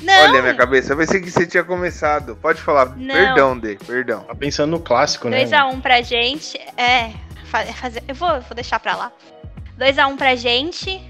Não, 0.00 0.22
Olha 0.24 0.42
minha 0.42 0.54
cabeça, 0.56 0.92
eu 0.94 0.96
pensei 0.96 1.20
que 1.20 1.30
você 1.30 1.46
tinha 1.46 1.62
começado. 1.62 2.34
Pode 2.42 2.60
falar. 2.60 2.96
Não. 2.96 3.14
Perdão, 3.14 3.56
Dê, 3.56 3.76
perdão. 3.86 4.22
Tá 4.24 4.34
pensando 4.34 4.70
no 4.72 4.80
clássico, 4.80 5.28
né? 5.28 5.44
2x1 5.44 5.80
pra 5.80 6.02
gente. 6.02 6.58
É. 6.76 7.10
fa- 7.44 7.64
Fazer, 7.66 8.02
eu 8.08 8.14
vou, 8.16 8.28
vou 8.40 8.54
deixar 8.56 8.80
pra 8.80 8.96
lá. 8.96 9.12
2x1 9.82 10.16
pra 10.16 10.36
gente. 10.36 11.02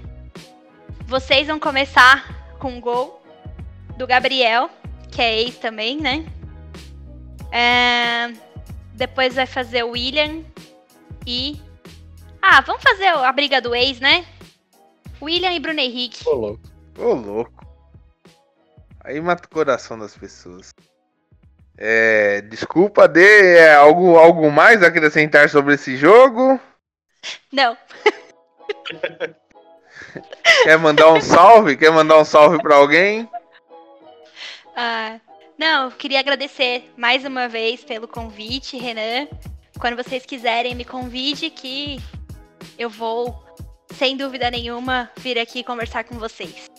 Vocês 1.05 1.45
vão 1.45 1.59
começar 1.59 2.57
com 2.57 2.69
um 2.69 2.81
gol 2.81 3.23
do 3.97 4.07
Gabriel, 4.07 4.67
que 5.11 5.21
é 5.21 5.41
ex 5.41 5.57
também, 5.57 6.01
né? 6.01 6.25
É, 7.51 8.33
depois 8.95 9.35
vai 9.35 9.45
fazer 9.45 9.83
o 9.83 9.91
William 9.91 10.43
e. 11.27 11.61
Ah, 12.41 12.61
vamos 12.61 12.81
fazer 12.81 13.09
a 13.09 13.31
briga 13.31 13.61
do 13.61 13.75
ex, 13.75 13.99
né? 13.99 14.25
William 15.21 15.51
e 15.51 15.59
Bruno 15.59 15.79
Henrique. 15.79 16.27
Ô, 16.27 16.33
louco. 16.33 16.63
Ô, 16.97 17.13
louco. 17.13 17.63
Aí 19.01 19.21
mata 19.21 19.45
o 19.45 19.53
coração 19.53 19.99
das 19.99 20.17
pessoas. 20.17 20.73
É, 21.77 22.41
desculpa, 22.41 23.07
Dê, 23.07 23.57
é 23.57 23.75
algo, 23.75 24.17
algo 24.17 24.51
mais 24.51 24.81
a 24.81 24.87
acrescentar 24.87 25.47
sobre 25.47 25.75
esse 25.75 25.95
jogo? 25.95 26.59
Não, 27.51 27.77
Quer 30.63 30.77
mandar 30.77 31.11
um 31.11 31.21
salve? 31.21 31.77
Quer 31.77 31.91
mandar 31.91 32.19
um 32.19 32.25
salve 32.25 32.61
pra 32.61 32.75
alguém? 32.75 33.29
Ah, 34.75 35.19
não, 35.57 35.85
eu 35.85 35.91
queria 35.91 36.19
agradecer 36.19 36.91
mais 36.97 37.25
uma 37.25 37.47
vez 37.47 37.83
pelo 37.83 38.07
convite, 38.07 38.77
Renan. 38.77 39.27
Quando 39.79 39.95
vocês 39.95 40.25
quiserem, 40.25 40.75
me 40.75 40.85
convide 40.85 41.49
que 41.49 41.99
eu 42.77 42.89
vou, 42.89 43.43
sem 43.95 44.15
dúvida 44.15 44.49
nenhuma, 44.49 45.09
vir 45.17 45.37
aqui 45.37 45.63
conversar 45.63 46.03
com 46.03 46.17
vocês. 46.17 46.69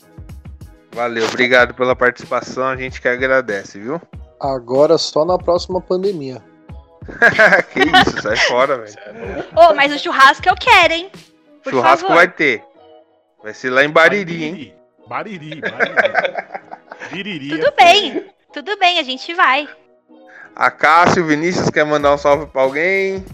Valeu, 0.93 1.27
obrigado 1.27 1.74
pela 1.74 1.97
participação, 1.97 2.66
a 2.66 2.77
gente 2.77 3.01
que 3.01 3.09
agradece, 3.09 3.81
viu? 3.81 4.01
Agora 4.40 4.97
só 4.97 5.24
na 5.24 5.39
próxima 5.39 5.81
pandemia. 5.81 6.43
que 7.73 7.81
isso, 7.81 8.23
sai 8.23 8.36
fora, 8.36 8.78
velho. 8.78 9.44
Ô, 9.56 9.74
mas 9.74 9.93
o 9.93 9.98
churrasco 9.98 10.48
eu 10.48 10.55
quero, 10.55 10.94
hein? 10.94 11.11
Por 11.65 11.70
Churrasco 11.70 12.07
favor. 12.07 12.16
vai 12.16 12.28
ter. 12.28 12.62
Vai 13.43 13.55
ser 13.55 13.70
lá 13.70 13.82
em 13.85 13.91
Bariri, 13.91 14.45
hein? 14.45 14.74
Bariri, 15.09 15.61
Bariri. 15.61 16.55
Biriri. 17.11 17.49
Tudo 17.51 17.66
é 17.66 17.70
bem, 17.73 18.27
tudo 18.53 18.78
bem, 18.78 18.99
a 18.99 19.03
gente 19.03 19.35
vai. 19.35 19.69
A 20.55 20.70
Cássio, 20.70 21.27
Vinícius 21.27 21.69
quer 21.70 21.85
mandar 21.85 22.15
um 22.15 22.19
salve 22.19 22.47
pra 22.47 22.62
alguém? 22.62 23.24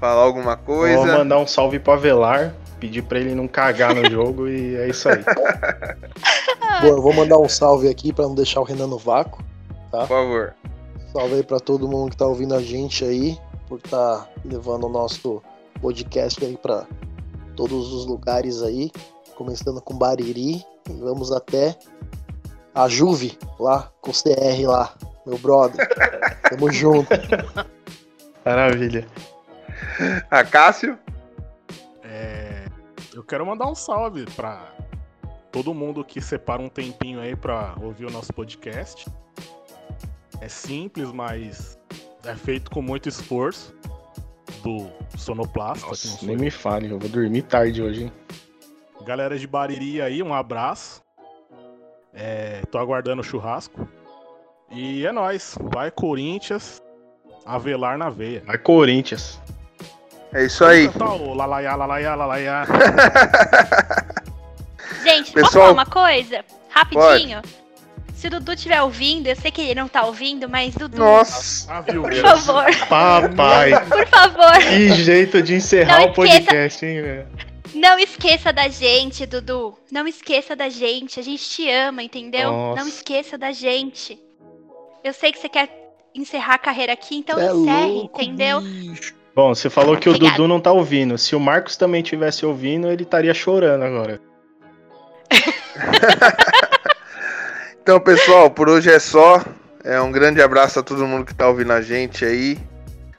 Falar 0.00 0.22
alguma 0.22 0.56
Vou 0.56 0.64
coisa? 0.76 1.18
mandar 1.18 1.38
um 1.38 1.46
salve 1.46 1.78
pro 1.78 1.92
Avelar. 1.92 2.52
Pedir 2.80 3.02
pra 3.02 3.20
ele 3.20 3.32
não 3.32 3.46
cagar 3.46 3.94
no 3.94 4.10
jogo 4.10 4.48
e 4.48 4.74
é 4.74 4.88
isso 4.88 5.08
aí. 5.08 5.22
Boa, 6.82 6.94
eu 6.96 7.02
vou 7.02 7.12
mandar 7.12 7.38
um 7.38 7.48
salve 7.48 7.88
aqui 7.88 8.12
pra 8.12 8.24
não 8.24 8.34
deixar 8.34 8.60
o 8.60 8.64
Renan 8.64 8.88
no 8.88 8.98
vácuo. 8.98 9.42
Por 9.90 10.08
favor. 10.08 10.54
Salve 11.12 11.36
aí 11.36 11.42
pra 11.44 11.60
todo 11.60 11.86
mundo 11.86 12.10
que 12.10 12.16
tá 12.16 12.26
ouvindo 12.26 12.54
a 12.54 12.60
gente 12.60 13.04
aí, 13.04 13.38
por 13.68 13.80
tá 13.80 14.26
levando 14.44 14.86
o 14.86 14.88
nosso 14.88 15.40
podcast 15.80 16.44
aí 16.44 16.56
pra 16.56 16.84
todos 17.56 17.92
os 17.92 18.06
lugares 18.06 18.62
aí, 18.62 18.90
começando 19.34 19.80
com 19.80 19.96
Bariri 19.96 20.64
e 20.88 20.92
vamos 21.00 21.32
até 21.32 21.78
a 22.74 22.88
Juve 22.88 23.38
lá, 23.58 23.90
com 24.00 24.10
o 24.10 24.14
CR 24.14 24.66
lá, 24.66 24.94
meu 25.26 25.38
brother. 25.38 25.88
Tamo 26.48 26.70
junto. 26.72 27.08
Maravilha. 28.44 29.06
A 30.30 30.44
Cássio? 30.44 30.98
É, 32.02 32.66
eu 33.14 33.22
quero 33.22 33.46
mandar 33.46 33.66
um 33.66 33.74
salve 33.74 34.24
pra 34.34 34.72
todo 35.50 35.74
mundo 35.74 36.04
que 36.04 36.20
separa 36.20 36.62
um 36.62 36.68
tempinho 36.68 37.20
aí 37.20 37.36
pra 37.36 37.74
ouvir 37.80 38.06
o 38.06 38.10
nosso 38.10 38.32
podcast. 38.32 39.06
É 40.40 40.48
simples, 40.48 41.12
mas 41.12 41.78
é 42.24 42.34
feito 42.34 42.70
com 42.70 42.82
muito 42.82 43.08
esforço 43.08 43.74
do 44.62 44.88
Sonoplasta. 45.16 45.86
Nossa, 45.86 46.24
nem 46.24 46.36
me 46.36 46.50
fale, 46.50 46.90
eu 46.90 46.98
vou 46.98 47.08
dormir 47.08 47.42
tarde 47.42 47.82
hoje, 47.82 48.04
hein? 48.04 48.12
Galera 49.04 49.38
de 49.38 49.46
Bariri 49.46 50.00
aí, 50.00 50.22
um 50.22 50.32
abraço. 50.34 51.02
É, 52.14 52.62
tô 52.70 52.78
aguardando 52.78 53.20
o 53.20 53.24
churrasco. 53.24 53.88
E 54.70 55.04
é 55.06 55.12
nóis. 55.12 55.56
Vai 55.60 55.90
Corinthians. 55.90 56.80
Avelar 57.44 57.98
na 57.98 58.08
veia. 58.10 58.42
Vai 58.46 58.58
Corinthians. 58.58 59.40
É 60.32 60.44
isso 60.44 60.64
aí. 60.64 60.88
Tá, 60.88 61.06
lalaiá, 61.12 61.74
lalaiá, 61.74 62.14
lalaiá. 62.14 62.64
Gente, 65.02 65.32
posso 65.32 65.46
Pessoal- 65.46 65.68
falar 65.68 65.72
uma 65.72 65.86
coisa? 65.86 66.44
Rapidinho. 66.70 67.42
Se 68.22 68.28
o 68.28 68.30
Dudu 68.30 68.52
estiver 68.52 68.80
ouvindo, 68.80 69.26
eu 69.26 69.34
sei 69.34 69.50
que 69.50 69.60
ele 69.60 69.74
não 69.80 69.88
tá 69.88 70.06
ouvindo, 70.06 70.48
mas 70.48 70.76
Dudu, 70.76 70.96
Nossa. 70.96 71.66
Ah, 71.68 71.82
por 71.82 72.14
favor, 72.14 72.66
Papai, 72.88 73.70
por 73.90 74.06
favor, 74.06 74.58
que 74.60 74.90
jeito 74.94 75.42
de 75.42 75.56
encerrar 75.56 75.98
Não 76.02 76.06
o 76.06 76.12
podcast, 76.14 76.86
hein, 76.86 77.02
velho? 77.02 77.26
não 77.74 77.98
esqueça 77.98 78.52
da 78.52 78.68
gente, 78.68 79.26
Dudu. 79.26 79.76
Não 79.90 80.06
esqueça 80.06 80.54
da 80.54 80.68
gente. 80.68 81.18
A 81.18 81.22
gente 81.24 81.42
te 81.50 81.68
ama, 81.68 82.00
entendeu? 82.00 82.52
Nossa. 82.52 82.80
Não 82.80 82.88
esqueça 82.88 83.36
da 83.36 83.50
gente. 83.50 84.16
Eu 85.02 85.12
sei 85.12 85.32
que 85.32 85.40
você 85.40 85.48
quer 85.48 85.68
encerrar 86.14 86.54
a 86.54 86.58
carreira 86.58 86.92
aqui, 86.92 87.16
então 87.16 87.36
É 87.40 87.46
encerre, 87.46 87.86
louco, 87.92 88.22
entendeu? 88.22 88.60
bicho. 88.60 89.16
Bom, 89.34 89.52
você 89.52 89.68
falou 89.68 89.96
que 89.96 90.08
o 90.08 90.12
Obrigada. 90.12 90.36
Dudu 90.36 90.46
não 90.46 90.60
tá 90.60 90.70
ouvindo. 90.70 91.18
Se 91.18 91.34
o 91.34 91.40
Marcos 91.40 91.76
também 91.76 92.04
tivesse 92.04 92.46
ouvindo, 92.46 92.86
ele 92.88 93.02
estaria 93.02 93.34
chorando 93.34 93.82
agora. 93.82 94.20
Então, 97.82 97.98
pessoal, 97.98 98.48
por 98.50 98.68
hoje 98.68 98.90
é 98.90 98.98
só. 98.98 99.42
É 99.84 100.00
um 100.00 100.12
grande 100.12 100.40
abraço 100.40 100.78
a 100.78 100.82
todo 100.82 101.04
mundo 101.06 101.24
que 101.26 101.34
tá 101.34 101.48
ouvindo 101.48 101.72
a 101.72 101.82
gente 101.82 102.24
aí. 102.24 102.56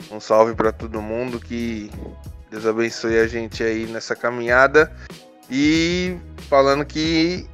Um 0.09 0.19
salve 0.19 0.53
pra 0.53 0.71
todo 0.71 1.01
mundo. 1.01 1.39
Que 1.39 1.91
Deus 2.49 2.65
abençoe 2.65 3.19
a 3.19 3.27
gente 3.27 3.61
aí 3.61 3.85
nessa 3.85 4.15
caminhada. 4.15 4.89
E 5.51 6.15
falando 6.49 6.85
que 6.85 7.45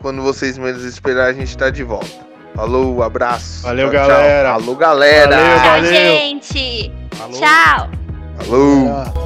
quando 0.00 0.20
vocês 0.22 0.58
menos 0.58 0.84
esperar, 0.84 1.28
a 1.28 1.32
gente 1.32 1.56
tá 1.56 1.70
de 1.70 1.82
volta. 1.82 2.24
Falou, 2.54 3.02
abraço. 3.02 3.62
Valeu, 3.62 3.90
Tchau, 3.90 3.98
tchau. 4.00 4.08
galera. 4.08 4.52
Falou, 4.52 4.76
galera. 4.76 5.36
Valeu, 5.36 5.56
Tchau, 5.56 5.70
valeu. 5.70 5.92
gente. 5.94 6.92
Alô? 7.20 7.32
Tchau. 7.32 7.90
Falou. 8.38 9.23